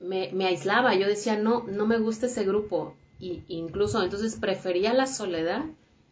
me, 0.01 0.29
me, 0.33 0.45
aislaba. 0.45 0.93
Yo 0.95 1.07
decía, 1.07 1.37
no, 1.37 1.63
no 1.63 1.87
me 1.87 1.97
gusta 1.97 2.25
ese 2.25 2.43
grupo. 2.43 2.95
Y 3.19 3.43
incluso 3.47 4.03
entonces 4.03 4.35
prefería 4.35 4.93
la 4.93 5.07
soledad 5.07 5.63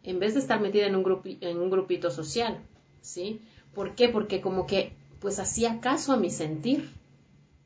en 0.02 0.18
vez 0.18 0.34
de 0.34 0.40
estar 0.40 0.60
metida 0.60 0.86
en 0.86 0.96
un, 0.96 1.02
grupi, 1.02 1.36
en 1.42 1.58
un 1.58 1.70
grupito 1.70 2.10
social. 2.10 2.58
¿Sí? 3.02 3.42
¿Por 3.74 3.94
qué? 3.94 4.08
Porque 4.08 4.40
como 4.40 4.66
que, 4.66 4.92
pues 5.20 5.38
hacía 5.38 5.80
caso 5.80 6.12
a 6.12 6.16
mi 6.16 6.30
sentir. 6.30 6.90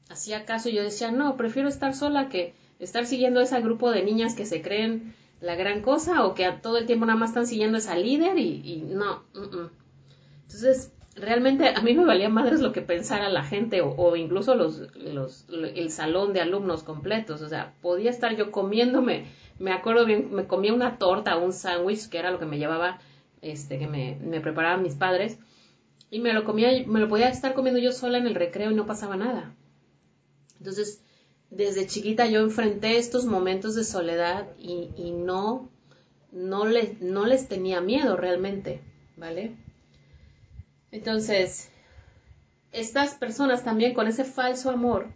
Hacía 0.08 0.44
caso 0.44 0.68
y 0.68 0.74
yo 0.74 0.82
decía, 0.82 1.12
no, 1.12 1.36
prefiero 1.36 1.68
estar 1.68 1.94
sola 1.94 2.28
que 2.28 2.54
estar 2.80 3.06
siguiendo 3.06 3.40
ese 3.40 3.60
grupo 3.60 3.92
de 3.92 4.02
niñas 4.02 4.34
que 4.34 4.44
se 4.44 4.60
creen 4.60 5.14
la 5.43 5.56
gran 5.56 5.82
cosa 5.82 6.24
o 6.24 6.35
que 6.35 6.47
a 6.47 6.62
todo 6.62 6.78
el 6.78 6.86
tiempo 6.86 7.05
nada 7.05 7.19
más 7.19 7.31
están 7.31 7.47
siguiendo 7.47 7.77
esa 7.77 7.97
líder 7.97 8.39
y, 8.39 8.85
no. 8.89 9.24
Entonces, 10.43 10.93
realmente 11.16 11.69
a 11.69 11.81
mí 11.82 11.94
me 11.94 12.05
valía 12.05 12.28
madres 12.28 12.60
lo 12.60 12.73
que 12.73 12.81
pensara 12.81 13.28
la 13.28 13.43
gente 13.43 13.82
o, 13.82 14.16
incluso 14.16 14.55
los, 14.55 14.86
el 14.94 15.90
salón 15.90 16.32
de 16.32 16.40
alumnos 16.40 16.85
completos. 16.85 17.43
O 17.43 17.48
sea, 17.48 17.74
podía 17.82 18.10
estar 18.10 18.36
yo 18.36 18.52
comiéndome, 18.52 19.27
me 19.59 19.73
acuerdo 19.73 20.06
bien, 20.06 20.32
me 20.32 20.47
comía 20.47 20.73
una 20.73 20.98
torta 20.98 21.36
o 21.36 21.44
un 21.44 21.52
sándwich, 21.52 22.09
que 22.09 22.19
era 22.19 22.31
lo 22.31 22.39
que 22.39 22.47
me 22.47 22.59
llevaba, 22.59 23.01
este, 23.40 23.81
que 23.81 23.89
me, 23.89 24.16
me 24.23 24.40
preparaban 24.40 24.82
mis 24.82 24.94
padres, 24.94 25.39
y 26.09 26.20
me 26.20 26.32
lo 26.35 26.44
comía, 26.44 26.70
me 26.86 27.01
lo 27.01 27.09
podía 27.09 27.28
estar 27.28 27.55
comiendo 27.55 27.81
yo 27.81 27.90
sola 27.90 28.19
en 28.19 28.28
el 28.28 28.36
recreo 28.36 28.70
y 28.70 28.74
no 28.77 28.86
pasaba 28.86 29.16
nada. 29.16 29.52
Entonces, 30.59 31.02
desde 31.52 31.86
chiquita 31.86 32.26
yo 32.26 32.40
enfrenté 32.40 32.96
estos 32.96 33.26
momentos 33.26 33.74
de 33.74 33.84
soledad 33.84 34.48
y, 34.58 35.10
no, 35.12 35.68
no, 36.32 36.64
les, 36.64 37.00
no 37.02 37.26
les 37.26 37.46
tenía 37.46 37.82
miedo 37.82 38.16
realmente, 38.16 38.80
¿vale? 39.18 39.54
Entonces, 40.90 41.70
estas 42.72 43.14
personas 43.14 43.64
también 43.64 43.92
con 43.92 44.06
ese 44.06 44.24
falso 44.24 44.70
amor, 44.70 45.12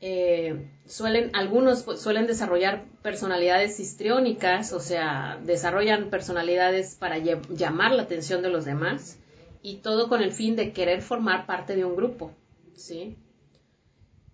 eh, 0.00 0.70
suelen, 0.86 1.34
algunos 1.34 1.80
suelen 2.00 2.28
desarrollar 2.28 2.84
personalidades 3.02 3.80
histriónicas, 3.80 4.72
o 4.72 4.78
sea, 4.78 5.40
desarrollan 5.44 6.08
personalidades 6.08 6.94
para 6.94 7.18
llamar 7.18 7.92
la 7.92 8.04
atención 8.04 8.42
de 8.42 8.50
los 8.50 8.64
demás 8.64 9.18
y 9.60 9.78
todo 9.78 10.08
con 10.08 10.22
el 10.22 10.30
fin 10.30 10.54
de 10.54 10.72
querer 10.72 11.02
formar 11.02 11.46
parte 11.46 11.74
de 11.74 11.84
un 11.84 11.96
grupo, 11.96 12.30
¿sí? 12.76 13.16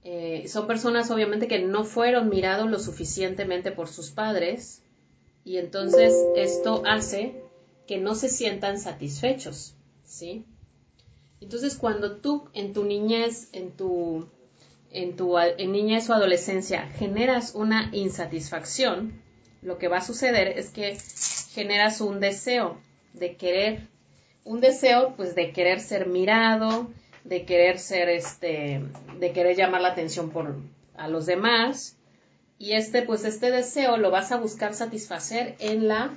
Eh, 0.06 0.48
son 0.48 0.66
personas 0.66 1.10
obviamente 1.10 1.48
que 1.48 1.60
no 1.60 1.84
fueron 1.84 2.28
mirados 2.28 2.68
lo 2.70 2.78
suficientemente 2.78 3.72
por 3.72 3.88
sus 3.88 4.10
padres 4.10 4.82
y 5.46 5.56
entonces 5.56 6.26
esto 6.34 6.82
hace 6.84 7.42
que 7.86 7.98
no 7.98 8.14
se 8.14 8.28
sientan 8.28 8.78
satisfechos, 8.78 9.74
¿sí? 10.04 10.44
Entonces 11.40 11.76
cuando 11.76 12.16
tú 12.16 12.48
en 12.52 12.74
tu 12.74 12.84
niñez, 12.84 13.48
en 13.52 13.70
tu, 13.72 14.28
en 14.90 15.16
tu 15.16 15.38
en 15.38 15.72
niñez 15.72 16.08
o 16.10 16.14
adolescencia 16.14 16.86
generas 16.98 17.54
una 17.54 17.90
insatisfacción, 17.92 19.22
lo 19.62 19.78
que 19.78 19.88
va 19.88 19.98
a 19.98 20.04
suceder 20.04 20.58
es 20.58 20.68
que 20.68 20.98
generas 21.54 22.02
un 22.02 22.20
deseo 22.20 22.78
de 23.14 23.36
querer, 23.36 23.88
un 24.44 24.60
deseo 24.60 25.14
pues 25.16 25.34
de 25.34 25.52
querer 25.52 25.80
ser 25.80 26.06
mirado, 26.06 26.90
de 27.24 27.44
querer 27.46 27.78
ser 27.78 28.08
este, 28.08 28.82
de 29.18 29.32
querer 29.32 29.56
llamar 29.56 29.80
la 29.80 29.88
atención 29.88 30.30
por 30.30 30.56
a 30.96 31.08
los 31.08 31.26
demás. 31.26 31.96
Y 32.58 32.72
este, 32.72 33.02
pues 33.02 33.24
este 33.24 33.50
deseo 33.50 33.96
lo 33.96 34.10
vas 34.10 34.30
a 34.30 34.36
buscar 34.36 34.74
satisfacer 34.74 35.56
en 35.58 35.88
la, 35.88 36.16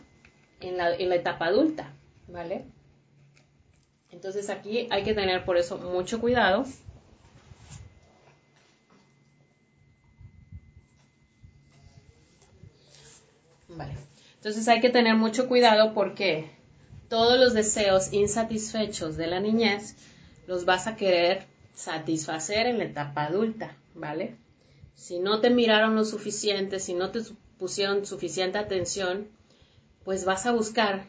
en 0.59 0.77
la, 0.77 0.93
en 0.93 1.09
la 1.09 1.15
etapa 1.15 1.47
adulta, 1.47 1.91
¿vale? 2.27 2.65
Entonces 4.11 4.49
aquí 4.49 4.87
hay 4.91 5.03
que 5.03 5.13
tener 5.13 5.45
por 5.45 5.57
eso 5.57 5.77
mucho 5.77 6.21
cuidado. 6.21 6.65
Vale. 13.69 13.93
Entonces 14.35 14.67
hay 14.67 14.79
que 14.79 14.89
tener 14.89 15.15
mucho 15.15 15.47
cuidado 15.47 15.93
porque 15.93 16.49
todos 17.09 17.39
los 17.39 17.53
deseos 17.53 18.13
insatisfechos 18.13 19.17
de 19.17 19.27
la 19.27 19.39
niñez 19.39 19.95
los 20.47 20.65
vas 20.65 20.87
a 20.87 20.95
querer 20.95 21.45
satisfacer 21.75 22.65
en 22.65 22.79
la 22.79 22.85
etapa 22.85 23.25
adulta, 23.25 23.77
¿vale? 23.93 24.35
Si 24.95 25.19
no 25.19 25.41
te 25.41 25.51
miraron 25.51 25.95
lo 25.95 26.05
suficiente, 26.05 26.79
si 26.79 26.95
no 26.95 27.11
te 27.11 27.21
pusieron 27.59 28.05
suficiente 28.05 28.57
atención, 28.57 29.27
pues 30.03 30.25
vas 30.25 30.45
a 30.45 30.53
buscar 30.53 31.07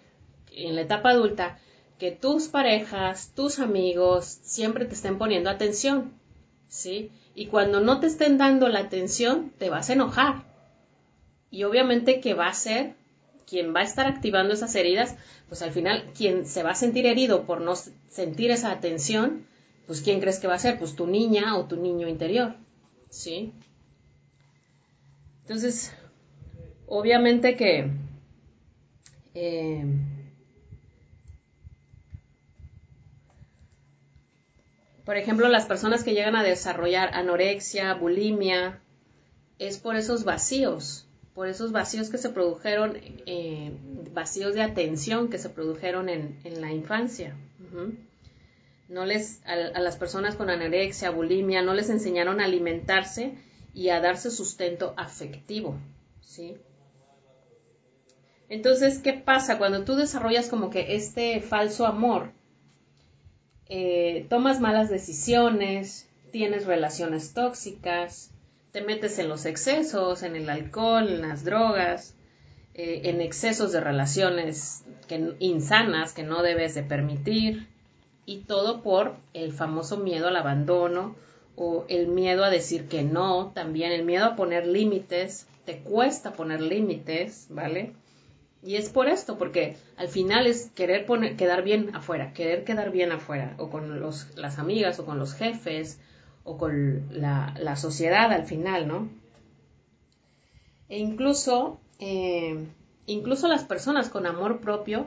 en 0.53 0.75
la 0.75 0.83
etapa 0.83 1.11
adulta 1.11 1.59
que 1.99 2.11
tus 2.11 2.49
parejas, 2.49 3.33
tus 3.35 3.59
amigos 3.59 4.27
siempre 4.43 4.85
te 4.85 4.95
estén 4.95 5.19
poniendo 5.19 5.51
atención, 5.51 6.13
¿sí? 6.69 7.11
Y 7.35 7.47
cuando 7.47 7.81
no 7.81 8.01
te 8.01 8.07
estén 8.07 8.39
dando 8.39 8.69
la 8.69 8.81
atención, 8.81 9.53
te 9.59 9.71
vas 9.71 9.89
a 9.89 9.95
enojar. 9.95 10.45
Y 11.51 11.65
obviamente 11.65 12.21
que 12.21 12.35
va 12.35 12.49
a 12.49 12.55
ser 12.55 12.95
quien 13.49 13.75
va 13.75 13.81
a 13.81 13.85
estar 13.85 14.07
activando 14.07 14.55
esas 14.55 14.75
heridas, 14.75 15.17
pues 15.49 15.63
al 15.63 15.73
final 15.73 16.13
quien 16.17 16.47
se 16.47 16.63
va 16.63 16.71
a 16.71 16.75
sentir 16.75 17.07
herido 17.07 17.47
por 17.47 17.61
no 17.61 17.75
sentir 18.09 18.51
esa 18.51 18.71
atención, 18.71 19.47
pues 19.87 20.03
¿quién 20.03 20.21
crees 20.21 20.39
que 20.39 20.49
va 20.49 20.55
a 20.55 20.59
ser? 20.59 20.79
Pues 20.79 20.95
tu 20.95 21.07
niña 21.07 21.57
o 21.57 21.67
tu 21.67 21.77
niño 21.77 22.09
interior, 22.09 22.57
¿sí? 23.09 23.53
Entonces, 25.43 25.93
obviamente 26.87 27.57
que 27.57 27.91
eh, 29.35 29.85
por 35.09 35.17
ejemplo, 35.17 35.49
las 35.49 35.65
personas 35.65 36.05
que 36.05 36.13
llegan 36.13 36.37
a 36.37 36.43
desarrollar 36.43 37.15
anorexia, 37.15 37.95
bulimia, 37.95 38.83
es 39.59 39.79
por 39.79 39.97
esos 39.97 40.25
vacíos, 40.25 41.08
por 41.39 41.47
esos 41.47 41.71
vacíos 41.71 42.11
que 42.11 42.19
se 42.19 42.31
produjeron, 42.31 42.97
eh, 42.97 43.71
vacíos 44.13 44.55
de 44.55 44.63
atención 44.63 45.31
que 45.31 45.39
se 45.39 45.49
produjeron 45.49 46.09
en, 46.09 46.37
la 46.61 46.73
infancia. 46.73 47.37
No 48.89 49.05
les, 49.05 49.41
a, 49.47 49.55
las 49.55 49.95
personas 49.95 50.35
con 50.35 50.51
anorexia, 50.51 51.11
bulimia, 51.11 51.63
no 51.63 51.75
les 51.75 51.91
enseñaron 51.91 52.41
a 52.41 52.47
alimentarse 52.47 53.35
y 53.73 53.91
a 53.91 54.01
darse 54.01 54.33
sustento 54.33 54.95
afectivo, 54.97 55.77
¿sí? 56.23 56.57
Entonces, 58.49 58.99
¿qué 58.99 59.13
pasa? 59.13 59.59
Cuando 59.59 59.85
tú 59.85 59.95
desarrollas 59.95 60.49
como 60.49 60.71
que 60.71 60.97
este 60.97 61.41
falso 61.41 61.87
amor, 61.87 62.33
eh, 63.69 64.27
tomas 64.29 64.61
malas 64.61 64.91
decisiones, 64.91 66.09
tienes 66.33 66.67
relaciones 66.67 67.33
tóxicas, 67.33 68.33
te 68.79 68.85
metes 68.85 69.19
en 69.19 69.29
los 69.29 69.45
excesos, 69.45 70.23
en 70.23 70.37
el 70.37 70.49
alcohol, 70.49 71.09
en 71.09 71.23
las 71.23 71.43
drogas, 71.43 72.15
eh, 72.75 73.01
en 73.07 73.21
excesos 73.21 73.73
de 73.73 73.81
relaciones 73.81 74.85
que, 75.09 75.35
insanas 75.41 76.13
que 76.13 76.23
no 76.23 76.43
debes 76.43 76.77
de 76.77 76.85
permitir 76.85 77.67
y 78.25 78.43
todo 78.43 78.81
por 78.83 79.17
el 79.35 79.53
famoso 79.53 79.97
miedo 79.97 80.29
al 80.29 80.37
abandono 80.37 81.17
o 81.57 81.87
el 81.89 82.07
miedo 82.07 82.45
a 82.45 82.51
decir 82.51 82.87
que 82.87 83.03
no, 83.03 83.51
también 83.53 83.91
el 83.91 84.05
miedo 84.05 84.27
a 84.27 84.37
poner 84.37 84.65
límites, 84.65 85.49
te 85.65 85.79
cuesta 85.79 86.33
poner 86.33 86.61
límites, 86.61 87.49
¿vale? 87.51 87.95
Y 88.63 88.77
es 88.77 88.91
por 88.91 89.09
esto, 89.09 89.39
porque 89.39 89.77
al 89.97 90.07
final 90.07 90.47
es 90.47 90.71
querer 90.77 91.05
poner, 91.05 91.35
quedar 91.35 91.65
bien 91.65 91.97
afuera, 91.97 92.33
querer 92.33 92.63
quedar 92.63 92.93
bien 92.93 93.11
afuera, 93.11 93.57
o 93.59 93.71
con 93.71 93.99
los, 93.99 94.29
las 94.37 94.61
amigas, 94.61 95.01
o 95.01 95.05
con 95.05 95.19
los 95.19 95.35
jefes, 95.35 95.99
o 96.49 96.57
con 96.57 97.09
la, 97.11 97.77
sociedad 97.77 98.33
al 98.33 98.47
final, 98.47 98.89
¿no? 98.89 99.11
E 100.89 100.99
incluso, 100.99 101.79
eh, 101.99 102.67
incluso 103.05 103.49
las 103.49 103.65
personas 103.65 104.09
con 104.09 104.25
amor 104.25 104.61
propio 104.61 105.07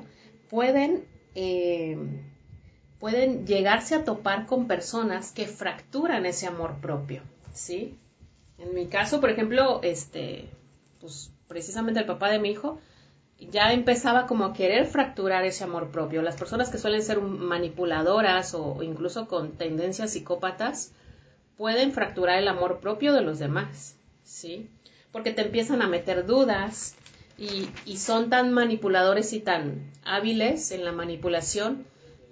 pueden, 0.51 1.03
eh, 1.33 1.97
pueden 2.99 3.47
llegarse 3.47 3.95
a 3.95 4.05
topar 4.05 4.45
con 4.45 4.67
personas 4.67 5.31
que 5.31 5.47
fracturan 5.47 6.27
ese 6.27 6.45
amor 6.45 6.75
propio, 6.79 7.23
¿sí? 7.53 7.97
En 8.59 8.75
mi 8.75 8.85
caso, 8.85 9.19
por 9.19 9.31
ejemplo, 9.31 9.81
este, 9.81 10.47
pues 10.99 11.31
precisamente 11.47 12.01
el 12.01 12.05
papá 12.05 12.29
de 12.29 12.37
mi 12.37 12.51
hijo, 12.51 12.77
ya 13.39 13.73
empezaba 13.73 14.27
como 14.27 14.45
a 14.45 14.53
querer 14.53 14.85
fracturar 14.85 15.43
ese 15.43 15.63
amor 15.63 15.89
propio. 15.89 16.21
Las 16.21 16.35
personas 16.35 16.69
que 16.69 16.77
suelen 16.77 17.01
ser 17.01 17.19
manipuladoras 17.19 18.53
o 18.53 18.83
incluso 18.83 19.27
con 19.27 19.53
tendencias 19.53 20.11
psicópatas 20.11 20.93
pueden 21.57 21.91
fracturar 21.91 22.39
el 22.39 22.47
amor 22.47 22.79
propio 22.79 23.13
de 23.13 23.21
los 23.21 23.39
demás, 23.39 23.95
¿sí? 24.23 24.69
Porque 25.11 25.31
te 25.31 25.41
empiezan 25.41 25.81
a 25.81 25.87
meter 25.87 26.25
dudas 26.25 26.95
y, 27.37 27.97
son 27.97 28.29
tan 28.29 28.53
manipuladores 28.53 29.33
y 29.33 29.39
tan 29.39 29.91
hábiles 30.03 30.71
en 30.71 30.85
la 30.85 30.91
manipulación 30.91 31.85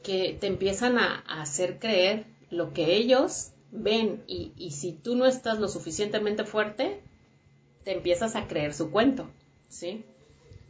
que 0.03 0.37
te 0.39 0.47
empiezan 0.47 0.97
a, 0.97 1.23
hacer 1.27 1.79
creer 1.79 2.25
lo 2.49 2.73
que 2.73 2.95
ellos 2.95 3.51
ven 3.71 4.23
y, 4.27 4.53
y 4.57 4.71
si 4.71 4.93
tú 4.93 5.15
no 5.15 5.25
estás 5.25 5.59
lo 5.59 5.67
suficientemente 5.67 6.43
fuerte, 6.43 7.01
te 7.83 7.93
empiezas 7.93 8.35
a 8.35 8.47
creer 8.47 8.73
su 8.73 8.91
cuento, 8.91 9.29
¿sí? 9.67 10.05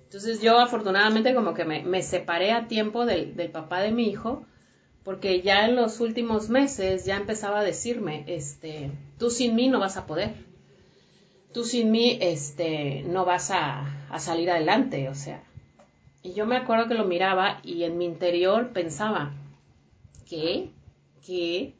Entonces 0.10 0.42
yo 0.42 0.58
afortunadamente 0.58 1.36
como 1.36 1.54
que 1.54 1.66
me, 1.66 2.02
separé 2.02 2.52
a 2.52 2.68
tiempo 2.68 3.06
del, 3.06 3.32
papá 3.52 3.82
de 3.82 3.92
mi 3.92 4.10
hijo, 4.10 4.44
porque 5.04 5.42
ya 5.42 5.66
en 5.66 5.76
los 5.76 6.00
últimos 6.00 6.50
meses 6.50 7.06
ya 7.06 7.18
empezaba 7.18 7.60
a 7.60 7.64
decirme, 7.64 8.24
este, 8.28 8.92
tú 9.18 9.30
sin 9.30 9.56
mí 9.56 9.68
no 9.68 9.80
vas 9.80 9.98
a 9.98 10.06
poder, 10.06 10.34
tú 11.54 11.64
sin 11.64 11.92
mí, 11.92 12.18
este, 12.22 13.04
no 13.04 13.26
vas 13.26 13.52
a, 13.52 14.08
a 14.10 14.20
salir 14.20 14.52
adelante, 14.52 15.10
o 15.10 15.16
sea. 15.16 15.44
Y 16.22 16.34
yo 16.34 16.46
me 16.46 16.58
acuerdo 16.58 16.88
que 16.88 16.96
lo 16.96 17.06
miraba 17.06 17.60
y 17.64 17.84
en 17.84 17.98
mi 17.98 18.06
interior 18.06 18.72
pensaba, 18.74 19.34
¿qué? 20.28 20.70
¿Qué? 21.26 21.74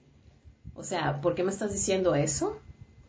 O 0.76 0.84
sea, 0.84 1.20
¿por 1.22 1.36
qué 1.36 1.44
me 1.44 1.52
estás 1.52 1.74
diciendo 1.74 2.16
eso? 2.16 2.60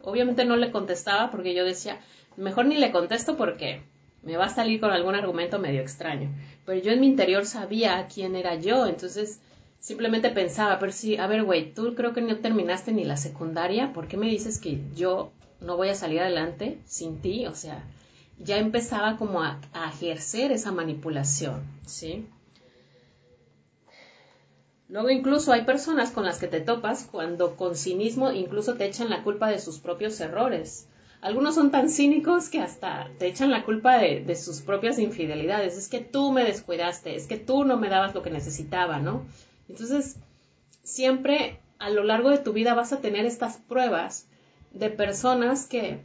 Obviamente 0.03 0.45
no 0.45 0.57
le 0.57 0.73
contestaba 0.73 1.31
porque 1.31 1.55
yo 1.55 1.65
decía, 1.65 2.01
mejor 2.37 2.66
ni 2.66 2.77
le 2.77 2.91
contesto 2.91 3.37
porque 3.37 3.82
me 4.23 4.37
va 4.37 4.47
a 4.47 4.55
salir 4.55 4.81
con 4.81 4.91
algún 4.91 5.15
argumento 5.15 5.59
medio 5.59 5.81
extraño. 5.81 6.31
Pero 6.66 6.81
yo 6.81 6.93
en 6.93 7.01
mi 7.01 7.07
interior 7.07 7.47
sabía 7.47 8.09
quién 8.12 8.35
era 8.35 8.57
yo, 8.57 8.87
entonces 8.87 9.41
simplemente 9.81 10.31
pensaba, 10.31 10.78
pero 10.78 10.93
sí, 10.93 11.16
a 11.16 11.27
ver, 11.27 11.43
güey, 11.43 11.73
tú 11.74 11.94
creo 11.94 12.12
que 12.12 12.20
no 12.20 12.36
terminaste 12.36 12.93
ni 12.93 13.05
la 13.05 13.16
secundaria, 13.16 13.93
¿por 13.93 14.07
qué 14.07 14.16
me 14.16 14.28
dices 14.28 14.59
que 14.59 14.81
yo 14.94 15.32
no 15.61 15.77
voy 15.77 15.89
a 15.89 15.94
salir 15.94 16.20
adelante 16.20 16.78
sin 16.86 17.20
ti? 17.20 17.47
O 17.47 17.55
sea, 17.55 17.82
ya 18.39 18.59
empezaba 18.59 19.16
como 19.16 19.43
a, 19.43 19.61
a 19.73 19.89
ejercer 19.89 20.52
esa 20.52 20.70
manipulación, 20.70 21.62
¿sí? 21.86 22.27
Luego 24.89 25.09
incluso 25.11 25.52
hay 25.52 25.65
personas 25.65 26.11
con 26.11 26.24
las 26.24 26.39
que 26.39 26.48
te 26.48 26.61
topas 26.61 27.09
cuando 27.11 27.55
con 27.57 27.77
cinismo 27.77 28.32
incluso 28.32 28.74
te 28.74 28.86
echan 28.86 29.09
la 29.09 29.23
culpa 29.23 29.48
de 29.48 29.61
sus 29.61 29.78
propios 29.78 30.20
errores. 30.20 30.89
Algunos 31.20 31.55
son 31.55 31.70
tan 31.70 31.90
cínicos 31.90 32.48
que 32.48 32.61
hasta 32.61 33.09
te 33.19 33.27
echan 33.27 33.51
la 33.51 33.65
culpa 33.65 33.98
de, 33.98 34.35
sus 34.35 34.62
propias 34.62 34.98
infidelidades. 34.98 35.77
Es 35.77 35.89
que 35.89 36.01
tú 36.01 36.32
me 36.32 36.44
descuidaste, 36.44 37.15
es 37.15 37.27
que 37.27 37.36
tú 37.36 37.65
no 37.65 37.77
me 37.77 37.89
dabas 37.89 38.15
lo 38.15 38.23
que 38.23 38.31
necesitaba, 38.31 38.98
¿no? 38.98 39.27
Entonces, 39.70 40.16
siempre 40.82 41.59
a 41.78 41.90
lo 41.90 42.05
largo 42.05 42.30
de 42.30 42.38
tu 42.38 42.52
vida 42.52 42.74
vas 42.74 42.92
a 42.92 43.01
tener 43.01 43.24
estas 43.24 43.56
pruebas 43.56 44.26
de 44.72 44.90
personas 44.90 45.66
que, 45.66 46.01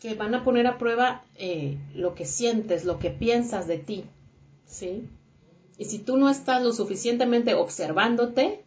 que 0.00 0.14
van 0.14 0.34
a 0.34 0.42
poner 0.42 0.66
a 0.66 0.78
prueba 0.78 1.22
eh, 1.36 1.78
lo 1.94 2.14
que 2.14 2.24
sientes, 2.24 2.84
lo 2.84 2.98
que 2.98 3.10
piensas 3.10 3.66
de 3.66 3.78
ti, 3.78 4.04
¿sí? 4.66 5.08
Y 5.76 5.84
si 5.84 5.98
tú 6.00 6.16
no 6.16 6.28
estás 6.28 6.62
lo 6.62 6.72
suficientemente 6.72 7.54
observándote, 7.54 8.64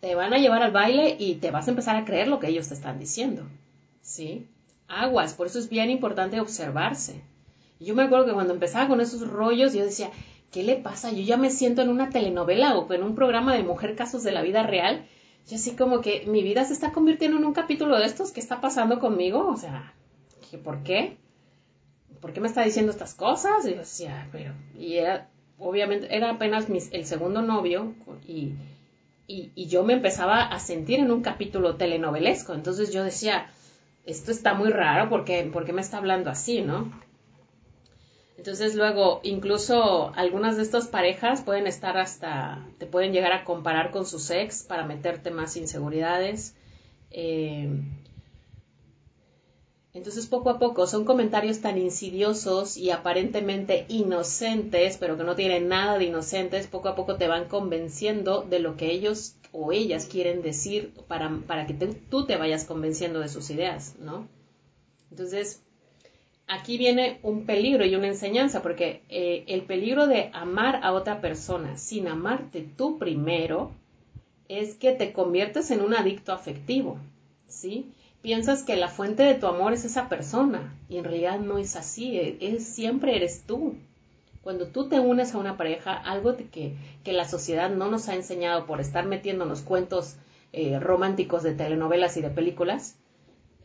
te 0.00 0.14
van 0.14 0.34
a 0.34 0.38
llevar 0.38 0.62
al 0.62 0.72
baile 0.72 1.16
y 1.18 1.36
te 1.36 1.50
vas 1.50 1.66
a 1.66 1.70
empezar 1.70 1.96
a 1.96 2.04
creer 2.04 2.28
lo 2.28 2.38
que 2.38 2.48
ellos 2.48 2.68
te 2.68 2.74
están 2.74 2.98
diciendo, 2.98 3.44
¿sí? 4.02 4.46
aguas, 4.88 5.34
por 5.34 5.46
eso 5.46 5.58
es 5.58 5.68
bien 5.68 5.90
importante 5.90 6.40
observarse. 6.40 7.22
Yo 7.80 7.94
me 7.94 8.04
acuerdo 8.04 8.26
que 8.26 8.32
cuando 8.32 8.54
empezaba 8.54 8.88
con 8.88 9.00
esos 9.00 9.26
rollos, 9.28 9.74
yo 9.74 9.84
decía, 9.84 10.10
¿qué 10.50 10.62
le 10.62 10.76
pasa? 10.76 11.12
Yo 11.12 11.22
ya 11.22 11.36
me 11.36 11.50
siento 11.50 11.82
en 11.82 11.88
una 11.88 12.10
telenovela 12.10 12.76
o 12.78 12.92
en 12.92 13.02
un 13.02 13.14
programa 13.14 13.54
de 13.54 13.62
mujer 13.62 13.96
casos 13.96 14.22
de 14.22 14.32
la 14.32 14.42
vida 14.42 14.62
real. 14.62 15.06
Yo 15.48 15.56
así 15.56 15.76
como 15.76 16.00
que 16.00 16.24
mi 16.26 16.42
vida 16.42 16.64
se 16.64 16.72
está 16.72 16.92
convirtiendo 16.92 17.36
en 17.36 17.44
un 17.44 17.52
capítulo 17.52 17.98
de 17.98 18.06
estos, 18.06 18.32
¿qué 18.32 18.40
está 18.40 18.60
pasando 18.60 18.98
conmigo? 18.98 19.46
O 19.48 19.56
sea, 19.56 19.94
¿por 20.64 20.82
qué? 20.82 21.16
¿Por 22.20 22.32
qué 22.32 22.40
me 22.40 22.48
está 22.48 22.62
diciendo 22.62 22.90
estas 22.90 23.14
cosas? 23.14 23.64
Y 23.66 23.70
yo 23.72 23.78
decía, 23.78 24.28
pero, 24.32 24.52
y 24.78 24.94
era, 24.94 25.28
obviamente, 25.58 26.14
era 26.14 26.30
apenas 26.30 26.66
el 26.90 27.06
segundo 27.06 27.42
novio 27.42 27.94
y, 28.26 28.54
y, 29.28 29.52
y 29.54 29.66
yo 29.66 29.84
me 29.84 29.92
empezaba 29.92 30.42
a 30.42 30.58
sentir 30.58 30.98
en 30.98 31.12
un 31.12 31.22
capítulo 31.22 31.76
telenovelesco. 31.76 32.54
Entonces 32.54 32.92
yo 32.92 33.04
decía, 33.04 33.48
esto 34.04 34.30
está 34.30 34.54
muy 34.54 34.70
raro 34.70 35.08
porque, 35.08 35.48
porque 35.52 35.72
me 35.72 35.80
está 35.80 35.98
hablando 35.98 36.30
así, 36.30 36.62
¿no? 36.62 36.90
Entonces 38.36 38.74
luego, 38.74 39.20
incluso 39.22 40.12
algunas 40.14 40.56
de 40.56 40.62
estas 40.62 40.88
parejas 40.88 41.42
pueden 41.42 41.66
estar 41.66 41.96
hasta, 41.96 42.66
te 42.78 42.86
pueden 42.86 43.12
llegar 43.12 43.32
a 43.32 43.44
comparar 43.44 43.90
con 43.90 44.06
su 44.06 44.18
ex 44.32 44.62
para 44.62 44.86
meterte 44.86 45.30
más 45.30 45.56
inseguridades. 45.56 46.54
Eh, 47.10 47.68
entonces, 49.96 50.26
poco 50.26 50.50
a 50.50 50.58
poco, 50.58 50.86
son 50.86 51.06
comentarios 51.06 51.60
tan 51.62 51.78
insidiosos 51.78 52.76
y 52.76 52.90
aparentemente 52.90 53.86
inocentes, 53.88 54.98
pero 54.98 55.16
que 55.16 55.24
no 55.24 55.34
tienen 55.36 55.68
nada 55.68 55.96
de 55.96 56.04
inocentes, 56.04 56.66
poco 56.66 56.90
a 56.90 56.94
poco 56.94 57.16
te 57.16 57.28
van 57.28 57.48
convenciendo 57.48 58.42
de 58.42 58.58
lo 58.58 58.76
que 58.76 58.90
ellos 58.90 59.36
o 59.52 59.72
ellas 59.72 60.04
quieren 60.04 60.42
decir 60.42 60.92
para, 61.08 61.40
para 61.46 61.66
que 61.66 61.72
tú 61.72 62.26
te 62.26 62.36
vayas 62.36 62.66
convenciendo 62.66 63.20
de 63.20 63.30
sus 63.30 63.48
ideas, 63.48 63.96
¿no? 63.98 64.28
Entonces, 65.10 65.62
aquí 66.46 66.78
viene 66.78 67.18
un 67.22 67.44
peligro 67.44 67.84
y 67.84 67.94
una 67.94 68.08
enseñanza, 68.08 68.62
porque 68.62 69.02
eh, 69.08 69.44
el 69.48 69.62
peligro 69.62 70.06
de 70.06 70.30
amar 70.32 70.80
a 70.82 70.92
otra 70.92 71.20
persona 71.20 71.76
sin 71.76 72.08
amarte 72.08 72.66
tú 72.76 72.98
primero 72.98 73.72
es 74.48 74.74
que 74.74 74.92
te 74.92 75.12
conviertes 75.12 75.70
en 75.70 75.80
un 75.80 75.94
adicto 75.94 76.32
afectivo, 76.32 76.98
¿sí? 77.48 77.90
piensas 78.26 78.64
que 78.64 78.74
la 78.74 78.88
fuente 78.88 79.22
de 79.22 79.36
tu 79.36 79.46
amor 79.46 79.72
es 79.72 79.84
esa 79.84 80.08
persona 80.08 80.74
y 80.88 80.96
en 80.96 81.04
realidad 81.04 81.38
no 81.38 81.58
es 81.58 81.76
así, 81.76 82.18
e, 82.18 82.36
es, 82.40 82.66
siempre 82.66 83.14
eres 83.14 83.44
tú. 83.46 83.76
Cuando 84.42 84.66
tú 84.66 84.88
te 84.88 84.98
unes 84.98 85.32
a 85.32 85.38
una 85.38 85.56
pareja, 85.56 85.94
algo 85.94 86.36
que, 86.36 86.74
que 87.04 87.12
la 87.12 87.28
sociedad 87.28 87.70
no 87.70 87.88
nos 87.88 88.08
ha 88.08 88.16
enseñado 88.16 88.66
por 88.66 88.80
estar 88.80 89.06
metiéndonos 89.06 89.60
cuentos 89.60 90.16
eh, 90.52 90.80
románticos 90.80 91.44
de 91.44 91.54
telenovelas 91.54 92.16
y 92.16 92.20
de 92.20 92.30
películas, 92.30 92.96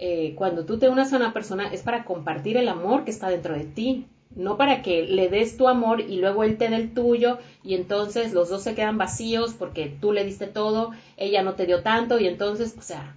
eh, 0.03 0.33
cuando 0.35 0.65
tú 0.65 0.79
te 0.79 0.89
unes 0.89 1.13
a 1.13 1.17
una 1.17 1.31
persona 1.31 1.71
es 1.71 1.83
para 1.83 2.05
compartir 2.05 2.57
el 2.57 2.69
amor 2.69 3.05
que 3.05 3.11
está 3.11 3.29
dentro 3.29 3.53
de 3.53 3.65
ti, 3.65 4.07
no 4.35 4.57
para 4.57 4.81
que 4.81 5.03
le 5.03 5.29
des 5.29 5.57
tu 5.57 5.67
amor 5.67 6.01
y 6.01 6.17
luego 6.17 6.43
él 6.43 6.57
te 6.57 6.69
dé 6.69 6.77
el 6.77 6.95
tuyo 6.95 7.37
y 7.63 7.75
entonces 7.75 8.33
los 8.33 8.49
dos 8.49 8.63
se 8.63 8.73
quedan 8.73 8.97
vacíos 8.97 9.53
porque 9.53 9.95
tú 10.01 10.11
le 10.11 10.25
diste 10.25 10.47
todo, 10.47 10.89
ella 11.17 11.43
no 11.43 11.53
te 11.53 11.67
dio 11.67 11.83
tanto 11.83 12.19
y 12.19 12.25
entonces, 12.25 12.73
o 12.79 12.81
sea, 12.81 13.15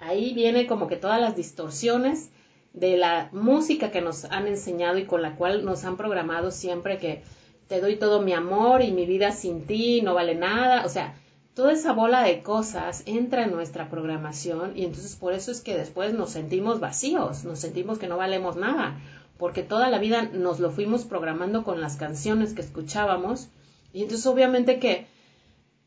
ahí 0.00 0.34
viene 0.34 0.66
como 0.66 0.88
que 0.88 0.96
todas 0.96 1.20
las 1.20 1.36
distorsiones 1.36 2.32
de 2.72 2.96
la 2.96 3.28
música 3.30 3.92
que 3.92 4.00
nos 4.00 4.24
han 4.24 4.48
enseñado 4.48 4.98
y 4.98 5.04
con 5.04 5.22
la 5.22 5.36
cual 5.36 5.64
nos 5.64 5.84
han 5.84 5.96
programado 5.96 6.50
siempre 6.50 6.98
que 6.98 7.22
te 7.68 7.80
doy 7.80 7.94
todo 7.94 8.20
mi 8.20 8.32
amor 8.32 8.82
y 8.82 8.90
mi 8.90 9.06
vida 9.06 9.30
sin 9.30 9.64
ti 9.64 10.02
no 10.02 10.14
vale 10.14 10.34
nada, 10.34 10.84
o 10.84 10.88
sea, 10.88 11.14
toda 11.54 11.72
esa 11.72 11.92
bola 11.92 12.22
de 12.22 12.42
cosas 12.42 13.02
entra 13.06 13.44
en 13.44 13.52
nuestra 13.52 13.90
programación 13.90 14.76
y 14.76 14.84
entonces 14.84 15.16
por 15.16 15.32
eso 15.32 15.50
es 15.50 15.60
que 15.60 15.76
después 15.76 16.14
nos 16.14 16.30
sentimos 16.30 16.80
vacíos, 16.80 17.44
nos 17.44 17.58
sentimos 17.58 17.98
que 17.98 18.08
no 18.08 18.16
valemos 18.16 18.56
nada, 18.56 18.98
porque 19.38 19.62
toda 19.62 19.88
la 19.88 19.98
vida 19.98 20.22
nos 20.32 20.60
lo 20.60 20.70
fuimos 20.70 21.04
programando 21.04 21.64
con 21.64 21.80
las 21.80 21.96
canciones 21.96 22.54
que 22.54 22.62
escuchábamos 22.62 23.48
y 23.92 24.02
entonces 24.02 24.26
obviamente 24.26 24.78
que 24.78 25.06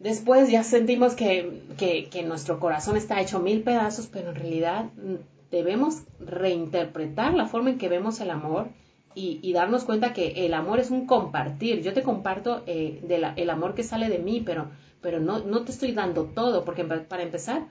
Después 0.03 0.51
ya 0.51 0.63
sentimos 0.63 1.15
que, 1.15 1.61
que, 1.77 2.23
nuestro 2.23 2.59
corazón 2.59 2.97
está 2.97 3.21
hecho 3.21 3.39
mil 3.39 3.61
pedazos, 3.63 4.07
pero 4.07 4.31
en 4.31 4.35
realidad 4.35 4.89
debemos 5.49 6.01
reinterpretar 6.19 7.33
la 7.33 7.45
forma 7.45 7.69
en 7.69 7.77
que 7.77 7.87
vemos 7.87 8.19
el 8.19 8.29
amor 8.29 8.67
y, 9.15 9.53
darnos 9.53 9.85
cuenta 9.85 10.11
que 10.11 10.45
el 10.45 10.55
amor 10.55 10.81
es 10.81 10.89
un 10.89 11.05
compartir. 11.05 11.81
Yo 11.83 11.93
te 11.93 12.03
comparto 12.03 12.63
eh, 12.65 12.99
el 13.37 13.49
amor 13.49 13.75
que 13.75 13.83
sale 13.83 14.09
de 14.09 14.19
mí, 14.19 14.41
pero, 14.45 14.67
pero 15.03 15.19
no, 15.19 15.39
no 15.39 15.63
te 15.63 15.71
estoy 15.71 15.91
dando 15.91 16.23
todo, 16.23 16.65
porque 16.65 16.83
para 16.83 17.21
empezar, 17.21 17.67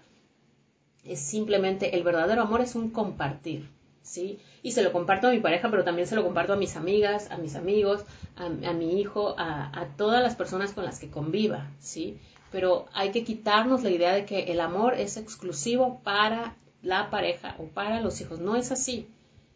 es 1.05 1.19
simplemente 1.19 1.97
el 1.97 2.05
verdadero 2.05 2.43
amor 2.43 2.61
es 2.61 2.77
un 2.77 2.91
compartir. 2.91 3.69
¿sí? 4.03 4.39
Y 4.63 4.73
se 4.73 4.83
lo 4.83 4.93
comparto 4.93 5.29
a 5.29 5.31
mi 5.31 5.41
pareja, 5.41 5.71
pero 5.71 5.85
también 5.85 6.07
se 6.07 6.15
lo 6.15 6.23
comparto 6.23 6.53
a 6.53 6.57
mis 6.57 6.77
amigas, 6.77 7.31
a 7.31 7.39
mis 7.39 7.57
amigos, 7.57 8.05
a, 8.37 8.49
mi 8.73 9.01
hijo, 9.01 9.35
a, 9.39 9.89
todas 9.97 10.23
las 10.23 10.37
personas 10.37 10.73
con 10.73 10.85
las 10.85 10.99
que 10.99 11.11
conviva, 11.11 11.71
¿sí? 11.81 12.19
Pero 12.51 12.87
hay 12.93 13.11
que 13.11 13.25
quitarnos 13.25 13.83
la 13.83 13.91
idea 13.91 14.13
de 14.13 14.27
que 14.27 14.53
el 14.53 14.61
amor 14.61 14.95
es 14.95 15.17
exclusivo 15.17 16.01
para 16.05 16.57
la 16.83 17.11
pareja 17.11 17.57
o 17.59 17.65
para 17.67 18.01
los 18.01 18.21
hijos. 18.21 18.41
No 18.41 18.57
es 18.57 18.71
así. 18.71 19.09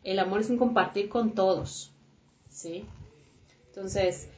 El 0.03 0.19
amor 0.19 0.41
es 0.41 0.51
un 0.51 0.57
compartir 0.57 1.09
con 1.09 1.33
todos, 1.33 1.93
¿sí? 2.49 2.87
Entonces, 3.69 4.29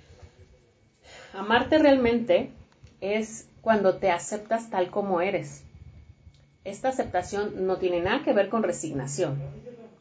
amarte 1.34 1.78
realmente 1.78 2.50
es 3.00 3.48
cuando 3.60 3.96
te 3.96 4.10
aceptas 4.10 4.70
tal 4.70 4.90
como 4.90 5.20
eres. 5.20 5.62
Esta 6.64 6.88
aceptación 6.88 7.66
no 7.66 7.76
tiene 7.76 8.00
nada 8.00 8.22
que 8.24 8.32
ver 8.32 8.48
con 8.48 8.62
resignación 8.62 9.38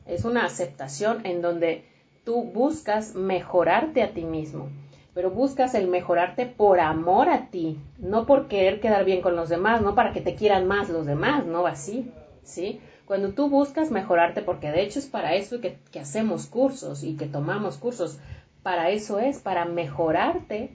es 0.07 0.25
una 0.25 0.45
aceptación 0.45 1.25
en 1.25 1.41
donde 1.41 1.83
tú 2.23 2.43
buscas 2.43 3.15
mejorarte 3.15 4.03
a 4.03 4.13
ti 4.13 4.23
mismo, 4.23 4.69
pero 5.13 5.31
buscas 5.31 5.75
el 5.75 5.87
mejorarte 5.87 6.45
por 6.45 6.79
amor 6.79 7.29
a 7.29 7.47
ti, 7.49 7.77
no 7.99 8.25
por 8.25 8.47
querer 8.47 8.79
quedar 8.79 9.05
bien 9.05 9.21
con 9.21 9.35
los 9.35 9.49
demás, 9.49 9.81
no 9.81 9.95
para 9.95 10.13
que 10.13 10.21
te 10.21 10.35
quieran 10.35 10.67
más 10.67 10.89
los 10.89 11.05
demás, 11.05 11.45
no 11.45 11.67
así, 11.67 12.11
¿sí? 12.43 12.79
Cuando 13.05 13.29
tú 13.29 13.49
buscas 13.49 13.91
mejorarte, 13.91 14.41
porque 14.41 14.71
de 14.71 14.81
hecho 14.81 14.99
es 14.99 15.05
para 15.05 15.35
eso 15.35 15.61
que, 15.61 15.77
que 15.91 15.99
hacemos 15.99 16.47
cursos 16.47 17.03
y 17.03 17.15
que 17.15 17.25
tomamos 17.25 17.77
cursos, 17.77 18.19
para 18.63 18.89
eso 18.89 19.19
es, 19.19 19.39
para 19.39 19.65
mejorarte 19.65 20.71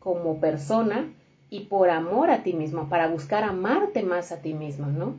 como 0.00 0.40
persona 0.40 1.12
y 1.50 1.66
por 1.66 1.90
amor 1.90 2.30
a 2.30 2.42
ti 2.42 2.52
mismo, 2.52 2.88
para 2.88 3.08
buscar 3.08 3.44
amarte 3.44 4.02
más 4.02 4.32
a 4.32 4.40
ti 4.42 4.54
mismo, 4.54 4.86
¿no? 4.86 5.16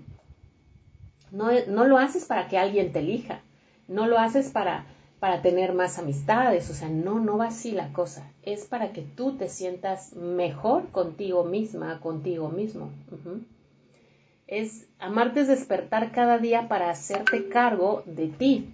No, 1.32 1.50
no 1.68 1.86
lo 1.86 1.98
haces 1.98 2.26
para 2.26 2.48
que 2.48 2.58
alguien 2.58 2.92
te 2.92 3.00
elija, 3.00 3.42
no 3.88 4.08
lo 4.08 4.18
haces 4.18 4.50
para, 4.50 4.86
para 5.20 5.42
tener 5.42 5.74
más 5.74 5.98
amistades, 6.00 6.70
o 6.70 6.74
sea, 6.74 6.90
no, 6.90 7.20
no 7.20 7.38
va 7.38 7.48
así 7.48 7.72
la 7.72 7.92
cosa, 7.92 8.32
es 8.44 8.66
para 8.66 8.92
que 8.94 9.02
tú 9.02 9.38
te 9.38 9.50
sientas 9.50 10.14
mejor 10.14 10.90
contigo 10.92 11.44
misma, 11.44 12.00
contigo 12.00 12.50
mismo. 12.50 12.92
Es 14.48 14.88
amarte 15.00 15.42
es 15.42 15.48
despertar 15.48 16.12
cada 16.12 16.38
día 16.38 16.68
para 16.68 16.90
hacerte 16.90 17.50
cargo 17.50 18.04
de 18.06 18.28
ti, 18.28 18.74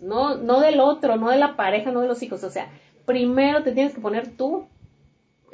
no, 0.00 0.36
no 0.36 0.60
del 0.60 0.80
otro, 0.80 1.16
no 1.16 1.30
de 1.30 1.38
la 1.38 1.56
pareja, 1.56 1.90
no 1.90 2.00
de 2.00 2.08
los 2.08 2.22
hijos, 2.22 2.44
o 2.44 2.50
sea, 2.50 2.68
primero 3.06 3.62
te 3.62 3.72
tienes 3.72 3.94
que 3.94 4.00
poner 4.00 4.36
tú, 4.36 4.66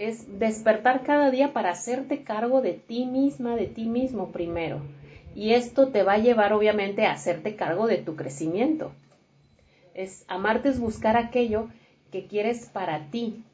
es 0.05 0.39
despertar 0.39 1.05
cada 1.05 1.31
día 1.31 1.53
para 1.53 1.70
hacerte 1.70 2.24
cargo 2.24 2.61
de 2.61 2.73
ti 2.73 3.07
misma, 3.07 3.55
de 3.55 3.66
ti 3.66 3.85
mismo 3.85 4.33
primero. 4.33 4.81
Y 5.35 5.53
esto 5.53 5.89
te 5.89 6.03
va 6.03 6.15
a 6.15 6.19
llevar 6.19 6.53
obviamente 6.53 7.07
a 7.07 7.12
hacerte 7.12 7.57
cargo 7.57 7.87
de 7.87 7.99
tu 7.99 8.16
crecimiento. 8.16 8.93
Es 9.95 10.24
amarte 10.29 10.70
es 10.70 10.81
buscar 10.81 11.16
aquello 11.16 11.69
que 12.11 12.27
quieres 12.27 12.66
para 12.66 13.11
ti. 13.11 13.45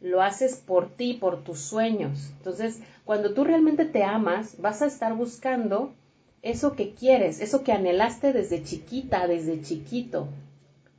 Lo 0.00 0.22
haces 0.22 0.56
por 0.56 0.90
ti, 0.90 1.14
por 1.14 1.42
tus 1.42 1.60
sueños. 1.60 2.30
Entonces, 2.38 2.80
cuando 3.04 3.34
tú 3.34 3.44
realmente 3.44 3.84
te 3.84 4.04
amas, 4.04 4.60
vas 4.60 4.82
a 4.82 4.86
estar 4.86 5.14
buscando 5.14 5.92
eso 6.42 6.76
que 6.76 6.94
quieres, 6.94 7.40
eso 7.40 7.64
que 7.64 7.72
anhelaste 7.72 8.32
desde 8.32 8.62
chiquita, 8.62 9.26
desde 9.26 9.60
chiquito. 9.62 10.28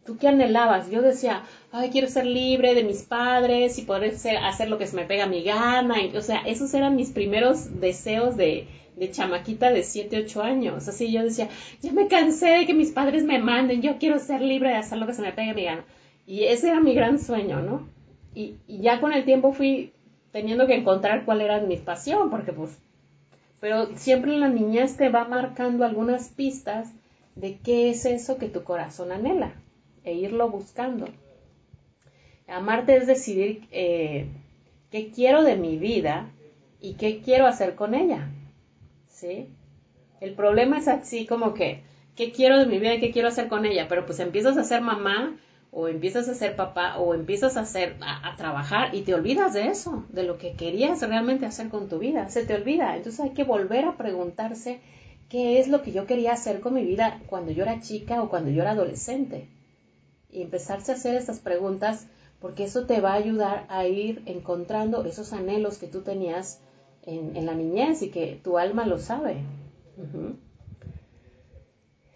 ¿Tú 0.07 0.17
qué 0.17 0.29
anhelabas? 0.29 0.89
Yo 0.89 1.01
decía, 1.01 1.43
ay, 1.73 1.89
quiero 1.89 2.07
ser 2.07 2.25
libre 2.25 2.73
de 2.73 2.85
mis 2.85 3.03
padres 3.03 3.77
y 3.77 3.81
poder 3.81 4.15
hacer 4.41 4.69
lo 4.69 4.77
que 4.77 4.87
se 4.87 4.95
me 4.95 5.03
pega 5.03 5.25
a 5.25 5.27
mi 5.27 5.43
gana. 5.43 5.95
o 6.15 6.21
sea, 6.21 6.39
esos 6.45 6.73
eran 6.73 6.95
mis 6.95 7.11
primeros 7.11 7.81
deseos 7.81 8.37
de, 8.37 8.69
chamaquita 9.11 9.69
de 9.69 9.83
7, 9.83 10.23
8 10.23 10.41
años. 10.43 10.87
Así 10.87 11.11
yo 11.11 11.23
decía, 11.23 11.49
ya 11.81 11.91
me 11.91 12.07
cansé 12.07 12.47
de 12.47 12.65
que 12.65 12.73
mis 12.73 12.91
padres 12.91 13.25
me 13.25 13.37
manden, 13.39 13.81
yo 13.81 13.97
quiero 13.97 14.17
ser 14.19 14.39
libre 14.39 14.69
de 14.69 14.77
hacer 14.77 14.97
lo 14.97 15.07
que 15.07 15.13
se 15.13 15.21
me 15.21 15.33
pegue 15.33 15.51
a 15.51 15.53
mi 15.53 15.65
gana. 15.65 15.83
Y 16.25 16.45
ese 16.45 16.69
era 16.69 16.79
mi 16.79 16.93
gran 16.93 17.19
sueño, 17.19 17.59
¿no? 17.59 17.85
Y, 18.33 18.55
ya 18.65 19.01
con 19.01 19.11
el 19.11 19.25
tiempo 19.25 19.51
fui 19.51 19.91
teniendo 20.31 20.67
que 20.67 20.75
encontrar 20.75 21.25
cuál 21.25 21.41
era 21.41 21.59
mi 21.59 21.75
pasión, 21.75 22.29
porque 22.29 22.53
pues, 22.53 22.79
pero 23.59 23.97
siempre 23.97 24.37
la 24.37 24.47
niñez 24.47 24.95
te 24.95 25.09
va 25.09 25.27
marcando 25.27 25.83
algunas 25.83 26.29
pistas 26.29 26.93
de 27.35 27.57
qué 27.57 27.89
es 27.89 28.05
eso 28.05 28.37
que 28.37 28.47
tu 28.47 28.63
corazón 28.63 29.11
anhela 29.11 29.51
e 30.07 30.13
irlo 30.13 30.49
buscando. 30.49 31.05
Amarte 32.47 32.95
es 32.95 33.07
decidir 33.07 33.67
eh, 33.71 34.27
qué 34.89 35.11
quiero 35.11 35.43
de 35.43 35.57
mi 35.57 35.77
vida 35.77 36.31
y 36.79 36.93
qué 36.93 37.21
quiero 37.21 37.45
hacer 37.45 37.75
con 37.75 37.93
ella. 37.93 38.29
¿sí? 39.09 39.49
El 40.21 40.33
problema 40.33 40.77
es 40.77 40.87
así 40.87 41.25
como 41.25 41.53
que, 41.53 41.81
¿qué 42.15 42.31
quiero 42.31 42.57
de 42.57 42.67
mi 42.67 42.79
vida 42.79 42.95
y 42.95 42.99
qué 43.01 43.11
quiero 43.11 43.27
hacer 43.27 43.49
con 43.49 43.65
ella? 43.65 43.87
Pero 43.89 44.05
pues 44.05 44.19
empiezas 44.19 44.57
a 44.57 44.63
ser 44.63 44.79
mamá 44.81 45.35
o 45.71 45.89
empiezas 45.89 46.29
a 46.29 46.33
ser 46.33 46.55
papá 46.55 46.97
o 46.99 47.13
empiezas 47.13 47.57
a 47.57 47.61
hacer 47.61 47.97
a, 47.99 48.33
trabajar 48.37 48.95
y 48.95 49.01
te 49.01 49.13
olvidas 49.13 49.53
de 49.53 49.67
eso, 49.67 50.05
de 50.07 50.23
lo 50.23 50.37
que 50.37 50.53
querías 50.53 51.01
realmente 51.01 51.45
hacer 51.45 51.67
con 51.67 51.89
tu 51.89 51.99
vida, 51.99 52.29
se 52.29 52.45
te 52.45 52.55
olvida. 52.55 52.95
Entonces 52.95 53.19
hay 53.19 53.31
que 53.31 53.43
volver 53.43 53.83
a 53.83 53.97
preguntarse 53.97 54.79
qué 55.27 55.59
es 55.59 55.67
lo 55.67 55.81
que 55.81 55.91
yo 55.91 56.05
quería 56.05 56.31
hacer 56.31 56.61
con 56.61 56.75
mi 56.75 56.85
vida 56.85 57.19
cuando 57.27 57.51
yo 57.51 57.63
era 57.63 57.81
chica 57.81 58.21
o 58.23 58.29
cuando 58.29 58.51
yo 58.51 58.61
era 58.61 58.71
adolescente. 58.71 59.49
Y 60.29 60.41
empezarse 60.41 60.91
a 60.91 60.95
hacer 60.95 61.15
estas 61.15 61.39
preguntas 61.39 62.07
porque 62.39 62.65
eso 62.65 62.85
te 62.85 63.01
va 63.01 63.13
a 63.13 63.15
ayudar 63.15 63.65
a 63.69 63.87
ir 63.87 64.21
encontrando 64.25 65.05
esos 65.05 65.33
anhelos 65.33 65.77
que 65.77 65.87
tú 65.87 66.01
tenías 66.01 66.61
en, 67.03 67.45
la 67.45 67.53
niñez 67.53 68.01
y 68.01 68.09
que 68.09 68.39
tu 68.43 68.57
alma 68.57 68.85
lo 68.85 68.99
sabe. 68.99 69.37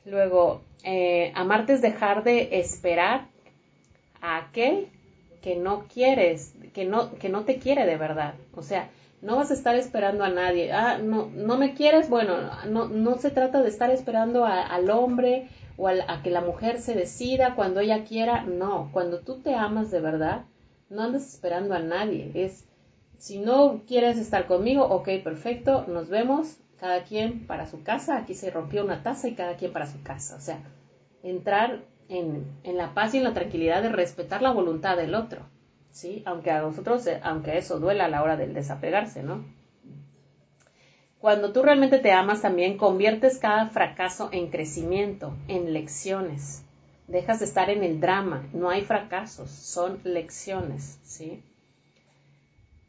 Luego, 0.05 0.61
eh, 0.83 1.31
amarte 1.35 1.73
es 1.73 1.81
dejar 1.81 2.23
de 2.23 2.59
esperar 2.59 3.27
a 4.21 4.37
aquel 4.37 4.89
que 5.41 5.55
no 5.55 5.85
quieres, 5.91 6.53
que 6.73 6.85
no, 6.85 7.15
que 7.15 7.29
no 7.29 7.45
te 7.45 7.57
quiere 7.57 7.85
de 7.85 7.97
verdad. 7.97 8.35
O 8.53 8.61
sea, 8.61 8.89
no 9.21 9.37
vas 9.37 9.51
a 9.51 9.53
estar 9.53 9.75
esperando 9.75 10.23
a 10.23 10.29
nadie. 10.29 10.71
Ah, 10.71 10.97
no, 10.97 11.29
no 11.33 11.57
me 11.57 11.73
quieres. 11.73 12.09
Bueno, 12.09 12.37
no, 12.67 12.87
no 12.87 13.17
se 13.17 13.31
trata 13.31 13.61
de 13.61 13.69
estar 13.69 13.89
esperando 13.89 14.45
al 14.45 14.89
hombre 14.89 15.47
o 15.81 15.87
a, 15.87 15.93
a, 16.07 16.21
que 16.21 16.29
la 16.29 16.41
mujer 16.41 16.79
se 16.79 16.93
decida 16.93 17.55
cuando 17.55 17.79
ella 17.79 18.03
quiera. 18.03 18.43
No, 18.43 18.89
cuando 18.93 19.19
tú 19.19 19.41
te 19.41 19.55
amas 19.55 19.89
de 19.91 19.99
verdad, 19.99 20.45
no 20.89 21.01
andas 21.01 21.27
esperando 21.33 21.73
a 21.73 21.79
nadie. 21.79 22.31
Es 22.35 22.65
si 23.21 23.37
no 23.37 23.83
quieres 23.85 24.17
estar 24.17 24.47
conmigo, 24.47 24.83
ok, 24.83 25.09
perfecto, 25.23 25.85
nos 25.87 26.09
vemos, 26.09 26.57
cada 26.79 27.03
quien 27.03 27.45
para 27.45 27.67
su 27.67 27.83
casa, 27.83 28.17
aquí 28.17 28.33
se 28.33 28.49
rompió 28.49 28.83
una 28.83 29.03
taza 29.03 29.27
y 29.27 29.35
cada 29.35 29.57
quien 29.57 29.71
para 29.71 29.85
su 29.85 30.01
casa. 30.01 30.35
O 30.35 30.39
sea, 30.39 30.57
entrar 31.21 31.83
en, 32.09 32.47
la 32.63 32.95
paz 32.95 33.13
y 33.13 33.19
en 33.19 33.23
la 33.23 33.35
tranquilidad 33.35 33.83
de 33.83 33.89
respetar 33.89 34.41
la 34.41 34.49
voluntad 34.51 34.97
del 34.97 35.13
otro, 35.13 35.45
¿sí? 35.91 36.23
Aunque 36.25 36.49
a 36.49 36.61
nosotros, 36.61 37.05
eh, 37.05 37.19
aunque 37.23 37.59
eso 37.59 37.79
duela 37.79 38.05
a 38.05 38.09
la 38.09 38.23
hora 38.23 38.37
del 38.37 38.55
desapegarse, 38.55 39.21
¿no? 39.21 39.45
Cuando 41.21 41.53
tú 41.53 41.61
realmente 41.61 41.99
te 41.99 42.11
amas 42.11 42.41
también 42.41 42.77
conviertes 42.77 43.37
cada 43.37 43.69
fracaso 43.69 44.29
en 44.31 44.49
crecimiento, 44.49 45.33
en 45.47 45.71
lecciones. 45.71 46.63
Dejas 47.07 47.39
de 47.39 47.45
estar 47.45 47.69
en 47.69 47.83
el 47.83 48.01
drama, 48.01 48.49
no 48.53 48.69
hay 48.69 48.81
fracasos, 48.81 49.49
son 49.49 49.99
lecciones, 50.03 50.99
¿sí? 51.03 51.43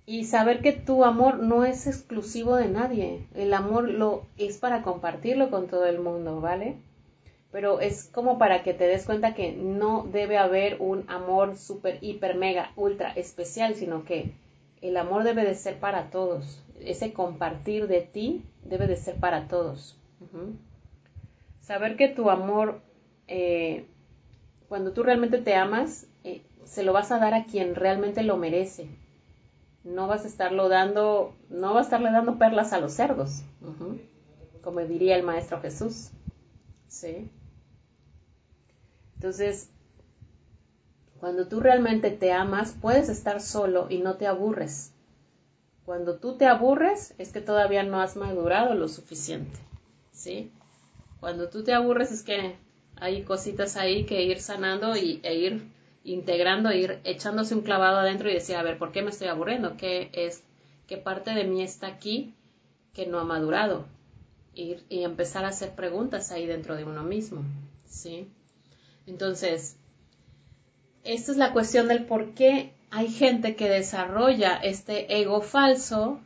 y 0.05 0.25
saber 0.25 0.61
que 0.61 0.73
tu 0.73 1.05
amor 1.05 1.39
no 1.39 1.65
es 1.65 1.87
exclusivo 1.87 2.57
de 2.57 2.69
nadie. 2.69 3.27
El 3.35 3.55
amor 3.55 3.89
lo 3.89 4.27
es 4.37 4.59
para 4.59 4.83
compartirlo 4.83 5.51
con 5.51 5.69
todo 5.69 5.87
el 5.87 6.01
mundo, 6.01 6.41
¿vale? 6.41 6.77
Pero 7.53 7.81
es 7.81 8.05
como 8.13 8.39
para 8.39 8.63
que 8.63 8.75
te 8.75 8.87
des 8.87 9.05
cuenta 9.05 9.35
que 9.35 9.53
no 9.53 10.07
debe 10.11 10.39
haber 10.39 10.79
un 10.81 11.05
amor 11.09 11.57
super, 11.57 11.99
hiper, 12.01 12.37
mega, 12.37 12.73
ultra 12.77 13.13
especial, 13.13 13.75
sino 13.75 14.05
que 14.05 14.33
el 14.81 14.97
amor 14.97 15.23
debe 15.23 15.45
de 15.45 15.55
ser 15.55 15.79
para 15.79 16.11
todos. 16.11 16.63
Ese 16.87 17.13
compartir 17.13 17.89
de 17.89 18.01
ti 18.01 18.45
debe 18.65 18.87
de 18.87 18.97
ser 18.97 19.17
para 19.17 19.49
todos. 19.49 19.99
Saber 21.61 21.97
que 21.97 22.09
tu 22.09 22.31
amor, 22.31 22.81
eh, 23.29 23.87
cuando 24.69 24.93
tú 24.93 25.03
realmente 25.03 25.39
te 25.39 25.55
amas, 25.55 26.07
eh, 26.25 26.43
se 26.65 26.83
lo 26.83 26.93
vas 26.93 27.13
a 27.13 27.19
dar 27.19 27.35
a 27.35 27.45
quien 27.45 27.75
realmente 27.75 28.23
lo 28.23 28.37
merece 28.37 28.89
no 29.85 30.07
vas 30.07 30.25
a 30.25 30.29
estarlo 30.29 30.69
dando, 30.69 31.35
no 31.49 31.75
vas 31.75 31.87
a 31.87 31.89
estarle 31.89 32.11
dando 32.11 32.39
perlas 32.39 32.73
a 32.73 32.81
los 32.81 32.93
cerdos, 32.93 33.43
como 34.63 34.81
diría 34.81 35.17
el 35.17 35.25
Maestro 35.25 35.61
Jesús. 35.61 36.11
¿Sí? 36.89 37.31
Entonces, 39.15 39.71
cuando 41.19 41.49
tú 41.49 41.61
realmente 41.61 42.11
te 42.11 42.33
amas, 42.33 42.77
puedes 42.81 43.09
estar 43.09 43.41
solo 43.41 43.87
y 43.89 43.99
no 43.99 44.17
te 44.17 44.27
aburres. 44.27 44.92
Cuando 45.85 46.17
tú 46.17 46.37
te 46.37 46.47
aburres, 46.47 47.15
es 47.19 47.33
que 47.33 47.41
todavía 47.41 47.83
no 47.83 48.01
has 48.01 48.17
madurado 48.17 48.75
lo 48.75 48.89
suficiente. 48.89 49.59
¿Sí? 50.13 50.53
Cuando 51.21 51.49
tú 51.49 51.65
te 51.65 51.73
aburres, 51.73 52.13
es 52.13 52.23
que 52.23 52.57
hay 52.97 53.23
cositas 53.23 53.77
ahí 53.77 54.05
que 54.05 54.23
ir 54.23 54.41
sanando 54.41 54.97
y, 54.97 55.21
e 55.23 55.35
ir 55.35 55.63
integrando, 56.05 56.73
ir 56.73 57.01
echándose 57.05 57.55
un 57.55 57.63
clavado 57.63 57.99
adentro 57.99 58.31
y 58.31 58.35
decir, 58.35 58.57
a 58.57 58.63
ver, 58.63 58.79
¿por 58.79 58.93
qué 58.93 59.03
me 59.03 59.11
estoy 59.11 59.29
aburriendo? 59.29 59.77
¿Qué 59.77 60.11
es, 60.13 60.43
qué 60.87 60.97
parte 60.97 61.33
de 61.33 61.45
mí 61.45 61.63
está 61.63 61.89
aquí 61.89 62.35
que 62.93 63.07
no 63.07 63.19
ha 63.19 63.25
madurado? 63.25 63.87
y 64.55 64.77
empezar 64.91 65.47
a 65.47 65.49
hacer 65.49 65.71
preguntas 65.75 66.31
ahí 66.31 66.47
dentro 66.47 66.77
de 66.77 66.85
uno 66.85 67.03
mismo, 67.03 67.43
¿sí? 67.87 68.29
Entonces, 69.07 69.77
esta 71.05 71.33
es 71.33 71.39
la 71.39 71.53
cuestión 71.53 71.89
del 71.89 72.05
por 72.05 72.35
qué 72.35 72.75
hay 72.95 73.09
gente 73.09 73.57
que 73.57 73.71
desarrolla 73.71 74.57
este 74.57 75.19
ego 75.19 75.41
falso 75.41 76.21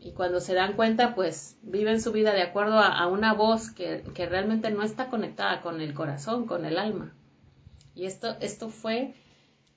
y 0.00 0.10
cuando 0.10 0.40
se 0.40 0.52
dan 0.52 0.72
cuenta, 0.72 1.14
pues 1.14 1.56
viven 1.62 2.02
su 2.02 2.10
vida 2.10 2.32
de 2.32 2.42
acuerdo 2.42 2.80
a, 2.80 3.06
una 3.06 3.34
voz 3.34 3.70
que, 3.70 4.02
que 4.12 4.26
realmente 4.26 4.72
no 4.72 4.82
está 4.82 5.08
conectada 5.10 5.60
con 5.60 5.80
el 5.80 5.94
corazón, 5.94 6.46
con 6.46 6.64
el 6.64 6.76
alma. 6.76 7.14
Y 7.94 8.06
esto, 8.06 8.36
esto 8.40 8.68
fue, 8.68 9.14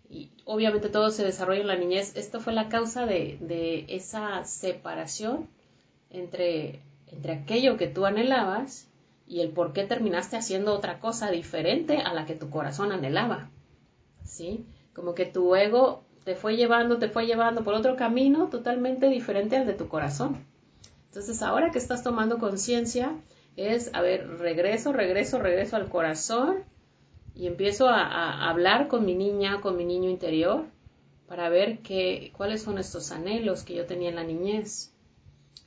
y 0.10 0.32
obviamente 0.46 0.90
todo 0.90 1.12
se 1.12 1.24
desarrolla 1.24 1.62
en 1.62 1.68
la 1.68 1.78
niñez, 1.78 2.18
esto 2.18 2.40
fue 2.40 2.54
la 2.54 2.70
causa 2.70 3.06
de, 3.06 3.38
de 3.40 3.86
esa 3.88 4.46
separación 4.46 5.48
entre, 6.10 6.80
entre 7.06 7.34
aquello 7.34 7.78
que 7.78 7.88
tú 7.88 8.08
anhelabas 8.08 8.88
y 9.28 9.42
el 9.42 9.50
por 9.50 9.74
qué 9.74 9.84
terminaste 9.84 10.38
haciendo 10.38 10.74
otra 10.74 11.00
cosa 11.00 11.30
diferente 11.30 12.00
a 12.00 12.16
la 12.16 12.26
que 12.26 12.34
tu 12.34 12.50
corazón 12.50 12.92
anhelaba. 12.92 13.52
¿Sí? 14.24 14.66
Como 14.96 15.14
que 15.14 15.28
tu 15.28 15.56
ego 15.56 16.05
te 16.26 16.36
fue 16.36 16.58
llevando, 16.58 16.98
te 16.98 17.08
fue 17.08 17.28
llevando 17.28 17.64
por 17.64 17.76
otro 17.76 17.96
camino 17.96 18.48
totalmente 18.48 19.08
diferente 19.08 19.56
al 19.56 19.68
de 19.68 19.74
tu 19.74 19.88
corazón. 19.88 20.44
Entonces, 21.06 21.42
ahora 21.42 21.72
que 21.72 21.78
estás 21.78 22.04
tomando 22.04 22.40
conciencia, 22.40 23.16
es, 23.56 23.92
a 23.94 24.02
ver, 24.02 24.28
regreso, 24.40 24.92
regreso, 24.92 25.40
regreso 25.40 25.76
al 25.78 25.88
corazón 25.88 26.64
y 27.36 27.48
empiezo 27.48 27.88
a, 27.88 28.50
hablar 28.50 28.88
con 28.88 29.06
mi 29.06 29.14
niña, 29.14 29.62
con 29.62 29.78
mi 29.78 29.86
niño 29.86 30.10
interior, 30.10 30.66
para 31.28 31.50
ver 31.50 31.80
qué, 31.80 32.34
cuáles 32.36 32.64
son 32.64 32.80
estos 32.80 33.12
anhelos 33.12 33.64
que 33.64 33.76
yo 33.76 33.86
tenía 33.86 34.10
en 34.10 34.16
la 34.16 34.24
niñez, 34.24 34.94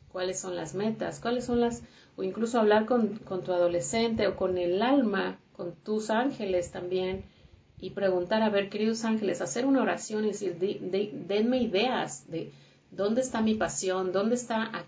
cuáles 0.08 0.40
son 0.40 0.56
las 0.56 0.74
metas, 0.74 1.20
cuáles 1.20 1.44
son 1.44 1.60
las, 1.60 1.82
o 2.16 2.24
incluso 2.24 2.58
hablar 2.58 2.84
con, 2.84 3.18
con 3.18 3.42
tu 3.42 3.52
adolescente 3.52 4.26
o 4.26 4.36
con 4.36 4.58
el 4.58 4.82
alma, 4.82 5.38
con 5.52 5.74
tus 5.76 6.10
ángeles 6.10 6.72
también, 6.72 7.24
y 7.80 7.90
preguntar, 7.90 8.42
a 8.42 8.50
ver, 8.50 8.68
queridos 8.68 9.04
ángeles, 9.04 9.40
hacer 9.40 9.66
una 9.66 9.82
oración 9.82 10.24
y 10.24 10.28
decir, 10.28 10.56
denme 10.58 11.62
ideas 11.62 12.28
de 12.30 12.52
dónde 12.90 13.20
está 13.20 13.40
mi 13.40 13.54
pasión, 13.54 14.12
dónde 14.12 14.34
está, 14.34 14.62
a, 14.64 14.84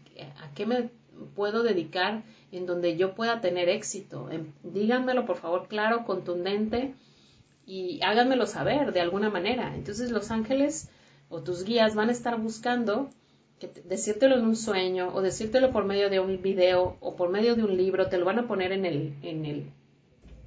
qué 0.55 0.67
me 0.67 0.91
puedo 1.35 1.63
dedicar 1.63 2.23
en 2.51 2.67
donde 2.67 2.97
yo 2.97 3.15
pueda 3.15 3.41
tener 3.41 3.69
éxito. 3.69 4.29
Díganmelo, 4.63 5.27
por 5.27 5.37
favor, 5.37 5.69
claro, 5.69 6.05
contundente 6.05 6.95
y 7.67 8.01
háganmelo 8.03 8.47
saber 8.47 8.93
de 8.93 9.01
alguna 9.01 9.31
manera. 9.31 9.75
Entonces 9.75 10.11
los 10.11 10.31
ángeles 10.31 10.89
o 11.29 11.43
tus 11.43 11.65
guías 11.65 11.95
van 11.95 12.09
a 12.09 12.13
estar 12.13 12.41
buscando 12.41 13.11
que 13.61 13.71
decírtelo 13.85 14.37
en 14.37 14.47
un 14.47 14.57
sueño 14.57 15.11
o 15.15 15.21
decírtelo 15.21 15.71
por 15.71 15.85
medio 15.85 16.11
de 16.11 16.19
un 16.19 16.43
video 16.43 16.97
o 17.01 17.15
por 17.15 17.29
medio 17.29 17.55
de 17.55 17.63
un 17.63 17.77
libro, 17.77 18.09
te 18.09 18.19
lo 18.19 18.25
van 18.25 18.39
a 18.39 18.49
poner 18.49 18.73
en 18.73 18.87
el, 18.87 19.15
en 19.23 19.45
el 19.45 19.67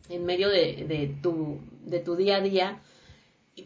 en 0.10 0.26
medio 0.26 0.50
de, 0.50 1.16
tu, 1.22 1.60
de 1.86 2.00
tu 2.00 2.16
día 2.16 2.38
a 2.38 2.42
día. 2.42 2.82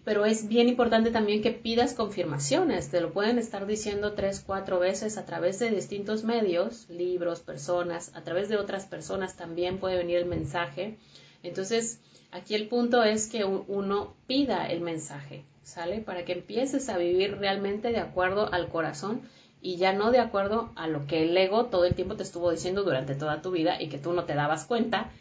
Pero 0.03 0.25
es 0.25 0.49
bien 0.49 0.67
importante 0.67 1.11
también 1.11 1.41
que 1.41 1.51
pidas 1.51 1.93
confirmaciones. 1.93 2.89
Te 2.89 2.99
lo 2.99 3.13
pueden 3.13 3.39
estar 3.39 3.65
diciendo 3.65 4.13
tres, 4.13 4.43
cuatro 4.45 4.79
veces 4.79 5.17
a 5.17 5.25
través 5.25 5.59
de 5.59 5.69
distintos 5.69 6.23
medios, 6.23 6.89
libros, 6.89 7.39
personas, 7.39 8.13
a 8.13 8.23
través 8.23 8.49
de 8.49 8.57
otras 8.57 8.85
personas 8.85 9.37
también 9.37 9.77
puede 9.79 9.97
venir 9.97 10.17
el 10.17 10.25
mensaje. 10.25 10.97
Entonces, 11.41 12.01
aquí 12.31 12.53
el 12.55 12.67
punto 12.67 13.03
es 13.03 13.27
que 13.27 13.45
uno 13.45 14.13
pida 14.27 14.69
el 14.69 14.81
mensaje, 14.81 15.45
¿sale? 15.63 16.01
Para 16.01 16.25
que 16.25 16.33
empieces 16.33 16.89
a 16.89 16.97
vivir 16.97 17.37
realmente 17.37 17.89
de 17.89 17.99
acuerdo 17.99 18.51
al 18.51 18.67
corazón 18.67 19.21
y 19.61 19.77
ya 19.77 19.93
no 19.93 20.11
de 20.11 20.19
acuerdo 20.19 20.71
a 20.75 20.87
lo 20.87 21.07
que 21.07 21.23
el 21.23 21.37
ego 21.37 21.67
todo 21.67 21.85
el 21.85 21.95
tiempo 21.95 22.15
te 22.15 22.23
estuvo 22.23 22.51
diciendo 22.51 22.83
durante 22.83 23.15
toda 23.15 23.41
tu 23.41 23.51
vida 23.51 23.81
y 23.81 23.87
que 23.87 23.97
tú 23.97 24.11
no 24.11 24.25
te 24.25 24.35
dabas 24.35 24.65
cuenta 24.65 25.11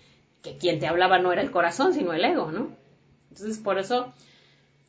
que 0.46 0.58
quien 0.58 0.78
te 0.78 0.86
hablaba 0.86 1.18
no 1.18 1.32
era 1.32 1.42
el 1.42 1.50
corazón, 1.50 1.92
sino 1.92 2.12
el 2.12 2.24
ego, 2.24 2.52
¿no? 2.52 2.68
Entonces, 3.30 3.58
por 3.58 3.78
eso, 3.78 4.12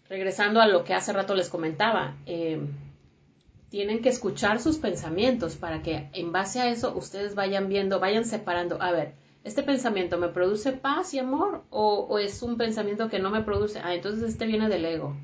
regresando 0.07 0.61
a 0.61 0.67
lo 0.67 0.83
que 0.83 0.93
hace 0.93 1.13
rato 1.13 1.33
les 1.33 1.49
comentaba, 1.49 2.15
eh, 2.25 2.61
tienen 3.69 4.01
que 4.01 4.09
escuchar 4.09 4.59
sus 4.59 4.77
pensamientos 4.77 5.55
para 5.55 5.81
que 5.81 6.09
en 6.13 6.31
base 6.31 6.61
a 6.61 6.69
eso 6.69 6.95
ustedes 6.95 7.35
vayan 7.35 7.67
viendo, 7.67 7.99
vayan 7.99 8.23
separando, 8.23 8.81
a 8.81 8.91
ver, 8.91 9.13
¿este 9.43 9.63
pensamiento 9.63 10.17
me 10.17 10.29
produce 10.29 10.71
paz 10.73 11.13
y 11.13 11.19
amor 11.19 11.63
o, 11.69 12.19
es 12.19 12.41
un 12.43 12.57
pensamiento 12.57 13.09
que 13.09 13.19
no 13.19 13.31
me 13.31 13.41
produce? 13.41 13.79
Ah, 13.83 13.95
entonces 13.95 14.23
este 14.23 14.45
viene 14.45 14.69
del 14.69 14.85
ego. 14.85 15.15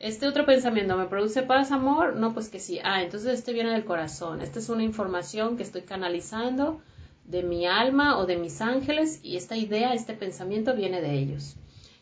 Este 0.00 0.26
otro 0.26 0.46
pensamiento 0.46 0.96
me 0.96 1.06
produce 1.06 1.42
paz, 1.42 1.72
amor, 1.72 2.16
no, 2.16 2.32
pues 2.32 2.48
que 2.48 2.60
sí. 2.60 2.80
Ah, 2.82 3.02
entonces 3.02 3.38
este 3.38 3.52
viene 3.52 3.72
del 3.72 3.84
corazón. 3.84 4.40
Esta 4.40 4.60
es 4.60 4.68
una 4.68 4.84
información 4.84 5.56
que 5.56 5.64
estoy 5.64 5.82
canalizando 5.82 6.80
de 7.28 7.42
mi 7.42 7.66
alma 7.66 8.18
o 8.18 8.26
de 8.26 8.36
mis 8.36 8.60
ángeles 8.60 9.20
y 9.22 9.36
esta 9.36 9.56
idea, 9.56 9.92
este 9.92 10.14
pensamiento 10.14 10.74
viene 10.74 11.02
de 11.02 11.12
ellos. 11.12 11.56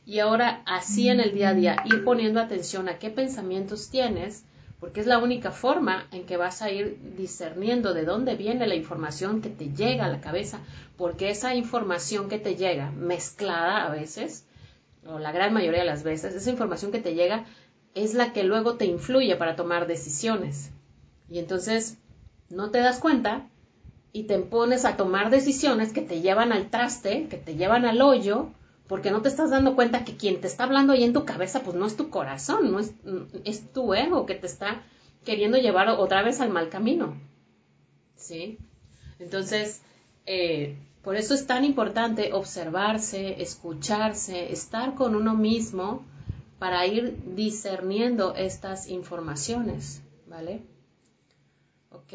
Y 0.06 0.20
ahora 0.20 0.62
así 0.66 1.08
en 1.08 1.18
el 1.18 1.34
día 1.34 1.48
a 1.48 1.54
día, 1.54 1.76
ir 1.84 2.04
poniendo 2.04 2.40
atención 2.40 2.88
a 2.88 2.98
qué 2.98 3.10
pensamientos 3.10 3.90
tienes, 3.90 4.44
porque 4.78 5.00
es 5.00 5.06
la 5.06 5.18
única 5.18 5.50
forma 5.50 6.06
en 6.12 6.26
que 6.26 6.36
vas 6.36 6.62
a 6.62 6.70
ir 6.70 6.98
discerniendo 7.16 7.92
de 7.92 8.04
dónde 8.04 8.36
viene 8.36 8.68
la 8.68 8.76
información 8.76 9.42
que 9.42 9.48
te 9.48 9.72
llega 9.72 10.04
a 10.04 10.08
la 10.08 10.20
cabeza, 10.20 10.60
porque 10.96 11.30
esa 11.30 11.56
información 11.56 12.28
que 12.28 12.38
te 12.38 12.54
llega, 12.54 12.92
mezclada 12.92 13.84
a 13.84 13.90
veces, 13.90 14.46
o 15.04 15.18
la 15.18 15.32
gran 15.32 15.52
mayoría 15.52 15.80
de 15.80 15.86
las 15.86 16.04
veces, 16.04 16.36
esa 16.36 16.50
información 16.50 16.92
que 16.92 17.00
te 17.00 17.14
llega 17.14 17.46
es 17.96 18.14
la 18.14 18.32
que 18.32 18.44
luego 18.44 18.76
te 18.76 18.84
influye 18.84 19.34
para 19.34 19.56
tomar 19.56 19.88
decisiones. 19.88 20.70
Y 21.28 21.40
entonces 21.40 21.98
no 22.48 22.70
te 22.70 22.78
das 22.78 23.00
cuenta 23.00 23.48
y 24.16 24.22
te 24.22 24.38
pones 24.38 24.86
a 24.86 24.96
tomar 24.96 25.28
decisiones 25.28 25.92
que 25.92 26.00
te 26.00 26.22
llevan 26.22 26.50
al 26.50 26.70
traste, 26.70 27.28
que 27.28 27.36
te 27.36 27.54
llevan 27.54 27.84
al 27.84 28.00
hoyo, 28.00 28.48
porque 28.88 29.10
no 29.10 29.20
te 29.20 29.28
estás 29.28 29.50
dando 29.50 29.74
cuenta 29.74 30.06
que 30.06 30.16
quien 30.16 30.40
te 30.40 30.46
está 30.46 30.64
hablando 30.64 30.94
ahí 30.94 31.04
en 31.04 31.12
tu 31.12 31.26
cabeza, 31.26 31.60
pues 31.60 31.76
no 31.76 31.84
es 31.84 31.96
tu 31.98 32.08
corazón, 32.08 32.72
no 32.72 32.80
es, 32.80 32.94
es 33.44 33.70
tu 33.74 33.92
ego 33.92 34.24
que 34.24 34.34
te 34.34 34.46
está 34.46 34.82
queriendo 35.26 35.58
llevar 35.58 35.90
otra 35.90 36.22
vez 36.22 36.40
al 36.40 36.48
mal 36.48 36.70
camino. 36.70 37.20
¿Sí? 38.14 38.56
Entonces, 39.18 39.82
eh, 40.24 40.78
por 41.02 41.16
eso 41.16 41.34
es 41.34 41.46
tan 41.46 41.66
importante 41.66 42.32
observarse, 42.32 43.42
escucharse, 43.42 44.50
estar 44.50 44.94
con 44.94 45.14
uno 45.14 45.34
mismo 45.34 46.06
para 46.58 46.86
ir 46.86 47.18
discerniendo 47.34 48.34
estas 48.34 48.88
informaciones, 48.88 50.02
¿vale? 50.26 50.62
Ok, 51.90 52.14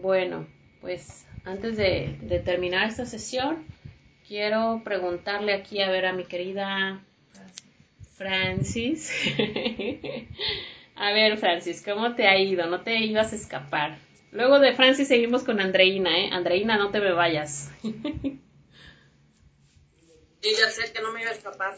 bueno, 0.00 0.46
pues 0.80 1.26
antes 1.44 1.76
de, 1.76 2.42
terminar 2.44 2.88
esta 2.88 3.06
sesión, 3.06 3.66
quiero 4.26 4.82
preguntarle 4.84 5.54
aquí 5.54 5.80
a 5.80 5.90
ver 5.90 6.06
a 6.06 6.12
mi 6.12 6.24
querida 6.24 7.00
Francis. 8.16 9.12
a 10.96 11.12
ver, 11.12 11.38
Francis, 11.38 11.82
¿cómo 11.84 12.14
te 12.14 12.26
ha 12.26 12.38
ido? 12.38 12.66
No 12.66 12.82
te 12.82 12.96
ibas 12.98 13.32
a 13.32 13.36
escapar. 13.36 13.98
Luego 14.32 14.60
de 14.60 14.74
Francis 14.74 15.08
seguimos 15.08 15.42
con 15.42 15.60
Andreina, 15.60 16.18
¿eh? 16.18 16.30
Andreina, 16.32 16.76
no 16.76 16.90
te 16.90 17.00
me 17.00 17.12
vayas. 17.12 17.70
y 17.82 18.38
ya 20.42 20.70
sé 20.70 20.92
que 20.92 21.00
no 21.00 21.12
me 21.12 21.22
iba 21.22 21.30
a 21.30 21.34
escapar. 21.34 21.74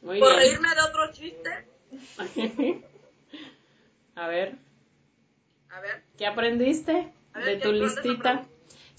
Muy 0.00 0.20
Por 0.20 0.34
reírme 0.34 0.68
de 0.68 0.80
otro 0.80 1.12
chiste. 1.12 1.50
a 4.14 4.28
ver. 4.28 4.54
A 5.70 5.80
ver. 5.80 6.02
¿Qué 6.16 6.26
aprendiste? 6.26 7.12
De 7.34 7.56
tu 7.56 7.72
listita. 7.72 8.46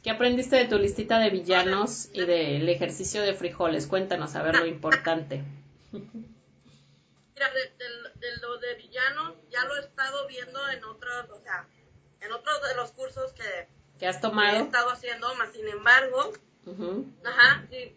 ¿Qué 0.03 0.11
aprendiste 0.11 0.55
de 0.55 0.65
tu 0.65 0.77
listita 0.77 1.19
de 1.19 1.29
villanos 1.29 2.09
y 2.13 2.25
del 2.25 2.69
ejercicio 2.69 3.21
de 3.21 3.33
frijoles? 3.33 3.85
Cuéntanos, 3.85 4.35
a 4.35 4.43
ver 4.43 4.57
lo 4.57 4.65
importante. 4.65 5.43
Mira, 5.91 7.51
de, 7.53 8.37
lo 8.41 8.57
de 8.59 8.75
villanos 8.75 9.35
ya 9.49 9.65
lo 9.65 9.75
he 9.75 9.81
estado 9.81 10.27
viendo 10.27 10.59
en 10.69 10.83
otros, 10.85 11.29
o 11.31 11.41
sea, 11.41 11.67
en 12.21 12.31
otros 12.31 12.61
de 12.67 12.75
los 12.75 12.91
cursos 12.91 13.33
que, 13.33 14.05
has 14.05 14.21
tomado. 14.21 14.57
he 14.57 14.61
estado 14.61 14.89
haciendo, 14.89 15.33
más 15.35 15.51
sin 15.51 15.67
embargo, 15.67 16.31
ajá, 17.25 17.65
sí, 17.69 17.93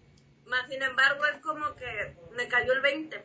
más 0.46 0.68
sin 0.68 0.82
embargo 0.82 1.24
es 1.26 1.40
como 1.40 1.74
que 1.76 2.16
me 2.32 2.48
cayó 2.48 2.72
el 2.72 2.80
20, 2.80 3.24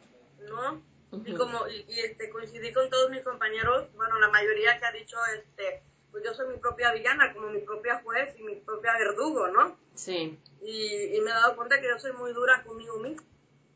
¿no? 0.50 0.84
Y 1.26 1.34
como, 1.34 1.68
y, 1.68 1.86
y, 1.88 2.00
este, 2.02 2.30
coincidí 2.30 2.74
con 2.74 2.90
todos 2.90 3.10
mis 3.10 3.24
compañeros, 3.24 3.88
bueno, 3.96 4.20
la 4.20 4.30
mayoría 4.30 4.78
que 4.78 4.86
ha 4.86 4.92
dicho, 4.92 5.18
este, 5.36 5.82
pues 6.18 6.30
yo 6.30 6.34
soy 6.34 6.52
mi 6.52 6.60
propia 6.60 6.92
villana, 6.94 7.32
como 7.32 7.50
mi 7.50 7.60
propia 7.60 8.02
juez 8.04 8.34
y 8.40 8.44
mi 8.44 8.56
propia 8.56 8.94
verdugo, 8.98 9.48
¿no? 9.50 9.78
Sí. 9.94 10.40
Y, 10.64 11.22
me 11.22 11.30
he 11.30 11.34
dado 11.34 11.56
cuenta 11.56 11.80
que 11.80 11.88
yo 11.88 12.00
soy 12.00 12.12
muy 12.14 12.34
dura 12.34 12.64
conmigo 12.64 12.98
misma. 12.98 13.24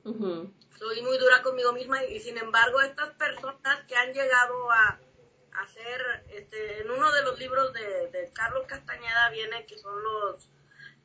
Soy 0.03 1.01
muy 1.03 1.17
dura 1.19 1.43
conmigo 1.43 1.71
misma 1.71 2.03
y, 2.03 2.19
sin 2.19 2.39
embargo 2.39 2.81
estas 2.81 3.13
personas 3.13 3.85
que 3.87 3.95
han 3.95 4.11
llegado 4.11 4.71
a 4.71 4.99
hacer, 5.53 6.01
este, 6.31 6.81
en 6.81 6.89
uno 6.89 7.11
de 7.11 7.23
los 7.23 7.37
libros 7.37 7.73
de, 7.73 8.31
Carlos 8.33 8.65
Castañeda 8.65 9.29
viene 9.29 9.67
que 9.67 9.77
son 9.77 10.03
los 10.03 10.49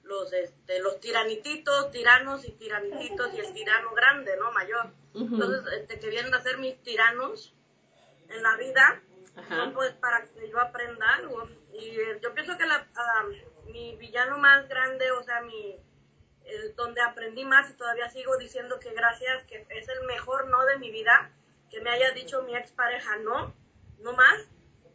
los 0.04 0.32
este, 0.32 0.78
los 0.78 1.00
tiranititos, 1.00 1.90
tiranos 1.90 2.46
y 2.46 2.52
tiranititos 2.52 3.34
y 3.34 3.40
el 3.40 3.52
tirano 3.52 3.92
grande, 3.92 4.36
¿no? 4.38 4.52
Mayor. 4.52 4.90
Entonces, 5.14 5.72
este, 5.80 5.98
que 5.98 6.08
vienen 6.08 6.32
a 6.32 6.42
ser 6.42 6.58
mis 6.58 6.80
tiranos 6.82 7.52
en 8.28 8.42
la 8.42 8.56
vida 8.56 9.02
no 9.50 9.72
pues 9.74 9.92
para 9.94 10.26
que 10.28 10.48
yo 10.48 10.60
aprenda 10.60 11.14
algo. 11.14 11.48
Y 11.72 12.00
eh, 12.00 12.18
yo 12.22 12.32
pienso 12.34 12.56
que 12.56 12.66
la, 12.66 12.86
mi 13.66 13.96
villano 13.96 14.38
más 14.38 14.68
grande, 14.68 15.10
o 15.12 15.22
sea, 15.22 15.42
mi 15.42 15.80
donde 16.76 17.00
aprendí 17.00 17.44
más 17.44 17.70
y 17.70 17.74
todavía 17.74 18.08
sigo 18.08 18.36
diciendo 18.36 18.78
que 18.78 18.92
gracias, 18.94 19.44
que 19.44 19.66
es 19.68 19.88
el 19.88 20.06
mejor 20.06 20.48
no 20.48 20.64
de 20.64 20.78
mi 20.78 20.90
vida, 20.90 21.32
que 21.70 21.80
me 21.80 21.90
haya 21.90 22.12
dicho 22.12 22.42
mi 22.42 22.54
expareja 22.54 23.16
no, 23.18 23.54
no 23.98 24.12
más. 24.12 24.46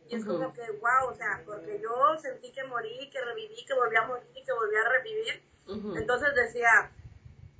Y 0.08 0.16
es 0.16 0.26
como 0.26 0.54
que, 0.54 0.70
wow, 0.72 1.10
o 1.10 1.16
sea, 1.16 1.42
porque 1.46 1.80
yo 1.82 2.18
sentí 2.20 2.52
que 2.52 2.66
morí, 2.66 3.10
que 3.10 3.22
reviví, 3.22 3.66
que 3.66 3.74
volví 3.74 3.96
a 3.96 4.02
morir, 4.08 4.28
y 4.36 4.44
que 4.44 4.52
volví 4.52 4.76
a 4.76 4.90
revivir. 4.90 5.44
Entonces 5.96 6.36
decía, 6.36 6.92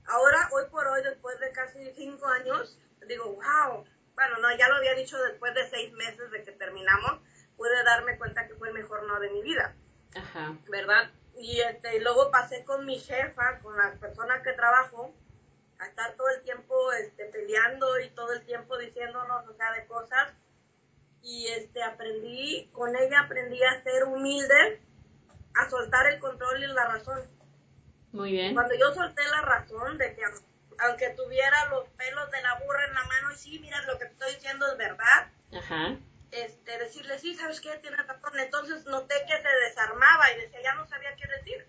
ahora, 0.06 0.50
hoy 0.52 0.64
por 0.70 0.86
hoy, 0.86 1.02
después 1.02 1.40
de 1.40 1.52
casi 1.54 1.92
cinco 1.92 2.28
años, 2.28 2.78
digo, 3.08 3.36
wow, 3.36 3.86
bueno, 4.30 4.48
no, 4.48 4.58
ya 4.58 4.68
lo 4.70 4.76
había 4.76 4.94
dicho 4.96 5.18
después 5.24 5.54
de 5.56 5.70
seis 5.70 5.92
meses 5.94 6.32
de 6.32 6.44
que 6.44 6.52
terminamos, 6.52 7.22
pude 7.58 7.84
darme 7.84 8.18
cuenta 8.18 8.48
que 8.48 8.56
fue 8.56 8.70
el 8.70 8.74
mejor 8.76 9.04
no 9.08 9.20
de 9.20 9.30
mi 9.30 9.42
vida. 9.42 9.76
Ajá. 10.16 10.56
¿Verdad? 10.70 11.10
y 11.38 11.60
este, 11.62 12.00
luego 12.02 12.32
pasé 12.32 12.64
con 12.66 12.86
mi 12.86 13.00
jefa, 13.00 13.60
con 13.62 13.76
la 13.78 13.94
persona 14.00 14.42
que 14.44 14.54
trabajo, 14.54 15.14
a 15.80 15.88
estar 15.88 16.16
todo 16.16 16.30
el 16.30 16.44
tiempo 16.44 16.92
este, 16.94 17.26
peleando 17.26 18.00
y 18.00 18.10
todo 18.12 18.34
el 18.34 18.46
tiempo 18.46 18.78
diciéndonos, 18.78 19.48
o 19.48 19.54
sea, 19.56 19.72
de 19.74 19.88
cosas. 19.88 20.34
Y 21.24 21.48
este, 21.48 21.84
aprendí, 21.84 22.70
con 22.72 22.96
ella 22.96 23.22
aprendí 23.22 23.62
a 23.64 23.82
ser 23.84 24.04
humilde, 24.06 24.82
a 25.56 25.70
soltar 25.70 26.08
el 26.08 26.20
control 26.20 26.64
y 26.64 26.68
la 26.68 26.86
razón. 26.86 27.22
Muy 28.12 28.32
bien. 28.32 28.54
Cuando 28.54 28.76
yo 28.76 28.94
solté 28.94 29.24
la 29.32 29.42
razón 29.42 29.98
de 29.98 30.16
que 30.16 30.22
aunque 30.82 31.10
tuviera 31.12 31.70
los 31.70 31.88
pelos 31.90 32.30
de 32.32 32.42
la 32.42 32.56
burra 32.56 32.86
en 32.86 32.94
la 32.94 33.04
mano 33.06 33.32
y 33.32 33.38
sí, 33.38 33.60
mira, 33.60 33.82
lo 33.84 33.98
que 33.98 34.06
te 34.06 34.12
estoy 34.12 34.34
diciendo 34.36 34.68
es 34.72 34.78
verdad. 34.78 35.32
Ajá. 35.58 35.98
Este, 36.32 36.78
decirle, 36.78 37.20
sí, 37.20 37.36
¿sabes 37.36 37.60
qué? 37.62 37.78
Tiene 37.80 37.98
razón. 37.98 38.40
Entonces 38.40 38.86
noté 38.86 39.16
que 39.28 39.42
se 39.42 39.50
desarmaba 39.68 40.32
y 40.32 40.42
decía, 40.42 40.62
ya 40.64 40.76
no 40.76 40.88
sabía 40.88 41.16
qué 41.16 41.28
decir. 41.28 41.68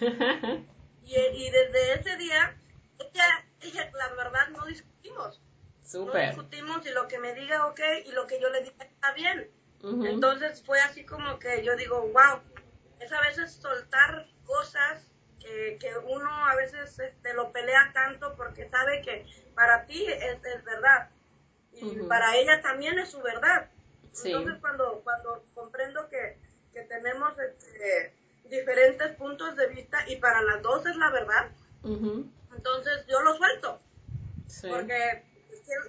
y, 1.04 1.16
y 1.16 1.50
desde 1.50 1.94
ese 1.94 2.16
día 2.16 2.56
ella, 2.98 3.46
ella, 3.60 3.90
la 3.94 4.08
verdad, 4.14 4.48
no 4.48 4.66
discutimos. 4.66 5.40
No 5.94 6.12
discutimos 6.12 6.84
y 6.86 6.90
lo 6.90 7.06
que 7.08 7.18
me 7.18 7.34
diga, 7.34 7.66
ok, 7.66 7.80
y 8.06 8.12
lo 8.12 8.26
que 8.26 8.40
yo 8.40 8.48
le 8.50 8.62
diga 8.62 8.84
está 8.84 9.12
bien. 9.12 9.50
Entonces 9.82 10.62
fue 10.64 10.80
así 10.80 11.04
como 11.04 11.38
que 11.38 11.62
yo 11.62 11.76
digo, 11.76 12.00
wow, 12.08 12.40
es 13.00 13.12
a 13.12 13.20
veces 13.20 13.52
soltar 13.52 14.26
cosas 14.44 15.13
que, 15.44 15.78
que 15.78 15.96
uno 15.98 16.30
a 16.30 16.56
veces 16.56 16.98
este, 16.98 17.34
lo 17.34 17.52
pelea 17.52 17.90
tanto 17.92 18.34
porque 18.34 18.68
sabe 18.70 19.02
que 19.02 19.26
para 19.54 19.86
ti 19.86 20.04
es, 20.06 20.44
es 20.44 20.64
verdad 20.64 21.10
y 21.72 21.96
para 22.08 22.36
ella 22.36 22.62
también 22.62 22.98
es 22.98 23.10
su 23.10 23.20
verdad. 23.20 23.68
Entonces 24.24 24.54
cuando, 24.60 25.00
cuando 25.02 25.44
comprendo 25.54 26.08
que, 26.08 26.38
que 26.72 26.82
tenemos 26.82 27.32
este, 27.38 28.14
diferentes 28.44 29.16
puntos 29.16 29.56
de 29.56 29.66
vista 29.68 29.98
y 30.08 30.16
para 30.16 30.40
las 30.42 30.62
dos 30.62 30.86
es 30.86 30.96
la 30.96 31.10
verdad, 31.10 31.50
entonces 32.54 33.06
yo 33.08 33.20
lo 33.22 33.36
suelto. 33.36 33.80
Porque 34.70 35.24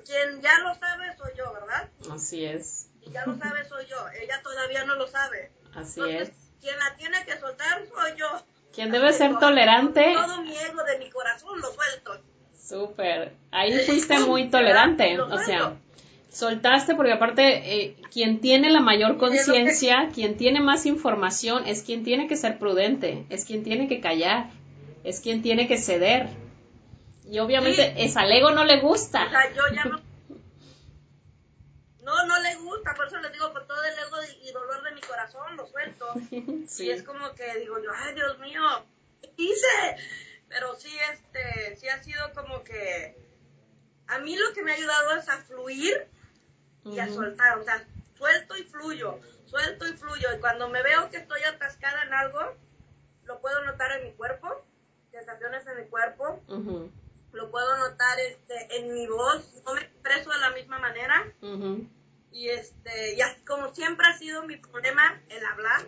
quien, 0.06 0.41
ya 0.41 0.60
lo 0.60 0.73
sabe 0.76 1.15
soy 1.18 1.34
yo, 1.38 1.53
¿verdad? 1.53 1.90
Así 2.11 2.45
es. 2.45 2.90
Y 3.02 3.11
ya 3.11 3.26
lo 3.26 3.38
sabe 3.38 3.64
soy 3.65 3.86
yo. 3.86 3.98
Ella 4.19 4.41
todavía 4.41 4.84
no 4.86 4.95
lo 4.95 5.07
sabe. 5.07 5.52
Así 5.76 6.02
es. 6.10 6.32
Quien 6.60 6.77
la 6.80 6.95
tiene 6.98 7.23
que 7.26 7.38
soltar 7.38 7.86
soy 7.88 8.15
yo. 8.18 8.27
Quien 8.76 8.91
debe 8.91 9.14
ser 9.14 9.39
tolerante. 9.39 10.14
Todo 10.14 10.41
mi 10.41 10.53
ego 10.53 10.84
de 10.84 10.99
mi 10.99 11.10
corazón 11.10 11.61
lo 11.61 11.72
suelto. 11.72 12.22
Súper. 12.61 13.34
Ahí 13.52 13.80
fuiste 13.85 14.19
muy 14.19 14.49
tolerante. 14.49 15.19
O 15.22 15.38
sea, 15.38 15.77
soltaste 16.30 16.93
porque 16.93 17.14
aparte 17.14 17.43
eh, 17.73 17.95
quien 18.11 18.41
tiene 18.41 18.69
la 18.69 18.81
mayor 18.81 19.18
conciencia, 19.18 20.10
quien 20.14 20.35
tiene 20.35 20.60
más 20.60 20.85
información 20.85 21.65
es 21.65 21.84
quien 21.84 22.03
tiene 22.03 22.27
que 22.27 22.35
ser 22.35 22.60
prudente, 22.60 23.26
es 23.30 23.45
quien 23.45 23.64
tiene 23.64 23.88
que 23.88 24.02
callar, 24.02 24.49
es 25.06 25.22
quien 25.22 25.41
tiene 25.41 25.68
que 25.68 25.77
ceder. 25.77 26.27
Y 27.31 27.39
obviamente 27.39 27.93
es 28.03 28.18
al 28.18 28.31
ego 28.31 28.52
no 28.52 28.65
le 28.65 28.81
gusta. 28.81 29.26
O 29.26 29.30
sea, 29.30 29.53
yo 29.53 29.61
ya 29.73 29.85
no... 29.85 30.02
No, 32.03 32.23
no 32.27 32.39
le 32.39 32.56
gusta, 32.57 32.93
por 32.93 33.07
eso 33.07 33.18
le 33.18 33.31
digo, 33.31 33.52
con 33.52 33.65
todo 33.65 33.84
el 33.84 33.93
ego 33.97 34.18
y 34.43 34.52
dolor 34.52 34.84
mi 34.95 35.01
corazón 35.01 35.55
lo 35.57 35.67
suelto. 35.67 36.07
Y 36.80 36.89
es 36.89 37.03
como 37.03 37.34
que 37.35 37.59
digo 37.59 37.81
yo, 37.81 37.91
ay 37.93 38.15
Dios 38.15 38.39
mío, 38.39 38.61
¿qué 39.22 39.31
hice? 39.38 39.97
Pero 40.49 40.76
sí, 40.76 40.91
este, 41.11 41.76
sí 41.76 41.88
ha 41.89 42.01
sido 42.01 42.34
como 42.34 42.63
que... 42.63 43.23
A 44.07 44.19
mí 44.19 44.35
lo 44.35 44.53
que 44.53 44.61
me 44.63 44.72
ha 44.72 44.76
ayudado 44.76 45.15
es 45.15 45.27
a 45.30 45.38
fluir 45.39 46.07
y 46.85 46.99
a 46.99 47.07
soltar, 47.07 47.57
o 47.57 47.63
sea, 47.63 47.84
suelto 48.15 48.55
y 48.55 48.63
fluyo, 48.63 49.19
suelto 49.45 49.88
y 49.88 49.93
fluyo. 49.93 50.27
Y 50.35 50.39
cuando 50.39 50.69
me 50.69 50.84
veo 50.84 51.09
que 51.09 51.17
estoy 51.17 51.41
atascada 51.41 52.03
en 52.03 52.13
algo, 52.13 52.55
lo 53.23 53.41
puedo 53.41 53.63
notar 53.65 53.91
en 53.93 54.05
mi 54.05 54.13
cuerpo, 54.13 54.63
sensaciones 55.11 55.65
en 55.65 55.77
mi 55.77 55.89
cuerpo, 55.89 56.39
lo 57.34 57.51
puedo 57.51 57.77
notar 57.77 58.19
este, 58.19 58.77
en 58.77 58.93
mi 58.93 59.07
voz, 59.07 59.63
no 59.65 59.73
me 59.73 59.81
expreso 59.81 60.30
de 60.30 60.38
la 60.39 60.51
misma 60.51 60.77
manera. 60.80 61.34
Y 62.36 62.49
este, 62.49 63.16
ya 63.16 63.34
como 63.48 63.74
siempre 63.74 64.06
ha 64.07 64.18
sido 64.18 64.44
mi 64.44 64.57
problema 64.57 65.22
el 65.30 65.45
hablar, 65.45 65.84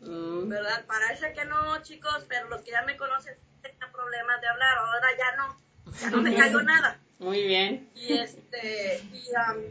mm. 0.00 0.48
¿verdad? 0.48 0.84
Parece 0.84 1.32
que 1.32 1.44
no, 1.44 1.80
chicos, 1.82 2.26
pero 2.28 2.48
los 2.48 2.62
que 2.62 2.72
ya 2.72 2.82
me 2.82 2.96
conocen 2.96 3.38
tienen 3.60 3.92
problemas 3.92 4.40
de 4.40 4.48
hablar, 4.48 4.78
ahora 4.78 5.08
ya 5.16 5.36
no, 5.36 5.62
ya 6.00 6.10
no 6.10 6.22
me 6.22 6.34
caigo 6.36 6.60
nada. 6.62 7.00
Muy 7.20 7.46
bien. 7.46 7.88
Y 7.94 8.14
este, 8.14 9.00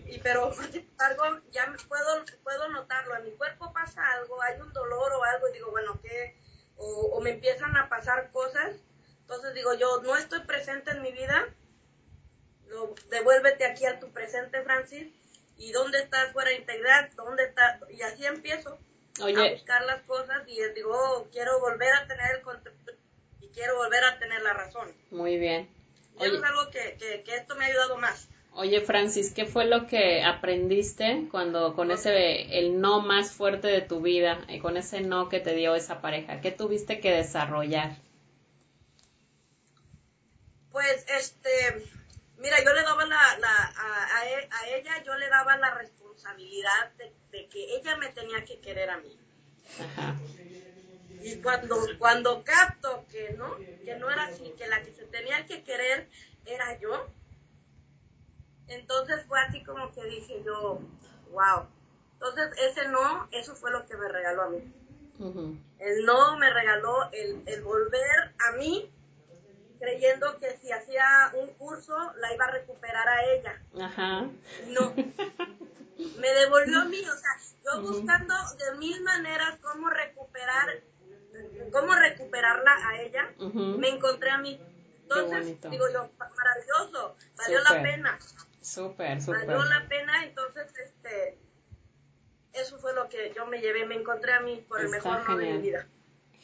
y, 0.05 0.19
pero 0.19 0.53
sin 0.71 0.87
embargo, 0.89 1.41
ya 1.51 1.65
puedo, 1.89 2.23
puedo 2.43 2.69
notarlo, 2.69 3.17
en 3.17 3.25
mi 3.25 3.31
cuerpo 3.31 3.73
pasa 3.73 4.01
algo, 4.13 4.41
hay 4.41 4.57
un 4.61 4.71
dolor 4.71 5.11
o 5.11 5.23
algo, 5.25 5.49
y 5.49 5.53
digo, 5.55 5.69
bueno, 5.71 5.99
¿qué? 6.01 6.37
O, 6.77 7.19
me 7.19 7.31
empiezan 7.31 7.75
a 7.75 7.89
pasar 7.89 8.31
cosas, 8.31 8.77
entonces 9.19 9.53
digo, 9.53 9.73
yo 9.73 10.01
no 10.01 10.15
estoy 10.15 10.39
presente 10.45 10.91
en 10.91 11.01
mi 11.01 11.11
vida, 11.11 11.45
devuélvete 13.09 13.65
aquí 13.65 13.85
a 13.85 13.99
tu 13.99 14.13
presente, 14.13 14.61
Francis, 14.61 15.11
y 15.61 15.71
dónde 15.71 15.99
estás 15.99 16.31
fuera 16.33 16.49
de 16.49 16.57
integridad, 16.57 17.11
dónde 17.15 17.43
está, 17.43 17.79
y 17.91 18.01
así 18.01 18.25
empiezo 18.25 18.79
a 19.19 19.51
buscar 19.51 19.83
las 19.85 20.01
cosas 20.03 20.41
y 20.47 20.59
digo, 20.73 20.91
oh, 20.91 21.27
quiero 21.31 21.59
volver 21.59 21.93
a 21.93 22.07
tener 22.07 22.37
el 22.37 22.41
control 22.41 22.75
y 23.41 23.47
quiero 23.49 23.75
volver 23.75 24.03
a 24.03 24.17
tener 24.17 24.41
la 24.41 24.53
razón. 24.53 24.91
Muy 25.11 25.37
bien. 25.37 25.69
Oye, 26.17 26.35
es 26.35 26.43
algo 26.43 26.71
que, 26.71 26.97
que, 27.23 27.35
esto 27.35 27.55
me 27.55 27.65
ha 27.65 27.67
ayudado 27.67 27.97
más. 27.97 28.27
Oye, 28.53 28.81
Francis, 28.81 29.33
¿qué 29.33 29.45
fue 29.45 29.65
lo 29.65 29.85
que 29.87 30.23
aprendiste 30.23 31.27
cuando 31.29 31.75
con 31.75 31.91
ese, 31.91 32.57
el 32.57 32.81
no 32.81 33.01
más 33.01 33.31
fuerte 33.31 33.67
de 33.67 33.81
tu 33.81 34.01
vida, 34.01 34.43
y 34.49 34.59
con 34.59 34.77
ese 34.77 35.01
no 35.01 35.29
que 35.29 35.39
te 35.39 35.53
dio 35.53 35.75
esa 35.75 36.01
pareja? 36.01 36.41
¿Qué 36.41 36.51
tuviste 36.51 36.99
que 36.99 37.11
desarrollar? 37.11 37.97
Pues, 40.71 41.05
este, 41.19 41.85
mira, 42.41 42.57
yo 42.63 42.73
le 42.73 42.83
daba 42.83 43.05
la, 43.05 43.37
la 43.39 43.73
a, 43.77 44.29
e, 44.29 44.49
a, 44.51 44.69
ella, 44.69 45.03
yo 45.03 45.15
le 45.15 45.29
daba 45.29 45.57
la 45.57 45.75
responsabilidad 45.75 46.91
de, 46.97 47.13
de, 47.31 47.47
que 47.47 47.75
ella 47.75 47.95
me 47.97 48.09
tenía 48.09 48.43
que 48.43 48.59
querer 48.59 48.89
a 48.89 48.97
mí. 48.97 49.17
Ajá. 49.79 50.15
Y 51.23 51.39
cuando, 51.41 51.77
cuando 51.99 52.43
capto 52.43 53.05
que 53.11 53.33
no, 53.33 53.55
que 53.85 53.95
no 53.97 54.09
era 54.09 54.23
así, 54.23 54.53
que 54.57 54.67
la 54.67 54.81
que 54.81 54.91
se 54.91 55.05
tenía 55.05 55.45
que 55.45 55.63
querer 55.63 56.09
era 56.45 56.79
yo, 56.79 57.07
entonces 58.67 59.23
fue 59.27 59.39
así 59.39 59.63
como 59.63 59.91
que 59.91 60.03
dije 60.05 60.41
yo, 60.43 60.81
wow. 61.31 61.67
Entonces 62.13 62.51
ese 62.59 62.87
no, 62.87 63.27
eso 63.31 63.55
fue 63.55 63.71
lo 63.71 63.85
que 63.85 63.95
me 63.97 64.07
regaló 64.07 64.43
a 64.43 64.49
mí. 64.49 64.73
El 65.77 66.05
no 66.05 66.37
me 66.37 66.51
regaló 66.51 67.11
el, 67.11 67.43
el 67.45 67.61
volver 67.61 68.33
a 68.39 68.53
mí 68.53 68.91
creyendo 69.81 70.39
que 70.39 70.57
si 70.57 70.71
hacía 70.71 71.31
un 71.33 71.47
curso 71.55 71.95
la 72.17 72.33
iba 72.33 72.45
a 72.45 72.51
recuperar 72.51 73.07
a 73.07 73.25
ella. 73.25 73.61
Ajá. 73.81 74.29
No. 74.67 74.93
Me 76.17 76.29
devolvió 76.33 76.81
a 76.81 76.85
mí, 76.85 76.99
o 76.99 77.15
sea, 77.15 77.31
yo 77.65 77.81
buscando 77.81 78.33
de 78.57 78.77
mil 78.77 79.01
maneras 79.01 79.57
cómo 79.61 79.89
recuperar 79.89 80.81
cómo 81.71 81.93
recuperarla 81.95 82.71
a 82.87 83.01
ella, 83.01 83.33
me 83.77 83.89
encontré 83.89 84.29
a 84.29 84.37
mí. 84.37 84.59
Entonces, 85.03 85.59
digo 85.69 85.85
yo, 85.91 86.09
maravilloso, 86.17 87.15
valió 87.37 87.59
la 87.61 87.81
pena. 87.81 88.19
Súper, 88.61 89.21
súper. 89.21 89.45
Valió 89.45 89.63
la 89.65 89.87
pena, 89.87 90.23
entonces, 90.23 90.71
este, 90.77 91.37
eso 92.53 92.77
fue 92.79 92.93
lo 92.93 93.09
que 93.09 93.33
yo 93.35 93.45
me 93.45 93.59
llevé, 93.59 93.85
me 93.85 93.95
encontré 93.95 94.33
a 94.33 94.41
mí 94.41 94.63
por 94.67 94.81
el 94.81 94.89
mejor 94.89 95.27
no 95.27 95.37
de 95.37 95.53
mi 95.53 95.57
vida. 95.59 95.87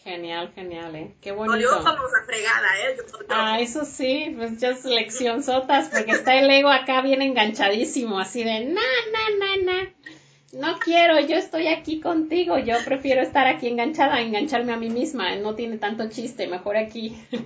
Genial, 0.04 0.52
genial, 0.54 0.96
¿eh? 0.96 1.16
Qué 1.22 1.32
bonito. 1.32 1.54
Dolió 1.54 1.70
como 1.84 2.08
una 2.08 2.24
fregada, 2.26 2.80
¿eh? 2.80 2.98
ah, 3.30 3.60
eso 3.60 3.84
sí, 3.84 4.34
pues 4.38 4.58
ya 4.60 4.70
es 4.70 4.86
lección 4.86 5.44
sotas, 5.44 5.90
porque 5.90 6.12
está 6.12 6.36
el 6.36 6.50
ego 6.50 6.70
acá 6.70 7.02
bien 7.02 7.22
enganchadísimo, 7.22 8.20
así 8.20 8.44
de, 8.44 8.66
na, 8.66 8.82
na, 9.12 9.30
na, 9.38 9.58
na 9.64 9.94
no 10.54 10.80
quiero, 10.80 11.20
yo 11.20 11.36
estoy 11.36 11.68
aquí 11.68 12.00
contigo, 12.00 12.58
yo 12.58 12.78
prefiero 12.86 13.22
estar 13.22 13.48
aquí 13.48 13.68
enganchada, 13.68 14.22
engancharme 14.22 14.74
a 14.74 14.78
mí 14.78 14.90
misma, 14.90 15.36
no 15.36 15.56
tiene 15.56 15.78
tanto 15.78 16.10
chiste, 16.10 16.48
mejor 16.48 16.78
aquí. 16.78 17.22
no, 17.32 17.40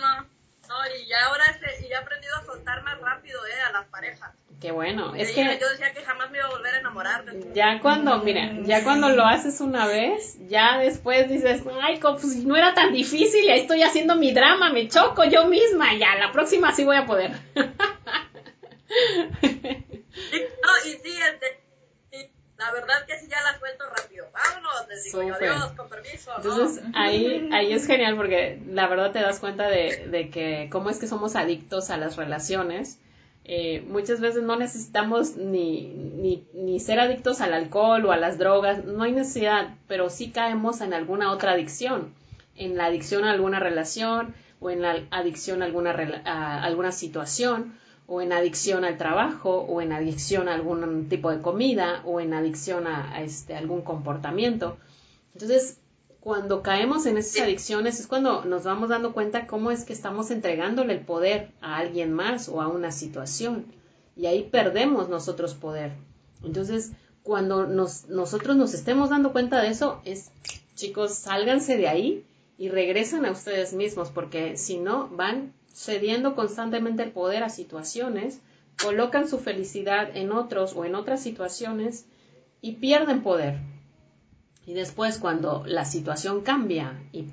no, 0.00 0.22
no, 0.68 0.76
y 0.96 1.06
ya 1.06 1.26
ahora 1.26 1.44
y 1.80 1.88
ya 1.88 1.96
he 1.96 2.00
aprendido 2.00 2.34
a 2.36 2.44
soltar 2.44 2.82
más 2.82 2.98
rápido, 3.00 3.38
eh, 3.46 3.60
a 3.68 3.72
las 3.72 3.86
parejas. 3.88 4.34
Qué 4.60 4.72
bueno, 4.72 5.14
es 5.14 5.32
que... 5.32 5.42
Yo 5.58 5.70
decía 5.70 5.90
que 5.94 6.02
jamás 6.02 6.30
me 6.30 6.36
iba 6.36 6.46
a 6.46 6.50
volver 6.50 6.74
a 6.74 6.80
enamorar. 6.80 7.24
Ya 7.54 7.80
cuando, 7.80 8.18
mira, 8.18 8.52
ya 8.64 8.84
cuando 8.84 9.08
lo 9.08 9.24
haces 9.24 9.58
una 9.62 9.86
vez, 9.86 10.36
ya 10.48 10.76
después 10.78 11.30
dices, 11.30 11.62
ay, 11.80 11.98
pues 11.98 12.36
no 12.44 12.56
era 12.56 12.74
tan 12.74 12.92
difícil, 12.92 13.42
y 13.44 13.50
ahí 13.50 13.60
estoy 13.60 13.82
haciendo 13.82 14.16
mi 14.16 14.32
drama, 14.32 14.70
me 14.70 14.86
choco 14.88 15.24
yo 15.24 15.46
misma, 15.46 15.94
ya, 15.94 16.14
la 16.16 16.30
próxima 16.30 16.72
sí 16.72 16.84
voy 16.84 16.96
a 16.96 17.06
poder. 17.06 17.30
no, 17.30 17.62
y 20.84 20.90
sí, 20.90 21.18
este, 21.32 22.30
la 22.58 22.70
verdad 22.72 23.06
que 23.06 23.18
sí 23.18 23.28
ya 23.30 23.40
la 23.40 23.58
suelto 23.58 23.86
rápido. 23.86 24.26
Vámonos, 24.30 24.88
les 24.90 25.04
digo 25.04 25.22
yo, 25.22 25.36
adiós, 25.36 25.72
con 25.72 25.88
permiso. 25.88 26.32
Entonces, 26.36 26.84
ahí, 26.94 27.48
ahí 27.50 27.72
es 27.72 27.86
genial 27.86 28.14
porque 28.14 28.60
la 28.66 28.86
verdad 28.88 29.12
te 29.12 29.20
das 29.20 29.40
cuenta 29.40 29.68
de, 29.68 30.08
de 30.08 30.28
que 30.28 30.68
cómo 30.70 30.90
es 30.90 30.98
que 30.98 31.06
somos 31.06 31.34
adictos 31.34 31.88
a 31.88 31.96
las 31.96 32.16
relaciones 32.16 32.98
Eh, 33.44 33.84
muchas 33.88 34.20
veces 34.20 34.42
no 34.42 34.56
necesitamos 34.56 35.36
ni, 35.36 35.88
ni, 35.88 36.46
ni, 36.54 36.78
ser 36.78 37.00
adictos 37.00 37.40
al 37.40 37.54
alcohol 37.54 38.04
o 38.06 38.12
a 38.12 38.16
las 38.16 38.38
drogas, 38.38 38.84
no 38.84 39.02
hay 39.02 39.12
necesidad, 39.12 39.74
pero 39.88 40.10
sí 40.10 40.30
caemos 40.30 40.80
en 40.82 40.92
alguna 40.92 41.32
otra 41.32 41.52
adicción, 41.52 42.14
en 42.54 42.76
la 42.76 42.86
adicción 42.86 43.24
a 43.24 43.32
alguna 43.32 43.58
relación 43.58 44.34
o 44.60 44.70
en 44.70 44.82
la 44.82 45.02
adicción 45.10 45.62
a 45.62 45.64
alguna, 45.64 45.96
a 46.26 46.62
alguna 46.62 46.92
situación 46.92 47.74
o 48.06 48.20
en 48.20 48.32
adicción 48.32 48.84
al 48.84 48.98
trabajo 48.98 49.60
o 49.60 49.80
en 49.80 49.92
adicción 49.92 50.48
a 50.48 50.54
algún 50.54 51.08
tipo 51.08 51.30
de 51.30 51.40
comida 51.40 52.02
o 52.04 52.20
en 52.20 52.34
adicción 52.34 52.86
a, 52.86 53.22
este, 53.22 53.56
algún 53.56 53.82
comportamiento. 53.82 54.76
Entonces, 55.32 55.79
cuando 56.20 56.62
caemos 56.62 57.06
en 57.06 57.16
esas 57.16 57.42
adicciones 57.42 57.98
es 57.98 58.06
cuando 58.06 58.44
nos 58.44 58.64
vamos 58.64 58.90
dando 58.90 59.12
cuenta 59.12 59.46
cómo 59.46 59.70
es 59.70 59.84
que 59.84 59.94
estamos 59.94 60.30
entregándole 60.30 60.92
el 60.92 61.00
poder 61.00 61.50
a 61.62 61.78
alguien 61.78 62.12
más 62.12 62.48
o 62.48 62.60
a 62.60 62.68
una 62.68 62.92
situación. 62.92 63.64
Y 64.16 64.26
ahí 64.26 64.42
perdemos 64.42 65.08
nosotros 65.08 65.54
poder. 65.54 65.92
Entonces, 66.44 66.92
cuando 67.22 67.66
nos, 67.66 68.08
nosotros 68.08 68.56
nos 68.56 68.74
estemos 68.74 69.08
dando 69.08 69.32
cuenta 69.32 69.62
de 69.62 69.68
eso, 69.68 70.02
es, 70.04 70.30
chicos, 70.74 71.14
sálganse 71.14 71.78
de 71.78 71.88
ahí 71.88 72.24
y 72.58 72.68
regresan 72.68 73.24
a 73.24 73.30
ustedes 73.30 73.72
mismos, 73.72 74.10
porque 74.10 74.58
si 74.58 74.76
no, 74.76 75.08
van 75.08 75.54
cediendo 75.72 76.34
constantemente 76.34 77.02
el 77.02 77.12
poder 77.12 77.42
a 77.42 77.48
situaciones, 77.48 78.40
colocan 78.82 79.26
su 79.26 79.38
felicidad 79.38 80.14
en 80.14 80.32
otros 80.32 80.74
o 80.76 80.84
en 80.84 80.94
otras 80.94 81.22
situaciones 81.22 82.04
y 82.60 82.72
pierden 82.72 83.22
poder. 83.22 83.58
Y 84.66 84.74
después 84.74 85.18
cuando 85.18 85.64
la 85.66 85.84
situación 85.84 86.42
cambia 86.42 87.02
y, 87.12 87.24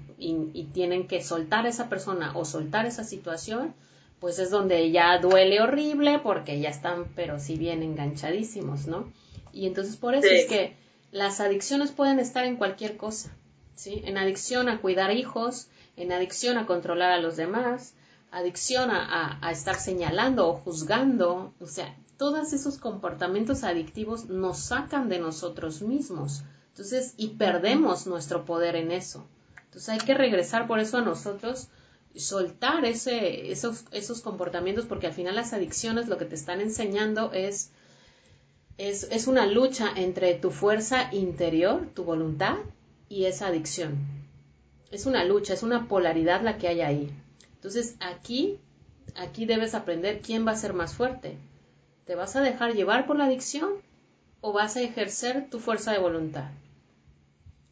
tienen 0.73 1.07
que 1.07 1.23
soltar 1.23 1.65
a 1.65 1.69
esa 1.69 1.89
persona 1.89 2.31
o 2.35 2.45
soltar 2.45 2.85
esa 2.85 3.03
situación, 3.03 3.75
pues 4.19 4.39
es 4.39 4.49
donde 4.49 4.91
ya 4.91 5.19
duele 5.19 5.61
horrible 5.61 6.19
porque 6.19 6.59
ya 6.59 6.69
están, 6.69 7.05
pero 7.15 7.39
si 7.39 7.57
bien 7.57 7.83
enganchadísimos, 7.83 8.87
¿no? 8.87 9.11
Y 9.51 9.67
entonces 9.67 9.97
por 9.97 10.15
eso 10.15 10.27
es 10.27 10.45
que 10.45 10.75
las 11.11 11.39
adicciones 11.39 11.91
pueden 11.91 12.19
estar 12.19 12.45
en 12.45 12.57
cualquier 12.57 12.97
cosa, 12.97 13.35
¿sí? 13.75 14.01
En 14.05 14.17
adicción 14.17 14.69
a 14.69 14.81
cuidar 14.81 15.11
hijos, 15.11 15.67
en 15.95 16.11
adicción 16.11 16.57
a 16.57 16.65
controlar 16.65 17.11
a 17.11 17.19
los 17.19 17.35
demás, 17.35 17.93
adicción 18.31 18.89
a, 18.91 19.37
a 19.41 19.51
estar 19.51 19.75
señalando 19.75 20.47
o 20.47 20.53
juzgando, 20.53 21.53
o 21.59 21.67
sea, 21.67 21.95
todos 22.17 22.53
esos 22.53 22.77
comportamientos 22.77 23.63
adictivos 23.63 24.25
nos 24.25 24.57
sacan 24.57 25.09
de 25.09 25.19
nosotros 25.19 25.81
mismos 25.81 26.43
entonces, 26.77 27.15
y 27.17 27.29
perdemos 27.29 28.05
nuestro 28.05 28.45
poder 28.45 28.75
en 28.75 28.91
eso. 28.91 29.25
Entonces 29.65 29.89
hay 29.89 29.97
que 29.97 30.13
regresar 30.13 30.67
por 30.67 30.79
eso 30.79 30.99
a 30.99 31.01
nosotros 31.01 31.69
y 32.13 32.19
soltar 32.19 32.85
ese, 32.85 33.51
esos, 33.51 33.85
esos 33.91 34.21
comportamientos 34.21 34.85
porque 34.85 35.07
al 35.07 35.13
final 35.13 35.33
las 35.33 35.53
adicciones 35.53 36.07
lo 36.07 36.19
que 36.19 36.25
te 36.25 36.35
están 36.35 36.61
enseñando 36.61 37.33
es, 37.33 37.71
es, 38.77 39.07
es 39.09 39.25
una 39.25 39.47
lucha 39.47 39.91
entre 39.95 40.35
tu 40.35 40.51
fuerza 40.51 41.11
interior, 41.11 41.87
tu 41.95 42.03
voluntad 42.03 42.57
y 43.09 43.25
esa 43.25 43.47
adicción. 43.47 43.97
Es 44.91 45.07
una 45.07 45.25
lucha, 45.25 45.55
es 45.55 45.63
una 45.63 45.87
polaridad 45.87 46.43
la 46.43 46.59
que 46.59 46.67
hay 46.67 46.81
ahí. 46.81 47.11
Entonces 47.55 47.95
aquí, 47.99 48.59
aquí 49.15 49.47
debes 49.47 49.73
aprender 49.73 50.21
quién 50.21 50.45
va 50.45 50.51
a 50.51 50.57
ser 50.57 50.73
más 50.73 50.93
fuerte. 50.93 51.39
¿Te 52.05 52.13
vas 52.13 52.35
a 52.35 52.41
dejar 52.41 52.75
llevar 52.75 53.07
por 53.07 53.17
la 53.17 53.25
adicción 53.25 53.71
o 54.41 54.53
vas 54.53 54.75
a 54.75 54.81
ejercer 54.81 55.49
tu 55.49 55.57
fuerza 55.57 55.91
de 55.91 55.97
voluntad? 55.97 56.51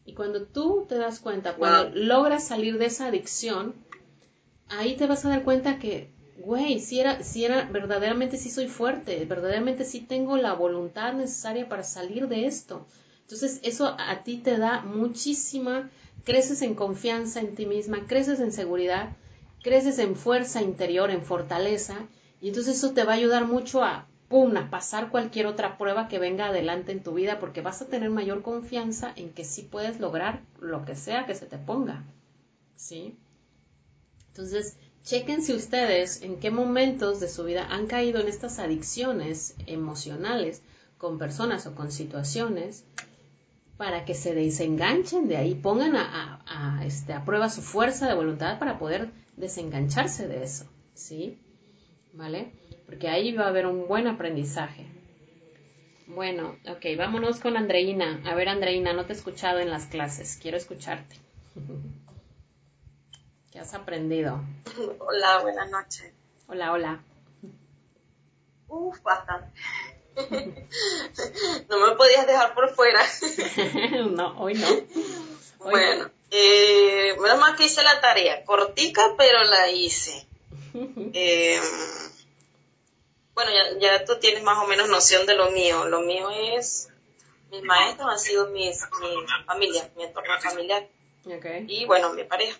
Y 0.06 0.14
cuando 0.14 0.42
tú 0.42 0.86
te 0.88 0.96
das 0.96 1.18
cuenta, 1.18 1.56
cuando 1.56 1.90
logras 1.94 2.46
salir 2.46 2.78
de 2.78 2.86
esa 2.86 3.06
adicción, 3.06 3.74
ahí 4.68 4.96
te 4.96 5.06
vas 5.06 5.24
a 5.24 5.30
dar 5.30 5.42
cuenta 5.42 5.80
que, 5.80 6.10
güey, 6.38 6.78
si 6.78 7.00
era, 7.00 7.24
si 7.24 7.44
era, 7.44 7.64
verdaderamente 7.64 8.36
sí 8.36 8.48
soy 8.48 8.68
fuerte, 8.68 9.24
verdaderamente 9.24 9.84
sí 9.84 10.00
tengo 10.00 10.36
la 10.36 10.54
voluntad 10.54 11.12
necesaria 11.12 11.68
para 11.68 11.82
salir 11.82 12.28
de 12.28 12.46
esto. 12.46 12.86
Entonces, 13.22 13.58
eso 13.64 13.96
a 13.98 14.22
ti 14.22 14.36
te 14.36 14.56
da 14.56 14.82
muchísima, 14.82 15.90
creces 16.24 16.62
en 16.62 16.76
confianza 16.76 17.40
en 17.40 17.56
ti 17.56 17.66
misma, 17.66 18.06
creces 18.06 18.38
en 18.38 18.52
seguridad, 18.52 19.10
creces 19.62 19.98
en 19.98 20.14
fuerza 20.14 20.62
interior, 20.62 21.10
en 21.10 21.22
fortaleza, 21.22 22.06
y 22.40 22.48
entonces 22.48 22.76
eso 22.76 22.92
te 22.92 23.02
va 23.02 23.14
a 23.14 23.16
ayudar 23.16 23.46
mucho 23.46 23.82
a 23.82 24.06
pum, 24.28 24.56
a 24.56 24.70
pasar 24.70 25.10
cualquier 25.10 25.46
otra 25.46 25.78
prueba 25.78 26.08
que 26.08 26.18
venga 26.18 26.46
adelante 26.46 26.92
en 26.92 27.02
tu 27.02 27.14
vida 27.14 27.38
porque 27.38 27.60
vas 27.60 27.82
a 27.82 27.86
tener 27.86 28.10
mayor 28.10 28.42
confianza 28.42 29.12
en 29.16 29.30
que 29.30 29.44
sí 29.44 29.62
puedes 29.62 30.00
lograr 30.00 30.42
lo 30.60 30.84
que 30.84 30.96
sea 30.96 31.26
que 31.26 31.34
se 31.34 31.46
te 31.46 31.58
ponga. 31.58 32.04
¿Sí? 32.76 33.16
Entonces, 34.28 34.76
chequense 35.02 35.54
ustedes 35.54 36.22
en 36.22 36.40
qué 36.40 36.50
momentos 36.50 37.20
de 37.20 37.28
su 37.28 37.44
vida 37.44 37.66
han 37.70 37.86
caído 37.86 38.20
en 38.20 38.28
estas 38.28 38.58
adicciones 38.58 39.54
emocionales 39.66 40.62
con 40.98 41.18
personas 41.18 41.66
o 41.66 41.74
con 41.74 41.90
situaciones 41.90 42.84
para 43.76 44.04
que 44.04 44.14
se 44.14 44.34
desenganchen 44.34 45.28
de 45.28 45.36
ahí, 45.36 45.54
pongan 45.54 45.96
a, 45.96 46.42
a, 46.46 46.84
este, 46.84 47.12
a 47.12 47.24
prueba 47.24 47.50
su 47.50 47.62
fuerza 47.62 48.08
de 48.08 48.14
voluntad 48.14 48.58
para 48.58 48.78
poder 48.78 49.10
desengancharse 49.36 50.26
de 50.28 50.42
eso, 50.42 50.64
¿sí? 50.94 51.38
¿Vale? 52.16 52.52
porque 52.86 53.08
ahí 53.08 53.32
va 53.32 53.44
a 53.44 53.48
haber 53.48 53.66
un 53.66 53.86
buen 53.88 54.06
aprendizaje. 54.06 54.86
Bueno, 56.06 56.56
ok, 56.68 56.96
vámonos 56.96 57.40
con 57.40 57.56
Andreina. 57.56 58.22
A 58.24 58.34
ver, 58.34 58.48
Andreina, 58.48 58.92
no 58.92 59.04
te 59.04 59.12
he 59.12 59.16
escuchado 59.16 59.58
en 59.58 59.70
las 59.70 59.86
clases, 59.86 60.38
quiero 60.40 60.56
escucharte. 60.56 61.16
¿Qué 63.50 63.58
has 63.58 63.74
aprendido? 63.74 64.40
Hola, 65.00 65.40
buenas 65.42 65.68
noches. 65.68 66.12
Hola, 66.46 66.72
hola. 66.72 67.02
Uf, 68.68 69.02
bastante. 69.02 69.48
no 71.68 71.86
me 71.86 71.96
podías 71.96 72.26
dejar 72.26 72.54
por 72.54 72.70
fuera. 72.70 73.00
no, 74.10 74.38
hoy 74.40 74.54
no. 74.54 74.66
bueno, 75.58 76.10
eh, 76.30 77.16
menos 77.20 77.38
mal 77.38 77.56
que 77.56 77.64
hice 77.64 77.82
la 77.82 78.00
tarea, 78.00 78.44
cortica, 78.44 79.02
pero 79.18 79.42
la 79.44 79.70
hice. 79.70 80.26
Eh, 81.12 81.60
bueno, 83.34 83.50
ya, 83.50 83.78
ya 83.78 84.04
tú 84.04 84.18
tienes 84.18 84.42
más 84.42 84.62
o 84.62 84.66
menos 84.66 84.88
noción 84.88 85.26
de 85.26 85.34
lo 85.34 85.50
mío. 85.50 85.86
Lo 85.86 86.00
mío 86.00 86.30
es, 86.30 86.88
mis 87.50 87.62
maestros 87.62 88.08
han 88.10 88.18
sido 88.18 88.48
mis, 88.48 88.82
mi 89.00 89.44
familia, 89.46 89.90
mi 89.96 90.04
entorno 90.04 90.40
familiar. 90.40 90.86
Y 91.66 91.84
bueno, 91.86 92.12
mi 92.12 92.24
pareja. 92.24 92.58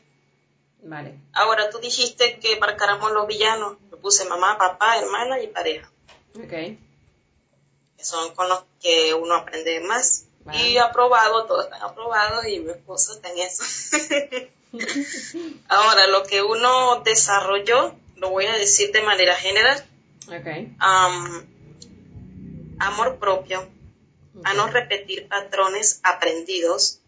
Vale. 0.82 1.18
Ahora 1.32 1.70
tú 1.70 1.78
dijiste 1.78 2.38
que 2.38 2.58
marcáramos 2.58 3.12
los 3.12 3.26
villanos. 3.26 3.76
Yo 3.90 3.98
puse 3.98 4.24
mamá, 4.26 4.58
papá, 4.58 4.98
hermana 4.98 5.40
y 5.40 5.48
pareja. 5.48 5.90
Ok. 6.36 6.50
Que 6.50 8.04
son 8.04 8.34
con 8.34 8.48
los 8.48 8.64
que 8.80 9.14
uno 9.14 9.34
aprende 9.34 9.80
más. 9.80 10.26
Y 10.52 10.76
aprobado, 10.78 11.44
todos 11.46 11.64
están 11.64 11.82
aprobados 11.82 12.46
y 12.46 12.60
mi 12.60 12.70
esposo 12.70 13.14
está 13.14 13.30
en 13.32 13.38
eso. 13.38 13.64
Ahora, 15.68 16.06
lo 16.06 16.22
que 16.22 16.42
uno 16.42 17.00
desarrolló, 17.00 17.96
lo 18.16 18.30
voy 18.30 18.46
a 18.46 18.56
decir 18.56 18.92
de 18.92 19.02
manera 19.02 19.34
general, 19.34 19.84
amor 22.78 23.18
propio, 23.18 23.68
a 24.44 24.54
no 24.54 24.66
repetir 24.68 25.28
patrones 25.28 26.00
aprendidos, 26.02 27.00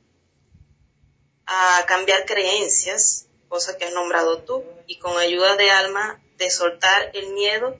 a 1.47 1.85
cambiar 1.86 2.26
creencias, 2.26 3.26
cosa 3.48 3.76
que 3.76 3.86
has 3.86 3.93
nombrado 3.93 4.43
tú, 4.43 4.64
y 4.86 4.98
con 4.98 5.16
ayuda 5.18 5.56
de 5.56 5.70
alma 5.70 6.20
de 6.36 6.51
soltar 6.51 7.10
el 7.14 7.32
miedo 7.32 7.78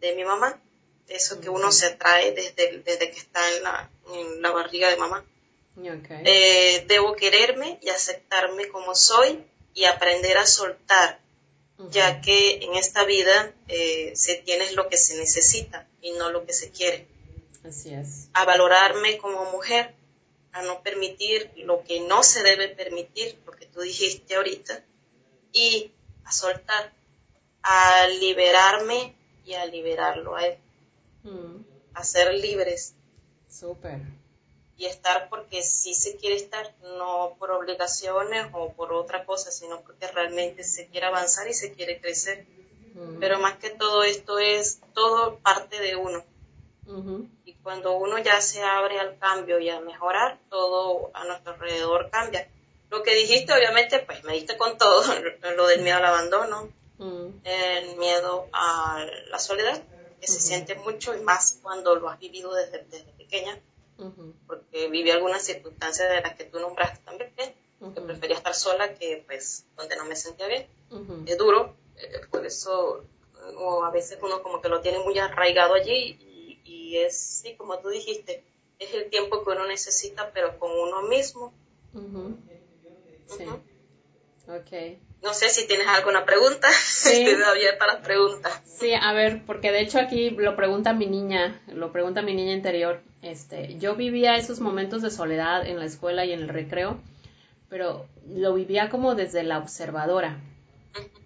de 0.00 0.14
mi 0.14 0.24
mamá, 0.24 0.60
eso 1.08 1.40
que 1.40 1.50
uno 1.50 1.70
se 1.70 1.86
atrae 1.86 2.32
desde, 2.32 2.78
desde 2.78 3.10
que 3.10 3.18
está 3.18 3.40
en 3.56 3.62
la, 3.62 3.90
en 4.14 4.42
la 4.42 4.50
barriga 4.50 4.88
de 4.88 4.96
mamá. 4.96 5.24
Eh, 6.24 6.84
debo 6.86 7.14
quererme 7.16 7.78
y 7.82 7.88
aceptarme 7.88 8.68
como 8.68 8.94
soy 8.94 9.44
y 9.74 9.84
aprender 9.84 10.36
a 10.38 10.46
soltar 10.46 11.21
ya 11.90 12.20
que 12.20 12.64
en 12.64 12.74
esta 12.74 13.04
vida 13.04 13.52
eh, 13.68 14.12
se 14.14 14.36
tiene 14.36 14.72
lo 14.72 14.88
que 14.88 14.96
se 14.96 15.16
necesita 15.16 15.88
y 16.00 16.12
no 16.12 16.30
lo 16.30 16.46
que 16.46 16.52
se 16.52 16.70
quiere. 16.70 17.06
Así 17.64 17.92
es. 17.92 18.28
A 18.34 18.44
valorarme 18.44 19.18
como 19.18 19.50
mujer, 19.50 19.94
a 20.52 20.62
no 20.62 20.82
permitir 20.82 21.50
lo 21.56 21.82
que 21.82 22.00
no 22.00 22.22
se 22.22 22.42
debe 22.42 22.68
permitir, 22.68 23.38
lo 23.46 23.52
que 23.52 23.66
tú 23.66 23.80
dijiste 23.80 24.36
ahorita, 24.36 24.84
y 25.52 25.92
a 26.24 26.32
soltar, 26.32 26.92
a 27.62 28.06
liberarme 28.20 29.14
y 29.44 29.54
a 29.54 29.66
liberarlo 29.66 30.36
a 30.36 30.46
él. 30.46 30.58
Mm. 31.24 31.64
A 31.94 32.04
ser 32.04 32.34
libres. 32.34 32.94
Súper 33.50 34.21
y 34.82 34.86
estar 34.86 35.28
porque 35.28 35.62
sí 35.62 35.94
se 35.94 36.16
quiere 36.16 36.34
estar, 36.34 36.74
no 36.82 37.36
por 37.38 37.52
obligaciones 37.52 38.48
o 38.52 38.72
por 38.72 38.92
otra 38.92 39.24
cosa, 39.24 39.52
sino 39.52 39.80
porque 39.82 40.08
realmente 40.08 40.64
se 40.64 40.88
quiere 40.88 41.06
avanzar 41.06 41.46
y 41.46 41.54
se 41.54 41.72
quiere 41.72 42.00
crecer. 42.00 42.44
Pero 43.20 43.38
más 43.38 43.58
que 43.58 43.70
todo 43.70 44.02
esto 44.02 44.40
es 44.40 44.80
todo 44.92 45.38
parte 45.38 45.78
de 45.78 45.94
uno. 45.94 46.24
Y 47.44 47.54
cuando 47.62 47.92
uno 47.92 48.18
ya 48.18 48.40
se 48.40 48.64
abre 48.64 48.98
al 48.98 49.18
cambio 49.18 49.60
y 49.60 49.70
a 49.70 49.78
mejorar, 49.78 50.40
todo 50.50 51.12
a 51.14 51.24
nuestro 51.26 51.52
alrededor 51.52 52.10
cambia. 52.10 52.48
Lo 52.90 53.04
que 53.04 53.14
dijiste, 53.14 53.52
obviamente, 53.52 54.00
pues 54.00 54.24
me 54.24 54.32
diste 54.32 54.56
con 54.56 54.78
todo, 54.78 55.04
lo 55.56 55.66
del 55.68 55.82
miedo 55.82 55.98
al 55.98 56.06
abandono, 56.06 56.72
el 57.44 57.96
miedo 57.98 58.48
a 58.52 59.06
la 59.28 59.38
soledad, 59.38 59.80
que 60.20 60.26
se 60.26 60.40
siente 60.40 60.74
mucho 60.74 61.14
y 61.14 61.20
más 61.20 61.60
cuando 61.62 61.94
lo 61.94 62.08
has 62.08 62.18
vivido 62.18 62.52
desde, 62.52 62.84
desde 62.90 63.12
pequeña, 63.12 63.60
porque 64.46 64.88
viví 64.88 65.10
algunas 65.10 65.42
circunstancias 65.42 66.08
de 66.10 66.20
las 66.20 66.34
que 66.36 66.44
tú 66.44 66.58
nombraste 66.60 67.04
también, 67.04 67.30
que 67.36 68.00
prefería 68.00 68.36
estar 68.36 68.54
sola 68.54 68.94
que 68.94 69.24
pues 69.26 69.66
donde 69.76 69.96
no 69.96 70.04
me 70.04 70.16
sentía 70.16 70.46
bien. 70.46 70.66
Es 71.26 71.38
duro, 71.38 71.74
eh, 71.96 72.20
por 72.30 72.44
eso 72.46 73.04
o 73.56 73.84
a 73.84 73.90
veces 73.90 74.18
uno 74.22 74.42
como 74.42 74.60
que 74.60 74.68
lo 74.68 74.80
tiene 74.80 74.98
muy 75.00 75.18
arraigado 75.18 75.74
allí 75.74 76.16
y, 76.20 76.60
y 76.64 76.98
es, 76.98 77.16
sí, 77.16 77.54
como 77.56 77.78
tú 77.78 77.88
dijiste, 77.88 78.44
es 78.78 78.94
el 78.94 79.10
tiempo 79.10 79.44
que 79.44 79.50
uno 79.50 79.66
necesita, 79.66 80.30
pero 80.32 80.58
con 80.58 80.70
uno 80.70 81.02
mismo. 81.02 81.52
Sí. 83.26 83.46
Ok. 84.48 84.98
No 85.22 85.32
sé 85.34 85.50
si 85.50 85.66
tienes 85.66 85.86
alguna 85.86 86.24
pregunta. 86.24 86.68
Sí. 87.02 87.22
Estoy 87.22 87.42
abierta 87.42 87.84
a 87.84 87.94
las 87.94 88.04
preguntas. 88.04 88.60
Sí, 88.64 88.92
a 88.94 89.12
ver, 89.12 89.42
porque 89.44 89.72
de 89.72 89.80
hecho 89.80 89.98
aquí 89.98 90.30
lo 90.30 90.54
pregunta 90.54 90.92
mi 90.92 91.06
niña, 91.06 91.60
lo 91.66 91.90
pregunta 91.90 92.22
mi 92.22 92.34
niña 92.34 92.52
interior. 92.52 93.00
Este, 93.22 93.76
yo 93.78 93.96
vivía 93.96 94.36
esos 94.36 94.60
momentos 94.60 95.02
de 95.02 95.10
soledad 95.10 95.66
en 95.66 95.80
la 95.80 95.84
escuela 95.84 96.24
y 96.24 96.32
en 96.32 96.42
el 96.42 96.48
recreo, 96.48 97.00
pero 97.68 98.06
lo 98.28 98.54
vivía 98.54 98.88
como 98.88 99.16
desde 99.16 99.42
la 99.42 99.58
observadora. 99.58 100.38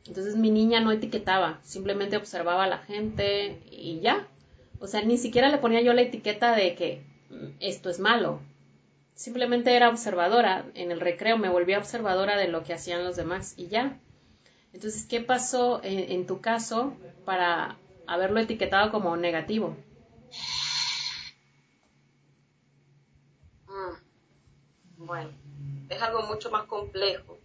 Entonces 0.07 0.37
mi 0.37 0.51
niña 0.51 0.81
no 0.81 0.93
etiquetaba, 0.93 1.61
simplemente 1.63 2.17
observaba 2.17 2.65
a 2.65 2.69
la 2.69 2.79
gente 2.79 3.61
y 3.71 4.01
ya. 4.01 4.27
O 4.79 4.87
sea, 4.87 5.03
ni 5.03 5.19
siquiera 5.19 5.49
le 5.49 5.59
ponía 5.59 5.81
yo 5.81 5.93
la 5.93 6.03
etiqueta 6.03 6.55
de 6.55 6.75
que 6.75 7.03
mm, 7.31 7.57
esto 7.61 7.91
es 7.91 7.99
malo. 7.99 8.41
Simplemente 9.17 9.75
era 9.75 9.89
observadora. 9.89 10.67
En 10.75 10.93
el 10.93 11.01
recreo 11.01 11.39
me 11.39 11.49
volvía 11.49 11.79
observadora 11.79 12.37
de 12.37 12.49
lo 12.49 12.63
que 12.65 12.75
hacían 12.75 13.03
los 13.03 13.17
demás 13.17 13.55
y 13.57 13.69
ya. 13.69 13.99
Entonces, 14.75 15.07
¿qué 15.07 15.23
pasó 15.23 15.81
en, 15.83 16.27
tu 16.27 16.43
caso 16.43 16.95
para 17.25 17.79
haberlo 18.07 18.41
etiquetado 18.41 18.93
como 18.93 19.17
negativo? 19.17 19.75
Mm, 23.69 23.95
bueno, 24.99 25.31
es 25.89 26.03
algo 26.03 26.23
mucho 26.25 26.51
más 26.51 26.65
complejo. 26.65 27.39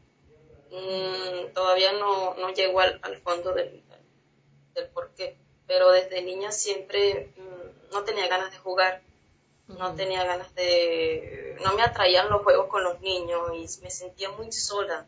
Mm, 0.72 1.54
todavía 1.54 1.94
no, 1.94 2.36
no 2.36 2.50
llego 2.54 2.82
al, 2.82 3.00
fondo 3.24 3.54
del, 3.54 3.82
del, 4.74 4.88
por 4.90 5.12
qué, 5.16 5.38
pero 5.68 5.90
desde 5.92 6.22
niña 6.22 6.52
siempre 6.52 7.32
mm, 7.38 7.94
no 7.94 8.04
tenía 8.04 8.28
ganas 8.28 8.52
de 8.52 8.58
jugar 8.58 9.02
no 9.78 9.96
tenía 9.96 10.24
ganas 10.24 10.54
de, 10.56 11.58
no 11.64 11.74
me 11.74 11.84
atraían 11.84 12.30
los 12.30 12.44
juegos 12.44 12.68
con 12.68 12.84
los 12.84 13.00
niños 13.02 13.42
y 13.54 13.84
me 13.84 13.90
sentía 13.90 14.30
muy 14.32 14.52
sola, 14.52 15.08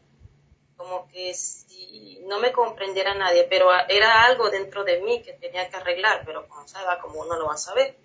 como 0.76 1.08
que 1.08 1.34
si 1.34 2.20
no 2.26 2.40
me 2.40 2.52
comprendiera 2.52 3.14
nadie, 3.14 3.46
pero 3.50 3.70
era 3.88 4.26
algo 4.26 4.50
dentro 4.50 4.84
de 4.84 5.02
mí 5.02 5.22
que 5.22 5.34
tenía 5.34 5.70
que 5.70 5.78
arreglar, 5.78 6.24
pero 6.26 6.48
con 6.48 6.66
esa 6.66 6.82
edad 6.82 7.00
como 7.02 7.22
uno 7.22 7.38
lo 7.38 7.48
va 7.48 7.54
a 7.54 7.58
saber. 7.58 7.96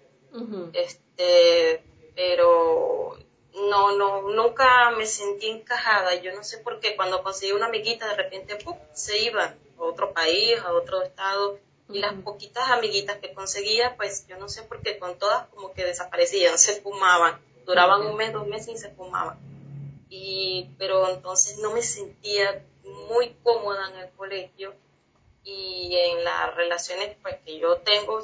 Este, 0.74 1.82
pero 2.14 3.16
no, 3.70 3.96
no, 3.96 4.22
nunca 4.22 4.90
me 4.90 5.06
sentí 5.06 5.48
encajada, 5.48 6.14
yo 6.16 6.34
no 6.34 6.44
sé 6.44 6.58
por 6.58 6.80
qué, 6.80 6.96
cuando 6.96 7.22
conseguí 7.22 7.52
una 7.52 7.66
amiguita 7.66 8.06
de 8.08 8.16
repente 8.16 8.56
¡pum! 8.56 8.76
se 8.92 9.18
iba 9.18 9.44
a 9.44 9.82
otro 9.82 10.12
país, 10.12 10.58
a 10.60 10.72
otro 10.72 11.02
estado, 11.02 11.58
y 11.88 11.98
las 12.00 12.14
poquitas 12.22 12.70
amiguitas 12.70 13.18
que 13.18 13.32
conseguía, 13.32 13.96
pues 13.96 14.26
yo 14.26 14.36
no 14.38 14.48
sé 14.48 14.62
por 14.62 14.82
qué 14.82 14.98
con 14.98 15.18
todas 15.18 15.46
como 15.48 15.72
que 15.72 15.84
desaparecían, 15.84 16.58
se 16.58 16.80
fumaban, 16.82 17.40
duraban 17.64 18.06
un 18.06 18.16
mes, 18.16 18.32
dos 18.32 18.46
meses 18.46 18.74
y 18.74 18.78
se 18.78 18.90
fumaban. 18.90 19.38
Y, 20.10 20.70
pero 20.78 21.08
entonces 21.10 21.58
no 21.58 21.72
me 21.72 21.82
sentía 21.82 22.64
muy 23.08 23.34
cómoda 23.42 23.88
en 23.90 23.98
el 24.00 24.10
colegio 24.12 24.74
y 25.44 25.94
en 25.94 26.24
las 26.24 26.54
relaciones 26.54 27.16
pues 27.22 27.36
que 27.44 27.58
yo 27.58 27.78
tengo, 27.78 28.20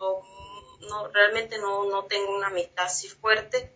no, 0.00 1.08
realmente 1.08 1.58
no, 1.58 1.84
no 1.84 2.04
tengo 2.04 2.36
una 2.36 2.48
amistad 2.48 2.86
así 2.86 3.08
fuerte 3.08 3.72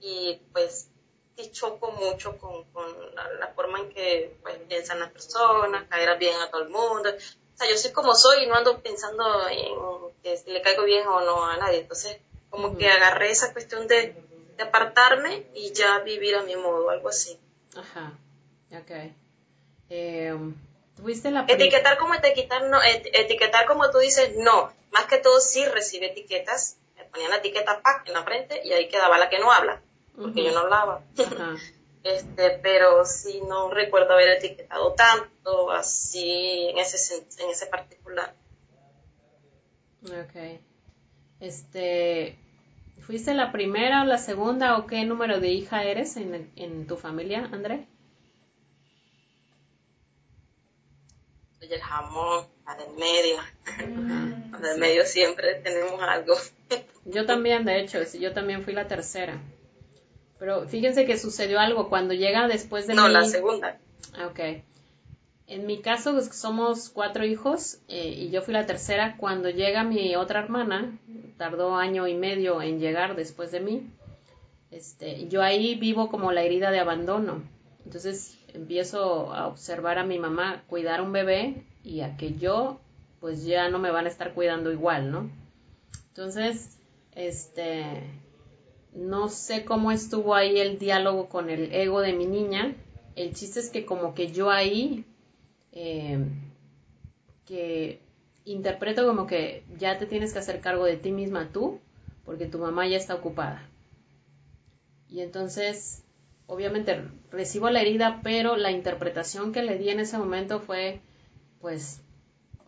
y 0.00 0.40
pues 0.52 0.88
sí 1.36 1.50
choco 1.50 1.90
mucho 1.92 2.36
con, 2.38 2.64
con 2.64 2.86
la, 3.14 3.48
forma 3.54 3.80
en 3.80 3.88
que 3.90 4.36
pues, 4.42 4.58
piensan 4.68 5.00
las 5.00 5.10
personas, 5.10 5.88
caer 5.88 6.18
bien 6.18 6.38
a 6.40 6.50
todo 6.50 6.62
el 6.62 6.68
mundo. 6.68 7.10
O 7.54 7.56
sea, 7.56 7.70
yo 7.70 7.76
soy 7.76 7.92
como 7.92 8.14
soy 8.14 8.44
y 8.44 8.46
no 8.46 8.56
ando 8.56 8.80
pensando 8.80 9.48
en 9.48 9.74
que 10.22 10.50
le 10.50 10.60
caigo 10.60 10.84
bien 10.84 11.06
o 11.06 11.20
no 11.20 11.46
a 11.46 11.56
nadie. 11.56 11.80
Entonces, 11.80 12.18
como 12.50 12.76
que 12.76 12.88
agarré 12.88 13.30
esa 13.30 13.52
cuestión 13.52 13.86
de, 13.86 14.14
apartarme 14.60 15.46
y 15.54 15.72
ya 15.72 15.98
vivir 16.00 16.36
a 16.36 16.42
mi 16.42 16.56
modo, 16.56 16.90
algo 16.90 17.08
así. 17.08 17.38
Ajá, 17.76 18.12
ok. 18.70 19.12
Eh, 19.90 20.36
¿Tuviste 20.96 21.30
la 21.30 21.44
etiquetar 21.48 21.98
como 21.98 22.14
etiquetar, 22.14 22.62
no, 22.68 22.78
etiquetar 22.82 23.66
como 23.66 23.90
tú 23.90 23.98
dices, 23.98 24.36
no. 24.36 24.72
Más 24.92 25.06
que 25.06 25.18
todo 25.18 25.40
sí 25.40 25.64
recibí 25.66 26.06
etiquetas. 26.06 26.76
Me 26.96 27.04
ponían 27.04 27.30
la 27.30 27.38
etiqueta 27.38 27.82
PAC 27.82 28.06
en 28.06 28.12
la 28.12 28.22
frente 28.22 28.60
y 28.64 28.72
ahí 28.72 28.88
quedaba 28.88 29.18
la 29.18 29.28
que 29.28 29.40
no 29.40 29.50
habla, 29.50 29.82
porque 30.16 30.44
yo 30.44 30.52
no 30.52 30.60
hablaba. 30.60 31.02
Ajá. 31.18 31.56
este, 32.04 32.60
pero 32.62 33.04
sí 33.06 33.40
no 33.48 33.70
recuerdo 33.70 34.12
haber 34.12 34.36
etiquetado 34.36 34.92
tanto 34.92 35.72
así 35.72 36.68
en 36.68 36.78
ese, 36.78 37.26
en 37.42 37.50
ese 37.50 37.66
particular. 37.66 38.34
Ok. 40.02 40.60
Este, 41.40 42.38
¿fuiste 43.06 43.32
la 43.32 43.52
primera 43.52 44.02
o 44.02 44.04
la 44.04 44.18
segunda 44.18 44.76
o 44.76 44.86
qué 44.86 45.04
número 45.04 45.40
de 45.40 45.48
hija 45.48 45.82
eres 45.84 46.16
en, 46.18 46.52
en 46.56 46.86
tu 46.86 46.96
familia, 46.98 47.48
André? 47.50 47.88
Soy 51.58 51.72
el 51.72 51.80
jamón, 51.80 52.46
la 52.66 52.74
del 52.76 52.92
medio. 52.92 53.36
La 54.52 54.58
del 54.58 54.78
medio 54.78 55.06
siempre 55.06 55.54
tenemos 55.62 56.02
algo. 56.02 56.34
Yo 57.06 57.24
también, 57.24 57.64
de 57.64 57.80
hecho, 57.80 57.98
yo 58.18 58.34
también 58.34 58.62
fui 58.62 58.74
la 58.74 58.88
tercera. 58.88 59.40
Pero 60.38 60.68
fíjense 60.68 61.06
que 61.06 61.18
sucedió 61.18 61.60
algo 61.60 61.88
cuando 61.88 62.14
llega 62.14 62.48
después 62.48 62.86
de 62.86 62.94
No, 62.94 63.08
la 63.08 63.24
segunda. 63.24 63.78
Ah, 64.14 64.26
ok. 64.26 64.62
En 65.46 65.66
mi 65.66 65.80
caso 65.80 66.12
pues, 66.12 66.34
somos 66.34 66.88
cuatro 66.88 67.24
hijos 67.24 67.78
eh, 67.88 68.08
y 68.08 68.30
yo 68.30 68.42
fui 68.42 68.54
la 68.54 68.66
tercera. 68.66 69.16
Cuando 69.16 69.50
llega 69.50 69.84
mi 69.84 70.16
otra 70.16 70.40
hermana, 70.40 70.98
tardó 71.36 71.76
año 71.76 72.06
y 72.06 72.14
medio 72.14 72.62
en 72.62 72.80
llegar 72.80 73.14
después 73.16 73.52
de 73.52 73.60
mí. 73.60 73.90
Este, 74.70 75.28
yo 75.28 75.42
ahí 75.42 75.76
vivo 75.76 76.08
como 76.08 76.32
la 76.32 76.42
herida 76.42 76.70
de 76.70 76.80
abandono. 76.80 77.42
Entonces 77.84 78.38
empiezo 78.54 79.32
a 79.34 79.46
observar 79.46 79.98
a 79.98 80.04
mi 80.04 80.18
mamá 80.18 80.64
cuidar 80.66 81.02
un 81.02 81.12
bebé 81.12 81.64
y 81.82 82.00
a 82.00 82.16
que 82.16 82.34
yo 82.34 82.80
pues 83.20 83.44
ya 83.44 83.68
no 83.68 83.78
me 83.78 83.90
van 83.90 84.06
a 84.06 84.08
estar 84.08 84.34
cuidando 84.34 84.70
igual, 84.70 85.10
¿no? 85.10 85.30
Entonces, 86.08 86.78
este, 87.14 88.02
no 88.94 89.28
sé 89.28 89.64
cómo 89.64 89.90
estuvo 89.90 90.34
ahí 90.34 90.58
el 90.58 90.78
diálogo 90.78 91.28
con 91.28 91.50
el 91.50 91.72
ego 91.72 92.00
de 92.00 92.12
mi 92.12 92.26
niña. 92.26 92.74
El 93.16 93.34
chiste 93.34 93.60
es 93.60 93.70
que 93.70 93.84
como 93.84 94.14
que 94.14 94.32
yo 94.32 94.50
ahí, 94.50 95.04
eh, 95.72 96.24
que 97.44 98.00
interpreto 98.44 99.06
como 99.06 99.26
que 99.26 99.64
ya 99.78 99.98
te 99.98 100.06
tienes 100.06 100.32
que 100.32 100.38
hacer 100.38 100.60
cargo 100.60 100.84
de 100.84 100.96
ti 100.96 101.10
misma 101.10 101.50
tú, 101.52 101.80
porque 102.24 102.46
tu 102.46 102.58
mamá 102.58 102.86
ya 102.86 102.96
está 102.96 103.14
ocupada. 103.14 103.68
Y 105.08 105.20
entonces, 105.20 106.02
obviamente 106.46 107.04
recibo 107.30 107.70
la 107.70 107.80
herida, 107.80 108.20
pero 108.22 108.56
la 108.56 108.70
interpretación 108.70 109.52
que 109.52 109.62
le 109.62 109.78
di 109.78 109.90
en 109.90 110.00
ese 110.00 110.18
momento 110.18 110.60
fue, 110.60 111.00
pues, 111.60 112.00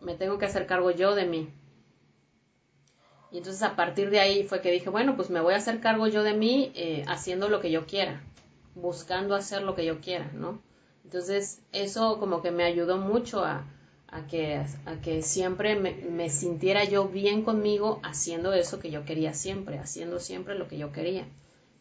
me 0.01 0.15
tengo 0.15 0.37
que 0.37 0.45
hacer 0.45 0.67
cargo 0.67 0.91
yo 0.91 1.15
de 1.15 1.25
mí. 1.25 1.49
Y 3.31 3.39
entonces 3.39 3.61
a 3.63 3.75
partir 3.75 4.09
de 4.09 4.19
ahí 4.19 4.43
fue 4.43 4.61
que 4.61 4.71
dije, 4.71 4.89
bueno, 4.89 5.15
pues 5.15 5.29
me 5.29 5.41
voy 5.41 5.53
a 5.53 5.57
hacer 5.57 5.81
cargo 5.81 6.07
yo 6.07 6.23
de 6.23 6.33
mí 6.33 6.71
eh, 6.75 7.03
haciendo 7.07 7.49
lo 7.49 7.59
que 7.59 7.71
yo 7.71 7.85
quiera, 7.85 8.21
buscando 8.75 9.35
hacer 9.35 9.63
lo 9.63 9.75
que 9.75 9.85
yo 9.85 9.99
quiera, 9.99 10.31
¿no? 10.33 10.61
Entonces 11.03 11.61
eso 11.71 12.19
como 12.19 12.41
que 12.41 12.51
me 12.51 12.63
ayudó 12.63 12.97
mucho 12.97 13.43
a, 13.43 13.65
que, 14.29 14.65
a 14.85 15.01
que 15.01 15.21
siempre 15.21 15.75
me, 15.75 15.93
me, 15.93 16.29
sintiera 16.29 16.83
yo 16.85 17.07
bien 17.07 17.43
conmigo 17.43 17.99
haciendo 18.03 18.53
eso 18.53 18.79
que 18.79 18.91
yo 18.91 19.05
quería 19.05 19.33
siempre, 19.33 19.77
haciendo 19.77 20.19
siempre 20.19 20.55
lo 20.55 20.67
que 20.67 20.77
yo 20.77 20.91
quería. 20.91 21.25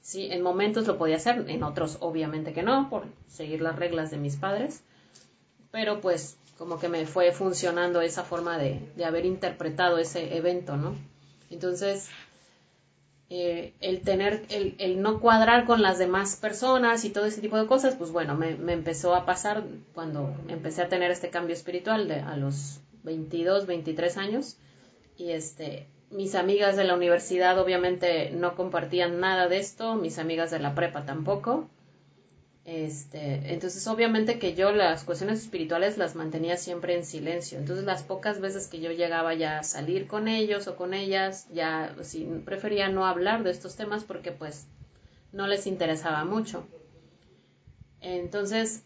Sí, 0.01 0.29
en 0.31 0.43
momentos 0.43 0.87
lo 0.87 0.99
podía 0.99 1.17
hacer, 1.17 1.45
en 1.49 1.63
otros 1.65 1.99
obviamente 2.01 2.53
que 2.53 2.63
no, 2.63 2.89
por 2.89 3.05
seguir 3.27 3.61
las 3.61 3.77
reglas 3.77 4.11
de 4.11 4.19
mis 4.19 4.37
padres, 4.37 4.83
pero 5.73 6.01
pues 6.01 6.39
como 6.59 6.79
que 6.79 6.89
me 6.89 7.07
fue 7.07 7.33
funcionando 7.33 8.01
esa 8.01 8.23
forma 8.23 8.59
de, 8.59 8.93
de 8.97 9.05
haber 9.05 9.27
interpretado 9.27 9.99
ese 9.99 10.37
evento, 10.37 10.77
¿no? 10.77 10.95
Entonces, 11.51 12.09
eh, 13.29 13.75
el 13.81 14.03
tener, 14.03 14.45
el, 14.51 14.77
el, 14.79 15.03
no 15.03 15.21
cuadrar 15.21 15.67
con 15.67 15.83
las 15.83 15.99
demás 15.99 16.37
personas 16.37 17.05
y 17.05 17.11
todo 17.11 17.27
ese 17.27 17.41
tipo 17.41 17.59
de 17.59 17.67
cosas, 17.67 17.97
pues 17.97 18.13
bueno, 18.13 18.37
me, 18.37 18.57
me 18.57 18.73
empezó 18.73 19.15
a 19.15 19.27
pasar 19.27 19.65
cuando 19.95 20.35
empecé 20.49 20.83
a 20.83 20.89
tener 20.89 21.11
este 21.11 21.31
cambio 21.31 21.55
espiritual 21.55 22.07
de, 22.09 22.21
a 22.21 22.37
los 22.37 22.81
22, 23.03 23.67
23 23.67 24.17
años. 24.17 24.57
Y 25.17 25.31
este, 25.31 25.89
mis 26.11 26.35
amigas 26.35 26.77
de 26.77 26.85
la 26.85 26.95
universidad 26.95 27.59
obviamente 27.59 28.31
no 28.31 28.55
compartían 28.55 29.19
nada 29.19 29.49
de 29.49 29.59
esto, 29.59 29.95
mis 29.97 30.19
amigas 30.19 30.51
de 30.51 30.61
la 30.61 30.75
prepa 30.75 31.05
tampoco. 31.05 31.69
Este, 32.67 33.53
entonces 33.53 33.87
obviamente 33.87 34.41
que 34.41 34.57
yo 34.57 34.73
las 34.73 35.05
cuestiones 35.05 35.41
espirituales 35.41 35.99
las 35.99 36.17
mantenía 36.17 36.57
siempre 36.57 36.97
en 36.97 37.05
silencio. 37.05 37.59
Entonces 37.59 37.85
las 37.85 38.03
pocas 38.03 38.41
veces 38.41 38.67
que 38.67 38.81
yo 38.81 38.91
llegaba 38.91 39.35
ya 39.35 39.61
a 39.61 39.63
salir 39.63 40.09
con 40.09 40.27
ellos 40.27 40.67
o 40.67 40.75
con 40.75 40.93
ellas, 40.93 41.47
ya 41.55 41.95
sí, 42.03 42.29
prefería 42.45 42.89
no 42.89 43.07
hablar 43.07 43.45
de 43.45 43.53
estos 43.53 43.77
temas 43.77 44.03
porque 44.03 44.33
pues 44.33 44.67
no 45.33 45.47
les 45.47 45.69
interesaba 45.69 46.25
mucho. 46.25 46.67
Entonces, 48.01 48.83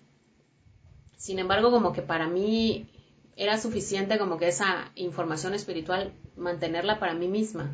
sin 1.17 1.39
embargo, 1.39 1.71
como 1.71 1.95
que 1.95 2.03
para 2.03 2.29
mí 2.29 2.87
era 3.35 3.57
suficiente 3.57 4.19
como 4.19 4.37
que 4.37 4.49
esa 4.49 4.93
información 4.95 5.55
espiritual 5.55 6.13
mantenerla 6.37 6.99
para 6.99 7.15
mí 7.15 7.29
misma, 7.29 7.73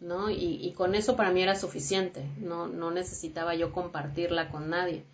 ¿no? 0.00 0.28
Y, 0.28 0.74
con 0.76 0.94
eso 0.94 1.16
para 1.16 1.30
mí 1.30 1.42
era 1.42 1.56
suficiente, 1.56 2.26
no, 2.38 2.66
no 2.66 2.90
necesitaba 2.90 3.54
yo 3.54 3.72
compartirla 3.72 4.50
con 4.50 4.68
nadie. 4.68 5.04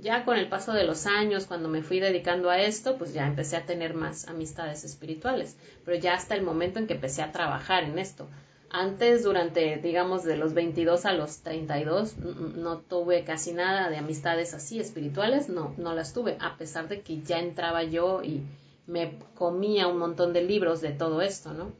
Ya 0.00 0.24
con 0.24 0.38
el 0.38 0.48
paso 0.48 0.72
de 0.72 0.84
los 0.84 1.06
años, 1.06 1.46
cuando 1.46 1.68
me 1.68 1.82
fui 1.82 2.00
dedicando 2.00 2.48
a 2.48 2.58
esto, 2.58 2.96
pues 2.96 3.12
ya 3.12 3.26
empecé 3.26 3.56
a 3.56 3.66
tener 3.66 3.94
más 3.94 4.28
amistades 4.28 4.84
espirituales, 4.84 5.56
pero 5.84 5.98
ya 5.98 6.14
hasta 6.14 6.34
el 6.34 6.42
momento 6.42 6.78
en 6.78 6.86
que 6.86 6.94
empecé 6.94 7.22
a 7.22 7.32
trabajar 7.32 7.84
en 7.84 7.98
esto. 7.98 8.28
Antes, 8.70 9.24
durante, 9.24 9.76
digamos, 9.76 10.24
de 10.24 10.36
los 10.36 10.54
22 10.54 11.04
a 11.04 11.12
los 11.12 11.42
32, 11.42 12.16
no 12.18 12.78
tuve 12.78 13.24
casi 13.24 13.52
nada 13.52 13.90
de 13.90 13.98
amistades 13.98 14.54
así 14.54 14.78
espirituales, 14.78 15.48
no, 15.48 15.74
no 15.76 15.92
las 15.94 16.14
tuve, 16.14 16.38
a 16.40 16.56
pesar 16.56 16.88
de 16.88 17.00
que 17.02 17.20
ya 17.22 17.40
entraba 17.40 17.82
yo 17.82 18.22
y 18.22 18.42
me 18.86 19.18
comía 19.34 19.88
un 19.88 19.98
montón 19.98 20.32
de 20.32 20.42
libros 20.42 20.80
de 20.80 20.92
todo 20.92 21.20
esto, 21.20 21.52
¿no? 21.52 21.72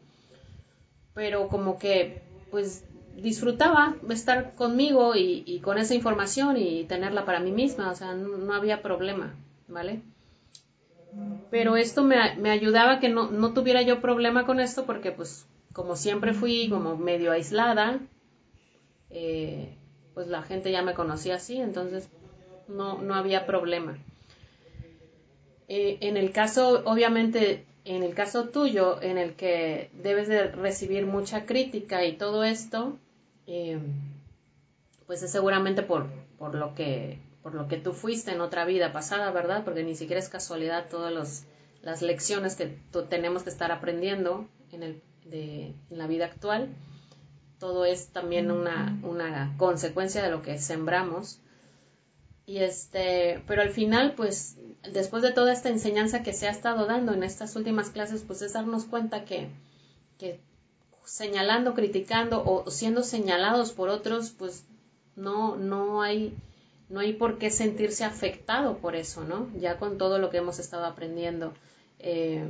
Pero 1.14 1.48
como 1.48 1.78
que, 1.78 2.22
pues, 2.50 2.84
disfrutaba 3.16 3.96
estar 4.08 4.54
conmigo 4.54 5.14
y, 5.14 5.60
con 5.60 5.78
esa 5.78 5.94
información 5.94 6.56
y 6.56 6.84
tenerla 6.84 7.24
para 7.24 7.40
mí 7.40 7.52
misma, 7.52 7.90
o 7.90 7.94
sea, 7.94 8.14
no, 8.14 8.52
había 8.54 8.82
problema, 8.82 9.34
¿vale? 9.68 10.02
Pero 11.50 11.76
esto 11.76 12.04
me, 12.04 12.36
me 12.36 12.50
ayudaba 12.50 13.00
que 13.00 13.08
no, 13.08 13.30
no 13.30 13.52
tuviera 13.52 13.82
yo 13.82 14.00
problema 14.00 14.46
con 14.46 14.60
esto 14.60 14.86
porque, 14.86 15.10
pues, 15.10 15.46
como 15.72 15.96
siempre 15.96 16.34
fui 16.34 16.68
como 16.68 16.96
medio 16.96 17.32
aislada, 17.32 18.00
eh, 19.10 19.76
pues 20.14 20.28
la 20.28 20.42
gente 20.42 20.70
ya 20.70 20.82
me 20.82 20.94
conocía 20.94 21.36
así, 21.36 21.60
entonces 21.60 22.08
no, 22.68 23.00
no 23.02 23.14
había 23.14 23.46
problema. 23.46 23.98
Eh, 25.68 25.98
en 26.00 26.16
el 26.16 26.32
caso, 26.32 26.82
obviamente, 26.84 27.64
en 27.84 28.02
el 28.02 28.14
caso 28.14 28.48
tuyo, 28.48 29.00
en 29.02 29.18
el 29.18 29.34
que 29.34 29.90
debes 29.94 30.28
de 30.28 30.48
recibir 30.48 31.06
mucha 31.06 31.46
crítica 31.46 32.04
y 32.04 32.16
todo 32.16 32.44
esto, 32.44 32.98
eh, 33.46 33.78
pues 35.06 35.22
es 35.22 35.32
seguramente 35.32 35.82
por, 35.82 36.06
por, 36.38 36.54
lo 36.54 36.74
que, 36.74 37.18
por 37.42 37.54
lo 37.54 37.68
que 37.68 37.78
tú 37.78 37.92
fuiste 37.92 38.32
en 38.32 38.40
otra 38.40 38.64
vida 38.64 38.92
pasada, 38.92 39.30
¿verdad? 39.30 39.64
Porque 39.64 39.82
ni 39.82 39.94
siquiera 39.94 40.20
es 40.20 40.28
casualidad 40.28 40.88
todas 40.88 41.44
las 41.82 42.02
lecciones 42.02 42.56
que 42.56 42.78
tenemos 43.08 43.42
que 43.42 43.50
estar 43.50 43.72
aprendiendo 43.72 44.46
en 44.72 44.82
el 44.82 45.02
de 45.24 45.74
la 45.90 46.06
vida 46.06 46.26
actual. 46.26 46.68
Todo 47.58 47.84
es 47.84 48.08
también 48.08 48.50
una, 48.50 48.98
una 49.02 49.54
consecuencia 49.58 50.22
de 50.22 50.30
lo 50.30 50.42
que 50.42 50.58
sembramos. 50.58 51.40
Y 52.50 52.58
este, 52.64 53.40
pero 53.46 53.62
al 53.62 53.70
final, 53.70 54.14
pues, 54.16 54.56
después 54.92 55.22
de 55.22 55.30
toda 55.30 55.52
esta 55.52 55.68
enseñanza 55.68 56.24
que 56.24 56.32
se 56.32 56.48
ha 56.48 56.50
estado 56.50 56.84
dando 56.84 57.12
en 57.12 57.22
estas 57.22 57.54
últimas 57.54 57.90
clases, 57.90 58.24
pues 58.26 58.42
es 58.42 58.54
darnos 58.54 58.86
cuenta 58.86 59.24
que, 59.24 59.50
que 60.18 60.40
señalando, 61.04 61.74
criticando 61.74 62.42
o 62.44 62.68
siendo 62.68 63.04
señalados 63.04 63.70
por 63.70 63.88
otros, 63.88 64.30
pues 64.30 64.64
no, 65.14 65.54
no 65.54 66.02
hay, 66.02 66.34
no 66.88 66.98
hay 66.98 67.12
por 67.12 67.38
qué 67.38 67.50
sentirse 67.50 68.02
afectado 68.02 68.78
por 68.78 68.96
eso, 68.96 69.22
¿no? 69.22 69.48
Ya 69.56 69.78
con 69.78 69.96
todo 69.96 70.18
lo 70.18 70.30
que 70.30 70.38
hemos 70.38 70.58
estado 70.58 70.86
aprendiendo. 70.86 71.54
Eh, 72.00 72.44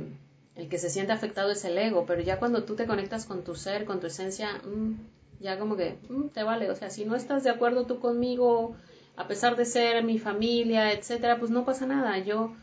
el 0.55 0.67
que 0.67 0.79
se 0.79 0.89
siente 0.89 1.13
afectado 1.13 1.51
es 1.51 1.63
el 1.63 1.77
ego, 1.77 2.07
pero 2.07 2.23
ya 2.23 2.39
cuando 2.39 2.63
tú 2.63 2.75
te 2.75 2.87
conectas 2.87 3.25
con 3.27 3.43
tu 3.43 3.53
ser, 3.53 3.85
con 3.85 3.99
tu 3.99 4.07
esencia, 4.07 4.63
mm, 4.65 4.95
ya 5.41 5.59
como 5.59 5.77
que 5.77 5.99
mm, 6.09 6.29
te 6.29 6.41
vale. 6.41 6.71
O 6.71 6.75
sea, 6.75 6.89
si 6.89 7.05
no 7.05 7.15
estás 7.15 7.43
de 7.43 7.51
acuerdo 7.51 7.85
tú 7.85 7.99
conmigo, 7.99 8.75
a 9.15 9.27
pesar 9.27 9.55
de 9.55 9.65
ser 9.65 10.03
mi 10.03 10.19
familia, 10.19 10.91
etcétera, 10.93 11.39
pues 11.39 11.51
no 11.51 11.65
pasa 11.65 11.85
nada. 11.85 12.17
Yo 12.19 12.53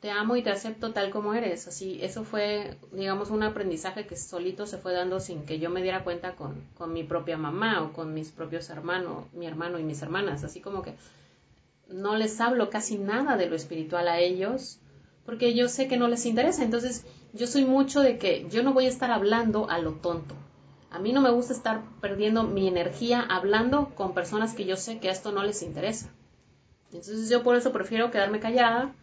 te 0.00 0.10
amo 0.10 0.36
y 0.36 0.42
te 0.42 0.50
acepto 0.50 0.92
tal 0.92 1.10
como 1.10 1.34
eres. 1.34 1.68
Así, 1.68 1.98
eso 2.02 2.24
fue, 2.24 2.76
digamos, 2.92 3.30
un 3.30 3.42
aprendizaje 3.42 4.06
que 4.06 4.16
solito 4.16 4.66
se 4.66 4.78
fue 4.78 4.92
dando 4.92 5.20
sin 5.20 5.46
que 5.46 5.58
yo 5.58 5.70
me 5.70 5.82
diera 5.82 6.02
cuenta 6.02 6.34
con, 6.34 6.66
con 6.74 6.92
mi 6.92 7.04
propia 7.04 7.36
mamá 7.36 7.82
o 7.82 7.92
con 7.92 8.12
mis 8.12 8.30
propios 8.30 8.68
hermanos, 8.70 9.26
mi 9.32 9.46
hermano 9.46 9.78
y 9.78 9.84
mis 9.84 10.02
hermanas. 10.02 10.42
Así 10.44 10.60
como 10.60 10.82
que 10.82 10.94
no 11.88 12.16
les 12.16 12.40
hablo 12.40 12.70
casi 12.70 12.98
nada 12.98 13.36
de 13.36 13.46
lo 13.46 13.54
espiritual 13.54 14.08
a 14.08 14.18
ellos 14.18 14.80
porque 15.24 15.54
yo 15.54 15.68
sé 15.68 15.88
que 15.88 15.96
no 15.96 16.08
les 16.08 16.26
interesa. 16.26 16.64
Entonces, 16.64 17.04
yo 17.32 17.46
soy 17.46 17.64
mucho 17.64 18.00
de 18.00 18.18
que 18.18 18.46
yo 18.50 18.62
no 18.62 18.72
voy 18.72 18.86
a 18.86 18.88
estar 18.88 19.10
hablando 19.10 19.70
a 19.70 19.78
lo 19.78 19.92
tonto. 19.92 20.34
A 20.92 20.98
mí 20.98 21.12
no 21.12 21.20
me 21.20 21.30
gusta 21.30 21.52
estar 21.52 21.82
perdiendo 22.00 22.44
mi 22.44 22.68
energía 22.68 23.20
hablando 23.20 23.90
con 23.94 24.14
personas 24.14 24.54
que 24.54 24.64
yo 24.64 24.76
sé 24.76 24.98
que 24.98 25.08
esto 25.08 25.32
no 25.32 25.42
les 25.42 25.62
interesa. 25.62 26.10
Entonces 26.92 27.30
yo 27.30 27.42
por 27.42 27.56
eso 27.56 27.72
prefiero 27.72 28.10
quedarme 28.10 28.40
callada 28.40 28.94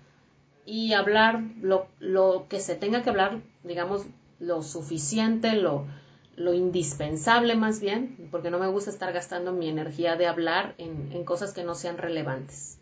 y 0.66 0.94
hablar 0.94 1.42
lo, 1.62 1.88
que 2.48 2.60
se 2.60 2.76
tenga 2.76 3.02
que 3.02 3.10
hablar, 3.10 3.42
digamos, 3.64 4.06
lo 4.40 4.62
suficiente, 4.62 5.54
lo, 5.54 5.88
indispensable 6.54 7.56
más 7.56 7.80
bien, 7.80 8.30
porque 8.32 8.52
no 8.52 8.60
me 8.60 8.68
gusta 8.68 8.92
estar 8.92 9.12
gastando 9.12 9.52
mi 9.52 9.68
energía 9.68 10.16
de 10.16 10.28
hablar 10.28 10.76
en, 10.78 11.12
en 11.12 11.26
cosas 11.26 11.54
que 11.54 11.64
no 11.64 11.76
sean 11.76 11.98
relevantes. 11.98 12.78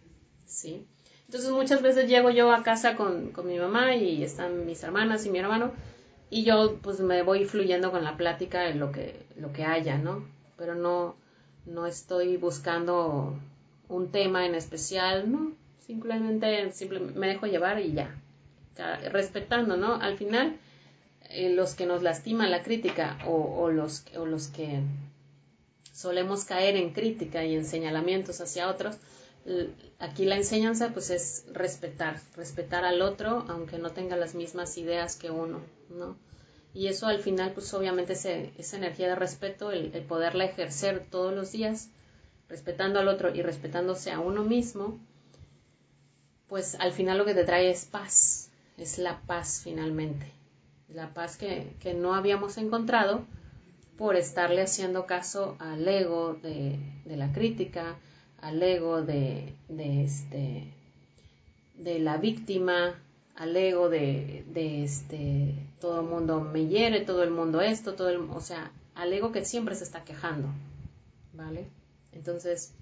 ¿Sí? 0.46 0.86
Entonces 1.28 1.52
muchas 1.52 1.82
veces 1.82 2.08
llego 2.08 2.30
yo 2.30 2.54
a 2.54 2.64
casa 2.64 2.96
con, 2.96 3.34
mi 3.44 3.60
mamá 3.60 3.96
y 3.96 4.24
están 4.24 4.66
mis 4.66 4.82
hermanas 4.84 5.26
y 5.26 5.30
mi 5.30 5.40
hermano 5.40 5.72
y 6.30 6.44
yo 6.44 6.78
pues 6.82 7.00
me 7.00 7.22
voy 7.24 7.46
fluyendo 7.46 7.92
con 7.92 8.04
la 8.04 8.18
plática 8.18 8.68
en 8.68 8.80
lo 8.80 8.92
que, 8.92 9.26
lo 9.38 9.54
que 9.54 9.64
haya, 9.64 9.98
¿no? 9.98 10.28
Pero 10.58 10.76
no, 10.76 11.16
no 11.66 11.86
estoy 11.86 12.38
buscando 12.38 13.40
un 13.88 14.12
tema 14.12 14.46
en 14.46 14.56
especial, 14.56 15.32
¿no? 15.32 15.54
Simplemente, 15.86 16.70
me 17.16 17.28
dejo 17.28 17.46
llevar 17.46 17.80
y 17.80 17.94
ya. 17.94 18.14
Respetando, 19.12 19.78
¿no? 19.78 19.96
Al 19.96 20.18
final, 20.18 20.58
eh, 21.30 21.50
los 21.54 21.76
que 21.76 21.86
nos 21.86 22.04
lastiman 22.04 22.52
la 22.52 22.62
crítica 22.62 23.18
o, 23.26 23.70
los, 23.70 24.06
o 24.18 24.26
los 24.26 24.48
que 24.48 24.82
solemos 25.94 26.44
caer 26.44 26.76
en 26.76 26.92
crítica 26.92 27.44
y 27.46 27.56
en 27.56 27.66
señalamientos 27.66 28.40
hacia 28.42 28.70
otros, 28.70 28.98
aquí 30.00 30.26
la 30.26 30.36
enseñanza 30.36 30.90
pues 30.94 31.10
es 31.10 31.46
respetar, 31.52 32.20
respetar 32.36 32.86
al 32.86 33.02
otro 33.02 33.46
aunque 33.48 33.78
no 33.78 33.92
tenga 33.92 34.16
las 34.16 34.36
mismas 34.36 34.78
ideas 34.78 35.16
que 35.16 35.32
uno, 35.32 35.62
¿no? 35.90 36.18
Y 36.74 36.88
eso 36.88 37.08
al 37.08 37.20
final 37.20 37.54
pues 37.54 37.74
obviamente 37.74 38.14
esa 38.14 38.78
energía 38.78 39.08
de 39.08 39.16
respeto, 39.16 39.72
el, 39.72 39.90
poderla 40.04 40.46
ejercer 40.46 41.06
todos 41.10 41.34
los 41.34 41.52
días, 41.52 41.90
respetando 42.50 43.00
al 43.00 43.08
otro 43.08 43.34
y 43.34 43.42
respetándose 43.42 44.12
a 44.12 44.20
uno 44.20 44.44
mismo, 44.44 45.00
pues 46.48 46.76
al 46.76 46.92
final 46.92 47.18
lo 47.18 47.26
que 47.26 47.34
te 47.34 47.46
trae 47.46 47.70
es 47.70 47.86
paz, 47.86 48.52
es 48.78 49.00
la 49.00 49.22
paz 49.22 49.62
finalmente, 49.64 50.32
la 50.90 51.14
paz 51.14 51.38
que, 51.38 51.74
que 51.80 51.94
no 51.94 52.14
habíamos 52.14 52.58
encontrado 52.58 53.26
por 53.98 54.16
estarle 54.16 54.62
haciendo 54.62 55.08
caso 55.08 55.56
al 55.60 55.88
ego 55.88 56.36
de, 56.36 56.78
de 57.06 57.18
la 57.18 57.34
crítica, 57.34 57.98
al 58.42 58.62
ego 58.62 59.02
de, 59.02 59.54
de, 59.70 60.04
este, 60.04 60.74
de 61.76 62.00
la 62.00 62.18
víctima, 62.18 62.96
al 63.36 63.56
ego 63.56 63.90
de, 63.90 64.46
de 64.48 64.84
este, 64.84 65.54
todo 65.80 66.02
el 66.02 66.08
mundo 66.08 66.42
me 66.42 66.68
hiere, 66.68 67.02
todo 67.02 67.24
el 67.24 67.32
mundo 67.32 67.62
esto, 67.62 67.94
todo 67.94 68.10
el, 68.10 68.18
o 68.18 68.42
sea, 68.42 68.72
al 68.96 69.14
ego 69.14 69.32
que 69.32 69.46
siempre 69.46 69.76
se 69.76 69.84
está 69.84 70.04
quejando, 70.04 70.50
¿vale? 71.34 71.68
Entonces, 72.12 72.74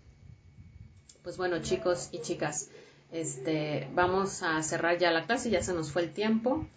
pues 1.23 1.37
bueno, 1.37 1.61
chicos 1.61 2.09
y 2.11 2.19
chicas, 2.19 2.69
este, 3.11 3.89
vamos 3.93 4.43
a 4.43 4.61
cerrar 4.63 4.97
ya 4.97 5.11
la 5.11 5.25
clase, 5.25 5.49
ya 5.49 5.61
se 5.61 5.73
nos 5.73 5.91
fue 5.91 6.03
el 6.03 6.13
tiempo. 6.13 6.67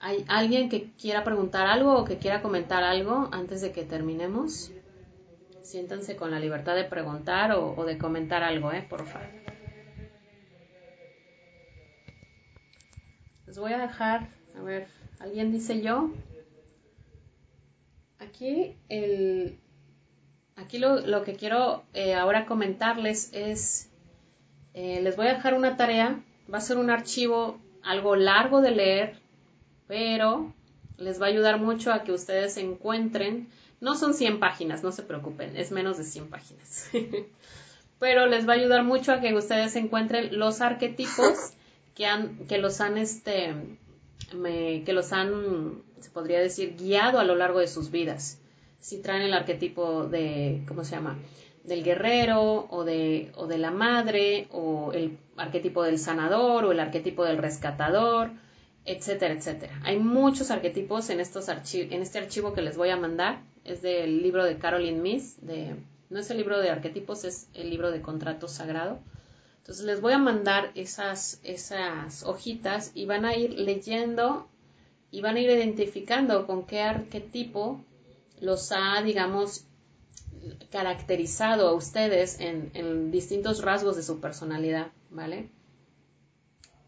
¿Hay 0.00 0.24
alguien 0.28 0.68
que 0.68 0.90
quiera 1.00 1.22
preguntar 1.22 1.66
algo 1.66 1.94
o 1.96 2.04
que 2.04 2.18
quiera 2.18 2.42
comentar 2.42 2.82
algo 2.82 3.28
antes 3.30 3.60
de 3.60 3.72
que 3.72 3.84
terminemos? 3.84 4.72
Siéntanse 5.62 6.16
con 6.16 6.30
la 6.30 6.40
libertad 6.40 6.74
de 6.74 6.84
preguntar 6.84 7.52
o, 7.52 7.84
de 7.84 7.98
comentar 7.98 8.42
algo, 8.42 8.72
¿eh? 8.72 8.84
Por 8.88 9.06
favor. 9.06 9.28
Les 13.46 13.58
voy 13.58 13.72
a 13.72 13.78
dejar, 13.78 14.28
a 14.56 14.62
ver, 14.62 14.88
¿alguien 15.18 15.52
dice 15.52 15.82
yo? 15.82 16.10
Aquí, 18.18 18.76
el, 18.88 19.58
aquí 20.56 20.78
lo, 20.78 21.22
que 21.22 21.34
quiero 21.34 21.84
eh, 21.92 22.14
ahora 22.14 22.46
comentarles 22.46 23.30
es, 23.32 23.90
eh, 24.74 25.00
les 25.02 25.16
voy 25.16 25.26
a 25.26 25.34
dejar 25.34 25.54
una 25.54 25.76
tarea, 25.76 26.22
va 26.52 26.58
a 26.58 26.62
ser 26.62 26.78
un 26.78 26.90
archivo 26.90 27.60
algo 27.82 28.16
largo 28.16 28.62
de 28.62 28.70
leer, 28.70 29.18
pero 29.86 30.54
les 30.96 31.20
va 31.20 31.26
a 31.26 31.28
ayudar 31.28 31.58
mucho 31.58 31.92
a 31.92 32.04
que 32.04 32.12
ustedes 32.12 32.56
encuentren 32.56 33.48
no 33.82 33.96
son 33.96 34.14
100 34.14 34.38
páginas, 34.38 34.82
no 34.82 34.92
se 34.92 35.02
preocupen, 35.02 35.56
es 35.56 35.72
menos 35.72 35.98
de 35.98 36.04
100 36.04 36.28
páginas. 36.30 36.88
pero 37.98 38.26
les 38.26 38.48
va 38.48 38.54
a 38.54 38.56
ayudar 38.56 38.84
mucho 38.84 39.12
a 39.12 39.20
que 39.20 39.34
ustedes 39.34 39.76
encuentren 39.76 40.38
los 40.38 40.60
arquetipos 40.60 41.52
que 41.94 42.06
han, 42.06 42.46
que 42.46 42.58
los 42.58 42.80
han, 42.80 42.96
este, 42.96 43.54
que 44.30 44.92
los 44.92 45.12
han, 45.12 45.82
se 46.00 46.10
podría 46.10 46.40
decir, 46.40 46.76
guiado 46.76 47.18
a 47.18 47.24
lo 47.24 47.34
largo 47.34 47.58
de 47.58 47.66
sus 47.66 47.90
vidas. 47.90 48.40
Si 48.78 49.02
traen 49.02 49.22
el 49.22 49.34
arquetipo 49.34 50.06
de, 50.06 50.62
¿cómo 50.66 50.84
se 50.84 50.96
llama? 50.96 51.18
Del 51.64 51.82
guerrero 51.82 52.68
o 52.70 52.84
de, 52.84 53.32
o 53.34 53.48
de 53.48 53.58
la 53.58 53.72
madre 53.72 54.46
o 54.50 54.92
el 54.92 55.18
arquetipo 55.36 55.82
del 55.82 55.98
sanador 55.98 56.64
o 56.64 56.72
el 56.72 56.80
arquetipo 56.80 57.24
del 57.24 57.38
rescatador, 57.38 58.30
etcétera, 58.84 59.34
etcétera. 59.34 59.80
Hay 59.84 59.98
muchos 59.98 60.52
arquetipos 60.52 61.10
en, 61.10 61.18
estos 61.18 61.48
en 61.48 62.02
este 62.02 62.18
archivo 62.18 62.52
que 62.52 62.62
les 62.62 62.76
voy 62.76 62.90
a 62.90 62.96
mandar. 62.96 63.42
Es 63.64 63.82
del 63.82 64.22
libro 64.22 64.44
de 64.44 64.58
Caroline 64.58 65.00
Miss, 65.00 65.36
de 65.40 65.76
no 66.10 66.20
es 66.20 66.30
el 66.30 66.36
libro 66.36 66.60
de 66.60 66.68
arquetipos, 66.68 67.24
es 67.24 67.48
el 67.54 67.70
libro 67.70 67.90
de 67.90 68.02
contrato 68.02 68.46
sagrado. 68.46 68.98
Entonces 69.58 69.84
les 69.84 70.00
voy 70.00 70.12
a 70.12 70.18
mandar 70.18 70.70
esas, 70.74 71.40
esas 71.42 72.22
hojitas 72.24 72.92
y 72.94 73.06
van 73.06 73.24
a 73.24 73.34
ir 73.34 73.58
leyendo 73.58 74.46
y 75.10 75.22
van 75.22 75.36
a 75.36 75.40
ir 75.40 75.48
identificando 75.48 76.46
con 76.46 76.66
qué 76.66 76.82
arquetipo 76.82 77.80
los 78.40 78.72
ha, 78.72 79.00
digamos, 79.02 79.64
caracterizado 80.70 81.68
a 81.68 81.74
ustedes 81.74 82.40
en, 82.40 83.10
distintos 83.10 83.62
rasgos 83.62 83.96
de 83.96 84.02
su 84.02 84.20
personalidad, 84.20 84.88
¿vale? 85.10 85.48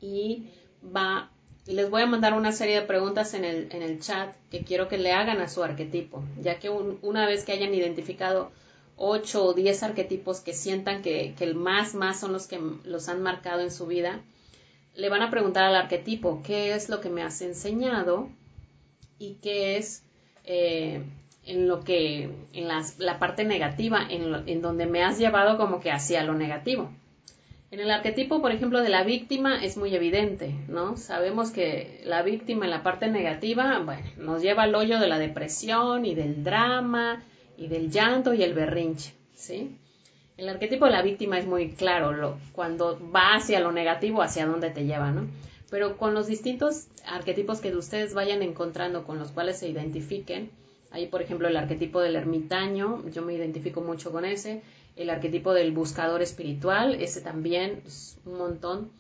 Y 0.01 0.51
va, 0.85 1.31
les 1.67 1.89
voy 1.89 2.03
a 2.03 2.07
mandar 2.07 2.35
una 2.35 2.53
serie 2.53 2.81
de 2.81 2.87
preguntas 2.87 3.33
en 3.35 3.45
el, 3.45 3.69
en 3.71 3.83
el 3.83 4.01
chat 4.01 4.35
que 4.51 4.65
quiero 4.65 4.89
que 4.89 4.99
le 4.99 5.13
hagan 5.13 5.41
a 5.41 5.49
su 5.49 5.63
arquetipo, 5.63 6.23
ya 6.41 6.59
que 6.59 6.69
una 6.69 7.27
vez 7.27 7.45
que 7.45 7.53
hayan 7.53 7.75
identificado 7.75 8.51
8 8.97 9.45
o 9.45 9.55
10 9.55 9.83
arquetipos 9.83 10.41
que 10.41 10.53
sientan 10.53 11.03
que, 11.03 11.35
el 11.41 11.55
más, 11.55 11.95
más 11.95 12.21
son 12.21 12.33
los 12.33 12.47
que 12.47 12.61
los 12.85 13.09
han 13.09 13.23
marcado 13.23 13.61
en 13.61 13.71
su 13.71 13.87
vida, 13.87 14.21
le 14.95 15.09
van 15.09 15.23
a 15.23 15.31
preguntar 15.31 15.65
al 15.65 15.75
arquetipo 15.75 16.43
qué 16.45 16.75
es 16.75 16.89
lo 16.89 17.01
que 17.01 17.09
me 17.09 17.23
has 17.23 17.41
enseñado 17.41 18.29
y 19.19 19.35
qué 19.43 19.79
es 19.79 20.05
eh, 20.45 21.03
en 21.47 21.67
lo 21.67 21.83
que, 21.83 22.31
en 22.53 22.69
la 22.69 23.19
parte 23.19 23.45
negativa, 23.45 24.07
en, 24.09 24.49
en 24.49 24.63
donde 24.63 24.87
me 24.87 25.03
has 25.03 25.19
llevado 25.19 25.57
como 25.57 25.81
que 25.81 25.91
hacia 25.91 26.23
lo 26.25 26.35
negativo. 26.35 26.91
En 27.75 27.81
el 27.81 27.91
arquetipo, 27.91 28.41
por 28.41 28.53
ejemplo, 28.53 28.83
de 28.83 28.89
la 28.89 29.03
víctima 29.03 29.65
es 29.65 29.77
muy 29.77 29.93
evidente, 29.97 30.55
¿no? 30.69 30.97
Sabemos 30.97 31.51
que 31.51 32.03
la 32.05 32.23
víctima 32.23 32.67
en 32.67 32.71
la 32.71 32.85
parte 32.85 33.09
negativa, 33.09 33.81
bueno, 33.81 34.05
nos 34.17 34.43
lleva 34.43 34.63
al 34.63 34.77
hoyo 34.77 35.01
de 35.01 35.09
la 35.09 35.19
depresión 35.19 36.07
y 36.07 36.15
del 36.15 36.45
drama 36.45 37.25
y 37.57 37.67
del 37.67 37.91
llanto 37.91 38.33
y 38.33 38.45
el 38.45 38.55
berrinche, 38.55 39.13
¿sí? 39.35 39.77
El 40.37 40.49
arquetipo 40.51 40.85
de 40.85 40.93
la 40.93 41.03
víctima 41.03 41.37
es 41.37 41.47
muy 41.47 41.73
claro, 41.73 42.13
lo, 42.13 42.39
cuando 42.53 42.97
va 43.11 43.35
hacia 43.35 43.59
lo 43.59 43.73
negativo, 43.73 44.23
hacia 44.23 44.47
dónde 44.47 44.71
te 44.71 44.85
lleva, 44.85 45.11
¿no? 45.11 45.27
Pero 45.69 45.97
con 45.97 46.15
los 46.15 46.29
distintos 46.29 46.87
arquetipos 47.05 47.59
que 47.59 47.75
ustedes 47.75 48.15
vayan 48.15 48.43
encontrando, 48.43 49.03
con 49.03 49.19
los 49.19 49.33
cuales 49.33 49.59
se 49.59 49.69
identifiquen, 49.69 50.49
ahí 50.93 51.09
por 51.09 51.23
ejemplo 51.23 51.49
el 51.49 51.57
arquetipo 51.57 52.01
del 52.01 52.15
ermitaño, 52.15 53.03
yo 53.11 53.23
me 53.23 53.35
identifico 53.35 53.81
mucho 53.81 54.13
con 54.13 54.25
ese, 54.25 54.63
el 54.97 55.11
arquetipo 55.11 55.53
del 55.53 55.73
buscador 55.73 56.23
espiritual, 56.23 56.95
ese 56.95 57.21
también 57.21 57.83
es 57.87 58.19
un 58.25 58.39
montón. 58.39 58.91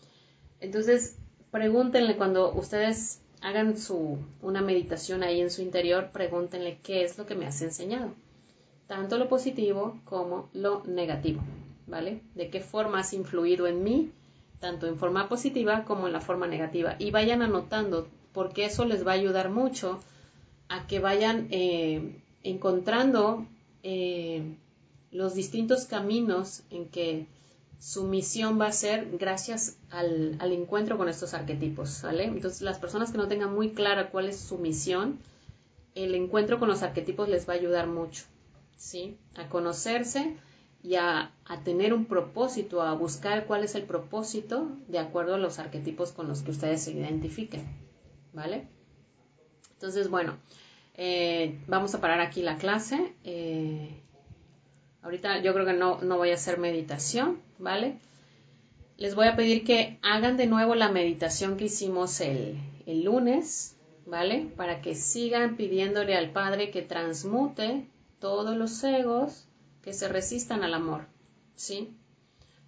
Entonces, 0.60 1.16
pregúntenle 1.50 2.16
cuando 2.16 2.52
ustedes 2.52 3.20
hagan 3.40 3.76
su, 3.76 4.18
una 4.42 4.62
meditación 4.62 5.22
ahí 5.22 5.40
en 5.40 5.50
su 5.50 5.62
interior, 5.62 6.10
pregúntenle 6.12 6.78
qué 6.82 7.04
es 7.04 7.18
lo 7.18 7.26
que 7.26 7.34
me 7.34 7.46
has 7.46 7.60
enseñado 7.62 8.12
tanto 8.86 9.18
lo 9.18 9.28
positivo 9.28 9.98
como 10.04 10.48
lo 10.52 10.82
negativo, 10.84 11.40
¿vale? 11.86 12.20
De 12.34 12.48
qué 12.48 12.60
forma 12.60 13.00
has 13.00 13.12
influido 13.12 13.66
en 13.66 13.82
mí, 13.82 14.10
tanto 14.60 14.86
en 14.86 14.98
forma 14.98 15.28
positiva 15.28 15.84
como 15.84 16.06
en 16.06 16.12
la 16.12 16.20
forma 16.20 16.46
negativa. 16.46 16.96
Y 16.98 17.10
vayan 17.10 17.42
anotando, 17.42 18.08
porque 18.32 18.66
eso 18.66 18.84
les 18.84 19.06
va 19.06 19.12
a 19.12 19.14
ayudar 19.14 19.50
mucho 19.50 20.00
a 20.68 20.86
que 20.86 20.98
vayan 21.00 21.48
eh, 21.50 22.20
encontrando 22.42 23.46
eh, 23.82 24.56
los 25.14 25.34
distintos 25.34 25.84
caminos 25.84 26.64
en 26.70 26.88
que 26.88 27.28
su 27.78 28.02
misión 28.02 28.60
va 28.60 28.66
a 28.66 28.72
ser 28.72 29.16
gracias 29.16 29.78
al, 29.90 30.36
encuentro 30.40 30.98
con 30.98 31.08
estos 31.08 31.34
arquetipos. 31.34 32.02
Entonces, 32.02 32.62
las 32.62 32.80
personas 32.80 33.12
que 33.12 33.18
no 33.18 33.28
tengan 33.28 33.54
muy 33.54 33.70
clara 33.74 34.10
cuál 34.10 34.28
es 34.28 34.40
su 34.40 34.58
misión, 34.58 35.20
el 35.94 36.16
encuentro 36.16 36.58
con 36.58 36.68
los 36.68 36.82
arquetipos 36.82 37.28
les 37.28 37.48
va 37.48 37.52
a 37.52 37.56
ayudar 37.56 37.86
mucho. 37.86 38.24
¿sí? 38.76 39.16
A 39.36 39.48
conocerse 39.48 40.36
y 40.82 40.96
a, 40.96 41.30
tener 41.62 41.94
un 41.94 42.06
propósito, 42.06 42.82
a 42.82 42.92
buscar 42.94 43.46
cuál 43.46 43.62
es 43.62 43.76
el 43.76 43.84
propósito 43.84 44.68
de 44.88 44.98
acuerdo 44.98 45.36
a 45.36 45.38
los 45.38 45.60
arquetipos 45.60 46.10
con 46.10 46.26
los 46.26 46.42
que 46.42 46.50
ustedes 46.50 46.82
se 46.82 46.90
identifiquen, 46.90 47.64
¿vale? 48.32 48.66
Entonces, 49.74 50.10
bueno, 50.10 50.38
eh, 50.94 51.60
vamos 51.68 51.94
a 51.94 52.00
parar 52.00 52.20
aquí 52.20 52.42
la 52.42 52.58
clase. 52.58 53.14
Eh, 53.22 54.00
ahorita 55.04 55.40
yo 55.42 55.52
creo 55.52 55.66
que 55.66 55.74
no, 55.74 56.00
no 56.00 56.16
voy 56.16 56.30
a 56.30 56.34
hacer 56.34 56.58
meditación, 56.58 57.40
¿vale? 57.58 57.98
Les 58.96 59.14
voy 59.14 59.28
a 59.28 59.36
pedir 59.36 59.64
que 59.64 59.98
hagan 60.02 60.36
de 60.36 60.46
nuevo 60.46 60.74
la 60.74 60.90
meditación 60.90 61.56
que 61.56 61.66
hicimos 61.66 62.20
el, 62.20 62.58
el 62.86 63.04
lunes, 63.04 63.76
¿vale? 64.06 64.50
Para 64.56 64.80
que 64.80 64.94
sigan 64.94 65.56
pidiéndole 65.56 66.16
al 66.16 66.30
Padre 66.30 66.70
que 66.70 66.82
transmute 66.82 67.86
todos 68.18 68.56
los 68.56 68.82
egos 68.82 69.46
que 69.82 69.92
se 69.92 70.08
resistan 70.08 70.64
al 70.64 70.72
amor, 70.72 71.06
¿sí? 71.54 71.94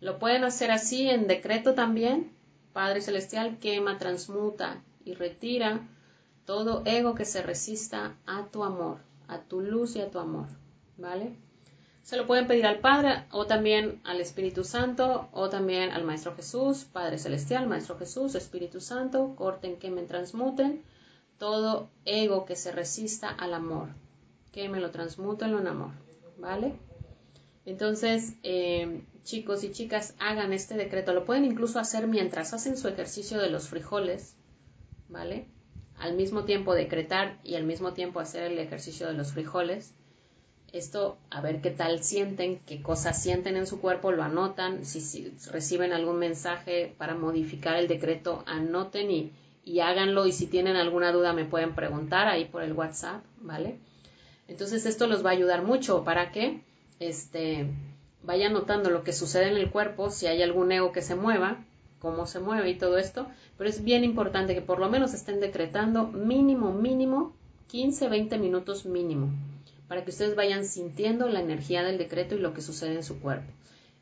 Lo 0.01 0.19
pueden 0.19 0.45
hacer 0.45 0.71
así 0.71 1.09
en 1.09 1.27
decreto 1.27 1.75
también. 1.75 2.33
Padre 2.75 3.01
Celestial 3.01 3.59
quema, 3.59 3.97
transmuta 3.97 4.83
y 5.07 5.15
retira 5.15 5.89
todo 6.45 6.83
ego 6.85 7.15
que 7.15 7.25
se 7.25 7.43
resista 7.43 8.15
a 8.27 8.45
tu 8.53 8.63
amor, 8.63 8.99
a 9.27 9.41
tu 9.41 9.63
luz 9.63 9.97
y 9.97 10.03
a 10.03 10.11
tu 10.11 10.19
amor, 10.19 10.49
¿vale? 10.99 11.46
Se 12.07 12.17
lo 12.17 12.29
pueden 12.29 12.47
pedir 12.47 12.67
al 12.67 12.79
Padre 12.79 13.25
o 13.33 13.47
también 13.47 14.01
al 14.05 14.21
Espíritu 14.21 14.63
Santo 14.63 15.29
o 15.33 15.49
también 15.49 15.91
al 15.91 16.05
Maestro 16.05 16.37
Jesús, 16.37 16.85
Padre 16.85 17.19
Celestial, 17.19 17.67
Maestro 17.67 17.99
Jesús, 17.99 18.37
Espíritu 18.37 18.81
Santo, 18.81 19.35
corten, 19.35 19.77
quemen, 19.77 20.07
transmuten 20.07 20.85
todo 21.37 21.91
ego 22.05 22.45
que 22.45 22.55
se 22.55 22.71
resista 22.71 23.29
al 23.29 23.55
amor, 23.55 23.89
que 24.53 24.69
me 24.69 24.79
lo 24.79 24.93
transmuten 24.93 25.59
en 25.59 25.67
amor, 25.67 25.91
¿vale? 26.39 26.75
Entonces, 27.65 28.35
eh, 28.45 29.03
chicos 29.25 29.65
y 29.65 29.73
chicas, 29.73 30.15
hagan 30.21 30.53
este 30.53 30.77
decreto. 30.77 31.13
Lo 31.13 31.25
pueden 31.25 31.45
incluso 31.45 31.81
hacer 31.81 32.07
mientras 32.07 32.55
hacen 32.55 32.77
su 32.77 32.87
ejercicio 32.87 33.41
de 33.41 33.51
los 33.51 33.67
frijoles, 33.67 34.37
¿vale? 35.09 35.49
Al 35.97 36.15
mismo 36.15 36.45
tiempo 36.45 36.73
decretar 36.73 37.41
y 37.43 37.57
al 37.57 37.65
mismo 37.65 37.95
tiempo 37.95 38.21
hacer 38.21 38.45
el 38.53 38.61
ejercicio 38.61 39.09
de 39.09 39.15
los 39.15 39.33
frijoles. 39.33 39.93
Esto, 40.73 41.17
a 41.31 41.41
ver 41.41 41.61
qué 41.61 41.71
tal 41.71 42.03
sienten, 42.03 42.61
qué 42.67 42.83
cosas 42.83 43.23
sienten 43.23 43.57
en 43.57 43.67
su 43.67 43.81
cuerpo, 43.81 44.13
lo 44.13 44.23
anotan. 44.23 44.85
Si, 44.85 45.33
reciben 45.51 45.93
algún 45.93 46.19
mensaje 46.19 46.95
para 46.99 47.15
modificar 47.15 47.77
el 47.77 47.89
decreto, 47.89 48.43
anoten 48.47 49.11
y, 49.11 49.33
y 49.65 49.81
háganlo. 49.81 50.27
Y 50.27 50.33
si 50.33 50.47
tienen 50.47 50.77
alguna 50.77 51.13
duda, 51.13 51.33
me 51.33 51.45
pueden 51.45 51.75
preguntar 51.75 52.29
ahí 52.29 52.45
por 52.45 52.63
el 52.63 52.73
WhatsApp, 52.73 53.25
¿vale? 53.41 53.79
Entonces 54.49 54.87
esto 54.87 55.07
los 55.07 55.25
va 55.25 55.31
a 55.31 55.35
ayudar 55.35 55.63
mucho 55.63 56.05
para 56.05 56.31
que 56.31 56.61
este, 57.01 57.67
vayan 58.23 58.53
notando 58.53 58.91
lo 58.91 59.05
que 59.05 59.13
sucede 59.13 59.49
en 59.49 59.57
el 59.57 59.71
cuerpo, 59.71 60.11
si 60.11 60.27
hay 60.27 60.43
algún 60.43 60.73
ego 60.73 60.93
que 60.93 61.03
se 61.03 61.15
mueva, 61.15 61.65
cómo 61.99 62.27
se 62.27 62.41
mueve 62.41 62.71
y 62.71 62.79
todo 62.79 62.99
esto, 62.99 63.27
pero 63.57 63.71
es 63.71 63.83
bien 63.83 64.05
importante 64.05 64.55
que 64.55 64.61
por 64.61 64.79
lo 64.79 64.89
menos 64.89 65.15
estén 65.15 65.41
decretando 65.41 66.09
mínimo, 66.09 66.73
mínimo 66.73 67.35
15, 67.69 68.09
20 68.09 68.39
minutos 68.39 68.87
mínimo, 68.87 69.31
para 69.89 70.05
que 70.05 70.11
ustedes 70.11 70.37
vayan 70.37 70.65
sintiendo 70.65 71.29
la 71.29 71.41
energía 71.41 71.83
del 71.83 71.99
decreto 71.99 72.35
y 72.35 72.41
lo 72.41 72.55
que 72.55 72.63
sucede 72.63 72.95
en 72.95 73.05
su 73.05 73.21
cuerpo. 73.21 73.51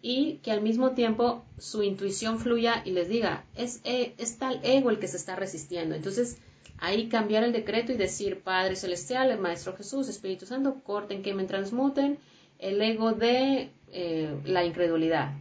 Y 0.02 0.40
que 0.42 0.50
al 0.50 0.60
mismo 0.60 0.90
tiempo 0.90 1.44
su 1.58 1.82
intuición 1.82 2.38
fluya 2.38 2.82
y 2.84 2.90
les 2.90 3.08
diga, 3.08 3.44
es, 3.54 3.80
eh, 3.84 4.14
es 4.18 4.38
tal 4.38 4.60
ego 4.62 4.90
el 4.90 4.98
que 4.98 5.08
se 5.08 5.16
está 5.16 5.34
resistiendo. 5.34 5.94
Entonces, 5.94 6.38
Ahí 6.78 7.08
cambiar 7.08 7.44
el 7.44 7.52
decreto 7.52 7.92
y 7.92 7.96
decir, 7.96 8.42
Padre 8.42 8.76
Celestial, 8.76 9.30
el 9.30 9.38
Maestro 9.38 9.76
Jesús, 9.76 10.08
Espíritu 10.08 10.44
Santo, 10.46 10.82
corten, 10.84 11.22
quemen, 11.22 11.46
transmuten 11.46 12.18
el 12.58 12.80
ego 12.82 13.12
de 13.12 13.70
eh, 13.92 14.34
la 14.44 14.64
incredulidad. 14.64 15.32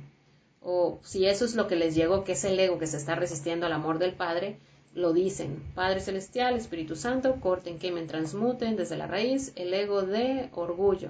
O 0.62 1.00
si 1.04 1.26
eso 1.26 1.44
es 1.46 1.56
lo 1.56 1.68
que 1.68 1.76
les 1.76 1.96
llegó, 1.96 2.24
que 2.24 2.34
es 2.34 2.44
el 2.46 2.60
ego 2.60 2.78
que 2.78 2.88
se 2.88 2.98
está 2.98 3.16
resistiendo 3.16 3.66
al 3.66 3.74
amor 3.74 4.00
del 4.00 4.14
Padre, 4.14 4.58
lo 4.94 5.14
dicen. 5.14 5.64
Padre 5.76 6.00
Celestial, 6.00 6.56
Espíritu 6.56 6.96
Santo, 6.96 7.40
corten, 7.40 7.80
quemen, 7.80 8.08
transmuten 8.08 8.76
desde 8.76 8.98
la 8.98 9.08
raíz 9.08 9.52
el 9.56 9.74
ego 9.74 10.04
de 10.04 10.50
orgullo 10.54 11.10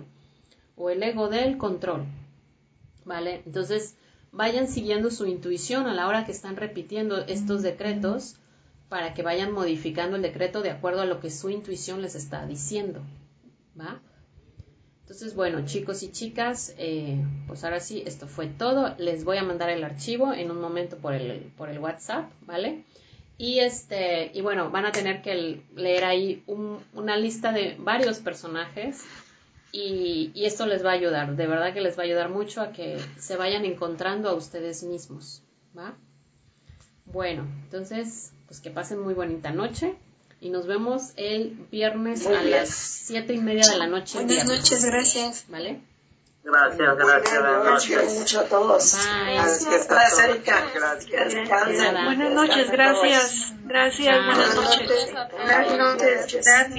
o 0.76 0.90
el 0.90 1.04
ego 1.04 1.30
del 1.30 1.58
control. 1.58 2.06
¿Vale? 3.06 3.42
Entonces, 3.46 3.96
vayan 4.32 4.68
siguiendo 4.68 5.12
su 5.12 5.26
intuición 5.26 5.88
a 5.88 5.94
la 5.94 6.08
hora 6.08 6.26
que 6.26 6.32
están 6.32 6.56
repitiendo 6.56 7.18
estos 7.26 7.62
decretos 7.62 8.38
para 8.90 9.14
que 9.14 9.24
vayan 9.24 9.52
modificando 9.52 10.16
el 10.16 10.22
decreto 10.22 10.62
de 10.62 10.72
acuerdo 10.72 11.02
a 11.02 11.06
lo 11.06 11.20
que 11.20 11.30
su 11.30 11.50
intuición 11.50 12.02
les 12.02 12.16
está 12.16 12.46
diciendo. 12.46 13.02
¿Va? 13.80 14.02
Entonces, 15.02 15.36
bueno, 15.36 15.66
chicos 15.66 16.02
y 16.02 16.12
chicas, 16.12 16.74
eh, 16.78 17.22
pues 17.46 17.64
ahora 17.66 17.82
sí, 17.82 18.04
esto 18.06 18.28
fue 18.28 18.48
todo. 18.48 18.96
Les 18.98 19.26
voy 19.26 19.38
a 19.38 19.44
mandar 19.44 19.70
el 19.70 19.84
archivo 19.84 20.34
en 20.34 20.50
un 20.50 20.62
momento 20.62 20.98
por 20.98 21.14
el, 21.14 21.52
por 21.58 21.70
el 21.70 21.80
WhatsApp, 21.80 22.32
¿vale? 22.46 22.86
Y 23.38 23.60
este, 23.60 24.32
y 24.34 24.42
bueno, 24.42 24.70
van 24.70 24.86
a 24.86 24.92
tener 24.92 25.22
que 25.22 25.62
leer 25.76 26.06
ahí 26.06 26.44
una 26.94 27.18
lista 27.18 27.52
de 27.52 27.76
varios 27.80 28.20
personajes 28.20 29.04
y, 29.72 30.32
y, 30.36 30.46
esto 30.46 30.68
les 30.68 30.86
va 30.86 30.92
a 30.92 30.94
ayudar, 30.94 31.36
de 31.36 31.48
verdad 31.48 31.74
que 31.74 31.82
les 31.82 31.98
va 31.98 32.04
a 32.04 32.06
ayudar 32.06 32.30
mucho 32.30 32.62
a 32.62 32.72
que 32.72 33.00
se 33.18 33.36
vayan 33.36 33.66
encontrando 33.66 34.30
a 34.30 34.36
ustedes 34.36 34.84
mismos, 34.84 35.42
¿va? 35.76 35.96
Bueno, 37.06 37.48
entonces, 37.64 38.32
pues 38.48 38.60
que 38.60 38.70
pasen 38.70 39.00
muy 39.00 39.16
bonita 39.16 39.52
noche 39.52 39.96
y 40.40 40.50
nos 40.50 40.68
vemos 40.68 41.14
el 41.16 41.58
viernes 41.72 42.28
a 42.28 42.44
las 42.44 42.70
siete 42.70 43.34
y 43.34 43.40
media 43.40 43.66
de 43.68 43.78
la 43.78 43.88
noche. 43.88 44.24
Buenas 44.24 44.46
noches, 44.46 44.86
gracias. 44.86 45.46
¿Vale? 45.50 45.82
Gracias, 46.44 46.98
gracias. 46.98 47.40
Buenas 47.40 47.66
noches. 47.66 48.20
mucho 48.20 48.40
a 48.42 48.44
todos. 48.44 48.94
Bye. 48.94 49.36
Gracias, 49.36 49.88
Gracias. 49.88 50.20
Erika. 50.30 50.72
Gracias. 50.76 52.06
Buenas 52.06 52.34
noches, 52.34 52.72
gracias. 52.72 53.54
Gracias, 53.64 54.26
buenas 54.26 54.56
noches. 54.56 55.14
Buenas 55.32 55.78
noches. 55.78 56.46
Gracias. 56.46 56.74